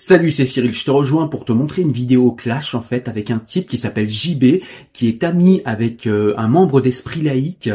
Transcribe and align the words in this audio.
Salut, 0.00 0.30
c'est 0.30 0.46
Cyril. 0.46 0.72
Je 0.72 0.84
te 0.84 0.92
rejoins 0.92 1.26
pour 1.26 1.44
te 1.44 1.50
montrer 1.50 1.82
une 1.82 1.90
vidéo 1.90 2.30
clash 2.30 2.76
en 2.76 2.80
fait 2.80 3.08
avec 3.08 3.32
un 3.32 3.40
type 3.40 3.68
qui 3.68 3.78
s'appelle 3.78 4.08
JB, 4.08 4.62
qui 4.92 5.08
est 5.08 5.24
ami 5.24 5.60
avec 5.64 6.06
euh, 6.06 6.34
un 6.36 6.46
membre 6.46 6.80
d'Esprit 6.80 7.20
Laïque, 7.20 7.68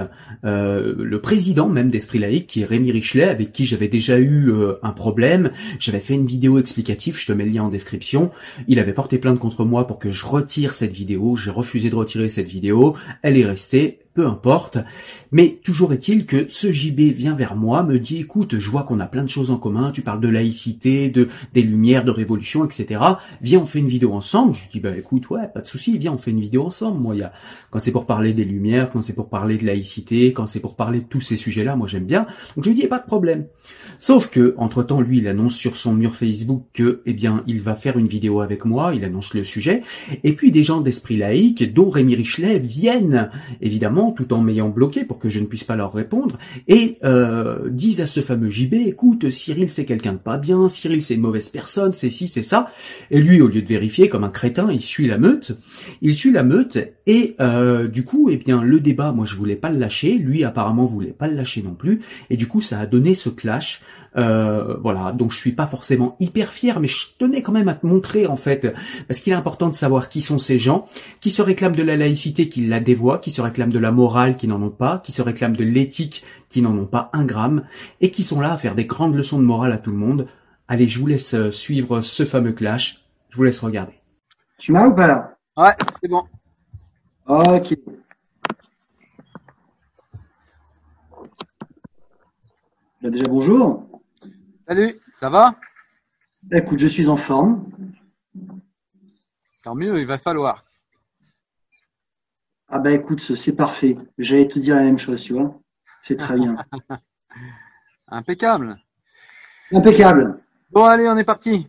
euh, 0.46 0.96
le 0.98 1.20
président 1.20 1.68
même 1.68 1.90
d'Esprit 1.90 2.20
Laïque, 2.20 2.48
qui 2.48 2.62
est 2.62 2.66
Rémi 2.66 2.94
Richelet, 2.94 3.26
avec 3.26 3.52
qui 3.52 3.66
j'avais 3.66 3.90
déjà 3.90 4.20
eu 4.20 4.50
euh, 4.50 4.76
un 4.84 4.94
problème. 4.94 5.52
J'avais 5.80 6.00
fait 6.00 6.14
une 6.14 6.26
vidéo 6.26 6.60
explicative, 6.60 7.18
je 7.18 7.28
te 7.28 7.34
mets 7.34 7.44
le 7.44 7.52
lien 7.52 7.64
en 7.64 7.70
description. 7.70 8.32
Il 8.70 8.80
avait 8.80 8.94
porté 8.94 9.18
plainte 9.18 9.38
contre 9.38 9.66
moi 9.66 9.86
pour 9.86 10.00
que 10.00 10.10
je 10.10 10.26
retire 10.26 10.76
cette 10.76 10.94
vidéo. 10.94 11.36
J'ai 11.36 11.52
refusé 11.52 11.90
de 11.90 11.96
retirer 11.96 12.30
cette 12.30 12.48
vidéo. 12.48 12.96
Elle 13.22 13.38
est 13.38 13.46
restée 13.46 14.00
peu 14.14 14.28
importe. 14.28 14.78
Mais 15.32 15.60
toujours 15.64 15.94
est-il 15.94 16.26
que 16.26 16.48
ce 16.48 16.72
JB 16.72 17.00
vient 17.14 17.36
vers 17.36 17.56
moi, 17.56 17.84
me 17.84 18.00
dit 18.00 18.20
écoute, 18.20 18.58
je 18.60 18.70
vois 18.70 18.84
qu'on 18.84 19.00
a 19.00 19.08
plein 19.08 19.24
de 19.24 19.30
choses 19.30 19.52
en 19.52 19.58
commun, 19.58 19.92
tu 19.92 20.02
parles 20.02 20.22
de 20.22 20.28
laïcité, 20.30 21.10
de 21.10 21.28
des 21.54 21.64
lumières, 21.64 22.06
de 22.06 22.12
révolution, 22.12 22.66
etc. 22.66 23.02
Viens, 23.42 23.60
on 23.60 23.66
fait 23.66 23.80
une 23.80 23.88
vidéo 23.88 24.14
ensemble. 24.14 24.54
Je 24.56 24.70
dis 24.70 24.80
bah 24.80 24.96
écoute, 24.96 25.30
ouais, 25.30 25.48
pas 25.54 25.62
de 25.62 25.68
souci, 25.68 25.98
viens, 25.98 26.14
on 26.14 26.18
fait 26.18 26.32
une 26.32 26.42
vidéo 26.42 26.66
ensemble. 26.66 27.00
Moi, 27.00 27.16
y 27.16 27.24
a 27.24 27.34
quand 27.72 27.80
c'est 27.80 27.92
pour 27.92 28.06
parler 28.06 28.34
des 28.34 28.46
lumières, 28.46 28.90
quand 28.92 29.02
c'est 29.02 29.14
pour 29.14 29.30
parler 29.30 29.58
de 29.58 29.66
laïcité, 29.66 30.32
quand 30.34 30.46
c'est 30.46 30.60
pour 30.60 30.76
parler 30.76 31.00
de 31.00 31.06
tous 31.06 31.22
ces 31.22 31.38
sujets-là, 31.38 31.76
moi 31.76 31.88
j'aime 31.88 32.06
bien. 32.06 32.28
Donc 32.56 32.66
je 32.66 32.70
lui 32.70 32.76
dis 32.76 32.88
pas 32.88 33.00
de 33.00 33.06
problème. 33.06 33.46
Sauf 34.04 34.30
que 34.30 34.54
entre 34.58 34.84
temps, 34.84 35.00
lui, 35.00 35.20
il 35.20 35.30
annonce 35.30 35.56
sur 35.56 35.78
son 35.78 35.94
mur 35.94 36.14
Facebook 36.14 36.66
que, 36.74 37.00
eh 37.06 37.14
bien, 37.14 37.42
il 37.48 37.62
va 37.62 37.74
faire 37.74 37.98
une 37.98 38.08
vidéo 38.08 38.42
avec 38.42 38.66
moi. 38.66 38.94
Il 38.94 39.06
annonce 39.06 39.34
le 39.34 39.46
sujet. 39.46 39.82
Et 40.26 40.34
puis 40.34 40.52
des 40.52 40.62
gens 40.62 40.82
d'esprit 40.82 41.16
laïque, 41.16 41.74
dont 41.74 41.90
Rémi 41.90 42.14
Richelet, 42.14 42.60
viennent 42.60 43.30
évidemment 43.62 44.12
tout 44.12 44.34
en 44.34 44.42
m'ayant 44.42 44.68
bloqué 44.68 45.06
pour 45.06 45.20
que 45.20 45.30
je 45.30 45.40
ne 45.40 45.46
puisse 45.46 45.64
pas 45.64 45.78
leur 45.78 45.94
répondre, 45.94 46.38
et 46.68 46.98
euh, 47.06 47.70
disent 47.70 48.02
à 48.02 48.08
ce 48.08 48.20
fameux 48.20 48.50
JB, 48.50 48.74
écoute, 48.74 49.30
Cyril 49.30 49.70
c'est 49.70 49.86
quelqu'un 49.86 50.14
de 50.14 50.18
pas 50.18 50.38
bien, 50.38 50.68
Cyril 50.68 51.02
c'est 51.02 51.16
une 51.16 51.22
mauvaise 51.22 51.50
personne, 51.50 51.94
c'est 51.94 52.10
ci, 52.10 52.28
c'est 52.28 52.44
ça, 52.44 52.70
et 53.12 53.22
lui 53.22 53.42
au 53.42 53.48
lieu 53.48 53.62
de 53.62 53.68
vérifier 53.68 54.10
comme 54.10 54.24
un 54.24 54.30
crétin, 54.30 54.72
il 54.72 54.82
suit 54.82 55.08
la 55.08 55.18
meute, 55.18 55.58
il 56.02 56.14
suit 56.14 56.32
la 56.32 56.44
meute, 56.44 56.78
et 57.08 57.36
euh, 57.40 57.88
du 57.88 58.04
coup, 58.04 58.30
eh 58.30 58.38
bien 58.38 58.62
le 58.62 58.80
débat, 58.80 59.12
moi 59.12 59.26
je 59.26 59.36
voulais 59.36 59.56
pas 59.56 59.70
le 59.70 59.80
lâcher, 59.80 60.16
lui 60.16 60.44
apparemment 60.44 60.86
voulait 60.86 61.12
pas 61.12 61.28
le 61.28 61.36
lâcher 61.36 61.64
non 61.64 61.74
plus, 61.74 62.02
et 62.30 62.38
du 62.38 62.48
coup 62.48 62.62
ça 62.62 62.80
a 62.80 62.86
donné 62.86 63.16
ce 63.16 63.30
clash, 63.30 63.82
euh, 64.16 64.76
voilà, 64.82 65.12
donc 65.12 65.32
je 65.32 65.38
suis 65.38 65.54
pas 65.54 65.66
forcément 65.66 66.16
hyper 66.20 66.50
fier, 66.52 66.80
mais 66.80 66.88
je 66.88 67.08
tenais 67.18 67.42
quand 67.42 67.52
même 67.52 67.68
à 67.68 67.74
te 67.74 67.86
montrer 67.86 68.28
en 68.28 68.36
fait, 68.36 68.74
parce 69.08 69.20
qu'il 69.20 69.34
est 69.34 69.36
important 69.36 69.70
de 69.70 69.76
savoir 69.76 70.10
qui 70.10 70.22
sont 70.22 70.40
ces 70.40 70.60
gens, 70.60 70.86
qui 71.20 71.32
se 71.32 71.42
réclament 71.42 71.76
de 71.76 71.84
la 71.84 71.96
laïcité, 71.96 72.50
qui 72.50 72.66
la 72.68 72.80
dévoient, 72.80 73.20
qui 73.20 73.32
se 73.32 73.42
réclament 73.42 73.72
de 73.72 73.80
la 73.80 73.92
morale, 73.92 74.36
qui 74.36 74.48
n'en 74.48 74.62
ont 74.62 74.70
pas, 74.70 75.00
qui 75.00 75.12
se 75.12 75.22
réclament 75.22 75.56
de 75.56 75.64
l'éthique, 75.64 76.24
qui 76.50 76.62
n'en 76.62 76.78
ont 76.78 76.86
pas 76.86 77.10
un 77.14 77.26
gramme, 77.26 77.64
et 78.02 78.12
qui 78.12 78.24
sont 78.24 78.40
là 78.40 78.54
à 78.54 78.58
faire 78.58 78.76
des 78.76 78.86
grandes 78.86 79.16
leçons 79.16 79.40
de 79.40 79.46
morale 79.46 79.72
à 79.72 79.78
tout 79.78 79.92
le 79.92 79.98
monde. 79.98 80.28
Allez, 80.68 80.88
je 80.88 81.00
vous 81.00 81.08
laisse 81.08 81.34
euh, 81.34 81.52
suivre 81.52 82.02
ce 82.02 82.24
fameux 82.24 82.54
clash, 82.54 83.06
je 83.30 83.38
vous 83.38 83.44
laisse 83.44 83.60
regarder. 83.60 83.94
Tu 84.60 84.72
m'as 84.72 84.88
ou 84.88 84.94
pas 84.94 85.08
là? 85.08 85.36
Ouais, 85.58 85.74
c'est 86.02 86.08
bon. 86.08 86.24
Ok. 87.28 87.76
Bah, 93.04 93.10
déjà 93.10 93.26
bonjour. 93.28 93.86
Salut, 94.66 94.98
ça 95.12 95.30
va? 95.30 95.56
Écoute, 96.54 96.80
je 96.80 96.88
suis 96.88 97.10
en 97.10 97.18
forme. 97.18 97.66
Tant 99.62 99.76
mieux, 99.76 100.00
il 100.00 100.08
va 100.08 100.18
falloir. 100.18 100.64
Ah 102.70 102.80
bah 102.80 102.94
écoute, 102.94 103.20
c'est 103.20 103.58
parfait. 103.58 103.96
J'allais 104.18 104.48
te 104.48 104.58
dire 104.58 104.78
la 104.78 104.84
même 104.84 104.98
chose, 104.98 105.22
tu 105.22 105.34
vois. 105.34 105.60
C'est 106.02 106.16
très 106.16 106.36
bien. 106.36 106.56
Impeccable. 108.08 108.80
Impeccable. 109.74 110.40
Bon, 110.72 110.86
allez, 110.86 111.10
on 111.10 111.18
est 111.18 111.26
parti. 111.26 111.68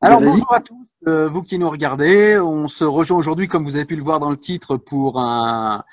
Alors, 0.00 0.18
Vas-y. 0.18 0.30
bonjour 0.30 0.54
à 0.54 0.60
tous, 0.60 0.88
euh, 1.06 1.28
vous 1.28 1.42
qui 1.42 1.56
nous 1.56 1.70
regardez. 1.70 2.36
On 2.36 2.66
se 2.66 2.82
rejoint 2.82 3.16
aujourd'hui, 3.16 3.46
comme 3.46 3.62
vous 3.62 3.76
avez 3.76 3.84
pu 3.84 3.94
le 3.94 4.02
voir 4.02 4.18
dans 4.18 4.30
le 4.30 4.36
titre, 4.36 4.76
pour 4.76 5.20
un 5.20 5.84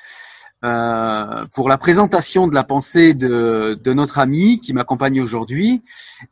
euh, 0.63 1.45
pour 1.53 1.67
la 1.67 1.77
présentation 1.77 2.47
de 2.47 2.55
la 2.55 2.63
pensée 2.63 3.13
de, 3.13 3.79
de 3.81 3.93
notre 3.93 4.19
ami 4.19 4.59
qui 4.59 4.73
m'accompagne 4.73 5.21
aujourd'hui. 5.21 5.81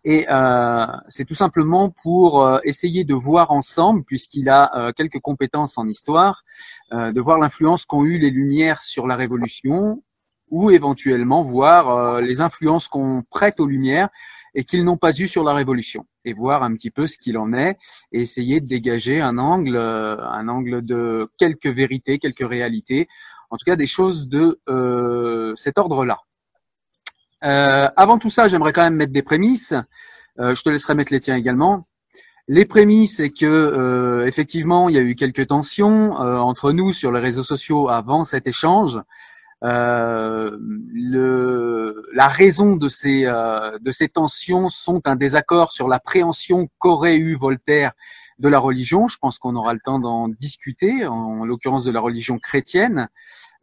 Et 0.06 0.26
euh, 0.30 0.86
c'est 1.10 1.26
tout 1.26 1.36
simplement 1.36 1.90
pour 1.90 2.44
euh, 2.44 2.60
essayer 2.64 3.04
de 3.04 3.14
voir 3.14 3.52
ensemble, 3.52 4.04
puisqu'il 4.04 4.50
a 4.50 4.72
euh, 4.76 4.92
quelques 4.94 5.20
compétences 5.20 5.78
en 5.78 5.88
histoire, 5.88 6.44
euh, 6.94 7.12
de 7.12 7.22
voir 7.22 7.40
l'influence 7.40 7.86
qu'ont 7.86 8.06
eu 8.06 8.18
les 8.18 8.30
Lumières 8.30 8.82
sur 8.82 9.08
la 9.08 9.16
Révolution, 9.16 10.02
ou 10.50 10.70
éventuellement 10.70 11.44
voir 11.44 12.20
les 12.20 12.42
influences 12.42 12.90
qu'on 12.90 13.24
prête 13.30 13.62
aux 13.62 13.68
Lumières 13.68 14.10
et 14.54 14.66
qu'ils 14.66 14.84
n'ont 14.84 14.98
pas 14.98 15.18
eu 15.18 15.30
sur 15.30 15.46
la 15.46 15.54
Révolution, 15.54 16.06
et 16.26 16.34
voir 16.34 16.64
un 16.64 16.74
petit 16.74 16.92
peu 16.92 17.08
ce 17.08 17.18
qu'il 17.18 17.38
en 17.38 17.54
est, 17.54 17.78
et 18.12 18.22
essayer 18.22 18.60
de 18.60 18.68
dégager 18.68 19.22
un 19.22 19.38
angle, 19.38 19.78
un 19.78 20.48
angle 20.50 20.82
de 20.82 21.30
quelques 21.38 21.68
vérités, 21.68 22.20
quelques 22.20 22.46
réalités, 22.46 23.08
en 23.52 23.58
tout 23.58 23.66
cas 23.66 23.76
des 23.76 23.88
choses 23.88 24.28
de 24.30 24.60
euh, 24.70 25.54
cet 25.56 25.78
ordre-là. 25.78 26.18
Euh, 27.44 27.90
avant 27.96 28.18
tout 28.18 28.30
ça, 28.30 28.48
j'aimerais 28.48 28.74
quand 28.74 28.84
même 28.84 28.96
mettre 28.96 29.12
des 29.12 29.24
prémices. 29.24 29.74
Euh, 30.40 30.56
je 30.56 30.64
te 30.64 30.70
laisserai 30.70 30.96
mettre 30.96 31.12
les 31.12 31.20
tiens 31.20 31.36
également. 31.36 31.88
Les 32.48 32.66
prémices, 32.66 33.18
c'est 33.18 33.30
que 33.30 33.46
euh, 33.46 34.26
effectivement, 34.26 34.90
il 34.90 34.96
y 34.96 34.98
a 34.98 35.02
eu 35.02 35.16
quelques 35.16 35.48
tensions 35.48 36.20
euh, 36.22 36.38
entre 36.38 36.72
nous 36.72 36.94
sur 36.94 37.12
les 37.12 37.20
réseaux 37.20 37.44
sociaux 37.44 37.90
avant 37.90 38.26
cet 38.26 38.48
échange. 38.48 39.00
Euh, 39.64 40.58
le, 40.94 42.08
la 42.14 42.28
raison 42.28 42.78
de 42.78 42.90
ces, 42.90 43.24
de 43.26 43.92
ces 43.92 44.10
tensions 44.10 44.70
sont 44.70 45.02
un 45.06 45.16
désaccord 45.16 45.72
sur 45.72 45.88
la 45.88 46.00
préhension 46.00 46.68
qu'aurait 46.80 47.18
eu 47.18 47.36
Voltaire 47.36 47.92
de 48.42 48.50
la 48.50 48.60
religion. 48.60 49.08
Je 49.08 49.18
pense 49.18 49.40
qu'on 49.40 49.56
aura 49.56 49.74
le 49.74 49.80
temps 49.80 50.00
d'en 50.00 50.28
discuter, 50.28 51.06
en 51.06 51.46
l'occurrence 51.46 51.86
de 51.86 51.92
la 51.92 52.02
religion 52.02 52.40
chrétienne. 52.40 53.08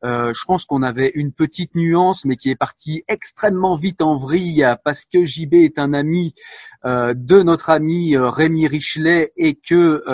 Euh, 0.05 0.33
je 0.33 0.45
pense 0.45 0.65
qu'on 0.65 0.83
avait 0.83 1.11
une 1.15 1.33
petite 1.33 1.75
nuance, 1.75 2.25
mais 2.25 2.37
qui 2.37 2.51
est 2.51 2.57
partie 2.57 3.03
extrêmement 3.09 3.75
vite 3.75 4.01
en 4.01 4.17
vrille 4.17 4.65
parce 4.85 5.05
que 5.05 5.25
JB 5.25 5.55
est 5.55 5.79
un 5.79 5.93
ami 5.93 6.35
euh, 6.85 7.15
de 7.17 7.43
notre 7.43 7.71
ami 7.71 8.15
euh, 8.15 8.31
Rémi 8.31 8.69
Richelet 8.69 9.33
et 9.37 9.55
que 9.57 10.05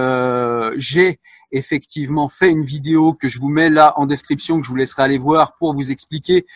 j'ai 0.76 1.20
effectivement 1.52 2.28
fait 2.28 2.50
une 2.50 2.64
vidéo 2.64 3.12
que 3.12 3.28
je 3.28 3.38
vous 3.38 3.48
mets 3.48 3.70
là 3.70 3.92
en 3.96 4.06
description, 4.06 4.58
que 4.58 4.64
je 4.64 4.70
vous 4.70 4.76
laisserai 4.76 5.02
aller 5.02 5.18
voir 5.18 5.54
pour 5.56 5.74
vous 5.74 5.90
expliquer 5.92 6.46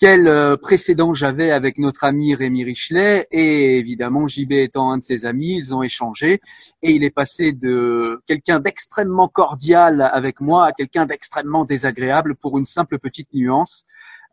quel 0.00 0.28
euh, 0.28 0.56
précédent 0.56 1.12
j'avais 1.12 1.50
avec 1.50 1.76
notre 1.76 2.04
ami 2.04 2.34
Rémi 2.34 2.64
Richelet. 2.64 3.28
Et 3.30 3.78
évidemment 3.78 4.26
JB 4.26 4.52
étant 4.52 4.90
un 4.90 4.98
de 4.98 5.04
ses 5.04 5.26
amis, 5.26 5.58
ils 5.58 5.74
ont 5.74 5.82
échangé. 5.82 6.40
Et 6.82 6.92
il 6.92 7.04
est 7.04 7.10
passé 7.10 7.52
de 7.52 8.22
quelqu'un 8.26 8.60
d'extrêmement 8.60 9.28
cordial 9.28 10.00
avec 10.00 10.40
moi 10.40 10.66
à 10.66 10.72
quelqu'un 10.72 11.04
d'extrêmement 11.04 11.66
désagréable 11.66 12.34
pour 12.34 12.56
une 12.56 12.64
simple 12.64 12.98
petite 12.98 13.28
nuance 13.34 13.84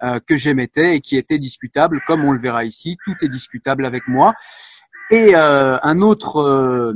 euh, 0.04 0.22
que 0.26 0.38
j'émettais 0.38 0.96
et 0.96 1.02
qui 1.02 1.18
était 1.18 1.38
discutable, 1.38 2.02
comme 2.08 2.24
on 2.24 2.32
le 2.32 2.40
verra 2.40 2.64
ici, 2.64 2.98
tout 3.04 3.16
est 3.22 3.30
discutable 3.30 3.86
avec 3.86 4.08
moi. 4.08 4.34
Et 5.12 5.36
euh, 5.36 5.78
un 5.84 6.02
autre 6.02 6.94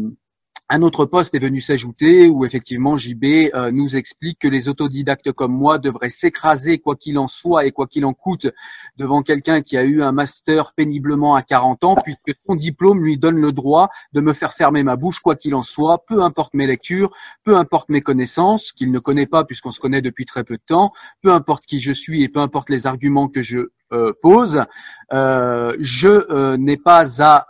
un 0.74 0.84
autre 0.84 1.04
poste 1.04 1.36
est 1.36 1.40
venu 1.40 1.60
s'ajouter 1.60 2.30
où 2.30 2.46
effectivement 2.46 2.96
JB 2.96 3.26
euh, 3.54 3.72
nous 3.72 3.98
explique 3.98 4.40
que 4.40 4.48
les 4.48 4.70
autodidactes 4.70 5.34
comme 5.34 5.52
moi 5.52 5.80
devraient 5.80 6.08
s'écraser 6.08 6.80
quoi 6.80 6.96
qu'il 6.96 7.20
en 7.20 7.28
soit 7.28 7.66
et 7.66 7.72
quoi 7.72 7.88
qu'il 7.88 8.06
en 8.06 8.14
coûte 8.14 8.48
devant 8.96 9.22
quelqu'un 9.22 9.62
qui 9.62 9.76
a 9.76 9.84
eu 9.84 10.02
un 10.02 10.14
master 10.14 10.72
péniblement 10.72 11.36
à 11.36 11.42
40 11.42 11.84
ans 11.84 11.96
puisque 12.02 12.40
son 12.48 12.56
diplôme 12.56 13.04
lui 13.04 13.18
donne 13.18 13.36
le 13.36 13.52
droit 13.52 13.90
de 14.14 14.22
me 14.22 14.32
faire 14.32 14.54
fermer 14.54 14.82
ma 14.82 14.96
bouche 14.96 15.20
quoi 15.20 15.36
qu'il 15.36 15.56
en 15.56 15.64
soit, 15.64 16.06
peu 16.06 16.24
importe 16.24 16.54
mes 16.54 16.68
lectures, 16.68 17.12
peu 17.44 17.58
importe 17.58 17.90
mes 17.90 18.02
connaissances 18.02 18.72
qu'il 18.72 18.92
ne 18.92 19.00
connaît 19.00 19.28
pas 19.28 19.44
puisqu'on 19.44 19.72
se 19.72 19.82
connaît 19.82 20.02
depuis 20.02 20.26
très 20.26 20.46
peu 20.46 20.56
de 20.56 20.64
temps, 20.66 20.94
peu 21.22 21.34
importe 21.34 21.66
qui 21.66 21.82
je 21.82 21.92
suis 21.92 22.24
et 22.24 22.30
peu 22.30 22.40
importe 22.40 22.70
les 22.70 22.88
arguments 22.88 23.28
que 23.28 23.42
je 23.42 23.72
euh, 23.94 24.14
pose, 24.22 24.64
euh, 25.12 25.76
je 25.80 26.08
euh, 26.08 26.56
n'ai 26.58 26.78
pas 26.78 27.22
à 27.22 27.48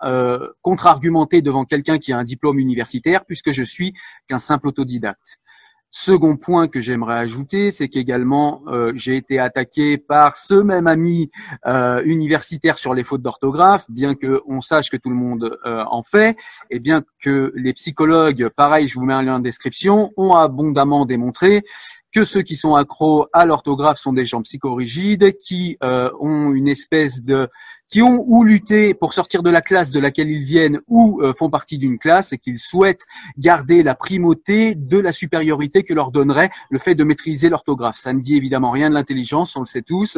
contre-argumenter 0.62 1.42
devant 1.42 1.66
quelqu'un 1.66 2.00
qui 2.00 2.14
a 2.14 2.18
un 2.18 2.24
diplôme 2.24 2.60
universitaire 2.60 3.26
puisque 3.26 3.52
je 3.52 3.64
suis 3.64 3.94
qu'un 4.28 4.40
simple 4.40 4.68
autodidacte. 4.68 5.38
Second 5.94 6.38
point 6.38 6.70
que 6.70 6.80
j'aimerais 6.80 7.18
ajouter, 7.18 7.70
c'est 7.72 7.90
qu'également 7.90 8.64
j'ai 8.94 9.18
été 9.18 9.40
attaqué 9.40 9.98
par 9.98 10.38
ce 10.38 10.54
même 10.54 10.88
ami 10.88 11.30
universitaire 12.06 12.78
sur 12.78 12.94
les 12.94 13.04
fautes 13.04 13.22
d'orthographe, 13.22 13.92
bien 13.92 14.16
que 14.16 14.42
on 14.48 14.62
sache 14.62 14.90
que 14.90 14.96
tout 14.96 15.10
le 15.10 15.18
monde 15.18 15.60
en 15.66 16.02
fait, 16.02 16.38
et 16.70 16.80
bien 16.80 17.04
que 17.22 17.52
les 17.56 17.74
psychologues, 17.74 18.48
pareil, 18.56 18.88
je 18.88 18.98
vous 18.98 19.06
mets 19.06 19.14
un 19.14 19.22
lien 19.22 19.36
en 19.36 19.40
description, 19.40 20.14
ont 20.16 20.34
abondamment 20.34 21.06
démontré 21.06 21.64
que 22.14 22.24
ceux 22.24 22.42
qui 22.42 22.56
sont 22.56 22.76
accros 22.76 23.28
à 23.34 23.46
l'orthographe 23.46 23.98
sont 23.98 24.14
des 24.14 24.26
gens 24.26 24.42
psychorigides, 24.42 25.38
qui 25.38 25.78
euh, 25.84 26.10
ont 26.20 26.52
une 26.52 26.68
espèce 26.68 27.24
de 27.24 27.50
qui 27.92 28.02
ont 28.02 28.24
ou 28.26 28.46
lutté 28.46 28.94
pour 28.94 29.14
sortir 29.14 29.44
de 29.44 29.50
la 29.50 29.62
classe 29.62 29.92
de 29.92 30.00
laquelle 30.00 30.30
ils 30.30 30.46
viennent 30.46 30.80
ou 30.88 31.22
euh, 31.22 31.34
font 31.34 31.50
partie 31.50 31.78
d'une 31.78 32.00
classe 32.00 32.32
et 32.32 32.38
qu'ils 32.38 32.58
souhaitent 32.58 33.06
garder 33.38 33.84
la 33.84 33.96
primauté 33.96 34.76
de 34.76 34.98
la 34.98 35.12
supériorité 35.12 35.84
que 35.84 35.94
leur 35.94 36.10
donnerait 36.12 36.52
le 36.70 36.80
fait 36.80 36.96
de 36.96 37.04
maîtriser 37.04 37.50
l'orthographe. 37.50 37.98
Ça 37.98 38.14
ne 38.14 38.22
dit 38.22 38.38
évidemment 38.38 38.72
rien 38.72 38.90
de 38.90 38.96
l'intelligence, 38.96 39.58
on 39.58 39.60
le 39.60 39.66
sait 39.66 39.82
tous. 39.82 40.18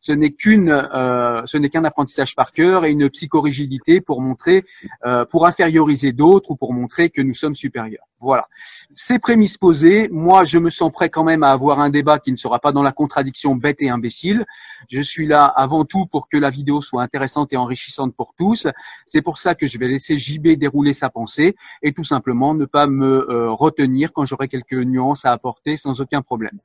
Ce 0.00 0.12
n'est 0.12 0.32
qu'une, 0.32 0.68
euh, 0.68 1.40
ce 1.46 1.56
n'est 1.56 1.70
qu'un 1.70 1.84
apprentissage 1.84 2.34
par 2.34 2.52
cœur 2.52 2.84
et 2.84 2.90
une 2.90 3.08
psychorigidité 3.08 4.02
pour 4.02 4.20
montrer, 4.20 4.66
euh, 5.06 5.24
pour 5.24 5.46
inférioriser 5.46 6.12
d'autres 6.12 6.50
ou 6.50 6.56
pour 6.56 6.74
montrer 6.74 7.08
que 7.08 7.22
nous 7.22 7.32
sommes 7.32 7.54
supérieurs. 7.54 8.04
Voilà. 8.20 8.48
Ces 8.92 9.18
prémices 9.18 9.56
posées, 9.56 10.10
moi 10.12 10.44
je 10.44 10.58
me 10.58 10.68
sens 10.68 10.92
prêt 10.92 11.08
quand 11.08 11.24
même 11.24 11.33
à 11.42 11.50
avoir 11.50 11.80
un 11.80 11.90
débat 11.90 12.18
qui 12.18 12.30
ne 12.30 12.36
sera 12.36 12.58
pas 12.58 12.72
dans 12.72 12.82
la 12.82 12.92
contradiction 12.92 13.56
bête 13.56 13.80
et 13.80 13.88
imbécile. 13.88 14.44
Je 14.88 15.00
suis 15.00 15.26
là 15.26 15.44
avant 15.44 15.84
tout 15.84 16.06
pour 16.06 16.28
que 16.28 16.36
la 16.36 16.50
vidéo 16.50 16.80
soit 16.80 17.02
intéressante 17.02 17.52
et 17.52 17.56
enrichissante 17.56 18.14
pour 18.14 18.34
tous. 18.38 18.68
C'est 19.06 19.22
pour 19.22 19.38
ça 19.38 19.54
que 19.54 19.66
je 19.66 19.78
vais 19.78 19.88
laisser 19.88 20.18
JB 20.18 20.48
dérouler 20.58 20.92
sa 20.92 21.10
pensée 21.10 21.56
et 21.82 21.92
tout 21.92 22.04
simplement 22.04 22.54
ne 22.54 22.64
pas 22.64 22.86
me 22.86 23.30
euh, 23.30 23.50
retenir 23.50 24.12
quand 24.12 24.24
j'aurai 24.24 24.48
quelques 24.48 24.74
nuances 24.74 25.24
à 25.24 25.32
apporter 25.32 25.76
sans 25.76 26.00
aucun 26.00 26.22
problème. 26.22 26.58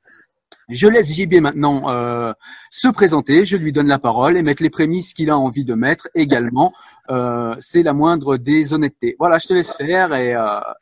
Je 0.68 0.86
laisse 0.86 1.12
JB 1.12 1.34
maintenant 1.40 1.90
euh, 1.90 2.32
se 2.70 2.88
présenter, 2.88 3.44
je 3.44 3.56
lui 3.56 3.72
donne 3.72 3.88
la 3.88 3.98
parole 3.98 4.36
et 4.36 4.42
mettre 4.42 4.62
les 4.62 4.70
prémices 4.70 5.14
qu'il 5.14 5.30
a 5.30 5.38
envie 5.38 5.64
de 5.64 5.74
mettre 5.74 6.08
également. 6.14 6.72
Euh, 7.08 7.56
c'est 7.58 7.82
la 7.82 7.92
moindre 7.92 8.36
des 8.36 8.72
honnêtetés. 8.72 9.16
Voilà, 9.18 9.38
je 9.38 9.48
te 9.48 9.52
laisse 9.52 9.72
faire 9.72 10.14
et, 10.14 10.36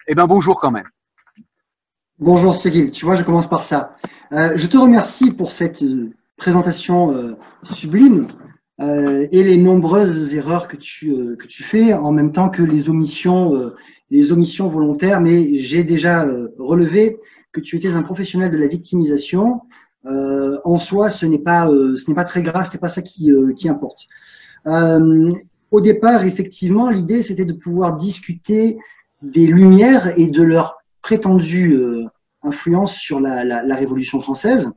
et 0.07 0.15
ben 0.15 0.27
bonjour 0.27 0.61
quand 0.61 0.71
même. 0.71 0.89
Bonjour 2.21 2.55
Céline, 2.55 2.91
tu 2.91 3.05
vois, 3.05 3.15
je 3.15 3.23
commence 3.23 3.49
par 3.49 3.65
ça. 3.65 3.97
je 4.33 4.67
te 4.67 4.77
remercie 4.77 5.33
pour 5.33 5.53
cette 5.53 5.85
présentation 6.37 7.37
sublime. 7.63 8.29
Euh, 8.81 9.27
et 9.33 9.43
les 9.43 9.57
nombreuses 9.57 10.35
erreurs 10.37 10.69
que 10.69 10.77
tu, 10.77 11.11
euh, 11.11 11.37
que 11.37 11.47
tu 11.47 11.65
fais, 11.65 11.93
en 11.95 12.13
même 12.13 12.31
temps 12.31 12.49
que 12.49 12.63
les 12.63 12.89
omissions, 12.89 13.57
euh, 13.57 13.75
les 14.11 14.31
omissions 14.31 14.69
volontaires. 14.69 15.21
Mais 15.21 15.59
j'ai 15.59 15.83
déjà 15.83 16.27
relevé 16.59 17.19
que 17.53 17.61
tu 17.61 17.77
étais 17.77 17.95
un 17.95 18.03
professionnel 18.03 18.51
de 18.51 18.57
la 18.57 18.69
victimisation. 18.69 19.63
en 20.05 20.79
soi, 20.79 21.11
ce 21.11 21.27
n'est 21.27 21.39
pas, 21.39 21.67
ce 21.67 22.09
n'est 22.09 22.15
pas 22.15 22.25
très 22.25 22.43
grave, 22.43 22.67
c'est 22.71 22.81
pas 22.81 22.89
ça 22.89 23.03
qui, 23.03 23.31
qui 23.57 23.69
importe. 23.69 24.07
au 25.71 25.81
départ, 25.81 26.25
effectivement, 26.25 26.89
l'idée 26.89 27.21
c'était 27.21 27.45
de 27.45 27.53
pouvoir 27.53 27.97
discuter 27.97 28.79
des 29.23 29.47
Lumières 29.47 30.19
et 30.19 30.29
de 30.29 30.43
leur 30.43 30.78
prétendue 31.03 31.81
influence 32.43 32.97
sur 32.97 33.21
la, 33.21 33.45
la, 33.45 33.63
la 33.63 33.77
Révolution 33.77 34.21
française. 34.21 34.71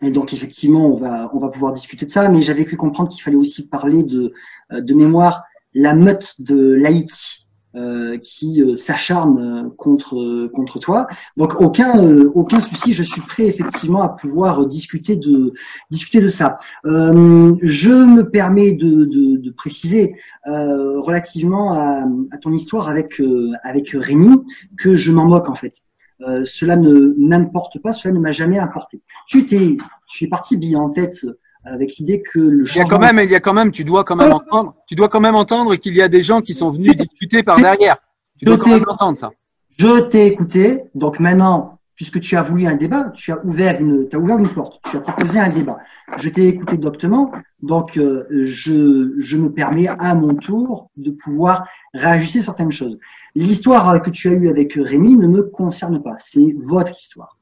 Et 0.00 0.10
donc 0.10 0.32
effectivement, 0.32 0.86
on 0.86 0.96
va, 0.96 1.30
on 1.34 1.38
va 1.38 1.48
pouvoir 1.48 1.72
discuter 1.72 2.06
de 2.06 2.10
ça, 2.10 2.28
mais 2.28 2.42
j'avais 2.42 2.64
pu 2.64 2.76
comprendre 2.76 3.10
qu'il 3.10 3.22
fallait 3.22 3.36
aussi 3.36 3.68
parler 3.68 4.02
de, 4.02 4.32
euh, 4.72 4.80
de 4.80 4.94
mémoire 4.94 5.44
la 5.74 5.94
meute 5.94 6.40
de 6.40 6.74
laïcs 6.74 7.41
euh, 7.74 8.18
qui 8.18 8.62
euh, 8.62 8.76
s'acharne 8.76 9.70
contre 9.76 10.48
contre 10.48 10.78
toi. 10.78 11.06
Donc 11.36 11.60
aucun 11.60 11.92
aucun 12.34 12.60
souci, 12.60 12.92
je 12.92 13.02
suis 13.02 13.20
prêt 13.22 13.44
effectivement 13.44 14.02
à 14.02 14.08
pouvoir 14.08 14.66
discuter 14.66 15.16
de 15.16 15.52
discuter 15.90 16.20
de 16.20 16.28
ça. 16.28 16.58
je 16.84 18.04
me 18.04 18.22
permets 18.28 18.72
de, 18.72 19.04
de, 19.04 19.36
de 19.38 19.50
préciser 19.50 20.14
relativement 20.46 21.72
à, 21.72 22.04
à, 22.30 22.38
ton 22.38 22.52
histoire 22.52 22.88
avec 22.88 23.20
avec 23.62 23.90
Rémi 23.94 24.42
que 24.76 24.96
je 24.96 25.10
m'en 25.12 25.26
moque 25.26 25.48
en 25.48 25.54
fait. 25.54 25.82
Euh, 26.28 26.44
cela 26.44 26.76
ne 26.76 27.14
n'importe 27.18 27.80
pas, 27.80 27.92
cela 27.92 28.14
ne 28.14 28.20
m'a 28.20 28.32
jamais 28.32 28.58
importé. 28.58 29.02
Tu 29.26 29.46
t'es, 29.46 29.76
tu 30.08 30.24
es 30.24 30.28
parti 30.28 30.56
bien 30.56 30.78
en 30.78 30.90
tête 30.90 31.16
euh, 31.24 31.38
avec 31.64 31.96
l'idée 31.96 32.22
que 32.22 32.38
le 32.38 32.64
changement... 32.64 32.84
Il 32.84 32.90
y 32.90 32.94
a 32.94 32.98
quand 32.98 33.14
même, 33.14 33.24
il 33.24 33.30
y 33.30 33.34
a 33.34 33.40
quand 33.40 33.54
même, 33.54 33.72
tu 33.72 33.84
dois 33.84 34.04
quand 34.04 34.16
même 34.16 34.32
entendre, 34.32 34.74
tu 34.86 34.94
dois 34.94 35.08
quand 35.08 35.20
même 35.20 35.34
entendre 35.34 35.76
qu'il 35.76 35.94
y 35.94 36.02
a 36.02 36.08
des 36.08 36.22
gens 36.22 36.40
qui 36.40 36.54
sont 36.54 36.70
venus 36.70 36.96
discuter 36.96 37.42
par 37.42 37.56
derrière. 37.56 37.96
Tu 38.38 38.44
dois 38.44 38.58
quand 38.58 38.70
même 38.70 38.84
entendre 38.88 39.18
ça. 39.18 39.30
Je 39.78 40.00
t'ai 40.00 40.26
écouté, 40.26 40.82
donc 40.94 41.18
maintenant, 41.20 41.78
puisque 41.94 42.20
tu 42.20 42.36
as 42.36 42.42
voulu 42.42 42.66
un 42.66 42.74
débat, 42.74 43.10
tu 43.14 43.32
as 43.32 43.44
ouvert 43.44 43.80
une, 43.80 44.08
as 44.12 44.18
ouvert 44.18 44.38
une 44.38 44.48
porte, 44.48 44.80
tu 44.90 44.96
as 44.96 45.00
proposé 45.00 45.38
un 45.38 45.48
débat. 45.48 45.78
Je 46.16 46.28
t'ai 46.28 46.48
écouté 46.48 46.76
doctement, 46.76 47.32
donc 47.62 47.96
euh, 47.96 48.26
je, 48.30 49.12
je 49.18 49.36
me 49.36 49.52
permets 49.52 49.88
à 49.88 50.14
mon 50.14 50.34
tour 50.34 50.90
de 50.96 51.10
pouvoir 51.10 51.64
réajuster 51.94 52.42
certaines 52.42 52.72
choses. 52.72 52.98
L'histoire 53.34 54.02
que 54.02 54.10
tu 54.10 54.28
as 54.28 54.32
eue 54.32 54.48
avec 54.48 54.74
Rémi 54.74 55.16
ne 55.16 55.26
me 55.26 55.42
concerne 55.42 56.02
pas. 56.02 56.16
C'est 56.18 56.54
votre 56.58 56.98
histoire. 56.98 57.38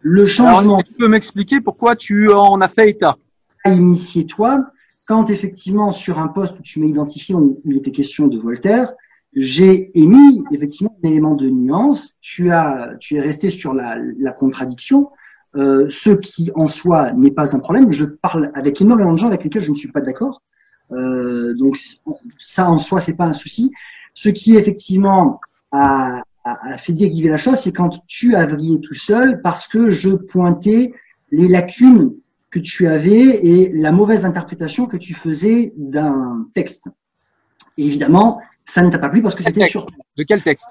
Le 0.00 0.26
changement. 0.26 0.80
tu 0.80 0.92
peux 0.92 1.08
m'expliquer 1.08 1.60
pourquoi 1.60 1.96
tu 1.96 2.30
en 2.30 2.60
as 2.60 2.68
fait 2.68 2.90
état? 2.90 3.16
Initié 3.66 4.26
toi, 4.26 4.66
quand 5.06 5.30
effectivement 5.30 5.90
sur 5.90 6.18
un 6.18 6.28
poste 6.28 6.58
où 6.58 6.62
tu 6.62 6.80
m'as 6.80 6.86
identifié, 6.86 7.34
où 7.34 7.60
il 7.64 7.76
était 7.76 7.92
question 7.92 8.26
de 8.26 8.38
Voltaire, 8.38 8.92
j'ai 9.34 9.90
émis 9.98 10.44
effectivement 10.52 10.96
un 11.02 11.08
élément 11.08 11.34
de 11.34 11.48
nuance. 11.48 12.14
Tu 12.20 12.50
as, 12.50 12.94
tu 13.00 13.16
es 13.16 13.20
resté 13.20 13.50
sur 13.50 13.74
la, 13.74 13.96
la 14.18 14.32
contradiction, 14.32 15.10
euh, 15.56 15.86
ce 15.88 16.10
qui 16.10 16.50
en 16.54 16.68
soi 16.68 17.12
n'est 17.12 17.30
pas 17.30 17.56
un 17.56 17.58
problème. 17.58 17.90
Je 17.92 18.04
parle 18.04 18.50
avec 18.54 18.80
énormément 18.80 19.12
de 19.12 19.18
gens 19.18 19.28
avec 19.28 19.44
lesquels 19.44 19.62
je 19.62 19.70
ne 19.70 19.76
suis 19.76 19.90
pas 19.90 20.00
d'accord. 20.00 20.42
Euh, 20.92 21.54
donc 21.54 21.78
ça 22.36 22.70
en 22.70 22.78
soi 22.78 23.00
c'est 23.00 23.16
pas 23.16 23.24
un 23.24 23.32
souci. 23.32 23.72
Ce 24.12 24.28
qui 24.28 24.56
effectivement 24.56 25.40
a, 25.72 26.22
a, 26.44 26.78
fait 26.78 26.92
dériver 26.92 27.28
la 27.28 27.36
chose, 27.36 27.56
c'est 27.56 27.72
quand 27.72 28.04
tu 28.06 28.36
as 28.36 28.46
vrillé 28.46 28.80
tout 28.80 28.94
seul 28.94 29.40
parce 29.42 29.66
que 29.66 29.90
je 29.90 30.10
pointais 30.10 30.92
les 31.32 31.48
lacunes 31.48 32.14
que 32.54 32.60
tu 32.60 32.86
avais 32.86 33.44
et 33.44 33.72
la 33.72 33.90
mauvaise 33.90 34.24
interprétation 34.24 34.86
que 34.86 34.96
tu 34.96 35.12
faisais 35.12 35.72
d'un 35.76 36.46
texte. 36.54 36.86
Et 37.76 37.84
évidemment, 37.84 38.38
ça 38.64 38.80
ne 38.82 38.90
t'a 38.90 39.00
pas 39.00 39.08
plu 39.08 39.22
parce 39.22 39.34
que 39.34 39.42
c'était 39.42 39.66
sur. 39.66 39.86
De 40.16 40.22
quel 40.22 40.40
texte? 40.44 40.68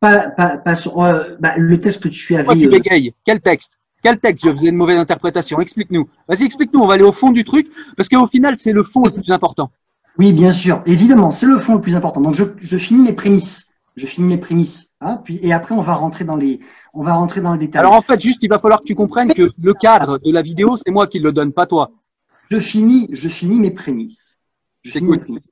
Pas, 0.00 0.28
pas, 0.30 0.58
pas 0.58 0.74
sur, 0.74 1.00
euh, 1.00 1.36
bah, 1.38 1.54
le 1.56 1.80
texte 1.80 2.02
que 2.02 2.08
tu 2.08 2.34
avais. 2.34 2.44
Pourquoi 2.44 2.60
tu 2.60 2.66
euh, 2.66 2.70
bégayes? 2.70 3.14
Quel 3.24 3.40
texte? 3.40 3.74
Quel 4.02 4.18
texte? 4.18 4.44
Je 4.44 4.50
faisais 4.50 4.68
une 4.70 4.74
mauvaise 4.74 4.98
interprétation. 4.98 5.60
Explique-nous. 5.60 6.08
Vas-y, 6.28 6.42
explique-nous. 6.42 6.80
On 6.80 6.88
va 6.88 6.94
aller 6.94 7.04
au 7.04 7.12
fond 7.12 7.30
du 7.30 7.44
truc 7.44 7.68
parce 7.96 8.08
qu'au 8.08 8.26
final, 8.26 8.56
c'est 8.58 8.72
le 8.72 8.82
fond 8.82 9.04
le 9.04 9.12
plus 9.12 9.30
important. 9.30 9.70
Oui, 10.18 10.32
bien 10.32 10.50
sûr. 10.50 10.82
Évidemment, 10.86 11.30
c'est 11.30 11.46
le 11.46 11.58
fond 11.58 11.74
le 11.74 11.80
plus 11.80 11.94
important. 11.94 12.20
Donc, 12.20 12.34
je, 12.34 12.44
je 12.58 12.76
finis 12.78 13.02
mes 13.02 13.12
prémices. 13.12 13.68
Je 13.94 14.06
finis 14.06 14.26
mes 14.26 14.38
prémices. 14.38 14.92
Hein, 15.00 15.20
puis, 15.24 15.38
et 15.40 15.52
après, 15.52 15.76
on 15.76 15.82
va 15.82 15.94
rentrer 15.94 16.24
dans 16.24 16.36
les, 16.36 16.58
on 16.96 17.02
va 17.02 17.14
rentrer 17.14 17.40
dans 17.40 17.52
le 17.52 17.58
détail. 17.58 17.80
Alors 17.80 17.94
en 17.94 18.00
fait, 18.00 18.20
juste, 18.20 18.42
il 18.42 18.48
va 18.48 18.58
falloir 18.58 18.80
que 18.80 18.86
tu 18.86 18.94
comprennes 18.94 19.32
que 19.32 19.50
le 19.62 19.74
cadre 19.74 20.18
de 20.18 20.32
la 20.32 20.42
vidéo, 20.42 20.76
c'est 20.76 20.90
moi 20.90 21.06
qui 21.06 21.18
le 21.18 21.30
donne, 21.30 21.52
pas 21.52 21.66
toi. 21.66 21.90
Je 22.50 22.58
finis, 22.58 23.08
je 23.12 23.28
finis 23.28 23.60
mes 23.60 23.70
prémices. 23.70 24.38
Je 24.82 24.92
finis 24.92 25.10
mes 25.10 25.18
prémices. 25.18 25.44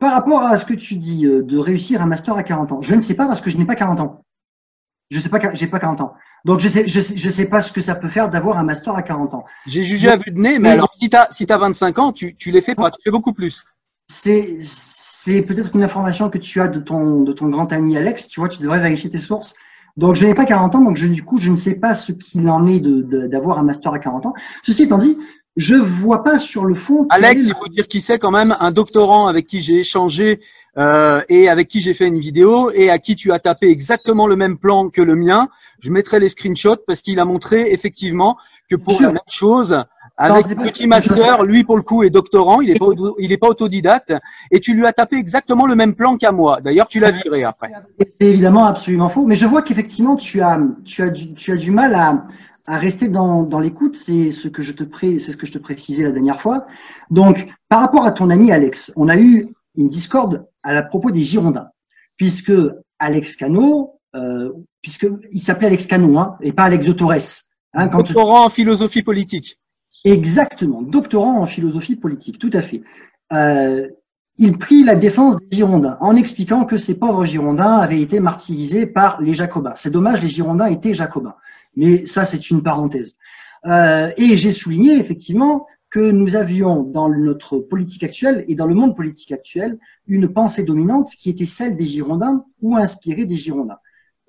Par 0.00 0.12
rapport 0.12 0.42
à 0.42 0.58
ce 0.58 0.64
que 0.64 0.74
tu 0.74 0.96
dis 0.96 1.26
euh, 1.26 1.42
de 1.42 1.58
réussir 1.58 2.02
un 2.02 2.06
master 2.06 2.36
à 2.36 2.42
40 2.42 2.72
ans, 2.72 2.82
je 2.82 2.94
ne 2.94 3.00
sais 3.00 3.14
pas 3.14 3.26
parce 3.26 3.40
que 3.40 3.50
je 3.50 3.56
n'ai 3.56 3.64
pas 3.64 3.74
40 3.74 4.00
ans. 4.00 4.24
Je 5.10 5.18
sais 5.20 5.30
pas, 5.30 5.40
j'ai 5.54 5.66
pas 5.66 5.78
40 5.78 6.02
ans. 6.02 6.14
Donc 6.44 6.60
je 6.60 6.68
sais, 6.68 6.86
je 6.86 7.00
sais, 7.00 7.16
je 7.16 7.30
sais 7.30 7.46
pas 7.46 7.62
ce 7.62 7.72
que 7.72 7.80
ça 7.80 7.94
peut 7.94 8.08
faire 8.08 8.28
d'avoir 8.28 8.58
un 8.58 8.62
master 8.62 8.94
à 8.94 9.02
40 9.02 9.34
ans. 9.34 9.44
J'ai 9.66 9.82
jugé 9.82 10.08
à 10.08 10.16
vue 10.16 10.30
de 10.30 10.38
nez, 10.38 10.58
mais 10.58 10.70
alors 10.70 10.92
si 10.92 11.08
tu 11.08 11.16
as, 11.16 11.28
si 11.30 11.46
as 11.48 11.56
25 11.56 11.98
ans, 11.98 12.12
tu, 12.12 12.34
tu 12.34 12.50
les 12.50 12.60
fais 12.60 12.74
pas, 12.74 12.90
tu 12.90 12.98
fais 13.02 13.10
beaucoup 13.10 13.32
plus. 13.32 13.64
C'est, 14.10 14.58
c'est 14.62 15.42
peut-être 15.42 15.74
une 15.74 15.82
information 15.82 16.28
que 16.30 16.38
tu 16.38 16.60
as 16.60 16.68
de 16.68 16.78
ton, 16.78 17.22
de 17.22 17.32
ton 17.32 17.48
grand 17.48 17.72
ami 17.72 17.96
Alex. 17.96 18.28
Tu 18.28 18.40
vois, 18.40 18.48
tu 18.48 18.60
devrais 18.60 18.80
vérifier 18.80 19.10
tes 19.10 19.18
sources. 19.18 19.54
Donc 19.98 20.14
je 20.14 20.26
n'ai 20.26 20.34
pas 20.34 20.44
40 20.44 20.76
ans, 20.76 20.80
donc 20.80 20.96
je, 20.96 21.08
du 21.08 21.24
coup 21.24 21.38
je 21.38 21.50
ne 21.50 21.56
sais 21.56 21.74
pas 21.74 21.94
ce 21.94 22.12
qu'il 22.12 22.48
en 22.48 22.66
est 22.68 22.78
de, 22.78 23.26
d'avoir 23.26 23.58
un 23.58 23.64
master 23.64 23.92
à 23.92 23.98
40 23.98 24.26
ans. 24.26 24.34
Ceci 24.62 24.84
étant 24.84 24.96
dit, 24.96 25.18
je 25.56 25.74
vois 25.74 26.22
pas 26.22 26.38
sur 26.38 26.64
le 26.64 26.74
fond. 26.76 27.06
Alex, 27.10 27.42
il 27.46 27.54
faut 27.54 27.66
dire 27.66 27.88
qui 27.88 28.00
c'est 28.00 28.18
quand 28.18 28.30
même 28.30 28.56
un 28.60 28.70
doctorant 28.70 29.26
avec 29.26 29.48
qui 29.48 29.60
j'ai 29.60 29.80
échangé 29.80 30.38
euh, 30.76 31.20
et 31.28 31.48
avec 31.48 31.66
qui 31.66 31.80
j'ai 31.80 31.94
fait 31.94 32.06
une 32.06 32.20
vidéo 32.20 32.70
et 32.70 32.90
à 32.90 33.00
qui 33.00 33.16
tu 33.16 33.32
as 33.32 33.40
tapé 33.40 33.68
exactement 33.70 34.28
le 34.28 34.36
même 34.36 34.56
plan 34.56 34.88
que 34.88 35.02
le 35.02 35.16
mien. 35.16 35.48
Je 35.80 35.90
mettrai 35.90 36.20
les 36.20 36.28
screenshots 36.28 36.84
parce 36.86 37.02
qu'il 37.02 37.18
a 37.18 37.24
montré 37.24 37.72
effectivement 37.72 38.36
que 38.70 38.76
pour 38.76 39.02
la 39.02 39.08
même 39.08 39.18
chose, 39.26 39.82
avec 40.18 40.46
petit 40.58 40.86
master, 40.86 41.44
lui 41.44 41.64
pour 41.64 41.76
le 41.76 41.82
coup 41.82 42.02
est 42.02 42.10
doctorant, 42.10 42.60
il 42.60 42.70
est 42.70 42.78
pas 42.78 42.86
il 43.18 43.32
est 43.32 43.38
pas 43.38 43.48
autodidacte 43.48 44.12
et 44.50 44.60
tu 44.60 44.74
lui 44.74 44.84
as 44.86 44.92
tapé 44.92 45.16
exactement 45.16 45.66
le 45.66 45.74
même 45.74 45.94
plan 45.94 46.16
qu'à 46.16 46.32
moi. 46.32 46.60
D'ailleurs, 46.60 46.88
tu 46.88 47.00
l'as 47.00 47.10
viré 47.10 47.44
après. 47.44 47.70
C'est 48.20 48.26
évidemment 48.26 48.64
absolument 48.64 49.08
faux, 49.08 49.24
mais 49.26 49.36
je 49.36 49.46
vois 49.46 49.62
qu'effectivement 49.62 50.16
tu 50.16 50.40
as 50.40 50.60
tu 50.84 51.02
as 51.02 51.10
du, 51.10 51.32
tu 51.34 51.52
as 51.52 51.56
du 51.56 51.70
mal 51.70 51.94
à 51.94 52.26
à 52.68 52.76
rester 52.76 53.08
dans, 53.08 53.44
dans 53.44 53.60
l'écoute, 53.60 53.96
c'est 53.96 54.30
ce 54.30 54.46
que 54.46 54.60
je 54.60 54.72
te 54.72 54.84
pré, 54.84 55.18
c'est 55.18 55.32
ce 55.32 55.38
que 55.38 55.46
je 55.46 55.52
te 55.52 55.58
précisais 55.58 56.02
la 56.02 56.12
dernière 56.12 56.40
fois. 56.40 56.66
Donc, 57.10 57.48
par 57.70 57.80
rapport 57.80 58.04
à 58.04 58.12
ton 58.12 58.28
ami 58.28 58.52
Alex, 58.52 58.92
on 58.94 59.08
a 59.08 59.16
eu 59.16 59.48
une 59.74 59.88
discorde 59.88 60.46
à 60.62 60.74
la 60.74 60.82
propos 60.82 61.10
des 61.10 61.24
Girondins, 61.24 61.70
puisque 62.18 62.52
Alex 62.98 63.36
Cano, 63.36 63.98
euh, 64.14 64.52
puisque 64.82 65.06
il 65.32 65.40
s'appelait 65.40 65.68
Alex 65.68 65.86
Cano, 65.86 66.18
hein, 66.18 66.36
et 66.42 66.52
pas 66.52 66.64
Alex 66.64 66.86
de 66.86 66.92
Torres. 66.92 67.14
Hein, 67.72 67.88
quand 67.88 67.98
doctorant 67.98 68.44
en 68.44 68.50
philosophie 68.50 69.02
politique. 69.02 69.58
Exactement, 70.12 70.82
doctorant 70.82 71.40
en 71.40 71.46
philosophie 71.46 71.96
politique, 71.96 72.38
tout 72.38 72.50
à 72.52 72.62
fait. 72.62 72.82
Euh, 73.32 73.88
il 74.38 74.56
prit 74.56 74.84
la 74.84 74.94
défense 74.94 75.36
des 75.36 75.56
Girondins 75.58 75.98
en 76.00 76.16
expliquant 76.16 76.64
que 76.64 76.76
ces 76.76 76.98
pauvres 76.98 77.24
Girondins 77.24 77.78
avaient 77.78 78.00
été 78.00 78.20
martyrisés 78.20 78.86
par 78.86 79.20
les 79.20 79.34
Jacobins. 79.34 79.74
C'est 79.74 79.90
dommage, 79.90 80.22
les 80.22 80.28
Girondins 80.28 80.66
étaient 80.66 80.94
Jacobins. 80.94 81.34
Mais 81.76 82.06
ça, 82.06 82.24
c'est 82.24 82.50
une 82.50 82.62
parenthèse. 82.62 83.16
Euh, 83.66 84.10
et 84.16 84.36
j'ai 84.36 84.52
souligné 84.52 84.98
effectivement 84.98 85.66
que 85.90 86.10
nous 86.10 86.36
avions 86.36 86.84
dans 86.84 87.08
notre 87.08 87.58
politique 87.58 88.04
actuelle 88.04 88.44
et 88.48 88.54
dans 88.54 88.66
le 88.66 88.74
monde 88.74 88.94
politique 88.94 89.32
actuel 89.32 89.78
une 90.06 90.28
pensée 90.28 90.62
dominante 90.62 91.08
qui 91.18 91.30
était 91.30 91.44
celle 91.44 91.76
des 91.76 91.86
Girondins 91.86 92.44
ou 92.62 92.76
inspirée 92.76 93.24
des 93.24 93.36
Girondins. 93.36 93.78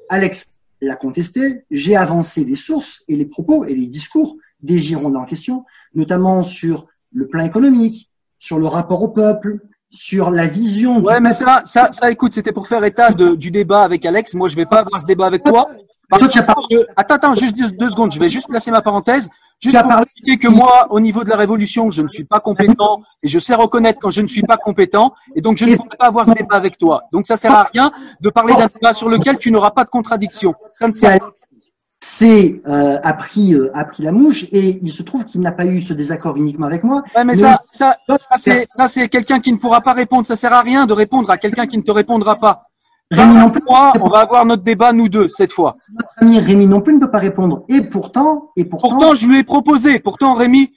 Alex 0.09 0.47
l'a 0.81 0.95
contesté, 0.95 1.63
j'ai 1.69 1.95
avancé 1.95 2.43
les 2.43 2.55
sources 2.55 3.03
et 3.07 3.15
les 3.15 3.25
propos 3.25 3.65
et 3.65 3.75
les 3.75 3.87
discours 3.87 4.37
des 4.61 4.79
Girondins 4.79 5.19
en 5.19 5.25
question, 5.25 5.65
notamment 5.93 6.43
sur 6.43 6.87
le 7.11 7.27
plan 7.27 7.43
économique, 7.43 8.09
sur 8.39 8.59
le 8.59 8.67
rapport 8.67 9.01
au 9.01 9.09
peuple, 9.09 9.59
sur 9.89 10.29
la 10.29 10.47
vision. 10.47 10.99
Ouais, 10.99 11.19
mais 11.19 11.33
ça, 11.33 11.61
ça, 11.65 11.91
ça, 11.91 12.11
écoute, 12.11 12.33
c'était 12.33 12.51
pour 12.51 12.67
faire 12.67 12.83
état 12.83 13.11
de, 13.11 13.35
du 13.35 13.51
débat 13.51 13.83
avec 13.83 14.05
Alex. 14.05 14.33
Moi, 14.33 14.49
je 14.49 14.55
vais 14.55 14.65
pas 14.65 14.79
avoir 14.79 15.01
ce 15.01 15.05
débat 15.05 15.25
avec 15.25 15.43
toi. 15.43 15.67
Attends, 16.11 17.15
attends, 17.15 17.35
juste 17.35 17.55
deux, 17.55 17.89
secondes. 17.89 18.11
Je 18.11 18.19
vais 18.19 18.29
juste 18.29 18.47
placer 18.47 18.71
ma 18.71 18.81
parenthèse. 18.81 19.29
Juste 19.61 19.81
pour 19.81 19.91
expliquer 19.91 20.37
que 20.37 20.47
moi, 20.47 20.87
au 20.89 21.01
niveau 21.01 21.23
de 21.25 21.29
la 21.29 21.35
révolution, 21.35 21.91
je 21.91 22.01
ne 22.01 22.07
suis 22.07 22.23
pas 22.23 22.39
compétent 22.39 23.01
et 23.21 23.27
je 23.27 23.39
sais 23.39 23.53
reconnaître 23.53 23.99
quand 23.99 24.09
je 24.09 24.21
ne 24.21 24.27
suis 24.27 24.41
pas 24.41 24.55
compétent 24.55 25.13
et 25.35 25.41
donc 25.41 25.57
je 25.57 25.65
ne 25.65 25.75
pourrais 25.75 25.97
pas 25.97 26.07
avoir 26.07 26.25
ce 26.27 26.31
débat 26.31 26.55
avec 26.55 26.77
toi. 26.77 27.03
Donc 27.11 27.27
ça 27.27 27.35
sert 27.35 27.51
à 27.51 27.63
rien 27.63 27.91
de 28.21 28.29
parler 28.29 28.53
d'un 28.55 28.67
débat 28.67 28.93
sur 28.93 29.09
lequel 29.09 29.37
tu 29.37 29.51
n'auras 29.51 29.71
pas 29.71 29.83
de 29.83 29.89
contradiction. 29.89 30.53
Ça 30.73 30.87
ne 30.87 30.93
sert 30.93 31.09
à 31.09 31.13
rien 31.13 31.31
c'est 32.01 32.61
euh, 32.65 32.97
a 33.03 33.13
pris 33.13 33.53
euh, 33.53 33.71
a 33.73 33.83
pris 33.83 34.03
la 34.03 34.11
mouche 34.11 34.45
et 34.51 34.79
il 34.81 34.91
se 34.91 35.03
trouve 35.03 35.25
qu'il 35.25 35.41
n'a 35.41 35.51
pas 35.51 35.65
eu 35.65 35.81
ce 35.81 35.93
désaccord 35.93 36.37
uniquement 36.37 36.67
avec 36.67 36.83
moi. 36.83 37.03
Ouais, 37.15 37.25
mais, 37.25 37.35
ça, 37.35 37.59
ça, 37.73 37.97
ça 38.07 38.87
c'est 38.87 39.09
quelqu'un 39.09 39.39
qui 39.39 39.51
ne 39.51 39.57
pourra 39.57 39.81
pas 39.81 39.93
répondre. 39.93 40.25
Ça 40.25 40.35
sert 40.35 40.53
à 40.53 40.61
rien 40.61 40.85
de 40.85 40.93
répondre 40.93 41.29
à 41.29 41.37
quelqu'un 41.37 41.67
qui 41.67 41.77
ne 41.77 41.83
te 41.83 41.91
répondra 41.91 42.37
pas. 42.37 42.69
Rémi 43.11 43.35
non 43.35 43.49
plus. 43.49 43.61
Moi, 43.67 43.93
on 44.01 44.09
va 44.09 44.19
avoir 44.19 44.45
notre 44.45 44.63
débat 44.63 44.93
nous 44.93 45.09
deux 45.09 45.29
cette 45.29 45.51
fois. 45.51 45.75
Notre 45.93 46.09
ami 46.17 46.39
Rémi 46.39 46.67
non 46.67 46.81
plus 46.81 46.93
ne 46.93 46.99
peut 46.99 47.11
pas 47.11 47.19
répondre. 47.19 47.65
Et 47.67 47.81
pourtant, 47.81 48.51
et 48.55 48.65
pourtant. 48.65 48.89
Pourtant, 48.89 49.15
je 49.15 49.27
lui 49.27 49.39
ai 49.39 49.43
proposé. 49.43 49.99
Pourtant, 49.99 50.35
Rémi. 50.35 50.71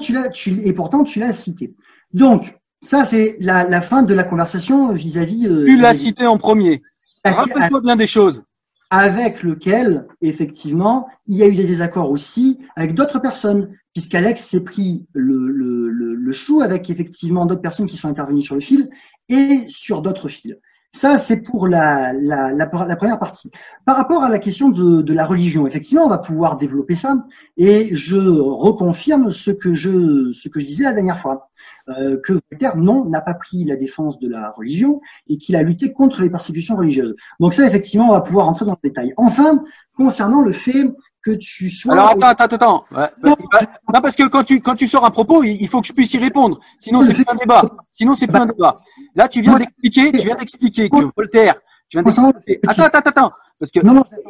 tu 0.00 0.12
l'as, 0.12 0.28
tu, 0.28 0.60
et 0.66 0.72
pourtant, 0.72 1.04
tu 1.04 1.20
l'as 1.20 1.32
cité. 1.32 1.74
Donc, 2.12 2.58
ça, 2.82 3.04
c'est 3.04 3.36
la, 3.40 3.64
la, 3.64 3.82
fin 3.82 4.02
de 4.02 4.14
la 4.14 4.24
conversation 4.24 4.92
vis-à-vis. 4.92 5.46
Euh, 5.46 5.66
tu 5.66 5.76
l'as 5.76 5.94
cité 5.94 6.26
en 6.26 6.38
premier. 6.38 6.82
Rappelle-toi 7.24 7.80
bien 7.82 7.96
des 7.96 8.06
choses. 8.06 8.42
Avec 8.90 9.42
lequel, 9.44 10.08
effectivement, 10.20 11.08
il 11.26 11.36
y 11.36 11.42
a 11.44 11.46
eu 11.46 11.54
des 11.54 11.66
désaccords 11.66 12.10
aussi 12.10 12.58
avec 12.74 12.94
d'autres 12.94 13.20
personnes, 13.20 13.70
puisqu'Alex 13.92 14.44
s'est 14.44 14.64
pris 14.64 15.06
le, 15.12 15.48
le, 15.48 15.88
le, 15.90 16.14
le 16.14 16.32
chou 16.32 16.60
avec 16.60 16.90
effectivement 16.90 17.46
d'autres 17.46 17.62
personnes 17.62 17.86
qui 17.86 17.96
sont 17.96 18.08
intervenues 18.08 18.42
sur 18.42 18.56
le 18.56 18.60
fil 18.60 18.90
et 19.28 19.64
sur 19.68 20.02
d'autres 20.02 20.28
fils. 20.28 20.56
Ça, 20.92 21.18
c'est 21.18 21.36
pour 21.36 21.68
la, 21.68 22.12
la, 22.12 22.50
la, 22.50 22.66
première 22.66 23.18
partie. 23.20 23.50
Par 23.84 23.96
rapport 23.96 24.24
à 24.24 24.28
la 24.28 24.40
question 24.40 24.70
de, 24.70 25.02
de, 25.02 25.12
la 25.12 25.24
religion, 25.24 25.66
effectivement, 25.68 26.04
on 26.04 26.08
va 26.08 26.18
pouvoir 26.18 26.56
développer 26.56 26.96
ça. 26.96 27.16
Et 27.56 27.94
je 27.94 28.16
reconfirme 28.18 29.30
ce 29.30 29.52
que 29.52 29.72
je, 29.72 30.32
ce 30.32 30.48
que 30.48 30.58
je 30.58 30.66
disais 30.66 30.84
la 30.84 30.92
dernière 30.92 31.20
fois. 31.20 31.49
Euh, 31.88 32.18
que 32.22 32.34
Voltaire, 32.50 32.76
non, 32.76 33.04
n'a 33.06 33.20
pas 33.20 33.34
pris 33.34 33.64
la 33.64 33.76
défense 33.76 34.18
de 34.18 34.28
la 34.28 34.50
religion 34.50 35.00
et 35.28 35.38
qu'il 35.38 35.56
a 35.56 35.62
lutté 35.62 35.92
contre 35.92 36.22
les 36.22 36.30
persécutions 36.30 36.76
religieuses. 36.76 37.14
Donc 37.40 37.54
ça, 37.54 37.66
effectivement, 37.66 38.08
on 38.08 38.12
va 38.12 38.20
pouvoir 38.20 38.46
entrer 38.48 38.64
dans 38.64 38.78
le 38.82 38.88
détail. 38.88 39.12
Enfin, 39.16 39.62
concernant 39.96 40.40
le 40.40 40.52
fait 40.52 40.86
que 41.22 41.32
tu 41.32 41.70
sois. 41.70 41.92
Alors 41.92 42.10
attends, 42.10 42.44
attends, 42.44 42.56
attends. 42.56 42.84
non, 43.22 44.00
parce 44.00 44.16
que 44.16 44.26
quand 44.28 44.44
tu 44.44 44.60
quand 44.60 44.74
tu 44.74 44.86
sors 44.86 45.04
un 45.04 45.10
propos, 45.10 45.42
il 45.42 45.66
faut 45.68 45.80
que 45.80 45.86
je 45.86 45.92
puisse 45.92 46.12
y 46.14 46.18
répondre. 46.18 46.60
Sinon, 46.78 47.02
c'est 47.02 47.14
plus 47.14 47.24
un 47.28 47.34
débat. 47.34 47.62
Sinon, 47.90 48.14
c'est 48.14 48.26
plus 48.26 48.38
un 48.38 48.46
débat. 48.46 48.76
Là, 49.14 49.28
tu 49.28 49.40
viens 49.40 49.58
d'expliquer, 49.58 50.12
tu 50.12 50.24
viens 50.24 50.36
d'expliquer 50.36 50.88
que 50.88 51.10
Voltaire, 51.16 51.56
tu 51.90 51.98
viens 51.98 52.04
d'expliquer. 52.04 52.60
Attends, 52.66 52.84
attends, 52.84 53.10
attends, 53.10 53.32
parce 53.58 53.72
que 53.72 53.80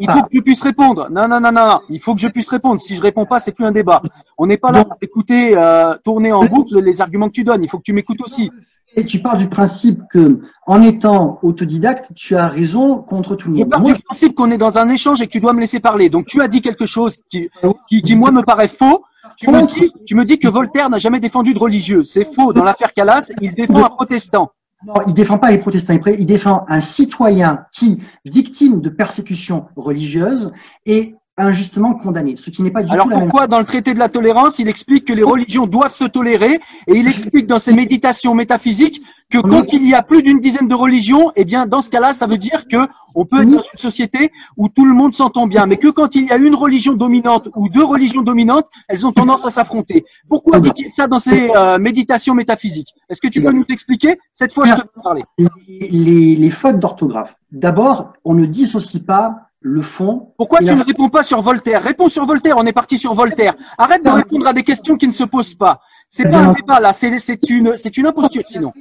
il 0.01 0.11
faut 0.11 0.23
que 0.23 0.29
je 0.33 0.41
puisse 0.41 0.63
répondre. 0.63 1.09
Non, 1.11 1.29
non, 1.29 1.41
non, 1.41 1.53
non, 1.53 1.81
il 1.91 2.01
faut 2.01 2.15
que 2.15 2.21
je 2.21 2.29
puisse 2.29 2.49
répondre. 2.49 2.81
Si 2.81 2.97
je 2.97 3.03
réponds 3.03 3.27
pas, 3.27 3.39
c'est 3.39 3.53
plus 3.53 3.67
un 3.67 3.71
débat. 3.71 4.01
On 4.39 4.47
n'est 4.47 4.57
pas 4.57 4.73
là 4.73 4.85
pour 4.85 4.97
écouter 5.03 5.57
euh, 5.57 5.95
tourner 6.03 6.33
en 6.33 6.45
boucle 6.47 6.81
les 6.81 7.03
arguments 7.03 7.29
que 7.29 7.35
tu 7.35 7.45
donnes. 7.45 7.63
Il 7.63 7.69
faut 7.69 7.79
que 7.79 7.85
tu 7.85 7.93
m'écoutes 7.93 8.23
aussi. 8.23 8.51
Et 8.97 9.05
tu 9.05 9.21
pars 9.21 9.37
du 9.37 9.49
principe 9.49 10.01
que, 10.11 10.41
en 10.67 10.83
étant 10.83 11.39
autodidacte, 11.43 12.13
tu 12.17 12.35
as 12.35 12.49
raison 12.49 12.97
contre 12.97 13.37
tout 13.37 13.49
le 13.49 13.59
monde. 13.59 13.67
Je 13.67 13.71
pars 13.71 13.83
du 13.83 13.95
principe 14.03 14.35
qu'on 14.35 14.51
est 14.51 14.59
dans 14.59 14.79
un 14.79 14.89
échange 14.89 15.23
et 15.23 15.27
que 15.27 15.33
tu 15.33 15.39
dois 15.39 15.53
me 15.53 15.61
laisser 15.61 15.79
parler. 15.79 16.09
Donc, 16.09 16.27
tu 16.27 16.41
as 16.43 16.49
dit 16.49 16.61
quelque 16.61 16.87
chose 16.87 17.19
qui, 17.31 17.51
qui, 17.89 18.03
qui 18.03 18.17
moi, 18.17 18.33
me 18.33 18.43
paraît 18.43 18.69
faux. 18.69 19.05
Tu 19.37 19.49
me 19.49 19.65
dis, 19.67 19.93
tu 20.07 20.15
me 20.17 20.25
dis 20.25 20.39
que 20.39 20.49
Voltaire 20.49 20.91
n'a 20.91 20.99
jamais 20.99 21.21
défendu 21.21 21.55
de 21.55 21.59
religieux. 21.59 22.05
C'est 22.05 22.25
faux. 22.25 22.53
Dans 22.53 22.65
l'affaire 22.65 22.93
Calas, 22.93 23.31
il 23.41 23.55
défend 23.55 23.85
un 23.85 23.91
protestant. 23.91 24.51
Non, 24.87 24.95
il 25.07 25.13
défend 25.13 25.39
pas 25.39 25.51
les 25.51 25.59
protestants. 25.59 25.99
Il 26.19 26.27
défend 26.27 26.65
un 26.69 26.81
citoyen 26.81 27.67
qui, 27.71 28.03
victime 28.25 28.81
de 28.81 28.89
persécutions 28.89 29.67
religieuses, 29.77 30.53
est 30.87 31.15
injustement 31.41 31.95
condamné, 31.95 32.37
ce 32.37 32.51
qui 32.51 32.63
n'est 32.63 32.71
pas 32.71 32.83
du 32.83 32.93
Alors 32.93 33.09
pourquoi 33.09 33.47
dans 33.47 33.59
le 33.59 33.65
traité 33.65 33.95
de 33.95 33.99
la 33.99 34.09
tolérance, 34.09 34.59
il 34.59 34.69
explique 34.69 35.05
que 35.05 35.13
les 35.13 35.23
religions 35.23 35.67
doivent 35.67 35.93
se 35.93 36.05
tolérer 36.05 36.61
et 36.87 36.97
il 36.97 37.09
explique 37.09 37.47
dans 37.47 37.59
ses 37.59 37.73
méditations 37.73 38.35
métaphysiques 38.35 39.03
que 39.31 39.39
quand 39.39 39.73
il 39.73 39.87
y 39.87 39.95
a 39.95 40.03
plus 40.03 40.23
d'une 40.23 40.41
dizaine 40.41 40.67
de 40.67 40.75
religions, 40.75 41.31
eh 41.37 41.45
bien 41.45 41.67
dans 41.67 41.83
ce 41.83 41.91
cas-là, 41.91 42.13
ça 42.13 42.27
veut 42.27 42.39
dire 42.39 42.67
que 42.69 42.79
on 43.15 43.25
peut 43.25 43.43
être 43.43 43.51
dans 43.51 43.61
une 43.61 43.79
société 43.79 44.31
où 44.57 44.69
tout 44.69 44.85
le 44.85 44.93
monde 44.93 45.15
s'entend 45.15 45.47
bien, 45.47 45.67
mais 45.67 45.77
que 45.77 45.89
quand 45.89 46.15
il 46.15 46.27
y 46.27 46.31
a 46.31 46.37
une 46.37 46.55
religion 46.55 46.95
dominante 46.95 47.49
ou 47.55 47.69
deux 47.69 47.85
religions 47.85 48.23
dominantes, 48.23 48.67
elles 48.89 49.07
ont 49.07 49.13
tendance 49.13 49.47
à 49.47 49.51
s'affronter. 49.51 50.05
Pourquoi 50.29 50.61
dit-il 50.61 50.91
ça 50.91 51.07
dans 51.07 51.19
ses 51.19 51.51
euh, 51.55 51.79
méditations 51.79 52.35
métaphysiques? 52.35 52.95
Est-ce 53.09 53.21
que 53.21 53.29
tu 53.29 53.43
peux 53.43 53.53
nous 53.53 53.65
expliquer 53.69 54.19
Cette 54.33 54.53
fois, 54.53 54.65
je 54.65 54.75
te 54.75 55.01
parler. 55.03 55.25
Les, 55.69 56.37
les 56.37 56.51
fautes 56.51 56.79
d'orthographe. 56.79 57.35
D'abord, 57.53 58.13
on 58.25 58.35
ne 58.35 58.47
dissocie 58.47 59.05
pas 59.05 59.50
le 59.61 59.83
fond. 59.83 60.33
Pourquoi 60.39 60.61
tu 60.61 60.75
ne 60.75 60.83
réponds 60.83 61.11
pas 61.11 61.23
sur 61.23 61.41
Voltaire? 61.43 61.83
Réponds 61.83 62.09
sur 62.09 62.25
Voltaire, 62.25 62.57
on 62.57 62.65
est 62.65 62.73
parti 62.73 62.97
sur 62.97 63.15
Voltaire. 63.15 63.55
Arrête 63.77 64.05
de 64.05 64.11
répondre 64.11 64.47
à 64.47 64.53
des 64.53 64.63
questions 64.63 64.97
qui 64.97 65.07
ne 65.07 65.13
se 65.13 65.25
posent 65.25 65.55
pas. 65.55 65.81
C'est 66.09 66.29
pas 66.29 66.39
un 66.39 66.53
débat 66.53 66.81
là, 66.81 66.93
c'est 66.93 67.11
une, 67.49 67.75
une 67.97 68.07
imposture 68.07 68.43
sinon. 68.49 68.73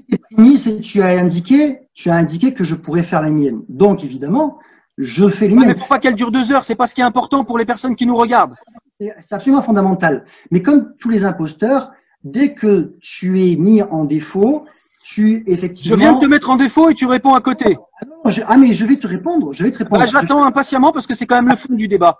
Tu 0.81 1.01
as 1.01 1.19
indiqué, 1.19 1.81
tu 1.93 2.09
as 2.09 2.15
indiqué 2.15 2.53
que 2.53 2.63
je 2.63 2.75
pourrais 2.75 3.03
faire 3.03 3.21
la 3.21 3.29
mienne. 3.29 3.61
Donc 3.67 4.03
évidemment, 4.03 4.57
je 4.97 5.27
fais 5.27 5.47
les 5.47 5.55
miennes. 5.55 5.67
Mais 5.67 5.73
faut 5.75 5.85
pas 5.87 5.99
qu'elle 5.99 6.15
dure 6.15 6.31
deux 6.31 6.51
heures, 6.51 6.63
c'est 6.63 6.75
pas 6.75 6.87
ce 6.87 6.95
qui 6.95 7.01
est 7.01 7.05
important 7.05 7.43
pour 7.43 7.57
les 7.57 7.65
personnes 7.65 7.95
qui 7.95 8.05
nous 8.05 8.15
regardent. 8.15 8.55
C'est 8.99 9.35
absolument 9.35 9.61
fondamental. 9.61 10.25
Mais 10.51 10.61
comme 10.61 10.93
tous 10.97 11.09
les 11.09 11.23
imposteurs, 11.23 11.91
dès 12.23 12.53
que 12.53 12.95
tu 12.99 13.51
es 13.51 13.55
mis 13.55 13.81
en 13.81 14.05
défaut, 14.05 14.65
tu 15.03 15.43
effectivement. 15.45 15.97
Je 15.97 16.01
viens 16.01 16.13
de 16.13 16.19
te 16.19 16.25
mettre 16.25 16.49
en 16.49 16.55
défaut 16.55 16.89
et 16.89 16.93
tu 16.93 17.05
réponds 17.05 17.33
à 17.33 17.41
côté. 17.41 17.77
Ah 18.25 18.29
Je- 18.29 18.41
ah, 18.47 18.57
mais 18.57 18.73
je 18.73 18.85
vais 18.85 18.97
te 18.97 19.07
répondre. 19.07 19.53
Je 19.53 19.63
vais 19.63 19.71
te 19.71 19.77
répondre. 19.79 20.01
Bah, 20.01 20.05
je 20.07 20.13
l'attends 20.13 20.43
impatiemment 20.43 20.91
parce 20.91 21.07
que 21.07 21.13
c'est 21.13 21.25
quand 21.25 21.35
même 21.41 21.49
le 21.49 21.55
fond 21.55 21.73
du 21.73 21.87
débat. 21.87 22.19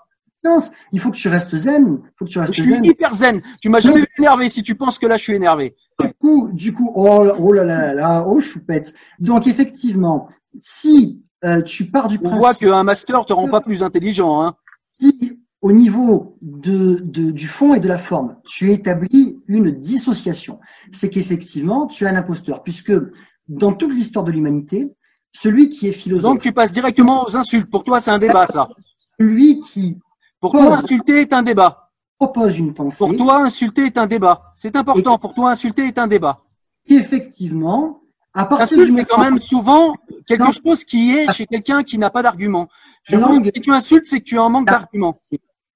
Il 0.94 1.00
faut 1.02 1.12
que 1.12 1.18
tu 1.18 1.28
restes 1.28 1.54
zen. 1.56 2.00
Il 2.02 2.12
faut 2.18 2.26
que 2.26 2.30
tu 2.30 2.40
restes 2.40 2.54
Je 2.54 2.64
suis 2.64 2.72
zen. 2.74 2.86
hyper 2.86 3.14
zen. 3.14 3.42
Tu 3.62 3.68
m'as 3.70 3.82
jamais 3.82 4.00
vu 4.02 4.08
énervé 4.18 4.48
si 4.50 4.64
tu 4.64 4.76
penses 4.76 4.98
que 4.98 5.06
là 5.06 5.18
je 5.18 5.24
suis 5.24 5.34
énervé. 5.36 5.76
Du 6.00 6.14
coup, 6.14 6.50
du 6.54 6.74
coup, 6.74 6.92
oh, 6.96 7.28
oh 7.38 7.52
là 7.52 7.64
là 7.66 7.94
là 7.94 8.24
oh 8.26 8.40
choupette. 8.40 8.94
Donc 9.20 9.48
effectivement, 9.48 10.30
si 10.56 11.22
euh, 11.44 11.62
tu 11.62 11.86
pars 11.92 12.08
du 12.08 12.16
On 12.18 12.30
principe 12.30 12.40
voit 12.40 12.54
qu'un 12.54 12.84
master 12.84 13.26
te 13.26 13.34
rend 13.34 13.50
pas 13.50 13.60
plus 13.62 13.84
intelligent. 13.84 14.42
Hein. 14.42 14.56
si 15.00 15.40
au 15.62 15.74
niveau 15.74 16.38
de, 16.42 17.02
de- 17.04 17.32
du 17.32 17.48
fond 17.50 17.74
et 17.74 17.82
de 17.82 17.88
la 17.90 17.98
forme, 17.98 18.38
tu 18.46 18.72
établis 18.72 19.38
une 19.48 19.72
dissociation, 19.72 20.60
c'est 20.94 21.10
qu'effectivement, 21.10 21.86
tu 21.88 22.06
es 22.06 22.08
un 22.08 22.16
imposteur, 22.16 22.64
puisque 22.64 22.94
dans 23.50 23.74
toute 23.74 23.92
l'histoire 23.92 24.24
de 24.24 24.32
l'humanité, 24.32 24.90
celui 25.32 25.70
qui 25.70 25.88
est 25.88 25.92
philosophe, 25.92 26.32
Donc 26.34 26.42
tu 26.42 26.52
passes 26.52 26.72
directement 26.72 27.26
aux 27.26 27.36
insultes. 27.38 27.70
Pour 27.70 27.84
toi, 27.84 28.02
c'est 28.02 28.12
un 28.12 28.20
débat, 28.20 28.48
ça. 28.48 28.68
celui 29.20 29.60
qui 29.62 29.98
Pour 30.40 30.52
toi, 30.52 30.78
insulter 30.78 31.22
est 31.22 31.34
un 31.34 31.44
débat. 31.44 31.90
propose 32.18 32.58
une 32.58 32.74
pensée, 32.74 32.98
Pour 32.98 33.16
toi, 33.16 33.38
insulter 33.44 33.86
est 33.86 33.98
un 33.98 34.08
débat. 34.08 34.52
C'est 34.56 34.76
important. 34.76 35.18
Pour 35.18 35.34
toi, 35.34 35.52
insulter 35.52 35.88
est 35.88 35.98
un 35.98 36.08
débat. 36.08 36.40
effectivement, 36.88 38.02
à 38.34 38.46
partir 38.46 38.78
du 38.78 38.84
Insulte 38.84 39.00
est 39.00 39.06
quand 39.06 39.18
moment- 39.18 39.32
même 39.32 39.42
souvent 39.42 39.96
quelque 40.28 40.52
chose 40.52 40.84
qui 40.84 41.16
est 41.16 41.32
chez 41.34 41.46
quelqu'un 41.46 41.84
qui 41.84 41.98
n'a 41.98 42.10
pas 42.10 42.22
d'argument. 42.22 42.68
Je 43.04 43.18
pense 43.18 43.40
que 43.40 43.46
si 43.46 43.62
tu 43.62 43.72
insultes, 43.72 44.06
c'est 44.06 44.20
que 44.20 44.26
tu 44.26 44.38
as 44.38 44.44
un 44.44 44.50
manque 44.50 44.68
Ah. 44.70 44.74
d'argument. 44.80 45.18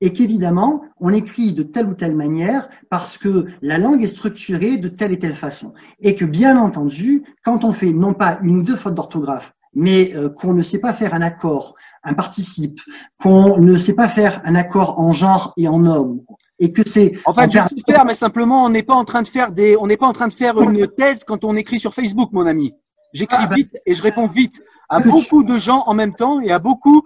Et 0.03 0.11
qu'évidemment, 0.11 0.81
on 0.99 1.13
écrit 1.13 1.53
de 1.53 1.63
telle 1.63 1.87
ou 1.87 1.93
telle 1.93 2.13
manière 2.13 2.67
parce 2.89 3.17
que 3.17 3.45
la 3.61 3.77
langue 3.77 4.03
est 4.03 4.07
structurée 4.07 4.75
de 4.75 4.89
telle 4.89 5.13
et 5.13 5.17
telle 5.17 5.33
façon. 5.33 5.73
Et 6.01 6.13
que, 6.13 6.25
bien 6.25 6.57
entendu, 6.57 7.23
quand 7.41 7.63
on 7.63 7.71
fait 7.71 7.93
non 7.93 8.13
pas 8.13 8.37
une 8.43 8.57
ou 8.57 8.63
deux 8.63 8.75
fautes 8.75 8.95
d'orthographe, 8.95 9.53
mais 9.73 10.13
euh, 10.13 10.27
qu'on 10.27 10.53
ne 10.53 10.61
sait 10.61 10.81
pas 10.81 10.93
faire 10.93 11.13
un 11.13 11.21
accord, 11.21 11.75
un 12.03 12.13
participe, 12.15 12.81
qu'on 13.17 13.59
ne 13.59 13.77
sait 13.77 13.95
pas 13.95 14.09
faire 14.09 14.41
un 14.43 14.55
accord 14.55 14.99
en 14.99 15.13
genre 15.13 15.53
et 15.55 15.69
en 15.69 15.85
homme, 15.85 16.19
et 16.59 16.73
que 16.73 16.81
c'est... 16.85 17.13
En 17.23 17.31
fait, 17.31 17.49
je 17.49 17.59
sais 17.59 17.81
faire, 17.87 18.03
mais 18.03 18.15
simplement, 18.15 18.65
on 18.65 18.69
n'est 18.69 18.83
pas 18.83 18.95
en 18.95 19.05
train 19.05 19.21
de 19.21 19.27
faire 19.29 19.53
des, 19.53 19.77
on 19.77 19.87
n'est 19.87 19.95
pas 19.95 20.07
en 20.07 20.13
train 20.13 20.27
de 20.27 20.33
faire 20.33 20.59
une 20.59 20.85
thèse 20.85 21.23
quand 21.23 21.45
on 21.45 21.55
écrit 21.55 21.79
sur 21.79 21.93
Facebook, 21.93 22.33
mon 22.33 22.45
ami. 22.45 22.73
J'écris 23.13 23.37
Ah, 23.39 23.47
bah. 23.47 23.55
vite 23.55 23.77
et 23.85 23.95
je 23.95 24.01
réponds 24.01 24.27
vite 24.27 24.61
à 24.89 24.99
beaucoup 24.99 25.43
de 25.43 25.57
gens 25.57 25.83
en 25.87 25.93
même 25.93 26.13
temps 26.13 26.39
et 26.41 26.51
à 26.51 26.59
beaucoup 26.59 27.01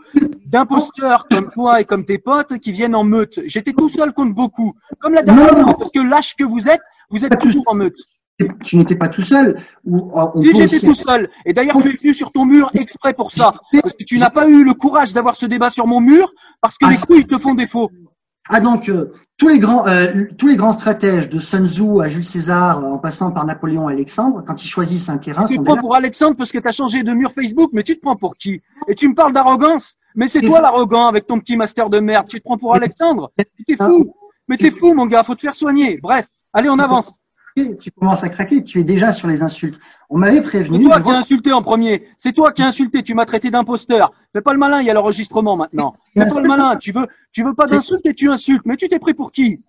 d'imposteurs 0.45 1.27
comme 1.29 1.49
toi 1.51 1.81
et 1.81 1.85
comme 1.85 2.05
tes 2.05 2.17
potes 2.17 2.57
qui 2.59 2.71
viennent 2.71 2.95
en 2.95 3.03
meute. 3.03 3.39
J'étais 3.45 3.73
tout 3.73 3.89
seul 3.89 4.13
contre 4.13 4.33
beaucoup. 4.33 4.73
Comme 4.99 5.13
la 5.13 5.23
dernière 5.23 5.49
fois, 5.59 5.75
parce 5.77 5.91
que 5.91 5.99
lâche 5.99 6.35
que 6.35 6.43
vous 6.43 6.69
êtes, 6.69 6.81
vous 7.09 7.25
êtes 7.25 7.37
toujours 7.39 7.63
en 7.67 7.75
meute. 7.75 7.97
Tu 8.63 8.77
n'étais 8.77 8.95
pas 8.95 9.07
tout 9.09 9.23
seul. 9.23 9.59
Ou, 9.83 10.11
on 10.13 10.31
Oui, 10.35 10.51
peut 10.51 10.67
j'étais 10.67 10.85
tout 10.85 10.93
seul. 10.93 11.27
Et 11.45 11.53
d'ailleurs, 11.53 11.77
tu 11.81 11.89
es 11.89 11.93
venu 11.93 12.13
sur 12.13 12.31
ton 12.31 12.45
mur 12.45 12.69
exprès 12.75 13.13
pour 13.13 13.31
ça. 13.31 13.51
Parce 13.81 13.93
que 13.93 14.03
tu 14.03 14.19
n'as 14.19 14.29
pas 14.29 14.47
eu 14.47 14.63
le 14.63 14.73
courage 14.73 15.11
d'avoir 15.13 15.35
ce 15.35 15.47
débat 15.47 15.71
sur 15.71 15.87
mon 15.87 16.01
mur 16.01 16.31
parce 16.61 16.77
que 16.77 16.85
Ah, 16.85 16.91
les 16.91 16.97
si. 16.97 17.05
couilles 17.07 17.25
te 17.25 17.39
font 17.39 17.55
défaut. 17.55 17.89
Ah 18.49 18.59
donc 18.59 18.89
euh, 18.89 19.13
tous 19.37 19.49
les 19.49 19.59
grands 19.59 19.87
euh, 19.87 20.25
tous 20.37 20.47
les 20.47 20.55
grands 20.55 20.71
stratèges 20.71 21.29
de 21.29 21.39
Sun 21.39 21.67
Tzu 21.67 22.01
à 22.01 22.07
Jules 22.07 22.23
César 22.23 22.79
euh, 22.79 22.91
en 22.93 22.97
passant 22.97 23.31
par 23.31 23.45
Napoléon 23.45 23.89
et 23.89 23.93
Alexandre 23.93 24.43
quand 24.45 24.63
ils 24.63 24.67
choisissent 24.67 25.09
un 25.09 25.17
terrain 25.17 25.45
Tu 25.45 25.55
sont 25.55 25.61
te 25.61 25.65
prends 25.65 25.77
pour 25.77 25.95
Alexandre 25.95 26.35
parce 26.37 26.51
que 26.51 26.57
tu 26.57 26.67
as 26.67 26.71
changé 26.71 27.03
de 27.03 27.13
mur 27.13 27.31
Facebook, 27.31 27.71
mais 27.73 27.83
tu 27.83 27.95
te 27.95 28.01
prends 28.01 28.15
pour 28.15 28.37
qui? 28.37 28.61
Et 28.87 28.95
tu 28.95 29.07
me 29.09 29.15
parles 29.15 29.33
d'arrogance 29.33 29.95
Mais 30.15 30.27
c'est 30.27 30.41
toi 30.41 30.61
l'arrogant 30.61 31.07
avec 31.07 31.27
ton 31.27 31.39
petit 31.39 31.57
master 31.57 31.89
de 31.89 31.99
merde. 31.99 32.27
Tu 32.27 32.39
te 32.39 32.43
prends 32.43 32.57
pour 32.57 32.73
Alexandre? 32.73 33.31
T'es 33.35 33.75
fou 33.75 34.13
Mais 34.47 34.57
t'es 34.57 34.71
fou, 34.71 34.93
mon 34.93 35.05
gars, 35.05 35.23
faut 35.23 35.35
te 35.35 35.41
faire 35.41 35.55
soigner. 35.55 35.99
Bref, 36.01 36.27
allez, 36.53 36.69
on 36.69 36.79
avance. 36.79 37.13
Tu 37.77 37.91
commences 37.91 38.23
à 38.23 38.29
craquer, 38.29 38.63
tu 38.63 38.79
es 38.79 38.83
déjà 38.83 39.11
sur 39.11 39.27
les 39.27 39.41
insultes. 39.43 39.79
On 40.09 40.17
m'avait 40.17 40.35
C'est 40.37 40.41
prévenu. 40.41 40.83
toi 40.83 40.93
je 40.93 40.97
qui 40.99 41.03
vois- 41.03 41.13
as 41.15 41.19
insulté 41.19 41.51
en 41.53 41.61
premier. 41.61 42.07
C'est 42.17 42.33
toi 42.33 42.51
qui 42.51 42.61
as 42.61 42.67
insulté. 42.67 43.03
Tu 43.03 43.13
m'as 43.13 43.25
traité 43.25 43.49
d'imposteur. 43.51 44.11
Fais 44.33 44.41
pas 44.41 44.53
le 44.53 44.59
malin, 44.59 44.81
il 44.81 44.85
y 44.85 44.89
a 44.89 44.93
l'enregistrement 44.93 45.55
maintenant. 45.57 45.93
Fais 46.15 46.25
pas 46.27 46.39
le 46.39 46.47
malin. 46.47 46.75
Tu 46.77 46.91
veux, 46.91 47.07
tu 47.31 47.43
veux 47.43 47.53
pas 47.53 47.67
C'est- 47.67 47.75
d'insulte 47.75 48.05
et 48.05 48.13
tu 48.13 48.29
insultes. 48.29 48.63
Mais 48.65 48.77
tu 48.77 48.87
t'es 48.89 48.99
pris 48.99 49.13
pour 49.13 49.31
qui? 49.31 49.61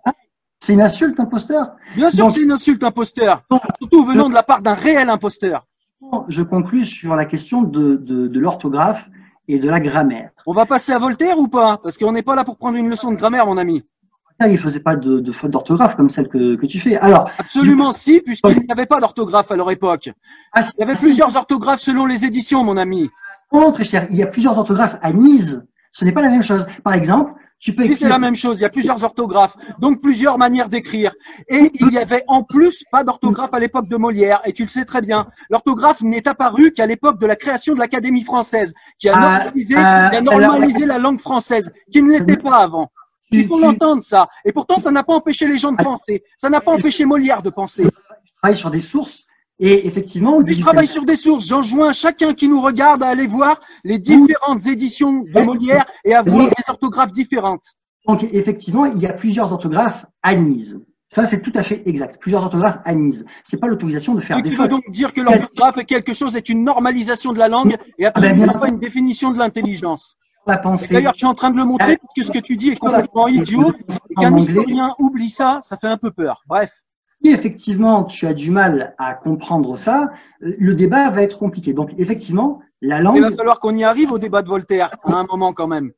C'est 0.60 0.74
une 0.74 0.80
insulte, 0.82 1.18
imposteur? 1.20 1.72
Bien 1.96 2.10
sûr 2.10 2.30
c'est 2.30 2.42
une 2.42 2.50
insulte, 2.52 2.82
imposteur. 2.84 3.42
Surtout 3.80 4.04
venant 4.04 4.28
de 4.28 4.34
la 4.34 4.42
part 4.42 4.60
d'un 4.60 4.74
réel 4.74 5.08
imposteur. 5.08 5.66
Je 6.28 6.42
conclus 6.42 6.84
sur 6.84 7.16
la 7.16 7.24
question 7.24 7.62
de, 7.62 7.96
de, 7.96 8.26
de 8.28 8.40
l'orthographe 8.40 9.04
et 9.48 9.58
de 9.58 9.68
la 9.68 9.80
grammaire. 9.80 10.30
On 10.46 10.52
va 10.52 10.66
passer 10.66 10.92
à 10.92 10.98
Voltaire 10.98 11.38
ou 11.38 11.48
pas? 11.48 11.78
Parce 11.82 11.96
qu'on 11.96 12.12
n'est 12.12 12.22
pas 12.22 12.34
là 12.36 12.44
pour 12.44 12.56
prendre 12.56 12.76
une 12.76 12.88
leçon 12.88 13.10
de 13.10 13.16
grammaire, 13.16 13.46
mon 13.46 13.56
ami. 13.56 13.82
Il 14.46 14.58
faisait 14.58 14.80
pas 14.80 14.94
de, 14.94 15.18
de 15.18 15.32
faute 15.32 15.50
d'orthographe 15.50 15.96
comme 15.96 16.08
celle 16.08 16.28
que, 16.28 16.54
que 16.56 16.66
tu 16.66 16.78
fais. 16.78 16.96
Alors, 16.96 17.28
Absolument 17.38 17.90
si, 17.92 18.20
puisqu'il 18.20 18.58
n'y 18.58 18.70
avait 18.70 18.86
pas 18.86 19.00
d'orthographe 19.00 19.50
à 19.50 19.56
leur 19.56 19.70
époque. 19.70 20.10
ah, 20.52 20.60
Il 20.76 20.80
y 20.80 20.82
avait 20.84 20.94
si- 20.94 21.06
plusieurs 21.06 21.34
orthographes 21.34 21.80
selon 21.80 22.06
les 22.06 22.24
éditions, 22.24 22.62
mon 22.62 22.76
ami. 22.76 23.10
Oh, 23.50 23.70
très 23.72 23.84
cher, 23.84 24.06
il 24.10 24.16
y 24.18 24.22
a 24.22 24.26
plusieurs 24.26 24.56
orthographes 24.56 24.96
à 25.02 25.12
Nice. 25.12 25.58
Ce 25.92 26.04
n'est 26.04 26.12
pas 26.12 26.22
la 26.22 26.28
même 26.28 26.42
chose. 26.42 26.66
Par 26.84 26.94
exemple, 26.94 27.32
tu 27.58 27.72
peux 27.74 27.82
Oui, 27.82 27.88
c'est 27.88 27.94
écrire. 27.94 28.10
la 28.10 28.20
même 28.20 28.36
chose. 28.36 28.60
Il 28.60 28.62
y 28.62 28.66
a 28.66 28.68
plusieurs 28.68 29.02
orthographes, 29.02 29.56
donc 29.80 30.00
plusieurs 30.00 30.38
manières 30.38 30.68
d'écrire. 30.68 31.12
Et 31.48 31.72
il 31.80 31.90
y 31.92 31.98
avait 31.98 32.22
en 32.28 32.44
plus 32.44 32.84
pas 32.92 33.02
d'orthographe 33.02 33.52
à 33.54 33.58
l'époque 33.58 33.88
de 33.88 33.96
Molière, 33.96 34.40
et 34.44 34.52
tu 34.52 34.62
le 34.62 34.68
sais 34.68 34.84
très 34.84 35.00
bien. 35.00 35.26
L'orthographe 35.50 36.00
n'est 36.02 36.28
apparue 36.28 36.70
qu'à 36.70 36.86
l'époque 36.86 37.18
de 37.18 37.26
la 37.26 37.34
création 37.34 37.74
de 37.74 37.80
l'Académie 37.80 38.22
française, 38.22 38.72
qui 39.00 39.08
a 39.08 39.14
Ah, 39.16 39.20
normalisé, 39.44 39.74
qui 39.74 39.80
a 39.80 40.20
normalisé 40.20 40.86
la 40.86 40.98
langue 40.98 41.18
française, 41.18 41.72
qui 41.90 42.00
ne 42.04 42.12
l'était 42.12 42.36
pas 42.36 42.58
avant. 42.58 42.92
Il 43.30 43.46
faut 43.46 43.58
l'entendre, 43.58 44.02
ça. 44.02 44.28
Et 44.44 44.52
pourtant, 44.52 44.78
ça 44.78 44.90
n'a 44.90 45.02
pas 45.02 45.14
empêché 45.14 45.46
les 45.46 45.58
gens 45.58 45.72
de 45.72 45.82
penser. 45.82 46.22
Ça 46.36 46.48
n'a 46.48 46.60
pas 46.60 46.72
empêché 46.72 47.04
Molière 47.04 47.42
de 47.42 47.50
penser. 47.50 47.84
travaille 48.42 48.56
sur 48.56 48.70
des 48.70 48.80
sources. 48.80 49.24
Et 49.60 49.88
effectivement, 49.88 50.38
Je 50.38 50.52
18e 50.52 50.60
travaille 50.60 50.86
sur 50.86 51.04
des 51.04 51.16
sources. 51.16 51.46
J'enjoins 51.46 51.92
chacun 51.92 52.32
qui 52.32 52.48
nous 52.48 52.60
regarde 52.60 53.02
à 53.02 53.08
aller 53.08 53.26
voir 53.26 53.60
les 53.84 53.98
différentes 53.98 54.66
éditions 54.66 55.24
de 55.24 55.40
Molière 55.40 55.84
et 56.04 56.14
à 56.14 56.22
voir 56.22 56.46
les 56.46 56.64
orthographes 56.68 57.12
différentes. 57.12 57.64
Donc, 58.06 58.22
effectivement, 58.22 58.86
il 58.86 59.02
y 59.02 59.06
a 59.06 59.12
plusieurs 59.12 59.52
orthographes 59.52 60.06
admises. 60.22 60.80
Ça, 61.08 61.26
c'est 61.26 61.40
tout 61.40 61.52
à 61.54 61.62
fait 61.62 61.82
exact. 61.86 62.20
Plusieurs 62.20 62.44
orthographes 62.44 62.78
admises. 62.84 63.24
C'est 63.42 63.56
pas 63.56 63.66
l'autorisation 63.66 64.14
de 64.14 64.20
faire 64.20 64.40
des 64.42 64.50
fautes. 64.50 64.70
donc 64.70 64.88
dire 64.90 65.12
que 65.12 65.22
l'orthographe 65.22 65.78
est 65.78 65.86
quelque 65.86 66.12
chose, 66.12 66.36
est 66.36 66.48
une 66.50 66.64
normalisation 66.64 67.32
de 67.32 67.38
la 67.38 67.48
langue 67.48 67.76
et 67.98 68.06
absolument 68.06 68.42
Ah 68.42 68.46
ben, 68.46 68.52
bien 68.52 68.60
pas 68.60 68.68
une 68.68 68.78
définition 68.78 69.32
de 69.32 69.38
l'intelligence? 69.38 70.16
La 70.48 70.54
Et 70.54 70.62
pensée. 70.62 70.94
D'ailleurs, 70.94 71.12
je 71.12 71.18
suis 71.18 71.26
en 71.26 71.34
train 71.34 71.50
de 71.50 71.56
le 71.56 71.64
montrer 71.64 71.96
parce 71.98 72.14
que 72.14 72.24
ce 72.24 72.32
que 72.32 72.38
tu 72.38 72.56
dis 72.56 72.70
est 72.70 72.76
complètement 72.76 73.28
idiot 73.28 73.72
et 74.10 74.14
qu'un 74.14 74.36
historien 74.36 74.90
oublie 74.98 75.30
ça, 75.30 75.60
ça 75.62 75.76
fait 75.76 75.86
un 75.86 75.98
peu 75.98 76.10
peur. 76.10 76.42
Bref. 76.46 76.70
Si 77.22 77.30
effectivement 77.30 78.04
tu 78.04 78.26
as 78.26 78.32
du 78.32 78.50
mal 78.50 78.94
à 78.96 79.14
comprendre 79.14 79.76
ça, 79.76 80.10
euh, 80.42 80.54
le 80.58 80.74
débat 80.74 81.10
va 81.10 81.22
être 81.22 81.38
compliqué. 81.38 81.72
Donc, 81.72 81.92
effectivement, 81.98 82.60
la 82.80 82.98
Il 83.00 83.04
va 83.04 83.10
langue. 83.28 83.36
falloir 83.36 83.58
qu'on 83.58 83.76
y 83.76 83.82
arrive 83.82 84.12
au 84.12 84.18
débat 84.18 84.42
de 84.42 84.48
Voltaire 84.48 84.94
à 85.04 85.16
un 85.16 85.24
moment 85.24 85.52
quand 85.52 85.66
même. 85.66 85.90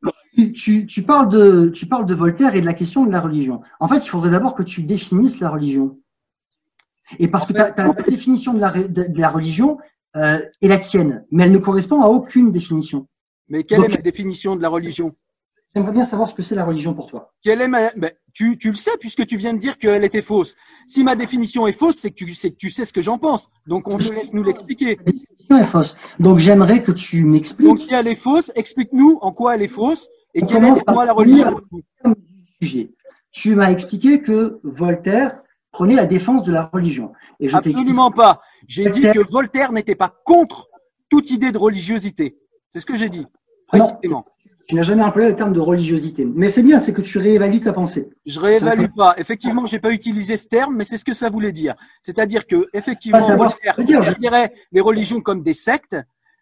Tu, 0.54 0.86
tu, 0.86 1.02
parles 1.02 1.28
de, 1.28 1.68
tu 1.68 1.86
parles 1.86 2.06
de 2.06 2.14
Voltaire 2.14 2.54
et 2.54 2.62
de 2.62 2.66
la 2.66 2.72
question 2.72 3.04
de 3.04 3.12
la 3.12 3.20
religion. 3.20 3.60
En 3.80 3.88
fait, 3.88 3.98
il 3.98 4.08
faudrait 4.08 4.30
d'abord 4.30 4.54
que 4.54 4.62
tu 4.62 4.82
définisses 4.82 5.40
la 5.40 5.50
religion. 5.50 5.98
Et 7.18 7.28
parce 7.28 7.44
que 7.44 7.52
ta, 7.52 7.70
ta 7.70 7.92
définition 8.08 8.54
de 8.54 8.60
la, 8.60 8.70
de 8.70 9.20
la 9.20 9.28
religion 9.28 9.76
euh, 10.16 10.40
est 10.62 10.68
la 10.68 10.78
tienne, 10.78 11.24
mais 11.30 11.44
elle 11.44 11.52
ne 11.52 11.58
correspond 11.58 12.00
à 12.00 12.06
aucune 12.06 12.50
définition. 12.50 13.06
Mais 13.50 13.64
quelle 13.64 13.84
est 13.84 13.88
ma 13.88 13.96
définition 13.96 14.56
de 14.56 14.62
la 14.62 14.68
religion? 14.68 15.14
J'aimerais 15.74 15.92
bien 15.92 16.04
savoir 16.04 16.28
ce 16.28 16.34
que 16.34 16.42
c'est 16.42 16.56
la 16.56 16.64
religion 16.64 16.94
pour 16.94 17.06
toi. 17.06 17.32
Quelle 17.42 17.60
est 17.60 17.68
ma... 17.68 17.90
ben, 17.96 18.10
tu, 18.32 18.58
tu 18.58 18.70
le 18.70 18.74
sais 18.74 18.96
puisque 18.98 19.24
tu 19.26 19.36
viens 19.36 19.54
de 19.54 19.58
dire 19.58 19.78
qu'elle 19.78 20.02
était 20.04 20.22
fausse. 20.22 20.56
Si 20.86 21.04
ma 21.04 21.14
définition 21.14 21.66
est 21.66 21.72
fausse, 21.72 21.98
c'est 21.98 22.10
que 22.10 22.16
tu 22.16 22.34
sais, 22.34 22.50
que 22.50 22.56
tu 22.56 22.70
sais 22.70 22.84
ce 22.84 22.92
que 22.92 23.02
j'en 23.02 23.18
pense. 23.18 23.50
Donc 23.66 23.86
on 23.86 23.98
te 23.98 24.12
laisse 24.12 24.32
nous 24.32 24.42
l'expliquer. 24.42 24.98
La 25.04 25.12
définition 25.12 25.56
est 25.58 25.64
fausse. 25.64 25.96
Donc, 26.18 26.38
j'aimerais 26.38 26.82
que 26.82 26.90
tu 26.92 27.24
m'expliques 27.24 27.68
Donc 27.68 27.80
si 27.80 27.94
elle 27.94 28.08
est 28.08 28.16
fausse, 28.16 28.50
explique-nous 28.56 29.18
en 29.20 29.32
quoi 29.32 29.54
elle 29.54 29.62
est 29.62 29.68
fausse 29.68 30.08
et 30.34 30.42
On 30.42 30.46
quelle 30.46 30.64
est 30.64 30.84
pour 30.84 30.94
moi 30.94 31.04
la 31.04 31.12
religion. 31.12 31.60
sujet. 32.60 32.90
Tu 33.32 33.54
m'as 33.54 33.70
expliqué 33.70 34.22
que 34.22 34.58
Voltaire 34.64 35.40
prenait 35.70 35.94
la 35.94 36.06
défense 36.06 36.42
de 36.42 36.52
la 36.52 36.64
religion. 36.72 37.12
Et 37.38 37.48
je 37.48 37.56
Absolument 37.56 38.10
pas. 38.10 38.40
J'ai 38.66 38.90
dit 38.90 39.02
que 39.02 39.30
Voltaire 39.30 39.72
n'était 39.72 39.94
pas 39.94 40.12
contre 40.24 40.68
toute 41.08 41.30
idée 41.30 41.52
de 41.52 41.58
religiosité. 41.58 42.36
C'est 42.70 42.80
ce 42.80 42.86
que 42.86 42.96
j'ai 42.96 43.08
dit, 43.08 43.26
Non. 43.74 43.86
précisément. 43.88 44.24
Tu 44.68 44.76
n'as 44.76 44.82
jamais 44.82 45.02
employé 45.02 45.28
le 45.28 45.34
terme 45.34 45.52
de 45.52 45.58
religiosité. 45.58 46.24
Mais 46.24 46.48
c'est 46.48 46.62
bien, 46.62 46.78
c'est 46.78 46.92
que 46.92 47.00
tu 47.00 47.18
réévalues 47.18 47.58
ta 47.58 47.72
pensée. 47.72 48.08
Je 48.24 48.38
réévalue 48.38 48.86
pas. 48.96 49.14
Effectivement, 49.18 49.66
j'ai 49.66 49.80
pas 49.80 49.90
utilisé 49.90 50.36
ce 50.36 50.46
terme, 50.46 50.76
mais 50.76 50.84
c'est 50.84 50.96
ce 50.96 51.04
que 51.04 51.12
ça 51.14 51.28
voulait 51.28 51.50
dire. 51.50 51.74
C'est-à-dire 52.02 52.46
que 52.46 52.68
effectivement, 52.72 53.18
Voltaire 53.36 53.74
veut 53.76 53.82
dire. 53.82 53.98
considérait 53.98 54.54
les 54.70 54.80
religions 54.80 55.20
comme 55.20 55.42
des 55.42 55.54
sectes, 55.54 55.96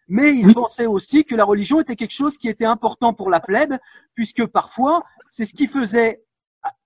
mais 0.07 0.35
il 0.35 0.45
Oui. 0.45 0.53
pensait 0.53 0.85
aussi 0.85 1.25
que 1.25 1.33
la 1.33 1.43
religion 1.43 1.81
était 1.81 1.95
quelque 1.95 2.13
chose 2.13 2.37
qui 2.37 2.49
était 2.49 2.65
important 2.65 3.13
pour 3.15 3.31
la 3.31 3.39
plèbe, 3.39 3.73
puisque 4.13 4.45
parfois 4.45 5.03
c'est 5.29 5.45
ce 5.45 5.53
qui 5.55 5.65
faisait 5.65 6.21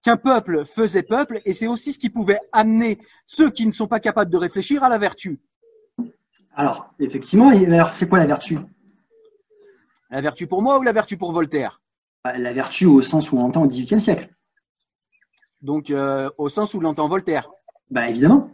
qu'un 0.01 0.15
peuple 0.17 0.63
faisait 0.65 1.03
peuple, 1.03 1.41
et 1.43 1.51
c'est 1.51 1.67
aussi 1.67 1.91
ce 1.91 1.99
qui 1.99 2.10
pouvait 2.10 2.39
amener 2.53 2.99
ceux 3.25 3.49
qui 3.49 3.65
ne 3.65 3.71
sont 3.71 3.88
pas 3.88 3.99
capables 3.99 4.32
de 4.32 4.38
réfléchir 4.38 4.82
à 4.84 4.88
la 4.88 4.97
vertu. 4.97 5.39
Alors, 6.56 6.93
effectivement, 6.99 7.49
alors 7.49 7.91
c'est 7.91 8.08
quoi 8.08 8.19
la 8.19 8.27
vertu? 8.27 8.60
La 10.13 10.21
vertu 10.21 10.45
pour 10.45 10.62
moi 10.62 10.78
ou 10.78 10.84
la 10.84 10.91
vertu 10.91 11.17
pour 11.17 11.32
Voltaire? 11.32 11.82
Bah, 12.23 12.38
La 12.38 12.54
vertu 12.54 12.86
au 12.86 13.02
sens 13.02 13.32
où 13.32 13.38
on 13.39 13.41
entend 13.41 13.63
au 13.63 13.67
XVIIIe 13.67 13.99
siècle. 13.99 14.30
Donc, 15.63 15.89
euh, 15.89 16.30
au 16.38 16.49
sens 16.49 16.76
où 16.76 16.80
l'entend 16.80 17.08
Voltaire? 17.08 17.49
Bah 17.89 18.08
évidemment. 18.10 18.52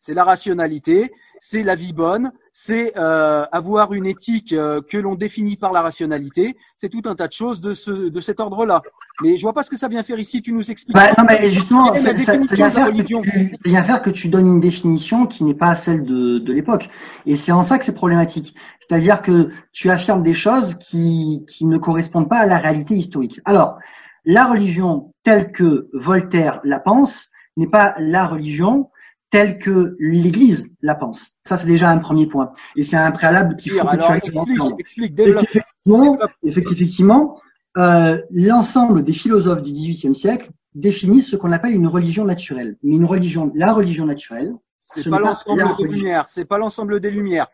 c'est 0.00 0.14
la 0.14 0.24
rationalité, 0.24 1.12
c'est 1.38 1.62
la 1.62 1.76
vie 1.76 1.92
bonne, 1.92 2.32
c'est 2.52 2.96
euh, 2.98 3.44
avoir 3.52 3.92
une 3.92 4.04
éthique 4.04 4.52
euh, 4.52 4.80
que 4.82 4.96
l'on 4.98 5.14
définit 5.14 5.56
par 5.56 5.72
la 5.72 5.80
rationalité. 5.80 6.56
C'est 6.76 6.88
tout 6.88 7.02
un 7.04 7.14
tas 7.14 7.28
de 7.28 7.32
choses 7.32 7.60
de, 7.60 7.72
ce, 7.72 8.08
de 8.08 8.20
cet 8.20 8.40
ordre-là. 8.40 8.82
Mais 9.22 9.36
je 9.36 9.42
vois 9.42 9.52
pas 9.52 9.62
ce 9.62 9.70
que 9.70 9.76
ça 9.76 9.88
vient 9.88 10.02
faire 10.02 10.18
ici. 10.18 10.42
Tu 10.42 10.52
nous 10.52 10.70
expliques. 10.70 10.94
Bah, 10.94 11.10
non, 11.18 11.24
mais 11.28 11.50
justement, 11.50 11.92
la 11.92 11.96
ça, 11.96 12.12
vient 12.12 12.70
faire 12.70 12.92
que 12.92 13.02
tu, 13.02 13.14
ça 13.14 13.58
vient 13.64 13.82
faire 13.82 14.02
que 14.02 14.10
tu 14.10 14.28
donnes 14.28 14.46
une 14.46 14.60
définition 14.60 15.26
qui 15.26 15.44
n'est 15.44 15.54
pas 15.54 15.74
celle 15.74 16.04
de, 16.04 16.38
de 16.38 16.52
l'époque. 16.52 16.88
Et 17.26 17.36
c'est 17.36 17.52
en 17.52 17.62
ça 17.62 17.78
que 17.78 17.84
c'est 17.84 17.94
problématique. 17.94 18.54
C'est-à-dire 18.80 19.22
que 19.22 19.50
tu 19.72 19.90
affirmes 19.90 20.22
des 20.22 20.34
choses 20.34 20.74
qui, 20.74 21.44
qui 21.48 21.66
ne 21.66 21.78
correspondent 21.78 22.28
pas 22.28 22.38
à 22.38 22.46
la 22.46 22.58
réalité 22.58 22.94
historique. 22.94 23.40
Alors, 23.44 23.78
la 24.24 24.46
religion 24.46 25.12
telle 25.22 25.52
que 25.52 25.88
Voltaire 25.92 26.60
la 26.64 26.80
pense 26.80 27.30
n'est 27.56 27.68
pas 27.68 27.94
la 27.98 28.26
religion 28.26 28.90
telle 29.30 29.58
que 29.58 29.96
l'Église 30.00 30.68
la 30.82 30.94
pense. 30.94 31.34
Ça, 31.42 31.56
c'est 31.56 31.66
déjà 31.66 31.88
un 31.90 31.98
premier 31.98 32.26
point. 32.26 32.52
Et 32.76 32.82
c'est 32.82 32.96
un 32.96 33.12
préalable 33.12 33.56
qu'il 33.56 33.72
faut 33.72 33.86
que 33.86 33.96
tu 33.96 34.28
explique, 34.28 34.80
explique, 34.80 35.14
développe. 35.14 35.46
fait 35.46 36.64
qu'effectivement, 36.64 37.40
euh, 37.76 38.20
l'ensemble 38.30 39.04
des 39.04 39.12
philosophes 39.12 39.62
du 39.62 39.72
XVIIIe 39.72 40.14
siècle 40.14 40.50
définissent 40.74 41.30
ce 41.30 41.36
qu'on 41.36 41.52
appelle 41.52 41.74
une 41.74 41.86
religion 41.86 42.24
naturelle. 42.24 42.76
Mais 42.82 42.96
une 42.96 43.04
religion, 43.04 43.50
la 43.54 43.72
religion 43.72 44.06
naturelle, 44.06 44.54
C'est 44.82 45.02
ce 45.02 45.10
pas 45.10 45.18
l'ensemble 45.18 45.64
des 45.78 45.84
lumières. 45.84 46.26
C'est 46.28 46.44
pas 46.44 46.58
l'ensemble 46.58 47.00
des 47.00 47.10
lumières. 47.10 47.48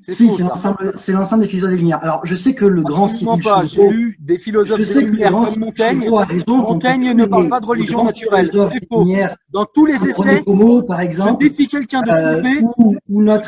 Si, 0.00 0.30
c'est 0.30 1.12
l'ensemble, 1.12 1.42
des 1.42 1.48
philosophes 1.48 1.72
des 1.72 1.76
Lumières. 1.76 2.02
Alors, 2.02 2.24
je 2.24 2.34
sais 2.34 2.54
que 2.54 2.64
le 2.64 2.82
grand 2.82 3.06
Cyril 3.06 3.42
pas. 3.42 3.66
J'ai 3.66 3.86
lu 3.86 4.16
des 4.18 4.38
philosophes 4.38 4.80
je 4.80 4.94
des 4.94 5.04
lumières 5.04 5.30
grand 5.30 5.44
comme 5.44 5.58
Montaigne. 5.58 6.08
Montaigne 6.48 7.12
ne 7.12 7.26
parle 7.26 7.50
pas 7.50 7.60
de 7.60 7.66
religion 7.66 8.04
naturelle. 8.04 8.48
C'est 8.50 8.88
faux. 8.88 9.06
Dans 9.50 9.66
tous 9.66 9.84
les 9.84 9.96
essais, 9.96 10.42
par 10.88 11.00
je 11.00 11.04
exemple, 11.04 11.44
défie 11.44 11.68
quelqu'un 11.68 12.00
de 12.00 12.10
euh, 12.10 12.38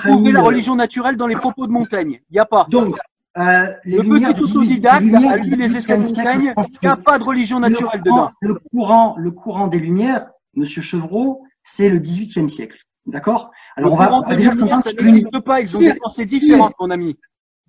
ami, 0.05 0.33
la 0.33 0.41
euh, 0.41 0.43
religion 0.43 0.75
naturelle 0.77 1.17
dans 1.17 1.27
les 1.27 1.37
propos 1.37 1.67
de 1.67 1.73
Montaigne. 1.73 2.21
Il 2.29 2.35
n'y 2.35 2.39
a 2.39 2.45
pas. 2.45 2.67
Donc, 2.69 2.99
euh, 3.39 3.73
les 3.85 3.99
Le 3.99 4.03
petit 4.03 4.43
autodidacte 4.43 5.15
a 5.15 5.37
lu 5.37 5.51
les 5.51 5.77
essais 5.77 5.97
de 5.97 6.03
18e 6.03 6.15
siècle 6.15 6.39
Montaigne. 6.39 6.55
Il 6.59 6.87
n'y 6.87 6.89
a 6.89 6.97
pas 6.97 7.19
de 7.19 7.25
religion 7.25 7.61
naturelle 7.61 8.01
le 8.05 8.11
courant, 8.11 8.27
dedans. 8.27 8.33
Le 8.41 8.55
courant, 8.71 9.15
le 9.17 9.31
courant 9.31 9.69
des 9.69 9.79
Lumières, 9.79 10.31
Monsieur 10.55 10.83
Chevreau, 10.83 11.45
c'est 11.63 11.89
le 11.89 11.99
XVIIIe 11.99 12.51
siècle. 12.51 12.77
D'accord? 13.07 13.51
Le 13.77 13.83
Alors 13.83 13.95
on 13.95 13.97
va, 13.97 14.15
on 14.15 14.21
va 14.23 14.35
déjà 14.37 14.53
lumières, 14.53 14.83
ça 14.83 14.93
n'existe 14.93 15.41
pas. 15.41 15.61
Ils 15.61 15.77
ont 15.77 15.81
des 15.81 15.95
pensées 15.95 16.25
différentes, 16.25 16.75
mon 16.79 16.91
ami. 16.91 17.19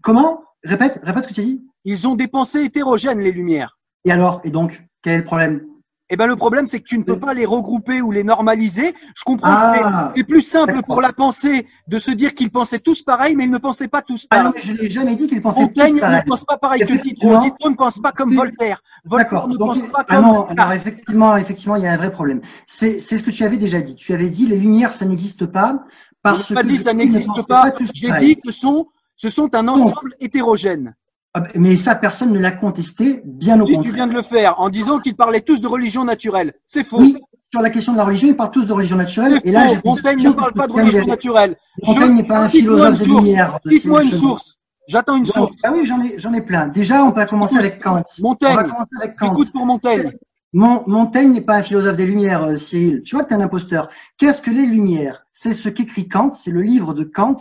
Comment? 0.01 0.43
Répète, 0.63 0.99
répète 1.01 1.23
ce 1.23 1.27
que 1.29 1.33
tu 1.33 1.41
as 1.41 1.45
dit. 1.45 1.65
Ils 1.85 2.07
ont 2.07 2.15
des 2.15 2.27
pensées 2.27 2.63
hétérogènes, 2.63 3.19
les 3.19 3.31
lumières. 3.31 3.77
Et 4.05 4.11
alors? 4.11 4.41
Et 4.43 4.49
donc, 4.49 4.85
quel 5.01 5.13
est 5.13 5.17
le 5.19 5.23
problème? 5.23 5.65
Eh 6.09 6.17
ben, 6.17 6.27
le 6.27 6.35
problème, 6.35 6.67
c'est 6.67 6.79
que 6.79 6.85
tu 6.85 6.97
ne 6.97 7.03
peux 7.03 7.17
pas 7.17 7.33
les 7.33 7.45
regrouper 7.45 8.01
ou 8.01 8.11
les 8.11 8.23
normaliser. 8.23 8.93
Je 9.15 9.23
comprends 9.23 9.47
Ah, 9.51 10.11
c'est- 10.13 10.19
c'est 10.19 10.23
plus 10.25 10.41
simple 10.41 10.81
pour 10.85 11.01
la 11.01 11.13
pensée 11.13 11.65
de 11.87 11.97
se 11.97 12.11
dire 12.11 12.33
qu'ils 12.33 12.51
pensaient 12.51 12.79
tous 12.79 13.01
pareil, 13.01 13.35
mais 13.37 13.45
ils 13.45 13.49
ne 13.49 13.57
pensaient 13.57 13.87
pas 13.87 14.01
tous 14.01 14.27
Ah 14.29 14.43
non, 14.43 14.51
pareil. 14.51 14.61
mais 14.65 14.75
je 14.75 14.81
n'ai 14.83 14.89
jamais 14.89 15.15
dit 15.15 15.27
qu'ils 15.27 15.41
pensaient 15.41 15.61
Montaigne 15.61 15.95
tous 15.95 16.01
pareil. 16.01 16.21
ne 16.23 16.29
pense 16.29 16.43
pas 16.43 16.57
pareil 16.57 16.81
que 16.81 16.93
Diderot. 17.01 17.39
Ne 17.69 17.75
pense 17.75 17.99
pas 17.99 18.11
comme. 18.11 18.33
Voltaire. 18.35 18.83
Voltaire 19.05 19.29
D'accord. 19.31 19.47
ne 19.47 19.57
Donc, 19.57 19.75
pense 19.75 19.87
pas 19.89 20.05
ah 20.07 20.15
comme 20.15 20.25
non, 20.25 20.45
alors 20.47 20.71
effectivement, 20.73 21.37
effectivement, 21.37 21.75
il 21.77 21.83
y 21.83 21.87
a 21.87 21.93
un 21.93 21.97
vrai 21.97 22.11
problème. 22.11 22.41
C'est 22.67 22.99
c'est 22.99 23.17
ce 23.17 23.23
que 23.23 23.31
tu 23.31 23.43
avais 23.43 23.57
déjà 23.57 23.79
dit. 23.81 23.95
Tu 23.95 24.13
avais 24.13 24.29
dit 24.29 24.45
les 24.45 24.57
lumières, 24.57 24.95
ça 24.95 25.05
n'existe 25.05 25.45
pas 25.45 25.83
parce 26.21 26.49
Je 26.49 26.53
n'ai 26.53 26.55
pas 26.55 26.63
que 26.63 26.67
dit 26.67 26.77
ça 26.77 26.93
n'existe 26.93 27.47
pas. 27.47 27.71
J'ai 27.93 28.11
dit 28.19 28.35
que 28.35 28.51
sont, 28.51 28.87
ce 29.15 29.29
sont 29.29 29.55
un 29.55 29.67
ensemble 29.69 30.13
hétérogène. 30.19 30.95
Ah 31.33 31.39
ben, 31.41 31.49
Mais 31.55 31.75
ça, 31.77 31.95
personne 31.95 32.31
ne 32.31 32.39
l'a 32.39 32.51
contesté, 32.51 33.21
bien 33.25 33.59
au 33.59 33.63
Oui, 33.63 33.69
tu 33.71 33.75
contraire. 33.77 33.93
viens 33.95 34.07
de 34.07 34.13
le 34.13 34.21
faire 34.21 34.59
en 34.59 34.69
disant 34.69 34.99
qu'ils 34.99 35.15
parlaient 35.15 35.41
tous 35.41 35.61
de 35.61 35.67
religion 35.67 36.05
naturelle. 36.05 36.53
C'est 36.65 36.83
faux. 36.83 36.99
Oui, 36.99 37.17
sur 37.51 37.61
la 37.61 37.69
question 37.69 37.93
de 37.93 37.97
la 37.97 38.03
religion, 38.05 38.27
ils 38.27 38.35
parlent 38.35 38.51
tous 38.51 38.65
de 38.65 38.73
religion 38.73 38.97
naturelle. 38.97 39.41
Et 39.43 39.51
là, 39.51 39.67
Montaigne 39.83 40.23
ne 40.23 40.31
parle 40.31 40.53
pas 40.53 40.67
de 40.67 40.73
religion 40.73 41.05
naturelle. 41.05 41.55
Montaigne 41.83 42.15
n'est 42.15 42.23
pas 42.23 42.39
un 42.39 42.49
philosophe 42.49 42.97
source. 42.97 43.07
Lumières. 43.09 43.59
Cite-moi 43.67 44.03
une 44.03 44.11
source. 44.11 44.57
J'attends 44.87 45.15
une 45.15 45.25
source. 45.25 45.53
ah 45.63 45.69
oui, 45.71 45.85
j'en 45.85 46.01
ai, 46.01 46.15
j'en 46.19 46.33
ai 46.33 46.41
plein. 46.41 46.67
Déjà, 46.67 47.03
on 47.03 47.11
peut 47.11 47.25
commencer 47.25 47.57
avec 47.57 47.81
Kant. 47.81 48.03
Montaigne. 48.21 48.51
On 48.51 48.55
va 48.55 48.63
commencer 48.65 48.89
avec 49.01 49.15
Kant. 49.15 49.31
Écoute 49.33 49.51
pour 49.51 49.65
Montaigne. 49.65 50.11
Mon- 50.51 50.83
Montaigne 50.87 51.31
n'est 51.33 51.41
pas 51.41 51.55
un 51.55 51.63
philosophe 51.63 51.95
des 51.95 52.05
Lumières, 52.05 52.43
euh, 52.43 52.57
Cyril. 52.57 53.01
Tu 53.03 53.15
vois 53.15 53.23
que 53.23 53.29
tu 53.29 53.33
es 53.33 53.37
un 53.37 53.41
imposteur. 53.41 53.89
Qu'est-ce 54.17 54.41
que 54.41 54.51
les 54.51 54.65
Lumières? 54.67 55.25
C'est 55.31 55.53
ce 55.53 55.67
qu'écrit 55.69 56.07
Kant, 56.07 56.31
c'est 56.33 56.51
le 56.51 56.61
livre 56.61 56.93
de 56.93 57.03
Kant 57.05 57.37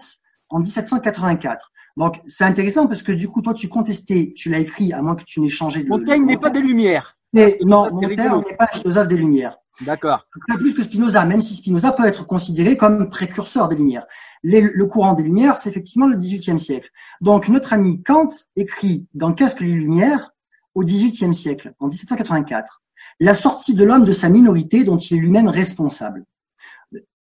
en 0.49 0.61
1784. 0.61 1.72
Donc, 1.97 2.21
c'est 2.27 2.45
intéressant 2.45 2.87
parce 2.87 3.03
que 3.03 3.13
du 3.13 3.29
coup, 3.29 3.43
toi, 3.43 3.55
tu 3.55 3.69
contestais, 3.69 4.33
tu 4.35 4.49
l'as 4.51 4.59
écrit, 4.59 4.93
à 4.93 5.03
moins 5.03 5.15
que 5.17 5.25
tu 5.25 5.41
n'aies 5.41 5.49
changé 5.49 5.83
de. 5.83 5.89
Montaigne 5.89 6.25
n'est 6.25 6.39
pas 6.39 6.51
des 6.51 6.61
Lumières. 6.63 7.17
Non, 7.65 7.89
Montaigne 7.93 8.43
n'est 8.49 8.57
pas 8.57 8.67
philosophe 8.69 9.09
des 9.09 9.17
Lumières. 9.17 9.59
D'accord. 9.85 10.27
Pas 10.49 10.57
plus 10.57 10.75
que 10.75 10.83
Spinoza, 10.83 11.25
même 11.25 11.41
si 11.41 11.55
Spinoza 11.55 11.93
peut 11.93 12.05
être 12.07 12.27
considéré 12.27 12.77
comme 12.77 13.09
précurseur 13.11 13.69
des 13.69 13.77
Lumières. 13.77 14.07
Les- 14.43 14.61
le 14.61 14.87
courant 14.87 15.15
des 15.15 15.23
Lumières, 15.23 15.57
c'est 15.57 15.71
effectivement 15.71 16.07
le 16.07 16.17
XVIIIe 16.17 16.59
siècle. 16.59 16.91
Donc, 17.21 17.49
notre 17.49 17.73
ami 17.73 18.03
Kant 18.03 18.29
écrit 18.57 19.07
dans 19.15 19.33
Qu'est-ce 19.33 19.55
que 19.55 19.65
les 19.65 19.73
Lumières 19.73 20.33
au 20.75 20.85
XVIIIe 20.85 21.35
siècle, 21.35 21.75
en 21.81 21.87
1784, 21.89 22.83
la 23.21 23.35
sortie 23.35 23.75
de 23.75 23.85
l'homme 23.85 24.05
de 24.05 24.13
sa 24.13 24.29
minorité 24.29 24.85
dont 24.85 24.97
il 24.97 25.17
est 25.17 25.21
lui-même 25.21 25.49
responsable. 25.49 26.25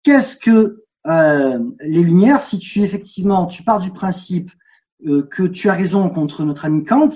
Qu'est-ce 0.02 0.37
que 0.37 0.85
euh, 1.07 1.59
les 1.81 2.02
Lumières 2.02 2.42
Si 2.42 2.59
tu 2.59 2.83
effectivement, 2.83 3.46
tu 3.46 3.62
pars 3.62 3.78
du 3.78 3.90
principe 3.92 4.50
que 5.05 5.45
tu 5.45 5.69
as 5.69 5.75
raison 5.75 6.09
contre 6.11 6.45
notre 6.45 6.65
ami 6.65 6.85
Kant, 6.85 7.09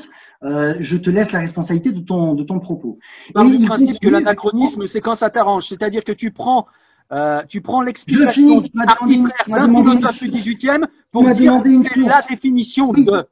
euh, 0.45 0.75
je 0.81 0.97
te 0.97 1.09
laisse 1.09 1.33
la 1.33 1.39
responsabilité 1.39 1.93
de 1.93 2.01
ton 2.01 2.35
de 2.35 2.43
ton 2.43 2.59
propos. 2.59 2.99
Du 3.35 3.47
il 3.47 3.67
principe 3.67 4.01
que 4.01 4.09
l'anachronisme, 4.09 4.87
c'est 4.87 5.01
quand 5.01 5.15
ça 5.15 5.31
t'arrange. 5.31 5.69
C'est-à-dire 5.69 6.03
que 6.03 6.13
tu 6.13 6.33
prends, 6.33 6.67
euh, 7.13 7.43
tu 7.49 7.61
prends 7.61 7.81
l'explication 7.81 8.63
arbitraire 8.87 9.47
d'un 9.49 9.69
philosophe 9.69 10.25
du 10.25 10.41
source. 10.41 10.49
18e 10.49 10.81
Tu 10.81 10.89
pour 11.13 11.23
dire 11.25 11.37
demandé 11.37 11.71
une 11.71 11.83
quelle 11.85 12.05
est 12.05 12.09
la 12.09 12.23
définition 12.29 12.93
de. 12.93 13.25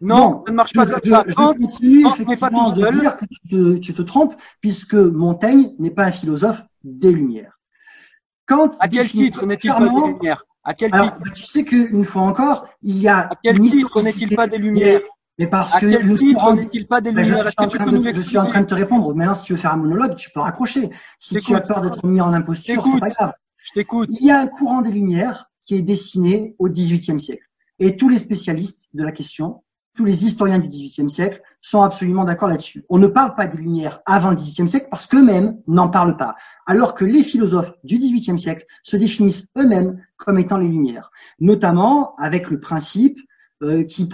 Non, 0.00 0.42
ça 0.44 0.52
ne 0.52 0.56
marche 0.56 0.72
je, 0.74 0.80
pas 0.80 0.86
comme 0.86 1.00
ça. 1.04 1.24
je 1.26 1.34
Kant, 1.34 1.54
n'est 1.54 2.36
pas 2.36 2.50
tout 2.50 2.72
de 2.74 2.80
seul. 2.80 3.00
dire 3.00 3.16
que 3.16 3.24
tu 3.26 3.48
te, 3.48 3.76
tu 3.78 3.94
te 3.94 4.02
trompes, 4.02 4.34
puisque 4.60 4.94
Montaigne 4.94 5.70
n'est 5.78 5.90
pas 5.90 6.04
un 6.06 6.12
philosophe 6.12 6.62
des 6.82 7.12
Lumières. 7.12 7.60
Kant 8.46 8.70
à 8.80 8.88
quel 8.88 9.08
titre 9.08 9.46
n'est-il 9.46 9.70
pas 9.70 9.80
des 9.80 10.06
Lumières? 10.12 10.44
À 10.66 10.74
quel 10.74 10.92
Alors, 10.92 11.06
titre 11.06 11.18
bah, 11.24 11.30
tu 11.32 11.44
sais 11.44 11.64
qu'une 11.64 12.04
fois 12.04 12.22
encore, 12.22 12.66
il 12.82 12.98
y 12.98 13.06
a. 13.06 13.20
À 13.20 13.34
quel 13.40 13.60
titre 13.60 14.02
n'est-il 14.02 14.34
pas 14.34 14.48
des 14.48 14.58
Lumières 14.58 15.00
Mais 15.38 15.46
parce 15.46 15.76
À 15.76 15.78
que 15.78 15.86
quel 15.86 16.14
titre 16.14 16.52
n'est-il 16.54 16.88
pas 16.88 17.00
des 17.00 17.10
je, 17.10 17.16
Lumières 17.16 17.46
suis 17.46 17.78
que 17.78 17.84
de, 17.84 17.96
nous 17.96 18.16
je 18.16 18.20
suis 18.20 18.36
en 18.36 18.46
train 18.46 18.62
de 18.62 18.66
te 18.66 18.74
répondre. 18.74 19.14
Maintenant, 19.14 19.34
si 19.34 19.44
tu 19.44 19.52
veux 19.52 19.58
faire 19.58 19.72
un 19.72 19.76
monologue, 19.76 20.16
tu 20.16 20.30
peux 20.30 20.40
raccrocher. 20.40 20.90
Si 21.18 21.36
tu 21.38 21.54
as 21.54 21.60
peur 21.60 21.82
d'être 21.82 22.04
mis 22.04 22.20
en 22.20 22.32
imposture, 22.32 22.84
c'est 22.84 22.98
pas 22.98 23.10
grave. 23.10 23.32
Je 23.58 23.72
t'écoute. 23.74 24.08
Il 24.20 24.26
y 24.26 24.32
a 24.32 24.40
un 24.40 24.48
courant 24.48 24.82
des 24.82 24.90
Lumières 24.90 25.46
qui 25.64 25.76
est 25.76 25.82
dessiné 25.82 26.56
au 26.58 26.68
XVIIIe 26.68 27.20
siècle. 27.20 27.44
Et 27.78 27.96
tous 27.96 28.08
les 28.08 28.18
spécialistes 28.18 28.88
de 28.92 29.04
la 29.04 29.12
question, 29.12 29.62
tous 29.96 30.04
les 30.04 30.24
historiens 30.24 30.58
du 30.58 30.68
XVIIIe 30.68 31.10
siècle 31.10 31.42
sont 31.60 31.82
absolument 31.82 32.24
d'accord 32.24 32.48
là-dessus. 32.48 32.84
On 32.88 32.98
ne 32.98 33.06
parle 33.06 33.34
pas 33.34 33.48
des 33.48 33.58
Lumières 33.58 34.00
avant 34.06 34.30
le 34.30 34.36
XVIIIe 34.36 34.68
siècle 34.68 34.88
parce 34.90 35.06
qu'eux-mêmes 35.06 35.58
n'en 35.66 35.88
parlent 35.88 36.16
pas. 36.16 36.36
Alors 36.66 36.94
que 36.94 37.04
les 37.04 37.24
philosophes 37.24 37.72
du 37.82 37.98
XVIIIe 37.98 38.38
siècle 38.38 38.66
se 38.82 38.96
définissent 38.96 39.48
eux-mêmes 39.58 40.00
comme 40.16 40.38
étant 40.38 40.58
les 40.58 40.68
Lumières. 40.68 41.10
Notamment 41.40 42.14
avec 42.16 42.50
le 42.50 42.60
principe 42.60 43.18
euh, 43.62 43.84
qui, 43.84 44.08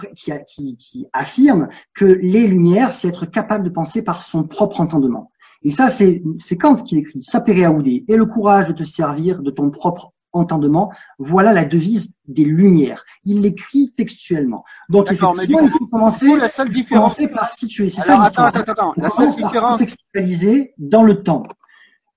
affirme 1.13 1.69
que 1.95 2.05
les 2.05 2.47
Lumières, 2.47 2.93
c'est 2.93 3.09
être 3.09 3.27
capable 3.27 3.65
de 3.65 3.71
penser 3.71 4.03
par 4.03 4.23
son 4.23 4.45
propre 4.45 4.81
entendement. 4.81 5.33
Et 5.65 5.73
ça, 5.73 5.89
c'est 5.89 6.23
c'est 6.39 6.57
Kant 6.57 6.77
qui 6.77 6.95
l'écrit. 6.95 7.23
Sapere 7.23 7.75
aude. 7.75 7.87
Et 7.87 8.17
le 8.17 8.27
courage 8.27 8.69
de 8.69 8.73
te 8.73 8.85
servir 8.85 9.43
de 9.43 9.51
ton 9.51 9.71
propre 9.71 10.13
entendement. 10.33 10.91
Voilà 11.19 11.53
la 11.53 11.65
devise 11.65 12.15
des 12.27 12.45
Lumières. 12.45 13.05
Il 13.25 13.43
l'écrit 13.43 13.93
textuellement. 13.97 14.65
Donc, 14.89 15.11
effectivement, 15.11 15.61
il 15.63 15.71
faut 15.71 15.87
commencer, 15.87 16.27
Du 16.27 16.33
coup, 16.33 16.37
la 16.37 16.49
seule 16.49 16.71
différence. 16.71 17.17
commencer 17.17 17.33
par 17.33 17.51
situer. 17.51 17.89
C'est 17.89 18.03
ça 18.03 18.21
attends, 18.21 18.45
attends, 18.45 18.73
attends. 18.73 18.95
La 18.97 19.11
seule 19.11 19.31
différence. 19.31 19.79
contextualiser 19.79 20.75
dans 20.79 21.03
le 21.03 21.23
temps. 21.23 21.45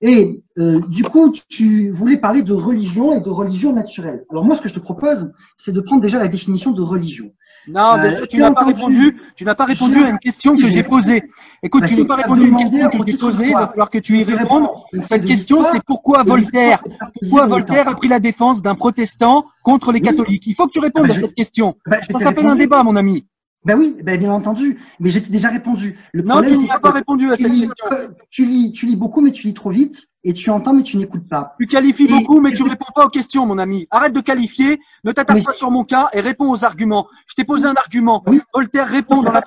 Et 0.02 0.42
euh, 0.58 0.80
du 0.88 1.04
coup, 1.04 1.32
tu 1.48 1.90
voulais 1.90 2.18
parler 2.18 2.42
de 2.42 2.52
religion 2.52 3.12
et 3.14 3.20
de 3.20 3.30
religion 3.30 3.72
naturelle. 3.72 4.24
Alors 4.30 4.44
moi, 4.44 4.56
ce 4.56 4.60
que 4.60 4.68
je 4.68 4.74
te 4.74 4.78
propose, 4.80 5.32
c'est 5.56 5.72
de 5.72 5.80
prendre 5.80 6.02
déjà 6.02 6.18
la 6.18 6.28
définition 6.28 6.72
de 6.72 6.82
religion. 6.82 7.32
Non, 7.68 7.98
Euh, 7.98 8.26
tu 8.28 8.38
n'as 8.38 8.50
pas 8.52 8.64
répondu. 8.64 9.16
Tu 9.34 9.44
n'as 9.44 9.54
pas 9.54 9.64
répondu 9.64 10.02
à 10.04 10.10
une 10.10 10.18
question 10.18 10.54
que 10.56 10.68
J'ai- 10.68 10.82
posée. 10.82 11.24
Écoute, 11.62 11.82
Bah, 11.82 11.88
tu 11.88 11.96
n'as 11.96 12.04
pas 12.04 12.14
répondu 12.16 12.44
à 12.44 12.46
une 12.46 12.56
question 12.56 12.88
que 12.90 13.06
j'ai 13.10 13.16
posée. 13.18 13.46
Il 13.48 13.54
va 13.54 13.66
falloir 13.68 13.90
que 13.90 13.98
tu 13.98 14.18
y 14.18 14.24
répondes. 14.24 14.68
Cette 15.08 15.24
question, 15.24 15.62
c'est 15.62 15.82
pourquoi 15.84 16.22
Voltaire, 16.22 16.82
pourquoi 17.20 17.46
Voltaire 17.46 17.88
a 17.88 17.94
pris 17.94 18.08
la 18.08 18.20
défense 18.20 18.62
d'un 18.62 18.74
protestant 18.74 19.44
contre 19.64 19.90
les 19.92 20.00
catholiques? 20.00 20.46
Il 20.46 20.54
faut 20.54 20.66
que 20.66 20.72
tu 20.72 20.80
répondes 20.80 21.04
Ah 21.06 21.08
bah, 21.08 21.14
à 21.16 21.20
cette 21.20 21.34
question. 21.34 21.76
Bah, 21.86 21.98
Ça 22.12 22.18
s'appelle 22.20 22.46
un 22.46 22.56
débat, 22.56 22.82
mon 22.84 22.94
ami. 22.96 23.24
Ben 23.64 23.76
oui, 23.76 23.96
ben 24.00 24.16
bien 24.16 24.30
entendu. 24.30 24.78
Mais 25.00 25.10
j'ai 25.10 25.18
déjà 25.20 25.48
répondu. 25.48 25.98
Le 26.12 26.22
Non, 26.22 26.34
problème, 26.34 26.52
tu 26.52 26.58
n'y 26.60 26.70
as 26.70 26.78
pas 26.78 26.92
répondu 26.92 27.32
à 27.32 27.36
tu 27.36 27.42
cette 27.42 27.52
lis, 27.52 27.66
question. 27.68 28.14
tu 28.30 28.44
lis, 28.46 28.70
tu 28.72 28.86
lis 28.86 28.94
beaucoup, 28.94 29.20
mais 29.20 29.32
tu 29.32 29.48
lis 29.48 29.54
trop 29.54 29.70
vite, 29.70 30.06
et 30.28 30.32
tu 30.34 30.50
entends, 30.50 30.72
mais 30.74 30.82
tu 30.82 30.96
n'écoutes 30.96 31.28
pas. 31.28 31.54
Tu 31.60 31.68
qualifies 31.68 32.04
Et- 32.04 32.08
beaucoup, 32.08 32.40
mais 32.40 32.50
et- 32.50 32.54
tu 32.54 32.64
réponds 32.64 32.92
pas 32.94 33.06
aux 33.06 33.08
questions, 33.08 33.46
mon 33.46 33.58
ami. 33.58 33.86
Arrête 33.92 34.12
de 34.12 34.20
qualifier, 34.20 34.80
ne 35.04 35.12
t'attaque 35.12 35.44
pas 35.44 35.52
sur 35.52 35.70
mon 35.70 35.84
cas 35.84 36.08
et 36.12 36.20
réponds 36.20 36.50
aux 36.50 36.64
arguments. 36.64 37.06
Je 37.28 37.34
t'ai 37.34 37.44
posé 37.44 37.66
un 37.66 37.74
argument. 37.74 38.24
Oui. 38.26 38.40
Voltaire 38.52 38.88
répond 38.88 39.22
dans 39.22 39.30
la 39.30 39.40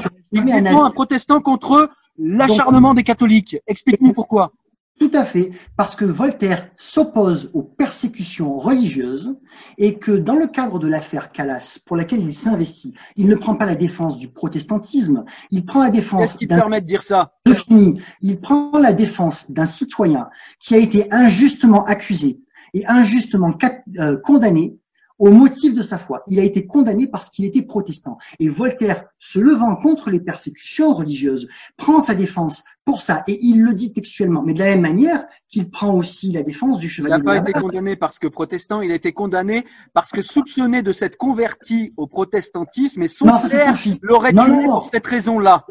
tu- 0.00 0.08
il 0.32 0.44
défend 0.44 0.84
un 0.86 0.90
protestant 0.90 1.40
contre 1.42 1.90
l'acharnement 2.18 2.94
des 2.94 3.02
catholiques. 3.02 3.58
Explique-nous 3.66 4.14
pourquoi. 4.14 4.52
Tout 4.98 5.10
à 5.12 5.26
fait, 5.26 5.50
parce 5.76 5.94
que 5.94 6.06
Voltaire 6.06 6.70
s'oppose 6.78 7.50
aux 7.52 7.62
persécutions 7.62 8.56
religieuses 8.56 9.36
et 9.76 9.98
que 9.98 10.12
dans 10.12 10.36
le 10.36 10.46
cadre 10.46 10.78
de 10.78 10.88
l'affaire 10.88 11.32
Calas, 11.32 11.78
pour 11.84 11.96
laquelle 11.96 12.22
il 12.22 12.32
s'investit, 12.32 12.94
il 13.14 13.26
ne 13.28 13.34
prend 13.34 13.56
pas 13.56 13.66
la 13.66 13.74
défense 13.74 14.16
du 14.16 14.28
protestantisme, 14.28 15.24
il 15.50 15.66
prend 15.66 15.80
la 15.80 15.90
défense 15.90 16.22
Qu'est-ce 16.22 16.38
qui 16.38 16.46
te 16.46 16.50
d'un 16.54 16.60
permet 16.60 16.80
de 16.80 16.86
dire 16.86 17.02
ça? 17.02 17.34
je 17.46 17.52
finis. 17.52 18.00
Il 18.22 18.40
prend 18.40 18.78
la 18.78 18.94
défense 18.94 19.50
d'un 19.50 19.66
citoyen 19.66 20.28
qui 20.60 20.74
a 20.74 20.78
été 20.78 21.12
injustement 21.12 21.84
accusé 21.84 22.40
et 22.72 22.86
injustement 22.86 23.54
euh, 23.98 24.16
condamné 24.16 24.78
au 25.18 25.30
motif 25.30 25.74
de 25.74 25.82
sa 25.82 25.98
foi. 25.98 26.22
Il 26.28 26.38
a 26.38 26.42
été 26.42 26.66
condamné 26.66 27.06
parce 27.06 27.30
qu'il 27.30 27.44
était 27.44 27.62
protestant. 27.62 28.18
Et 28.38 28.48
Voltaire, 28.48 29.04
se 29.18 29.38
levant 29.38 29.76
contre 29.76 30.10
les 30.10 30.20
persécutions 30.20 30.94
religieuses, 30.94 31.48
prend 31.76 32.00
sa 32.00 32.14
défense 32.14 32.64
pour 32.84 33.00
ça. 33.00 33.24
Et 33.26 33.38
il 33.42 33.62
le 33.62 33.74
dit 33.74 33.92
textuellement. 33.92 34.42
Mais 34.42 34.54
de 34.54 34.60
la 34.60 34.66
même 34.66 34.82
manière 34.82 35.24
qu'il 35.48 35.70
prend 35.70 35.94
aussi 35.94 36.32
la 36.32 36.42
défense 36.42 36.78
du 36.78 36.86
Il 36.86 36.90
chevalier 36.90 37.14
n'a 37.14 37.18
de 37.18 37.24
pas 37.24 37.36
été 37.38 37.52
condamné 37.52 37.96
parce 37.96 38.18
que 38.18 38.28
protestant, 38.28 38.80
il 38.80 38.92
a 38.92 38.94
été 38.94 39.12
condamné 39.12 39.64
parce 39.92 40.10
que 40.10 40.22
soupçonné 40.22 40.82
de 40.82 40.92
s'être 40.92 41.16
converti 41.16 41.92
au 41.96 42.06
protestantisme 42.06 43.02
et 43.02 43.08
son 43.08 43.26
Non, 43.26 43.38
père 43.50 43.76
l'aurait 44.02 44.32
tué 44.32 44.36
non, 44.36 44.62
non. 44.62 44.72
pour 44.74 44.86
cette 44.86 45.06
raison-là. 45.06 45.66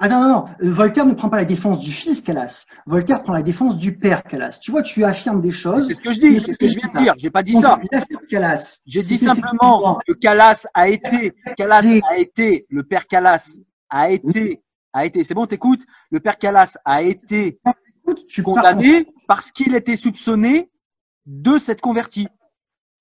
Ah 0.00 0.08
non, 0.08 0.20
non, 0.20 0.28
non. 0.28 0.44
Voltaire 0.60 1.06
ne 1.06 1.12
prend 1.12 1.28
pas 1.28 1.38
la 1.38 1.44
défense 1.44 1.80
du 1.80 1.90
fils 1.90 2.20
Calas. 2.20 2.66
Voltaire 2.86 3.22
prend 3.22 3.32
la 3.32 3.42
défense 3.42 3.76
du 3.76 3.96
père 3.96 4.22
Calas. 4.22 4.58
Tu 4.62 4.70
vois, 4.70 4.82
tu 4.82 5.04
affirmes 5.04 5.40
des 5.42 5.50
choses. 5.50 5.88
C'est 5.88 5.94
ce 5.94 6.00
que 6.00 6.12
je 6.12 6.20
dis, 6.20 6.40
c'est 6.40 6.52
ce 6.52 6.58
que 6.58 6.68
je 6.68 6.78
viens 6.78 6.88
de 6.88 6.98
dire. 6.98 7.14
J'ai 7.16 7.30
pas 7.30 7.42
dit 7.42 7.52
Donc, 7.52 7.62
ça. 7.62 7.80
Calas. 8.30 8.80
J'ai 8.86 9.02
dit 9.02 9.18
simplement 9.18 9.98
que 10.06 10.12
Calas 10.12 10.68
a 10.72 10.88
été, 10.88 11.34
Calas 11.56 11.84
a 12.08 12.16
été, 12.16 12.64
le 12.70 12.84
père 12.84 13.08
Calas 13.08 13.50
a 13.90 14.10
été, 14.10 14.62
a 14.92 15.04
été, 15.04 15.24
c'est 15.24 15.34
bon, 15.34 15.46
t'écoutes, 15.46 15.84
le 16.10 16.20
père 16.20 16.38
Calas 16.38 16.78
a 16.84 17.02
été 17.02 17.58
condamné 18.44 19.06
parce 19.26 19.50
qu'il 19.50 19.74
était 19.74 19.96
soupçonné 19.96 20.70
de 21.26 21.58
s'être 21.58 21.80
converti. 21.80 22.28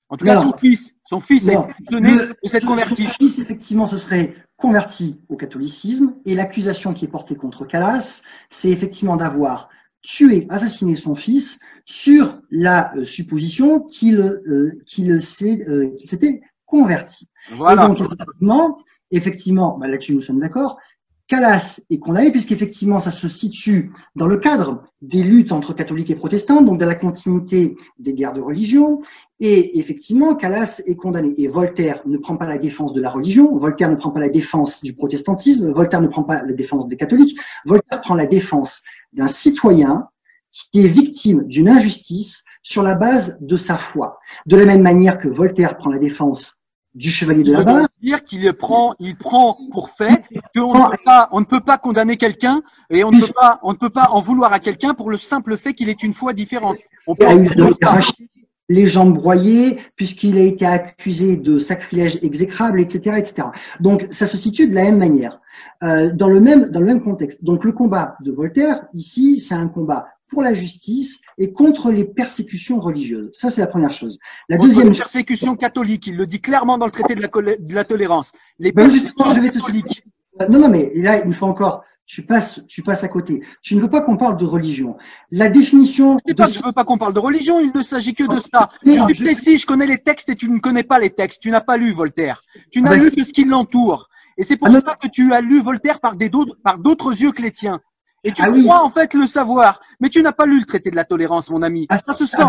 En 0.10 0.18
tout 0.18 0.26
cas, 0.26 0.42
son 0.42 0.58
fils, 0.58 0.94
son 1.06 1.20
fils 1.20 1.48
Non. 1.48 1.68
Le- 1.92 2.00
de 2.42 2.48
s'être 2.48 2.64
son- 2.64 2.70
converti. 2.70 3.06
Son 3.06 3.12
fils, 3.14 3.40
effectivement, 3.40 3.86
se 3.86 3.98
serait 3.98 4.36
converti 4.56 5.20
au 5.30 5.36
catholicisme 5.36 6.16
et 6.26 6.34
l'accusation 6.34 6.94
qui 6.94 7.06
est 7.06 7.10
portée 7.10 7.36
contre 7.36 7.66
Calas, 7.66 8.22
c'est 8.50 8.70
effectivement 8.70 9.18
d'avoir 9.18 9.70
tué, 10.02 10.48
assassiné 10.50 10.96
son 10.96 11.16
fils 11.16 11.60
sur 11.86 12.40
la 12.50 12.96
euh, 12.96 13.06
supposition 13.06 13.82
qu'il 13.82 14.20
euh, 14.20 14.72
qu'il 14.86 15.22
s'est, 15.22 15.66
euh, 15.68 15.90
qu'il 15.96 16.10
s'était 16.10 16.42
converti. 16.66 17.30
Voilà. 17.56 17.84
Et 17.86 17.88
donc, 17.88 18.00
effectivement, 18.02 18.78
effectivement 19.12 19.78
bah, 19.78 19.88
là-dessus 19.88 20.14
nous 20.16 20.22
sommes 20.22 20.40
d'accord, 20.40 20.78
Calas 21.28 21.80
est 21.90 22.00
condamné 22.00 22.32
puisqu'effectivement 22.32 23.00
ça 23.00 23.12
se 23.12 23.28
situe 23.28 23.92
dans 24.16 24.28
le 24.28 24.38
cadre 24.38 24.84
des 25.02 25.24
luttes 25.24 25.52
entre 25.52 25.74
catholiques 25.74 26.10
et 26.10 26.16
protestants, 26.16 26.62
donc 26.62 26.80
dans 26.80 26.86
la 26.86 26.96
continuité 26.96 27.76
des 28.00 28.14
guerres 28.14 28.34
de 28.34 28.42
religion. 28.42 29.02
Et 29.40 29.78
effectivement, 29.78 30.36
Calas 30.36 30.82
est 30.86 30.96
condamné. 30.96 31.34
Et 31.38 31.48
Voltaire 31.48 32.02
ne 32.06 32.18
prend 32.18 32.38
pas 32.38 32.48
la 32.48 32.58
défense 32.58 32.94
de 32.94 33.02
la 33.02 33.10
religion, 33.10 33.56
Voltaire 33.56 33.90
ne 33.90 33.96
prend 33.96 34.10
pas 34.10 34.20
la 34.20 34.30
défense 34.30 34.82
du 34.82 34.94
protestantisme, 34.94 35.72
Voltaire 35.72 36.02
ne 36.02 36.08
prend 36.08 36.24
pas 36.24 36.44
la 36.44 36.54
défense 36.54 36.88
des 36.88 36.98
catholiques, 36.98 37.40
Voltaire 37.66 38.02
prend 38.02 38.16
la 38.16 38.26
défense 38.26 38.82
d'un 39.14 39.28
citoyen 39.28 40.08
qui 40.52 40.86
est 40.86 40.88
victime 40.88 41.44
d'une 41.46 41.70
injustice 41.70 42.44
sur 42.64 42.82
la 42.82 42.96
base 42.96 43.38
de 43.40 43.56
sa 43.56 43.78
foi. 43.78 44.20
De 44.48 44.58
la 44.58 44.66
même 44.66 44.82
manière 44.82 45.20
que 45.20 45.28
Voltaire 45.28 45.78
prend 45.78 45.92
la 45.92 46.00
défense 46.00 46.56
du 46.96 47.12
chevalier 47.12 47.44
de 47.44 47.54
la 47.54 47.64
barre, 47.64 47.88
dire 48.02 48.24
qu'il 48.24 48.52
prend, 48.54 48.96
il 49.00 49.16
prend 49.16 49.58
pour 49.72 49.92
fait 49.92 50.24
qu'on 50.56 50.74
ne 50.74 50.90
peut 50.90 50.98
pas, 51.06 51.30
on 51.32 51.42
ne 51.42 51.46
peut 51.46 51.60
pas 51.60 51.78
condamner 51.78 52.18
quelqu'un 52.18 52.64
et 52.90 53.04
on 53.04 53.12
ne 53.12 53.22
peut 53.22 53.34
pas, 53.34 53.60
on 53.62 53.72
ne 53.72 53.78
peut 53.78 53.92
pas 53.92 54.10
en 54.10 54.20
vouloir 54.20 54.52
à 54.52 54.60
quelqu'un 54.60 54.96
pour 54.96 55.12
le 55.12 55.18
simple 55.18 55.58
fait 55.58 55.76
qu'il 55.76 55.90
est 55.90 56.02
une 56.02 56.16
foi 56.16 56.34
différente. 56.34 56.78
On 57.06 57.16
peut 57.16 57.28
les, 58.70 58.86
jambes 58.86 59.14
broyées, 59.14 59.80
puisqu'il 59.96 60.38
a 60.38 60.42
été 60.42 60.66
accusé 60.66 61.38
de 61.38 61.60
sacrilège 61.60 62.20
exécrable, 62.22 62.80
etc., 62.82 63.18
etc. 63.18 63.48
Donc, 63.80 64.08
ça 64.12 64.26
se 64.26 64.38
situe 64.38 64.68
de 64.68 64.76
la 64.76 64.84
même 64.84 64.98
manière, 64.98 65.40
euh, 65.84 66.12
dans 66.12 66.28
le 66.28 66.40
même 66.40 66.68
dans 66.68 66.80
le 66.80 66.86
même 66.86 67.04
contexte. 67.04 67.44
Donc, 67.44 67.64
le 67.64 67.72
combat 67.72 68.16
de 68.22 68.32
Voltaire 68.32 68.86
ici, 68.94 69.40
c'est 69.40 69.56
un 69.56 69.68
combat 69.68 70.08
pour 70.30 70.42
la 70.42 70.54
justice 70.54 71.22
et 71.38 71.52
contre 71.52 71.92
les 71.92 72.04
persécutions 72.04 72.80
religieuses. 72.80 73.30
Ça, 73.34 73.50
c'est 73.50 73.62
la 73.62 73.68
première 73.68 73.94
chose. 73.94 74.20
La 74.50 74.58
contre 74.58 74.70
deuxième 74.70 74.92
les 74.92 74.98
persécutions 74.98 75.56
catholiques. 75.56 76.08
Il 76.08 76.18
le 76.18 76.26
dit 76.26 76.42
clairement 76.42 76.78
dans 76.78 76.86
le 76.86 76.92
traité 76.92 77.16
de 77.16 77.22
la, 77.22 77.30
colé- 77.30 77.58
de 77.60 77.74
la 77.74 77.86
tolérance. 77.86 78.32
Les 78.60 78.72
Ben, 78.72 78.90
justement, 78.90 79.14
persécutions 79.16 79.36
je 79.36 79.42
vais 79.42 79.60
catholiques. 79.60 80.04
Non, 80.50 80.60
non, 80.60 80.70
mais 80.70 80.92
là, 80.96 81.24
une 81.24 81.34
fois 81.34 81.48
encore, 81.48 81.84
tu 82.08 82.24
passes, 82.26 82.66
tu 82.68 82.82
passes 82.82 83.04
à 83.04 83.10
côté. 83.10 83.44
Tu 83.62 83.76
ne 83.76 83.82
veux 83.82 83.90
pas 83.90 84.00
qu'on 84.02 84.16
parle 84.16 84.38
de 84.38 84.46
religion. 84.46 84.96
La 85.30 85.50
définition 85.50 86.18
C'est 86.26 86.34
de 86.34 86.38
pas 86.38 86.48
que 86.48 86.54
je 86.54 86.64
veux 86.64 86.72
pas 86.72 86.86
qu'on 86.86 86.98
parle 86.98 87.14
de 87.14 87.20
religion, 87.20 87.60
il 87.60 87.72
ne 87.76 87.82
s'agit 87.84 88.14
que 88.14 88.24
de 88.24 88.40
ça. 88.40 88.70
Mais 88.86 88.98
Je 88.98 89.04
suis 89.04 89.14
je- 89.14 89.24
précis, 89.26 89.58
je 89.58 89.68
connais 89.68 89.86
les 89.86 89.98
textes 90.00 90.30
et 90.30 90.36
tu 90.36 90.50
ne 90.50 90.58
connais 90.60 90.84
pas 90.84 91.00
les 91.00 91.10
textes. 91.10 91.42
Tu 91.42 91.52
n'as 91.52 91.60
pas 91.62 91.76
lu 91.76 91.92
Voltaire. 91.92 92.42
Tu 92.72 92.82
n'as 92.82 92.92
Ah 92.92 92.98
bah, 92.98 93.04
lu 93.04 93.12
que 93.12 93.24
ce 93.26 93.34
qui 93.34 93.44
l'entoure. 93.44 94.08
Et 94.38 94.44
c'est 94.44 94.56
pour 94.56 94.70
Ah 94.70 94.80
ça 94.80 94.96
que 94.96 95.08
tu 95.10 95.34
as 95.34 95.42
lu 95.42 95.60
Voltaire 95.62 96.00
par 96.00 96.16
des 96.16 96.30
d'autres, 96.30 96.56
par 96.64 96.80
d'autres 96.80 97.12
yeux 97.22 97.34
que 97.34 97.42
les 97.42 97.52
tiens. 97.52 97.82
Et 98.24 98.32
tu 98.32 98.42
Ah 98.42 98.50
oui. 98.52 98.64
crois 98.64 98.84
en 98.86 98.90
fait 98.90 99.14
le 99.14 99.28
savoir. 99.28 99.82
Mais 100.00 100.08
tu 100.08 100.24
n'as 100.24 100.32
pas 100.32 100.46
lu 100.46 100.60
le 100.60 100.66
traité 100.66 100.90
de 100.90 100.96
la 100.96 101.04
tolérance, 101.04 101.50
mon 101.50 101.62
ami. 101.62 101.88
Ah, 101.90 101.98
ça 101.98 102.14
se 102.14 102.26
sent. 102.26 102.44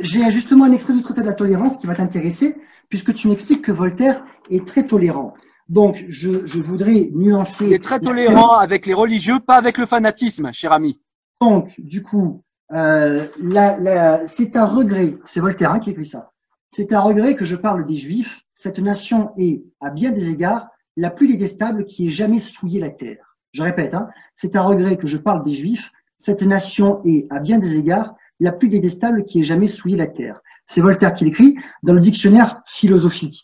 J'ai 0.00 0.28
justement 0.32 0.64
un 0.64 0.72
extrait 0.72 0.94
du 0.94 1.02
traité 1.02 1.20
de 1.20 1.26
la 1.26 1.32
tolérance 1.32 1.78
qui 1.78 1.86
va 1.86 1.94
t'intéresser, 1.94 2.56
puisque 2.88 3.14
tu 3.14 3.28
m'expliques 3.28 3.62
que 3.62 3.72
Voltaire 3.72 4.24
est 4.50 4.66
très 4.66 4.84
tolérant. 4.86 5.34
Donc, 5.68 6.04
je, 6.08 6.46
je 6.46 6.58
voudrais 6.60 7.08
nuancer. 7.14 7.66
Il 7.66 7.72
est 7.74 7.82
très 7.82 8.00
tolérant 8.00 8.52
avec 8.58 8.86
les 8.86 8.94
religieux, 8.94 9.40
pas 9.40 9.56
avec 9.56 9.78
le 9.78 9.86
fanatisme, 9.86 10.52
cher 10.52 10.72
ami. 10.72 11.00
Donc, 11.40 11.72
du 11.78 12.02
coup, 12.02 12.42
euh, 12.72 13.26
la- 13.40 13.78
la- 13.78 14.26
c'est 14.26 14.56
un 14.56 14.66
regret, 14.66 15.16
c'est 15.24 15.40
Voltaire 15.40 15.72
hein, 15.72 15.78
qui 15.78 15.90
écrit 15.90 16.06
ça, 16.06 16.32
c'est 16.70 16.92
un 16.92 17.00
regret 17.00 17.34
que 17.34 17.44
je 17.44 17.56
parle 17.56 17.86
des 17.86 17.96
Juifs. 17.96 18.40
Cette 18.54 18.78
nation 18.78 19.30
est, 19.36 19.62
à 19.80 19.90
bien 19.90 20.10
des 20.10 20.28
égards, 20.30 20.68
la 20.96 21.10
plus 21.10 21.28
détestable 21.28 21.86
qui 21.86 22.06
ait 22.06 22.10
jamais 22.10 22.40
souillé 22.40 22.78
la 22.80 22.90
terre. 22.90 23.36
Je 23.52 23.62
répète, 23.62 23.94
hein, 23.94 24.08
c'est 24.34 24.56
un 24.56 24.62
regret 24.62 24.96
que 24.96 25.06
je 25.06 25.16
parle 25.16 25.44
des 25.44 25.52
Juifs. 25.52 25.90
Cette 26.18 26.42
nation 26.42 27.00
est, 27.04 27.26
à 27.30 27.38
bien 27.40 27.58
des 27.58 27.76
égards, 27.76 28.14
la 28.40 28.52
plus 28.52 28.68
détestable 28.68 29.24
qui 29.24 29.40
ait 29.40 29.44
jamais 29.44 29.66
souillé 29.66 29.96
la 29.96 30.06
terre. 30.06 30.40
C'est 30.66 30.80
Voltaire 30.80 31.14
qui 31.14 31.24
l'écrit 31.24 31.56
dans 31.82 31.92
le 31.92 32.00
dictionnaire 32.00 32.62
philosophique. 32.66 33.42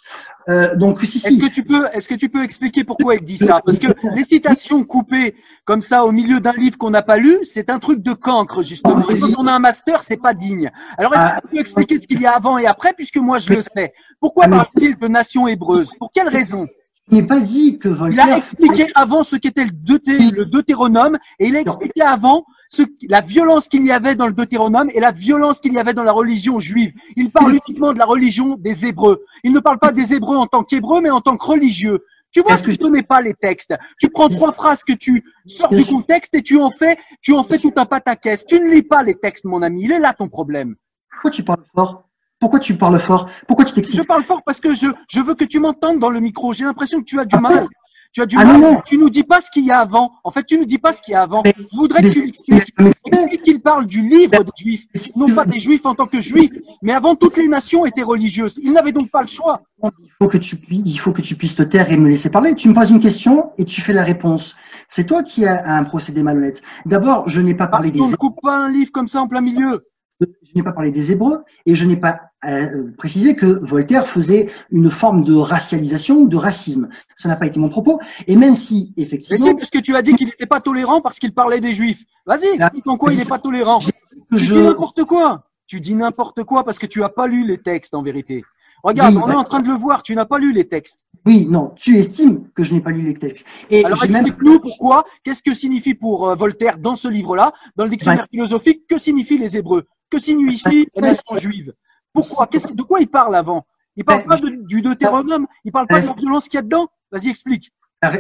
Euh, 0.51 0.75
donc, 0.75 1.01
si, 1.03 1.19
Est-ce 1.19 1.29
si. 1.29 1.39
que 1.39 1.47
tu 1.47 1.63
peux, 1.63 1.87
est-ce 1.95 2.09
que 2.09 2.15
tu 2.17 2.29
peux 2.29 2.43
expliquer 2.43 2.83
pourquoi 2.85 3.15
il 3.15 3.23
dit 3.23 3.39
ça? 3.39 3.61
Parce 3.65 3.79
que 3.79 3.87
les 4.17 4.25
citations 4.25 4.83
coupées 4.85 5.35
comme 5.65 5.81
ça 5.83 6.05
au 6.05 6.13
milieu 6.13 6.41
d'un 6.41 6.53
livre 6.55 6.77
qu'on 6.77 6.91
n'a 6.91 7.03
pas 7.03 7.19
lu, 7.19 7.39
c'est 7.45 7.71
un 7.71 7.79
truc 7.79 8.03
de 8.03 8.13
cancre 8.13 8.63
justement. 8.63 9.09
Et 9.09 9.19
quand 9.21 9.31
on 9.39 9.47
a 9.47 9.53
un 9.53 9.59
master, 9.61 10.03
c'est 10.03 10.17
pas 10.17 10.35
digne. 10.35 10.71
Alors 10.99 11.15
est-ce 11.15 11.35
que 11.35 11.41
tu 11.43 11.49
peux 11.55 11.61
expliquer 11.61 11.99
ce 12.01 12.07
qu'il 12.07 12.21
y 12.21 12.27
a 12.27 12.33
avant 12.33 12.59
et 12.59 12.67
après, 12.67 12.93
puisque 12.95 13.19
moi 13.19 13.39
je 13.39 13.53
le 13.53 13.63
sais? 13.63 13.93
Pourquoi 14.19 14.49
parle-t-il 14.49 14.97
de 14.99 15.09
nation 15.09 15.47
hébreuse? 15.47 15.93
Pour 15.99 16.11
quelle 16.13 16.29
raison? 16.29 16.67
Je 17.11 17.17
n'ai 17.17 17.23
pas 17.25 17.41
dit 17.41 17.79
que 17.79 17.89
Il 17.89 17.95
Voltaire. 17.95 18.27
a 18.35 18.37
expliqué 18.39 18.87
avant 18.95 19.23
ce 19.25 19.37
qu'était 19.37 19.65
le, 19.65 19.71
Deuté- 19.73 20.31
le 20.31 20.45
Deutéronome 20.47 21.19
et 21.39 21.49
il 21.49 21.57
a 21.57 21.61
expliqué 21.61 22.03
avant 22.03 22.45
ce, 22.71 22.83
la 23.09 23.21
violence 23.21 23.69
qu'il 23.69 23.85
y 23.85 23.91
avait 23.91 24.15
dans 24.15 24.29
le 24.29 24.33
Deutéronome 24.33 24.89
et 24.95 25.01
la 25.01 25.11
violence 25.11 25.61
qu'il 25.61 25.73
y 25.75 25.79
avait 25.79 25.93
dans 25.93 26.05
la 26.05 26.13
religion 26.13 26.61
juive. 26.61 26.93
Il 27.17 27.31
parle 27.31 27.59
uniquement 27.67 27.93
de 27.93 27.99
la 27.99 28.05
religion 28.05 28.57
des 28.57 28.87
Hébreux. 28.87 29.25
Il 29.43 29.53
ne 29.53 29.59
parle 29.59 29.79
pas 29.79 29.91
des 29.93 30.15
Hébreux 30.15 30.37
en 30.37 30.47
tant 30.47 30.63
qu'Hébreux, 30.63 31.01
mais 31.01 31.11
en 31.11 31.21
tant 31.21 31.37
que 31.37 31.45
religieux. 31.45 32.05
Tu 32.33 32.43
vois, 32.43 32.59
tu 32.59 32.71
ne 32.71 32.77
connais 32.77 33.03
pas 33.03 33.21
les 33.21 33.35
textes. 33.35 33.75
Tu 33.99 34.09
prends 34.09 34.29
trois 34.29 34.53
phrases 34.53 34.85
que 34.85 34.93
tu 34.93 35.25
sors 35.47 35.69
du 35.75 35.85
contexte 35.85 36.33
et 36.37 36.43
tu 36.43 36.61
en 36.61 36.71
fais, 36.71 36.97
tu 37.21 37.33
en 37.33 37.43
fais 37.43 37.59
tout 37.59 37.73
un 37.75 37.87
pataquès. 37.87 38.47
Tu 38.47 38.61
ne 38.61 38.71
lis 38.71 38.85
pas 38.85 39.03
les 39.03 39.17
textes, 39.17 39.45
mon 39.45 39.63
ami. 39.63 39.83
Il 39.85 39.93
est 39.93 39.99
là 39.99 40.15
ton 40.15 40.29
problème. 40.29 40.77
Pourquoi 41.11 41.33
tu 41.33 41.43
parles 41.43 41.65
fort? 41.75 42.05
Pourquoi 42.39 42.61
tu 42.61 42.77
parles 42.77 43.01
fort? 43.01 43.29
Pourquoi 43.49 43.65
tu 43.65 43.71
Je 43.71 43.75
t'excites 43.75 44.07
parle 44.07 44.23
fort 44.23 44.43
parce 44.47 44.61
que 44.61 44.73
je, 44.73 44.87
je 45.09 45.21
veux 45.21 45.35
que 45.35 45.45
tu 45.45 45.59
m'entendes 45.59 45.99
dans 45.99 46.09
le 46.09 46.21
micro. 46.21 46.53
J'ai 46.53 46.65
l'impression 46.65 47.01
que 47.01 47.05
tu 47.05 47.19
as 47.19 47.25
du 47.25 47.35
Ah, 47.37 47.41
mal. 47.41 47.69
Tu 48.13 48.21
as 48.23 48.27
du 48.27 48.37
Ah, 48.39 48.45
mal. 48.45 48.61
non. 48.61 48.81
Tu 48.85 48.99
nous 48.99 49.09
dis 49.09 49.23
pas 49.23 49.41
ce 49.41 49.51
qu'il 49.53 49.65
y 49.65 49.71
a 49.71 49.79
avant. 49.79 50.11
En 50.25 50.31
fait, 50.33 50.43
tu 50.43 50.59
nous 50.59 50.65
dis 50.65 50.79
pas 50.79 50.93
ce 50.93 51.01
qu'il 51.01 51.13
y 51.13 51.15
a 51.15 51.23
avant. 51.23 51.43
Mais- 51.45 51.55
Je 51.57 51.77
voudrais 51.77 52.03
que 52.03 52.09
tu 52.09 52.23
l'expliques. 52.25 52.73
Explique 53.07 53.43
qu'il 53.43 53.61
parle 53.61 53.87
du 53.87 54.03
livre 54.03 54.43
des 54.43 54.51
juifs, 54.59 54.87
non 55.15 55.29
pas 55.29 55.45
des 55.45 55.61
juifs 55.61 55.87
en 55.87 55.95
tant 55.95 56.07
que 56.07 56.21
juifs, 56.21 56.51
mais 56.83 56.93
avant 56.93 57.15
toutes 57.15 57.37
les 57.37 57.47
nations 57.47 57.87
étaient 57.87 58.03
religieuses. 58.03 58.59
Ils 58.65 58.73
n'avaient 58.73 58.91
donc 58.93 59.11
pas 59.11 59.21
le 59.23 59.29
choix. 59.29 59.63
Il 59.85 59.91
faut 60.21 60.29
que 60.29 60.39
tu 60.39 60.57
pu- 60.57 60.75
il 60.85 60.97
faut 60.99 61.13
que 61.13 61.23
tu 61.23 61.37
puisses 61.37 61.55
te 61.55 61.63
taire 61.63 61.91
et 61.93 61.97
me 61.97 62.09
laisser 62.09 62.31
parler. 62.31 62.55
Tu 62.57 62.69
me 62.69 62.75
poses 62.75 62.91
une 62.91 63.01
question 63.01 63.51
et 63.59 63.65
tu 63.65 63.81
fais 63.81 63.93
la 63.93 64.03
réponse. 64.03 64.57
C'est 64.89 65.05
toi 65.05 65.23
qui 65.23 65.47
as 65.47 65.65
un 65.73 65.85
procédé 65.85 66.23
malhonnête. 66.25 66.63
D'abord, 66.87 67.29
je 67.29 67.41
n'ai 67.41 67.55
pas 67.55 67.69
Parce 67.69 67.79
parlé 67.79 67.91
des 67.93 67.99
qu'on 68.01 68.09
ne 68.09 68.17
coupe 68.17 68.41
pas 68.43 68.57
un 68.57 68.71
livre 68.71 68.91
comme 68.91 69.07
ça 69.09 69.21
en 69.23 69.29
plein 69.29 69.41
milieu. 69.41 69.87
Je 70.21 70.53
n'ai 70.55 70.63
pas 70.63 70.73
parlé 70.73 70.91
des 70.91 71.13
Hébreux 71.13 71.45
et 71.67 71.75
je 71.75 71.85
n'ai 71.85 71.97
pas 71.97 72.21
euh, 72.45 72.91
précisé 72.97 73.37
que 73.37 73.47
Voltaire 73.47 74.07
faisait 74.07 74.51
une 74.71 74.91
forme 74.91 75.25
de 75.25 75.35
racialisation 75.35 76.19
ou 76.19 76.29
de 76.29 76.37
racisme. 76.37 76.89
Ça 77.17 77.29
n'a 77.29 77.37
pas 77.37 77.47
été 77.47 77.59
mon 77.61 77.69
propos. 77.69 78.01
Et 78.27 78.37
même 78.37 78.55
si 78.55 78.93
Mais 78.97 79.05
effectivement 79.05 79.47
c'est 79.47 79.55
parce 79.55 79.71
que 79.71 79.79
tu 79.79 79.95
as 79.97 80.03
dit 80.03 80.15
qu'il 80.15 80.27
n'était 80.27 80.47
pas 80.47 80.61
tolérant 80.61 81.01
parce 81.01 81.19
qu'il 81.19 81.33
parlait 81.33 81.61
des 81.61 81.73
juifs. 81.73 82.05
Vas-y, 82.27 82.47
explique 82.47 82.87
en 82.87 82.97
quoi 82.97 83.13
il 83.13 83.19
n'est 83.19 83.25
pas 83.25 83.39
tolérant. 83.39 83.79
que 83.79 83.91
Tu 84.37 84.39
je 84.39 84.55
dis 84.55 84.63
n'importe 84.63 85.05
quoi. 85.05 85.45
Tu 85.67 85.81
dis 85.81 85.95
n'importe 85.95 86.45
quoi 86.45 86.65
parce 86.65 86.79
que 86.79 86.87
tu 86.87 87.03
as 87.05 87.09
pas 87.09 87.27
lu 87.27 87.47
les 87.47 87.59
textes 87.59 87.95
en 87.95 88.03
vérité. 88.03 88.45
Regarde, 88.83 89.15
Oui, 89.15 89.21
on 89.23 89.27
bah- 89.27 89.35
est 89.35 89.37
en 89.37 89.45
train 89.45 89.61
de 89.61 89.69
le 89.69 89.75
voir. 89.75 90.03
Tu 90.03 90.15
n'as 90.15 90.25
pas 90.25 90.39
lu 90.39 90.53
les 90.53 90.67
textes. 90.67 91.01
Oui, 91.27 91.47
non, 91.49 91.73
tu 91.77 91.99
estimes 91.99 92.49
que 92.55 92.63
je 92.63 92.73
n'ai 92.73 92.81
pas 92.81 92.91
lu 92.91 93.03
les 93.03 93.15
textes. 93.15 93.47
Et 93.69 93.85
Alors 93.85 94.03
même 94.09 94.27
explique-nous 94.27 94.59
pourquoi. 94.61 95.05
Qu'est-ce 95.23 95.43
que 95.43 95.53
signifie 95.53 95.95
pour 95.95 96.29
euh, 96.29 96.35
Voltaire 96.35 96.79
dans 96.79 96.97
ce 96.97 97.09
livre-là, 97.09 97.53
dans 97.77 97.85
le 97.85 97.91
dictionnaire 97.91 98.27
philosophique, 98.31 98.87
que 98.89 98.99
signifient 98.99 99.39
les 99.39 99.57
Hébreux? 99.57 99.85
Que 100.11 100.19
signifie 100.19 100.89
la 100.95 101.03
nation 101.09 101.37
juive 101.37 101.73
Pourquoi? 102.13 102.47
Qu'est-ce 102.47 102.73
De 102.73 102.83
quoi 102.83 103.01
il 103.01 103.09
parle 103.09 103.37
avant? 103.37 103.67
Il 103.97 104.05
parle 104.05 104.23
Ben, 104.23 104.29
pas 104.29 104.37
de- 104.37 104.67
du 104.67 104.83
Deutéronome. 104.83 105.47
Il 105.65 105.73
parle 105.73 105.87
pas 105.87 106.01
de 106.01 106.07
la 106.07 106.13
Ben, 106.15 106.21
violence 106.21 106.45
qu'il 106.49 106.55
y 106.55 106.59
a 106.59 106.63
dedans? 106.63 106.89
Vas-y, 107.13 107.29
explique. 107.29 107.73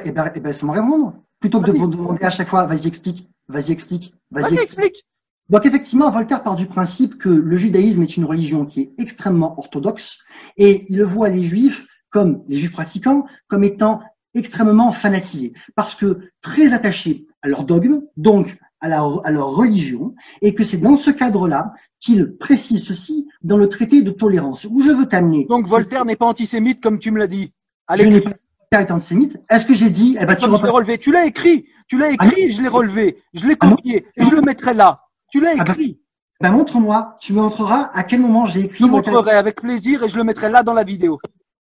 Eh 0.04 0.10
ben, 0.12 0.30
eh 0.34 0.40
ben, 0.40 0.52
c'est 0.52 0.64
moi 0.66 0.74
répondre. 0.76 1.14
Plutôt 1.40 1.60
que 1.60 1.70
de 1.70 1.76
demander 1.86 2.24
à 2.24 2.30
chaque 2.30 2.48
fois, 2.48 2.66
vas-y, 2.66 2.86
explique, 2.86 3.28
vas-y, 3.48 3.72
explique, 3.72 4.14
vas-y, 4.30 4.42
Vas-y, 4.42 4.54
explique. 4.56 4.84
explique. 4.86 5.06
Donc 5.48 5.66
effectivement, 5.66 6.10
Voltaire 6.10 6.42
part 6.42 6.54
du 6.54 6.66
principe 6.66 7.18
que 7.18 7.28
le 7.30 7.56
judaïsme 7.56 8.02
est 8.02 8.16
une 8.16 8.24
religion 8.24 8.66
qui 8.66 8.82
est 8.82 8.92
extrêmement 8.98 9.58
orthodoxe 9.58 10.18
et 10.56 10.86
il 10.92 11.02
voit 11.02 11.28
les 11.28 11.42
juifs 11.42 11.86
comme 12.10 12.44
les 12.46 12.56
juifs 12.58 12.72
pratiquants 12.72 13.24
comme 13.48 13.64
étant 13.64 14.00
extrêmement 14.34 14.92
fanatisés 14.92 15.52
parce 15.74 15.96
que 15.96 16.20
très 16.40 16.72
attachés 16.72 17.26
à 17.42 17.48
leur 17.48 17.64
dogme, 17.64 18.02
donc 18.16 18.58
à, 18.80 18.88
la, 18.88 19.06
à 19.24 19.30
leur 19.30 19.50
religion, 19.50 20.14
et 20.42 20.54
que 20.54 20.64
c'est 20.64 20.78
dans 20.78 20.96
ce 20.96 21.10
cadre-là 21.10 21.72
qu'il 22.00 22.36
précise 22.36 22.84
ceci 22.84 23.28
dans 23.42 23.56
le 23.56 23.68
traité 23.68 24.02
de 24.02 24.10
tolérance 24.10 24.66
où 24.70 24.82
je 24.82 24.90
veux 24.90 25.06
t'amener. 25.06 25.46
Donc 25.48 25.66
Voltaire 25.66 26.04
n'est 26.04 26.16
pas 26.16 26.26
antisémite 26.26 26.82
comme 26.82 26.98
tu 26.98 27.10
me 27.10 27.18
l'as 27.18 27.26
dit. 27.26 27.52
À 27.86 27.96
je 27.96 28.04
n'ai 28.04 28.20
pas 28.20 28.30
Voltaire 28.72 28.88
est 28.88 28.92
antisémite. 28.92 29.38
Est-ce 29.50 29.66
que 29.66 29.74
j'ai 29.74 29.90
dit 29.90 30.16
Eh 30.20 30.24
ben 30.24 30.36
tu 30.36 30.46
je 30.46 30.50
relevé. 30.50 30.96
Tu 30.98 31.12
l'as 31.12 31.26
écrit. 31.26 31.66
Tu 31.88 31.98
l'as 31.98 32.10
écrit. 32.10 32.52
Je 32.52 32.62
l'ai 32.62 32.68
relevé. 32.68 33.18
Je 33.34 33.46
l'ai 33.48 33.56
Ah 33.60 33.68
copié 33.68 34.06
et 34.16 34.24
je 34.24 34.30
le 34.30 34.40
mettrai 34.42 34.74
là. 34.74 35.02
Tu 35.30 35.40
l'as 35.40 35.54
Ah 35.58 35.64
bah, 35.64 35.72
écrit. 35.72 36.00
Ben 36.40 36.52
montre-moi. 36.52 37.16
Tu 37.20 37.32
me 37.32 37.40
montreras 37.40 37.90
à 37.92 38.04
quel 38.04 38.20
moment 38.20 38.46
j'ai 38.46 38.60
écrit. 38.60 38.84
Je 38.84 38.88
montrerai 38.88 39.32
avec 39.32 39.60
plaisir 39.60 40.04
et 40.04 40.08
je 40.08 40.16
le 40.16 40.24
mettrai 40.24 40.48
là 40.48 40.62
dans 40.62 40.72
la 40.72 40.84
vidéo. 40.84 41.18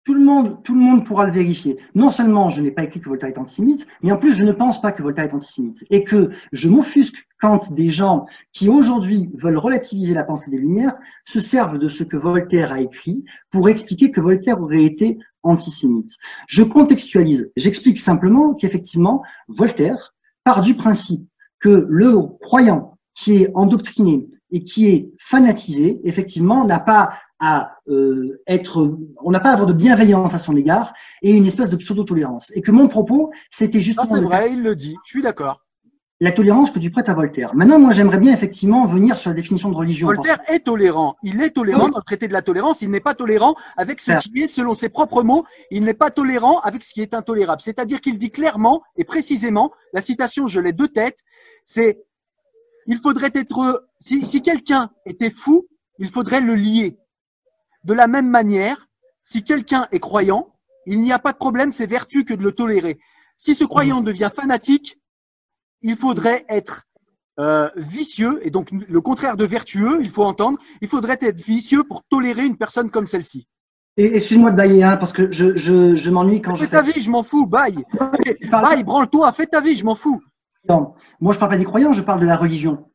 Tout 0.09 0.14
le 0.14 0.21
monde, 0.81 1.05
pourra 1.05 1.27
le 1.27 1.33
vérifier. 1.33 1.77
Non 1.94 2.09
seulement 2.09 2.49
je 2.49 2.62
n'ai 2.62 2.71
pas 2.71 2.85
écrit 2.85 2.99
que 2.99 3.11
Voltaire 3.11 3.29
est 3.29 3.37
antisémite, 3.37 3.87
mais 4.03 4.11
en 4.11 4.16
plus 4.16 4.33
je 4.33 4.42
ne 4.42 4.53
pense 4.53 4.81
pas 4.81 4.90
que 4.90 5.03
Voltaire 5.03 5.27
est 5.27 5.35
antisémite 5.35 5.85
et 5.90 6.03
que 6.03 6.31
je 6.51 6.71
m'offusque 6.71 7.29
quand 7.38 7.75
des 7.75 7.90
gens 7.90 8.25
qui 8.55 8.71
aujourd'hui 8.71 9.29
veulent 9.35 9.59
relativiser 9.59 10.14
la 10.14 10.25
pensée 10.25 10.51
des 10.51 10.57
Lumières 10.57 10.97
se 11.27 11.40
servent 11.40 11.79
de 11.79 11.88
ce 11.88 12.05
que 12.05 12.16
Voltaire 12.16 12.73
a 12.73 12.81
écrit 12.81 13.23
pour 13.51 13.68
expliquer 13.68 14.11
que 14.11 14.23
Voltaire 14.23 14.62
aurait 14.62 14.85
été 14.85 15.18
antisémite. 15.42 16.16
Je 16.47 16.62
contextualise. 16.62 17.51
J'explique 17.59 17.99
simplement 17.99 18.55
qu'effectivement 18.55 19.23
Voltaire 19.49 20.14
part 20.42 20.62
du 20.62 20.75
principe 20.75 21.29
que 21.61 21.85
le 21.87 22.16
croyant 22.40 22.97
qui 23.14 23.42
est 23.42 23.51
endoctriné 23.55 24.27
et 24.53 24.64
qui 24.64 24.87
est 24.87 25.11
fanatisé, 25.21 26.01
effectivement, 26.05 26.64
n'a 26.64 26.81
pas 26.81 27.12
à 27.40 27.79
euh, 27.88 28.40
être, 28.46 28.98
on 29.22 29.31
n'a 29.31 29.40
pas 29.40 29.51
à 29.51 29.53
avoir 29.53 29.66
de 29.66 29.72
bienveillance 29.72 30.35
à 30.35 30.38
son 30.38 30.57
égard 30.57 30.92
et 31.22 31.31
une 31.33 31.46
espèce 31.46 31.70
de 31.70 31.77
pseudo-tolérance. 31.77 32.51
Et 32.55 32.62
que 32.62 32.70
mon 32.70 32.88
propos, 32.88 33.31
c'était 33.51 33.81
justement 33.81 34.14
c'est 34.16 34.20
vrai, 34.20 34.51
il 34.53 34.62
le 34.62 34.74
dit. 34.74 34.96
Je 35.05 35.11
suis 35.11 35.22
d'accord. 35.22 35.61
la 36.20 36.33
tolérance 36.33 36.72
que 36.72 36.81
tu 36.81 36.90
prêtes 36.90 37.09
à 37.09 37.14
Voltaire. 37.14 37.55
Maintenant, 37.55 37.79
moi, 37.79 37.92
j'aimerais 37.92 38.18
bien 38.18 38.33
effectivement 38.33 38.85
venir 38.87 39.16
sur 39.16 39.31
la 39.31 39.35
définition 39.35 39.68
de 39.68 39.77
religion. 39.77 40.09
parce 40.09 40.18
Voltaire 40.18 40.40
est 40.48 40.64
tolérant. 40.64 41.14
Il 41.22 41.40
est 41.40 41.51
tolérant 41.51 41.85
Oui. 41.85 41.90
dans 41.92 41.98
le 41.98 42.03
traité 42.05 42.27
de 42.27 42.33
la 42.33 42.42
tolérance. 42.42 42.83
Il 42.83 42.90
n'est 42.90 42.98
pas 42.98 43.14
tolérant 43.14 43.55
avec 43.77 44.01
ce 44.01 44.18
qui 44.18 44.42
est, 44.42 44.48
selon 44.48 44.74
ses 44.74 44.88
propres 44.88 45.22
mots, 45.22 45.44
il 45.70 45.85
n'est 45.85 45.94
pas 45.94 46.11
tolérant 46.11 46.59
avec 46.61 46.83
ce 46.83 46.92
qui 46.92 47.03
est 47.03 47.14
intolérable. 47.14 47.62
C'est-à-dire 47.62 48.01
qu'il 48.01 48.18
dit 48.18 48.31
clairement 48.31 48.83
et 48.96 49.05
précisément, 49.05 49.70
la 49.92 50.01
citation, 50.01 50.48
je 50.48 50.59
l'ai 50.59 50.72
de 50.72 50.87
tête, 50.87 51.18
c'est 51.64 52.03
il 52.88 52.98
faudrait 52.98 53.31
être, 53.35 53.87
si, 54.01 54.24
si 54.24 54.42
quelqu'un 54.42 54.90
était 55.05 55.31
fou, 55.31 55.68
il 55.98 56.09
faudrait 56.09 56.40
le 56.40 56.55
lier. 56.55 56.98
De 57.85 57.95
la 57.95 58.07
même 58.07 58.29
manière, 58.29 58.88
si 59.23 59.45
quelqu'un 59.45 59.87
est 59.93 60.01
croyant, 60.01 60.55
il 60.87 61.01
n'y 61.01 61.12
a 61.12 61.19
pas 61.19 61.33
de 61.33 61.38
problème, 61.38 61.73
c'est 61.73 61.87
vertu 61.87 62.25
que 62.25 62.35
de 62.35 62.43
le 62.43 62.53
tolérer. 62.53 62.99
Si 63.37 63.55
ce 63.55 63.64
croyant 63.64 64.01
devient 64.01 64.31
fanatique, 64.35 64.99
il 65.83 65.97
faudrait 65.97 66.45
être 66.49 66.85
euh, 67.38 67.69
vicieux, 67.77 68.41
et 68.43 68.51
donc 68.51 68.71
le 68.73 69.01
contraire 69.01 69.37
de 69.37 69.45
vertueux, 69.45 69.99
il 70.01 70.11
faut 70.11 70.25
entendre, 70.25 70.59
il 70.81 70.88
faudrait 70.88 71.19
être 71.21 71.41
vicieux 71.41 71.85
pour 71.85 72.03
tolérer 72.05 72.45
une 72.45 72.57
personne 72.57 72.91
comme 72.91 73.07
celle-ci. 73.07 73.47
Et 73.97 74.17
excuse-moi 74.17 74.53
de 74.53 74.57
bailler, 74.57 74.83
hein, 74.83 74.97
parce 74.97 75.12
que 75.12 75.31
je, 75.31 75.57
je, 75.57 75.95
je 75.95 76.11
m'ennuie 76.11 76.41
quand 76.41 76.55
je 76.55 76.64
Fais 76.64 76.71
ta 76.71 76.83
vie, 76.83 77.03
je 77.03 77.11
m'en 77.11 77.23
fous, 77.23 77.47
baille. 77.47 77.85
Baille, 78.51 78.85
branle-toi, 78.85 79.33
fais 79.33 79.47
ta 79.47 79.61
vie, 79.61 79.75
je 79.75 79.85
m'en 79.85 79.95
fous. 79.95 80.21
Non. 80.69 80.95
Moi, 81.21 81.33
je 81.33 81.38
parle 81.38 81.51
pas 81.51 81.57
des 81.57 81.64
croyants, 81.64 81.93
je 81.93 82.03
parle 82.03 82.21
de 82.21 82.27
la 82.27 82.37
religion. 82.37 82.88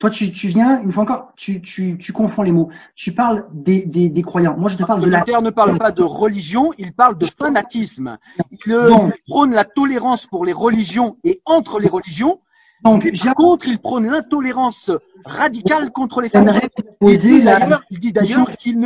Toi, 0.00 0.10
tu, 0.10 0.32
tu 0.32 0.48
viens, 0.48 0.82
une 0.82 0.90
fois 0.92 1.04
encore, 1.04 1.32
tu, 1.36 1.62
tu, 1.62 1.96
tu 1.98 2.12
confonds 2.12 2.42
les 2.42 2.50
mots. 2.52 2.68
Tu 2.96 3.14
parles 3.14 3.46
des, 3.52 3.86
des, 3.86 4.08
des 4.08 4.22
croyants. 4.22 4.56
Moi, 4.58 4.68
je 4.68 4.74
te 4.74 4.80
Parce 4.80 4.88
parle 4.88 5.00
que 5.00 5.06
de 5.06 5.10
la. 5.10 5.18
Voltaire 5.18 5.42
ne 5.42 5.50
parle 5.50 5.78
pas 5.78 5.92
de 5.92 6.02
religion, 6.02 6.72
il 6.78 6.92
parle 6.92 7.16
de 7.16 7.26
fanatisme. 7.26 8.18
Il, 8.66 9.12
prône 9.28 9.52
la 9.54 9.64
tolérance 9.64 10.26
pour 10.26 10.44
les 10.44 10.52
religions 10.52 11.16
et 11.24 11.40
entre 11.44 11.78
les 11.78 11.88
religions. 11.88 12.40
Donc, 12.82 13.08
par 13.24 13.34
contre, 13.34 13.68
il 13.68 13.78
prône 13.78 14.06
l'intolérance 14.10 14.90
radicale 15.24 15.90
contre 15.90 16.20
les 16.20 16.28
fanatiques. 16.28 16.72
Il 17.00 17.18
dit 17.18 17.40
la. 17.40 17.60
d'ailleurs- 17.60 17.82
il 17.90 17.98
dit 17.98 18.12
d'ailleurs 18.12 18.50
qu'il 18.50 18.78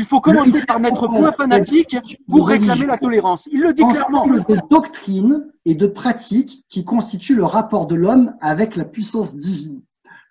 ne 0.00 0.04
faut 0.04 0.20
commencer 0.20 0.62
par 0.66 0.80
n'être 0.80 1.08
point 1.08 1.32
fanatique 1.32 1.96
pour 2.30 2.48
réclamer 2.48 2.86
la 2.86 2.96
tolérance. 2.96 3.48
Il 3.52 3.60
le 3.60 3.72
dit 3.74 3.82
clairement. 3.86 4.26
de 4.26 4.68
doctrines 4.70 5.46
et 5.66 5.74
de 5.74 5.86
pratiques 5.86 6.64
qui 6.70 6.84
constituent 6.84 7.34
le 7.34 7.44
rapport 7.44 7.86
de 7.86 7.96
l'homme 7.96 8.34
avec 8.40 8.76
la 8.76 8.84
puissance 8.84 9.34
divine. 9.36 9.82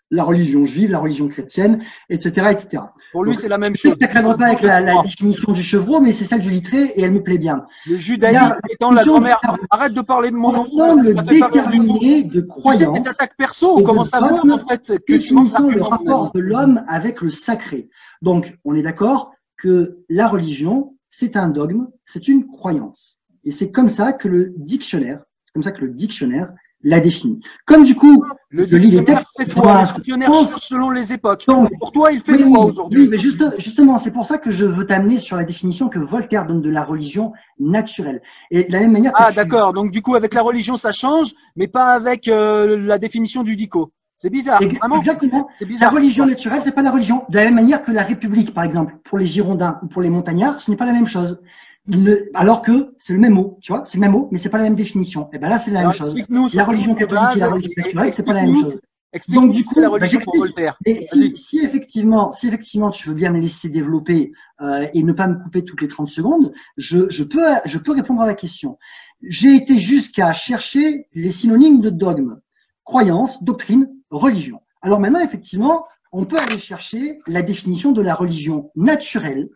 La 0.10 0.24
religion 0.24 0.66
juive, 0.66 0.92
la 0.92 1.00
religion 1.00 1.28
chrétienne, 1.28 1.84
etc., 2.10 2.48
etc. 2.52 2.84
Pour 3.12 3.26
lui, 3.26 3.36
c'est 3.36 3.50
la 3.50 3.58
même 3.58 3.76
Je 3.76 3.90
chose. 3.90 3.98
ça 4.00 4.08
cadre 4.08 4.38
pas 4.38 4.48
avec 4.48 4.62
la, 4.62 4.80
la 4.80 5.02
définition 5.02 5.52
du 5.52 5.62
chevreau, 5.62 6.00
mais 6.00 6.14
c'est 6.14 6.24
celle 6.24 6.40
du 6.40 6.50
littré 6.50 6.94
et 6.96 7.02
elle 7.02 7.12
me 7.12 7.22
plaît 7.22 7.38
bien. 7.38 7.66
Le 7.86 7.98
judaïsme 7.98 8.56
étant 8.70 8.92
la 8.92 9.04
grand-mère. 9.04 9.40
Arrête 9.70 9.94
de 9.94 10.02
parler 10.02 10.32
de 10.32 10.36
mon 10.36 10.54
nom. 10.54 10.68
Ensemble 10.72 11.14
Ça 11.16 11.24
déterminé 11.24 12.24
de 12.24 12.42
croyances, 12.42 13.04
tes 13.04 13.10
attaques 13.10 13.36
perso, 13.38 13.80
à 13.80 13.94
voir 13.94 14.30
dogmes 14.30 14.52
en 14.52 14.60
fait 14.60 14.94
que 15.06 15.14
le 15.76 15.82
rapport 15.82 16.32
de 16.34 16.40
l'homme 16.40 16.84
avec 16.88 17.22
le 17.22 17.30
sacré. 17.30 17.90
Donc, 18.22 18.58
on 18.64 18.76
est 18.76 18.82
d'accord 18.84 19.32
que 19.58 20.00
la 20.10 20.28
religion, 20.28 20.96
c'est 21.10 21.36
un 21.36 21.50
dogme, 21.50 21.88
c'est 22.06 22.28
une 22.28 22.48
croyance. 22.48 23.18
Et 23.44 23.52
c'est 23.52 23.72
comme 23.72 23.90
ça 23.90 24.14
que 24.14 24.28
le 24.28 24.54
dictionnaire, 24.58 25.22
c'est 25.46 25.54
comme 25.54 25.64
ça 25.64 25.72
que 25.72 25.82
le 25.82 25.92
dictionnaire 25.92 26.50
l'a 26.84 27.00
défini. 27.00 27.40
Comme 27.66 27.84
du 27.84 27.96
coup, 27.96 28.24
Le 28.52 28.66
je 28.68 28.78
lis 28.78 28.92
les 28.92 29.04
textes, 29.04 29.28
fait 29.38 29.52
vois 29.54 29.82
le 29.82 29.94
dictionnaire 29.96 30.34
selon 30.62 30.90
les 30.92 31.12
époques. 31.12 31.46
Donc, 31.48 31.70
Pour 31.80 31.92
toi, 31.92 32.12
il 32.12 32.20
fait 32.20 32.34
Oui, 32.34 32.44
oui, 32.46 32.58
aujourd'hui. 32.58 33.02
oui, 33.02 33.08
mais 33.10 33.18
juste- 33.18 33.54
justement, 33.58 33.98
c'est 33.98 34.12
pour 34.12 34.26
ça 34.26 34.38
que 34.38 34.52
je 34.52 34.66
veux 34.66 34.86
t'amener 34.86 35.18
sur 35.18 35.38
la 35.38 35.44
définition 35.44 35.90
que 35.90 36.00
Voltaire 36.00 36.46
donne 36.46 36.62
de 36.62 36.70
la 36.70 36.84
religion 36.84 37.34
naturelle. 37.60 38.22
Et 38.52 38.64
de 38.64 38.72
la 38.72 38.82
même 38.82 38.92
manière 38.92 39.12
que 39.12 39.18
Ah, 39.22 39.30
tu- 39.30 39.36
d'accord. 39.36 39.74
Donc, 39.74 39.92
du 39.92 40.02
coup, 40.02 40.16
avec 40.16 40.34
la 40.34 40.42
religion, 40.42 40.78
ça 40.78 40.92
change, 40.92 41.34
mais 41.56 41.68
pas 41.68 41.94
avec 41.94 42.28
euh, 42.28 42.78
la 42.78 42.98
définition 43.00 43.44
du 43.44 43.56
dico. 43.56 43.92
C'est 44.16 44.30
bizarre. 44.32 44.60
Vraiment, 44.62 44.98
Exactement. 44.98 45.48
c'est 45.60 45.66
La 45.66 45.68
bizarre. 45.68 45.94
religion 45.94 46.26
naturelle, 46.26 46.62
c'est 46.64 46.72
pas 46.72 46.82
la 46.82 46.92
religion. 46.92 47.24
De 47.30 47.38
la 47.38 47.46
même 47.46 47.54
manière 47.56 47.84
que 47.84 47.92
la 47.92 48.02
République, 48.02 48.52
par 48.54 48.64
exemple, 48.64 48.96
pour 49.04 49.20
les 49.20 49.28
Girondins 49.28 49.78
ou 49.84 49.88
pour 49.88 50.02
les 50.02 50.10
Montagnards, 50.10 50.60
ce 50.60 50.72
n'est 50.72 50.78
pas 50.78 50.86
la 50.86 50.94
même 50.94 51.06
chose. 51.06 51.40
Alors 52.34 52.62
que 52.62 52.96
c'est 52.98 53.14
le 53.14 53.20
même 53.20 53.34
mot, 53.34 53.60
tu 53.62 53.72
vois, 53.72 53.84
c'est 53.86 53.98
le 53.98 54.02
même 54.02 54.12
mot, 54.12 54.28
mais 54.32 54.38
c'est 54.38 54.50
pas 54.50 54.58
la 54.58 54.66
même 54.66 54.76
définition. 54.76 55.30
Et 55.34 55.38
ben 55.38 55.50
là, 55.50 55.60
c'est 55.60 55.72
la 55.72 55.80
Alors, 55.80 55.92
même 55.92 55.98
chose. 55.98 56.08
explique-nous 56.10 56.50
La 56.54 56.66
religion 56.66 56.96
catholique 56.96 57.36
et 57.36 57.40
la 57.40 57.50
religion 57.50 57.72
naturelle, 57.78 58.14
c'est 58.14 58.24
pas 58.24 58.34
la 58.34 58.42
même 58.42 58.56
chose. 58.56 58.80
Donc, 59.30 59.52
du 59.52 59.64
coup, 59.64 59.80
bah. 59.80 60.78
Et 60.86 61.08
si, 61.12 61.38
si 61.38 61.60
effectivement, 61.60 62.30
si 62.30 62.48
effectivement 62.48 62.90
tu 62.90 63.08
veux 63.08 63.16
bien 63.16 63.32
me 63.32 63.40
laisser 63.40 63.70
développer 63.70 64.32
euh, 64.62 64.86
et 64.94 65.02
ne 65.02 65.14
pas 65.14 65.28
me 65.28 65.42
couper 65.42 65.64
toutes 65.64 65.82
les 65.82 65.88
30 65.88 66.10
secondes, 66.10 66.54
je, 66.76 67.10
je 67.10 67.24
peux 67.24 67.42
je 67.66 67.78
peux 67.78 67.94
répondre 67.94 68.22
à 68.22 68.28
la 68.28 68.36
question. 68.36 68.78
J'ai 69.24 69.56
été 69.56 69.80
jusqu'à 69.80 70.34
chercher 70.34 71.08
les 71.14 71.32
synonymes 71.32 71.82
de 71.82 71.90
dogme, 71.90 72.40
croyance, 72.84 73.44
doctrine, 73.44 73.90
religion. 74.12 74.60
Alors 74.82 75.00
maintenant, 75.00 75.22
effectivement, 75.22 75.86
on 76.12 76.26
peut 76.26 76.38
aller 76.38 76.60
chercher 76.60 77.20
la 77.28 77.42
définition 77.42 77.94
de 77.94 78.02
la 78.02 78.14
religion 78.14 78.72
naturelle 78.76 79.50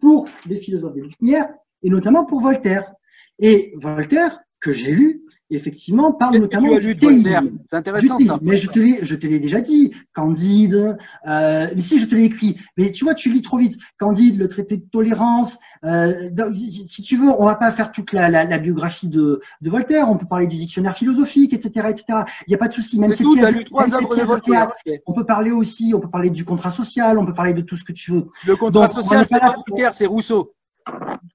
pour 0.00 0.28
les 0.46 0.60
philosophes 0.60 0.94
des 0.94 1.02
Lumières 1.02 1.52
et 1.82 1.90
notamment 1.90 2.24
pour 2.24 2.40
Voltaire. 2.40 2.92
Et 3.38 3.72
Voltaire, 3.76 4.40
que 4.60 4.72
j'ai 4.72 4.92
lu, 4.92 5.23
effectivement, 5.54 6.12
parle 6.12 6.38
notamment 6.38 6.76
du 6.78 6.96
théisme. 6.96 7.22
C'est 7.70 7.76
Du 7.76 7.78
intéressant, 7.78 8.16
théisme. 8.16 8.32
ça. 8.32 8.38
Mais 8.42 8.56
je 8.56 8.68
te 8.68 8.78
l'ai, 8.78 8.98
je 9.02 9.14
te 9.16 9.26
l'ai 9.26 9.38
déjà 9.40 9.60
dit. 9.60 9.92
Candide, 10.12 10.96
euh, 11.26 11.66
ici 11.76 11.98
je 11.98 12.06
te 12.06 12.14
l'ai 12.14 12.24
écrit. 12.24 12.56
Mais 12.76 12.90
tu 12.92 13.04
vois, 13.04 13.14
tu 13.14 13.30
lis 13.32 13.42
trop 13.42 13.58
vite. 13.58 13.76
Candide, 13.98 14.38
le 14.38 14.48
traité 14.48 14.76
de 14.76 14.84
tolérance. 14.90 15.58
Euh, 15.84 16.30
dans- 16.32 16.50
si, 16.52 16.70
si 16.88 17.02
tu 17.02 17.16
veux, 17.16 17.28
on 17.38 17.44
va 17.44 17.56
pas 17.56 17.70
faire 17.72 17.92
toute 17.92 18.12
la, 18.12 18.28
la, 18.28 18.44
la 18.44 18.58
biographie 18.58 19.08
de, 19.08 19.40
de 19.60 19.70
Voltaire. 19.70 20.10
On 20.10 20.16
peut 20.16 20.26
parler 20.26 20.46
du 20.46 20.56
dictionnaire 20.56 20.96
philosophique, 20.96 21.52
etc., 21.52 21.88
etc. 21.90 22.04
Il 22.46 22.50
n'y 22.50 22.54
a 22.54 22.58
pas 22.58 22.68
de 22.68 22.72
souci. 22.72 22.98
Même 22.98 23.12
lu 23.50 23.64
trois 23.64 23.94
œuvres 23.94 24.16
de 24.16 24.22
Voltaire. 24.22 24.72
On 25.06 25.12
peut 25.12 25.24
parler 25.26 25.50
aussi, 25.50 25.92
on 25.94 26.00
peut 26.00 26.10
parler 26.10 26.30
du 26.30 26.44
contrat 26.44 26.70
social, 26.70 27.18
on 27.18 27.26
peut 27.26 27.34
parler 27.34 27.52
de 27.54 27.60
tout 27.60 27.76
ce 27.76 27.84
que 27.84 27.92
tu 27.92 28.12
veux. 28.12 28.26
Le 28.46 28.56
contrat 28.56 28.86
Donc, 28.86 28.96
social, 29.02 29.26
c'est 29.30 29.38
Voltaire, 29.68 29.94
c'est 29.94 30.06
Rousseau. 30.06 30.54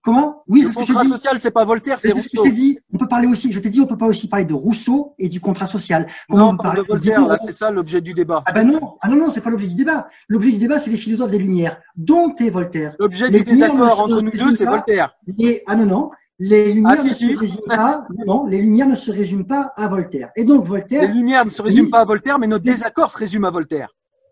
Comment? 0.02 0.43
Oui, 0.47 0.62
le 0.62 0.68
c'est 0.68 0.74
ce 0.74 0.80
que 0.80 0.86
je 0.86 0.93
contrat 0.93 1.04
social, 1.10 1.39
c'est 1.39 1.52
pas 1.52 1.66
Voltaire, 1.66 2.00
c'est 2.00 2.10
C'est 2.14 2.20
ce 2.20 2.24
que 2.24 2.30
je 2.34 2.38
Rousseau. 2.38 2.50
t'ai 2.50 2.56
dit. 2.56 2.80
On 2.93 2.97
peut 2.97 3.08
parler 3.08 3.28
aussi. 3.28 3.52
Je 3.52 3.60
t'ai 3.60 3.70
dit, 3.70 3.82
on 3.82 3.86
peut 3.88 3.97
pas 3.97 4.06
aussi 4.08 4.30
parler 4.30 4.45
de 4.45 4.54
Rousseau 4.54 5.14
et 5.20 5.28
du 5.30 5.41
contrat 5.41 5.68
social. 5.68 6.08
Comment 6.30 6.45
Non, 6.47 6.54
on 6.54 6.58
parle 6.58 6.78
de 6.78 6.82
Voltaire, 6.84 7.28
là, 7.28 7.38
c'est 7.43 7.52
ça 7.52 7.70
l'objet 7.72 8.00
du 8.02 8.14
débat. 8.14 8.43
Ah 8.45 8.54
ben 8.54 8.64
non, 8.66 8.97
ah 9.02 9.10
non, 9.10 9.16
non, 9.18 9.30
c'est 9.30 9.41
pas 9.41 9.50
l'objet 9.50 9.68
du 9.68 9.76
débat. 9.76 10.08
L'objet 10.30 10.52
du 10.52 10.58
débat, 10.58 10.80
c'est 10.80 10.89
les 10.89 10.97
philosophes 10.97 11.32
des 11.32 11.38
Lumières, 11.39 11.80
dont 11.95 12.34
est 12.38 12.50
Voltaire? 12.50 12.95
L'objet 13.00 13.30
Les 13.30 13.39
du 13.39 13.52
désaccord 13.52 14.00
entre 14.04 14.22
nous 14.22 14.32
deux, 14.32 14.56
c'est 14.56 14.66
Voltaire. 14.66 15.16
Les, 15.38 15.64
ah 15.68 15.76
non, 15.76 15.86
non, 15.86 16.12
les 16.39 16.72
Lumières 16.74 16.95
Ah, 16.97 17.02
si, 17.02 17.08
ne 17.10 17.14
si. 17.14 17.34
se 17.34 17.38
résument 17.39 17.62
pas. 17.68 18.08
Non, 18.26 18.45
les 18.45 18.62
Lumières 18.62 18.88
ne 18.88 18.95
se 18.95 19.12
résument 19.12 19.43
pas 19.43 19.74
à 19.76 19.88
Voltaire. 19.89 20.30
Et 20.38 20.43
donc 20.45 20.64
Les 20.64 20.70
Voltaire. 20.70 21.14
Lumières 21.14 21.43
ne 21.45 21.50
se 21.50 21.62
résument 21.62 21.86
Oui. 21.86 21.91
pas 21.91 22.00
à 22.00 22.06
Voltaire, 22.06 22.39
mais 22.39 22.47
notre 22.47 22.64
désaccord 22.64 23.12
se 23.12 23.18
résume 23.18 23.43
à 23.45 23.50
Voltaire. 23.52 23.89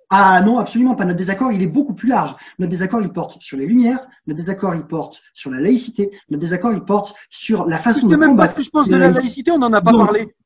Ah 0.09 0.41
non, 0.41 0.57
absolument 0.57 0.95
pas. 0.95 1.03
Notre 1.05 1.17
désaccord, 1.17 1.51
il 1.51 1.61
est 1.61 1.67
beaucoup 1.67 1.93
plus 1.93 2.07
large. 2.07 2.35
Notre 2.59 2.69
désaccord, 2.69 3.01
il 3.01 3.09
porte 3.09 3.41
sur 3.41 3.57
les 3.57 3.65
Lumières. 3.65 3.99
Notre 4.25 4.37
désaccord, 4.37 4.73
il 4.75 4.83
porte 4.83 5.21
sur 5.33 5.51
la 5.51 5.59
laïcité. 5.59 6.11
Notre 6.29 6.41
désaccord, 6.41 6.71
il 6.71 6.81
porte 6.81 7.13
sur 7.29 7.65
la 7.67 7.77
façon 7.77 8.07
de 8.07 8.15
même 8.15 8.29
pas 8.37 8.47
combattre. 8.47 8.51
ce 8.53 8.57
que 8.57 8.63
je 8.63 8.69
pense 8.69 8.87
de 8.89 8.95
la 8.95 9.09
laïcité, 9.09 9.51
on 9.51 9.57
n'en 9.57 9.73
a 9.73 9.81
pas 9.81 9.91
Non. 9.91 10.05
parlé. 10.05 10.27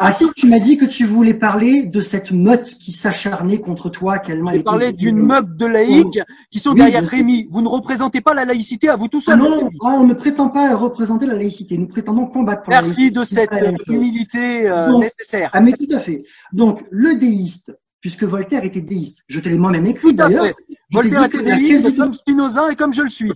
Ah 0.00 0.12
si, 0.12 0.24
tu 0.34 0.46
m'as 0.46 0.60
dit 0.60 0.78
que 0.78 0.86
tu 0.86 1.04
voulais 1.04 1.34
parler 1.34 1.84
de 1.84 2.00
cette 2.00 2.30
meute 2.30 2.64
qui 2.76 2.90
s'acharnait 2.90 3.60
contre 3.60 3.90
toi, 3.90 4.18
tellement 4.18 4.50
J'ai 4.50 4.56
elle 4.56 4.64
parlé 4.64 4.92
d'une 4.94 5.18
meute 5.18 5.56
de 5.56 5.66
laïcs 5.66 6.20
qui 6.50 6.58
sont 6.58 6.70
Oui, 6.70 6.76
derrière. 6.76 7.04
Rémi. 7.04 7.48
Vous 7.50 7.60
ne 7.60 7.68
représentez 7.68 8.22
pas 8.22 8.32
la 8.32 8.46
laïcité 8.46 8.88
à 8.88 8.96
vous 8.96 9.08
tout 9.08 9.18
Ah 9.26 9.32
seul. 9.32 9.38
non, 9.40 9.58
Rémi. 9.58 9.78
ah, 9.84 9.96
on 10.00 10.06
ne 10.06 10.14
prétend 10.14 10.48
pas 10.48 10.74
représenter 10.74 11.26
la 11.26 11.34
laïcité. 11.34 11.76
Nous 11.76 11.86
prétendons 11.86 12.24
combattre 12.28 12.62
pour 12.62 12.72
la 12.72 12.80
Merci 12.80 13.10
laïcité. 13.10 13.20
de 13.20 13.24
cette 13.24 13.58
chose. 13.58 13.94
humilité 13.94 14.70
euh, 14.70 14.88
Donc, 14.88 15.02
nécessaire. 15.02 15.50
Ah 15.52 15.60
mais 15.60 15.72
tout 15.72 15.88
à 15.94 15.98
fait. 16.00 16.22
Donc 16.54 16.82
le 16.90 17.16
déiste, 17.18 17.76
puisque 18.00 18.24
Voltaire 18.24 18.64
était 18.64 18.80
déiste, 18.80 19.22
je 19.28 19.40
te 19.40 19.48
l'ai 19.48 19.58
moi-même 19.58 19.86
écrit 19.86 20.14
d'ailleurs. 20.14 20.46
Voltaire 20.92 21.24
était 21.24 21.42
la 21.42 21.56
déiste 21.56 21.84
quasi- 21.84 21.96
comme 21.96 22.14
Spinoza 22.14 22.70
et 22.72 22.76
comme 22.76 22.92
je 22.92 23.02
le 23.02 23.08
suis. 23.08 23.32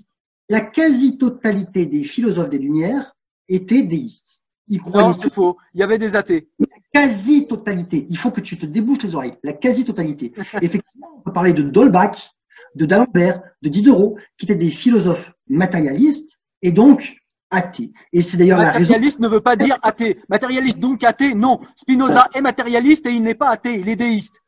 La 0.48 0.60
quasi-totalité 0.60 1.86
des 1.86 2.02
philosophes 2.02 2.48
des 2.48 2.58
Lumières 2.58 3.14
étaient 3.48 3.82
déistes. 3.82 4.42
Ils 4.68 4.80
croyaient 4.80 5.08
Non, 5.08 5.18
c'est 5.20 5.32
faux. 5.32 5.56
Il 5.74 5.80
y 5.80 5.82
avait 5.82 5.98
des 5.98 6.14
athées. 6.16 6.48
quasi-totalité. 6.92 8.06
Il 8.10 8.16
faut 8.16 8.30
que 8.30 8.40
tu 8.40 8.56
te 8.58 8.66
débouches 8.66 9.02
les 9.02 9.14
oreilles. 9.14 9.34
La 9.42 9.52
quasi-totalité. 9.52 10.32
Effectivement, 10.62 11.08
on 11.16 11.20
peut 11.20 11.32
parler 11.32 11.52
de 11.52 11.62
Dolbach, 11.62 12.30
de 12.74 12.86
D'Alembert, 12.86 13.42
de 13.62 13.68
Diderot, 13.68 14.16
qui 14.38 14.46
étaient 14.46 14.54
des 14.54 14.70
philosophes 14.70 15.32
matérialistes 15.48 16.38
et 16.62 16.72
donc 16.72 17.16
athées. 17.50 17.92
Et 18.12 18.22
c'est 18.22 18.36
d'ailleurs 18.36 18.58
la 18.58 18.72
raison. 18.72 18.80
Matérialiste 18.80 19.20
ne 19.20 19.28
veut 19.28 19.40
pas 19.40 19.56
dire 19.56 19.78
athée. 19.82 20.18
Matérialiste 20.28 20.78
donc 20.78 21.04
athée, 21.04 21.34
non. 21.34 21.60
Spinoza 21.76 22.28
est 22.34 22.40
matérialiste 22.40 23.06
et 23.06 23.12
il 23.12 23.22
n'est 23.22 23.34
pas 23.34 23.50
athée, 23.50 23.78
il 23.80 23.88
est 23.88 23.96
déiste. 23.96 24.41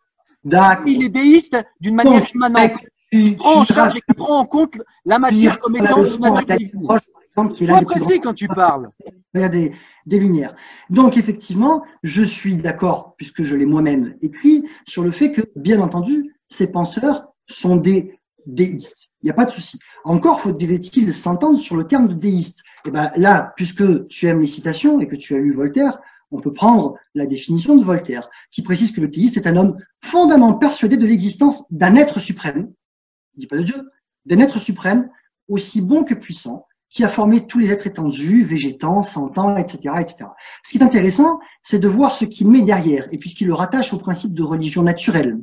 D'accord. 0.45 0.86
Il 0.88 1.05
est 1.05 1.09
déiste 1.09 1.57
d'une 1.80 1.95
manière 1.95 2.20
Donc, 2.20 2.34
immanente. 2.34 2.72
tu- 2.80 2.88
Il 3.12 3.36
prend 3.36 3.61
en 3.61 3.64
charge 3.64 3.97
et 3.97 4.01
qui 4.01 4.14
prend 4.16 4.38
en 4.40 4.45
compte 4.45 4.80
la 5.05 5.18
matière 5.18 5.59
comme 5.59 5.76
étant 5.76 6.03
une 6.03 6.09
Sois 6.09 6.42
des 6.42 6.70
plus 7.66 7.84
précis 7.84 8.20
quand 8.20 8.34
tu 8.34 8.49
parles. 8.49 8.90
il 9.34 9.40
y 9.40 9.45
a 9.45 9.49
des, 9.49 9.72
des 10.07 10.18
lumières. 10.18 10.55
Donc 10.90 11.16
effectivement, 11.16 11.82
je 12.03 12.22
suis 12.22 12.57
d'accord, 12.57 13.14
puisque 13.16 13.42
je 13.42 13.55
l'ai 13.57 13.66
moi-même 13.66 14.16
écrit, 14.22 14.64
sur 14.86 15.03
le 15.05 15.11
fait 15.11 15.32
que, 15.32 15.42
bien 15.57 15.80
entendu, 15.80 16.34
ces 16.49 16.66
penseurs 16.70 17.26
sont 17.49 17.76
des 17.76 18.18
déistes. 18.47 19.11
Il 19.22 19.26
n'y 19.26 19.30
a 19.30 19.34
pas 19.34 19.45
de 19.47 19.51
souci. 19.51 19.78
Encore 20.05 20.40
faut-il 20.40 21.12
s'entendre 21.12 21.59
sur 21.59 21.76
le 21.76 21.86
terme 21.86 22.09
de 22.09 22.14
déiste. 22.14 22.62
Et 22.86 22.90
ben 22.90 23.11
là, 23.16 23.53
puisque 23.57 24.07
tu 24.09 24.26
aimes 24.26 24.40
les 24.42 24.47
citations 24.47 25.01
et 25.01 25.09
que 25.09 25.16
tu 25.16 25.34
as 25.34 25.38
lu 25.38 25.53
Voltaire, 25.53 25.99
on 26.35 26.41
peut 26.41 26.53
prendre 26.53 26.97
la 27.14 27.26
définition 27.26 27.76
de 27.76 27.85
Voltaire, 27.85 28.28
qui 28.51 28.62
précise 28.62 28.91
que 28.93 29.01
le 29.01 29.11
théiste 29.11 29.37
est 29.37 29.47
un 29.47 29.57
homme 29.57 29.76
fondamentalement 30.01 30.59
persuadé 30.59 30.97
de 30.97 31.07
l'existence 31.07 31.64
d'un 31.70 31.95
être 31.95 32.18
suprême, 32.18 32.72
il 33.37 33.41
dit 33.41 33.47
pas 33.47 33.57
de 33.57 33.62
Dieu, 33.62 33.91
d'un 34.26 34.41
être 34.41 34.59
suprême 34.59 35.09
aussi 35.49 35.80
bon 35.80 36.03
que 36.05 36.14
puissant, 36.14 36.66
qui 36.91 37.05
a 37.05 37.09
formé 37.09 37.47
tous 37.47 37.59
les 37.59 37.70
êtres 37.70 37.87
étendus, 37.87 38.45
végétants, 38.45 39.03
sentants, 39.03 39.57
etc., 39.57 39.95
etc. 40.01 40.26
Ce 40.64 40.70
qui 40.70 40.78
est 40.78 40.82
intéressant, 40.82 41.39
c'est 41.62 41.78
de 41.78 41.89
voir 41.89 42.14
ce 42.14 42.24
qu'il 42.24 42.49
met 42.49 42.62
derrière, 42.62 43.09
et 43.12 43.18
puisqu'il 43.18 43.47
le 43.47 43.55
rattache 43.55 43.93
au 43.93 43.99
principe 43.99 44.35
de 44.35 44.43
religion 44.43 44.82
naturelle. 44.82 45.39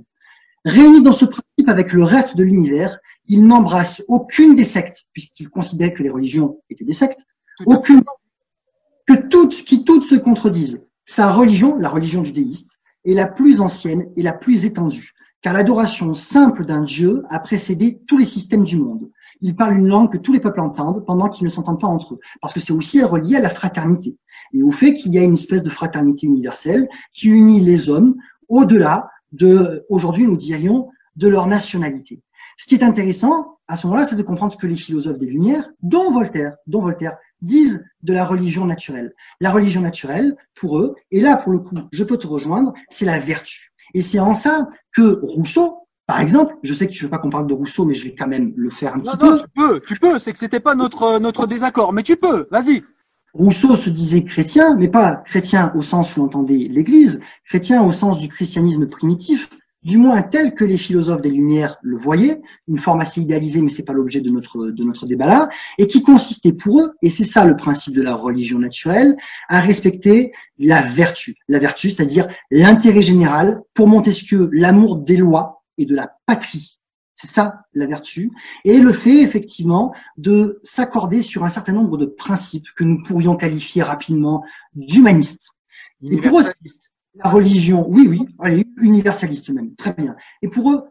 Réuni 0.65 1.03
dans 1.03 1.11
ce 1.11 1.25
principe 1.25 1.67
avec 1.67 1.93
le 1.93 2.03
reste 2.03 2.35
de 2.35 2.43
l'univers, 2.43 2.99
il 3.27 3.43
n'embrasse 3.43 4.03
aucune 4.07 4.55
des 4.55 4.63
sectes, 4.63 5.05
puisqu'il 5.13 5.49
considérait 5.49 5.93
que 5.93 6.03
les 6.03 6.09
religions 6.09 6.61
étaient 6.69 6.85
des 6.85 6.93
sectes, 6.93 7.25
aucune, 7.65 8.01
que 9.07 9.27
toutes, 9.27 9.63
qui 9.63 9.83
toutes 9.83 10.05
se 10.05 10.15
contredisent. 10.15 10.83
Sa 11.05 11.31
religion, 11.31 11.75
la 11.77 11.89
religion 11.89 12.21
du 12.21 12.31
déiste, 12.31 12.77
est 13.05 13.13
la 13.13 13.27
plus 13.27 13.61
ancienne 13.61 14.07
et 14.15 14.21
la 14.21 14.33
plus 14.33 14.65
étendue, 14.65 15.13
car 15.41 15.53
l'adoration 15.53 16.13
simple 16.13 16.65
d'un 16.65 16.81
Dieu 16.81 17.23
a 17.29 17.39
précédé 17.39 17.99
tous 18.07 18.17
les 18.17 18.25
systèmes 18.25 18.63
du 18.63 18.77
monde. 18.77 19.09
Il 19.41 19.55
parle 19.55 19.77
une 19.77 19.87
langue 19.87 20.11
que 20.11 20.17
tous 20.17 20.33
les 20.33 20.39
peuples 20.39 20.59
entendent 20.59 21.03
pendant 21.05 21.27
qu'ils 21.27 21.45
ne 21.45 21.49
s'entendent 21.49 21.81
pas 21.81 21.87
entre 21.87 22.13
eux, 22.13 22.19
parce 22.41 22.53
que 22.53 22.59
c'est 22.59 22.73
aussi 22.73 23.01
relié 23.03 23.37
à 23.37 23.39
la 23.39 23.49
fraternité 23.49 24.15
et 24.53 24.63
au 24.63 24.71
fait 24.71 24.93
qu'il 24.93 25.13
y 25.13 25.17
a 25.17 25.23
une 25.23 25.33
espèce 25.33 25.63
de 25.63 25.69
fraternité 25.69 26.27
universelle 26.27 26.87
qui 27.13 27.29
unit 27.29 27.61
les 27.61 27.89
hommes 27.89 28.15
au-delà 28.49 29.09
de, 29.31 29.85
aujourd'hui 29.89 30.27
nous 30.27 30.37
dirions, 30.37 30.89
de 31.15 31.27
leur 31.27 31.47
nationalité. 31.47 32.21
Ce 32.57 32.67
qui 32.67 32.75
est 32.75 32.83
intéressant 32.83 33.57
à 33.67 33.77
ce 33.77 33.87
moment-là, 33.87 34.05
c'est 34.05 34.17
de 34.17 34.23
comprendre 34.23 34.51
ce 34.51 34.57
que 34.57 34.67
les 34.67 34.75
philosophes 34.75 35.17
des 35.17 35.27
Lumières, 35.27 35.69
dont 35.81 36.11
Voltaire, 36.11 36.55
dont 36.67 36.81
Voltaire, 36.81 37.15
disent 37.41 37.83
de 38.03 38.13
la 38.13 38.25
religion 38.25 38.65
naturelle. 38.65 39.13
La 39.39 39.51
religion 39.51 39.81
naturelle, 39.81 40.35
pour 40.55 40.79
eux, 40.79 40.95
et 41.11 41.21
là 41.21 41.37
pour 41.37 41.51
le 41.51 41.59
coup, 41.59 41.75
je 41.91 42.03
peux 42.03 42.17
te 42.17 42.27
rejoindre, 42.27 42.73
c'est 42.89 43.05
la 43.05 43.19
vertu. 43.19 43.71
Et 43.93 44.01
c'est 44.01 44.19
en 44.19 44.33
ça 44.33 44.69
que 44.93 45.19
Rousseau, 45.23 45.77
par 46.07 46.19
exemple, 46.21 46.55
je 46.63 46.73
sais 46.73 46.87
que 46.87 46.91
tu 46.91 47.03
veux 47.03 47.09
pas 47.09 47.17
qu'on 47.17 47.29
parle 47.29 47.47
de 47.47 47.53
Rousseau, 47.53 47.85
mais 47.85 47.93
je 47.93 48.03
vais 48.03 48.15
quand 48.15 48.27
même 48.27 48.53
le 48.55 48.69
faire 48.69 48.93
un 48.95 48.97
Non, 48.97 49.03
petit 49.03 49.17
non, 49.23 49.31
peu. 49.31 49.37
tu 49.37 49.45
peux, 49.55 49.79
tu 49.81 49.95
peux. 49.95 50.19
C'est 50.19 50.33
que 50.33 50.39
c'était 50.39 50.59
pas 50.59 50.75
notre 50.75 51.19
notre 51.19 51.47
désaccord, 51.47 51.93
mais 51.93 52.03
tu 52.03 52.15
peux. 52.17 52.47
Vas-y. 52.51 52.83
Rousseau 53.33 53.75
se 53.75 53.89
disait 53.89 54.23
chrétien, 54.25 54.75
mais 54.75 54.89
pas 54.89 55.15
chrétien 55.15 55.71
au 55.75 55.81
sens 55.81 56.17
où 56.17 56.23
entendait 56.23 56.67
l'Église, 56.69 57.21
chrétien 57.45 57.81
au 57.81 57.91
sens 57.93 58.19
du 58.19 58.27
christianisme 58.27 58.87
primitif, 58.87 59.49
du 59.83 59.97
moins 59.97 60.21
tel 60.21 60.53
que 60.53 60.63
les 60.63 60.77
philosophes 60.77 61.21
des 61.21 61.29
Lumières 61.29 61.77
le 61.81 61.97
voyaient, 61.97 62.41
une 62.67 62.77
forme 62.77 63.01
assez 63.01 63.21
idéalisée, 63.21 63.61
mais 63.61 63.69
c'est 63.69 63.83
pas 63.83 63.93
l'objet 63.93 64.21
de 64.21 64.29
notre 64.29 64.67
de 64.67 64.83
notre 64.83 65.07
débat 65.07 65.25
là, 65.25 65.49
et 65.77 65.87
qui 65.87 66.03
consistait 66.03 66.53
pour 66.53 66.81
eux, 66.81 66.93
et 67.01 67.09
c'est 67.09 67.23
ça 67.23 67.45
le 67.45 67.57
principe 67.57 67.95
de 67.95 68.01
la 68.01 68.13
religion 68.13 68.59
naturelle, 68.59 69.17
à 69.47 69.59
respecter 69.59 70.33
la 70.59 70.81
vertu, 70.81 71.35
la 71.47 71.59
vertu, 71.59 71.89
c'est-à-dire 71.89 72.27
l'intérêt 72.51 73.01
général, 73.01 73.61
pour 73.73 73.87
Montesquieu, 73.87 74.49
l'amour 74.51 74.97
des 74.97 75.17
lois 75.17 75.63
et 75.77 75.85
de 75.85 75.95
la 75.95 76.11
patrie. 76.27 76.79
C'est 77.15 77.27
ça 77.27 77.65
la 77.73 77.85
vertu, 77.85 78.31
et 78.65 78.79
le 78.79 78.93
fait 78.93 79.21
effectivement 79.21 79.93
de 80.17 80.59
s'accorder 80.63 81.21
sur 81.21 81.43
un 81.43 81.49
certain 81.49 81.73
nombre 81.73 81.97
de 81.97 82.05
principes 82.05 82.67
que 82.75 82.83
nous 82.83 83.03
pourrions 83.03 83.35
qualifier 83.35 83.83
rapidement 83.83 84.43
d'humanistes. 84.73 85.51
La 87.15 87.29
religion, 87.29 87.85
oui, 87.89 88.07
oui, 88.07 88.25
allez, 88.39 88.65
universaliste 88.77 89.49
même, 89.49 89.75
très 89.75 89.93
bien. 89.93 90.15
Et 90.41 90.47
pour 90.47 90.71
eux, 90.71 90.83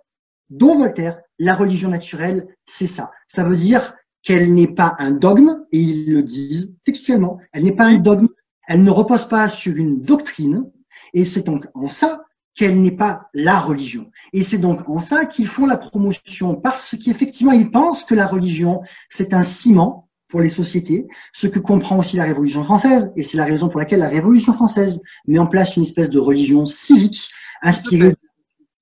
dont 0.51 0.77
Voltaire, 0.77 1.21
la 1.39 1.55
religion 1.55 1.89
naturelle, 1.89 2.49
c'est 2.67 2.87
ça. 2.87 3.11
Ça 3.27 3.45
veut 3.45 3.57
dire 3.57 3.95
qu'elle 4.23 4.53
n'est 4.53 4.69
pas 4.69 4.97
un 4.99 5.13
dogme, 5.13 5.65
et 5.73 5.79
ils 5.79 6.13
le 6.13 6.23
disent 6.23 6.75
textuellement, 6.85 7.39
elle 7.53 7.65
n'est 7.65 7.75
pas 7.75 7.87
un 7.87 7.99
dogme, 7.99 8.29
elle 8.69 8.83
ne 8.83 8.91
repose 8.91 9.27
pas 9.27 9.49
sur 9.49 9.75
une 9.77 10.03
doctrine, 10.03 10.71
et 11.15 11.25
c'est 11.25 11.47
donc 11.47 11.67
en 11.75 11.89
ça 11.89 12.23
qu'elle 12.55 12.83
n'est 12.83 12.91
pas 12.91 13.31
la 13.33 13.59
religion. 13.59 14.11
Et 14.33 14.43
c'est 14.43 14.59
donc 14.59 14.87
en 14.89 15.01
ça 15.01 15.25
qu'ils 15.25 15.47
font 15.47 15.67
la 15.67 15.79
promotion, 15.79 16.57
parce 16.57 16.97
qu'effectivement, 17.03 17.53
ils 17.53 17.71
pensent 17.71 18.05
que 18.05 18.15
la 18.15 18.27
religion, 18.27 18.83
c'est 19.09 19.33
un 19.33 19.43
ciment 19.43 20.10
pour 20.31 20.41
les 20.41 20.51
sociétés, 20.51 21.07
ce 21.33 21.47
que 21.49 21.59
comprend 21.59 21.99
aussi 21.99 22.17
la 22.17 22.25
Révolution 22.25 22.63
française, 22.65 23.13
et 23.17 23.23
c'est 23.23 23.37
la 23.37 23.45
raison 23.45 23.69
pour 23.69 23.81
laquelle 23.81 23.99
la 24.01 24.09
Révolution 24.09 24.53
française 24.53 25.03
met 25.27 25.39
en 25.39 25.47
place 25.47 25.77
une 25.77 25.83
espèce 25.83 26.09
de 26.09 26.19
religion 26.21 26.65
civique 26.67 27.29
inspirée 27.63 28.11
de 28.13 28.17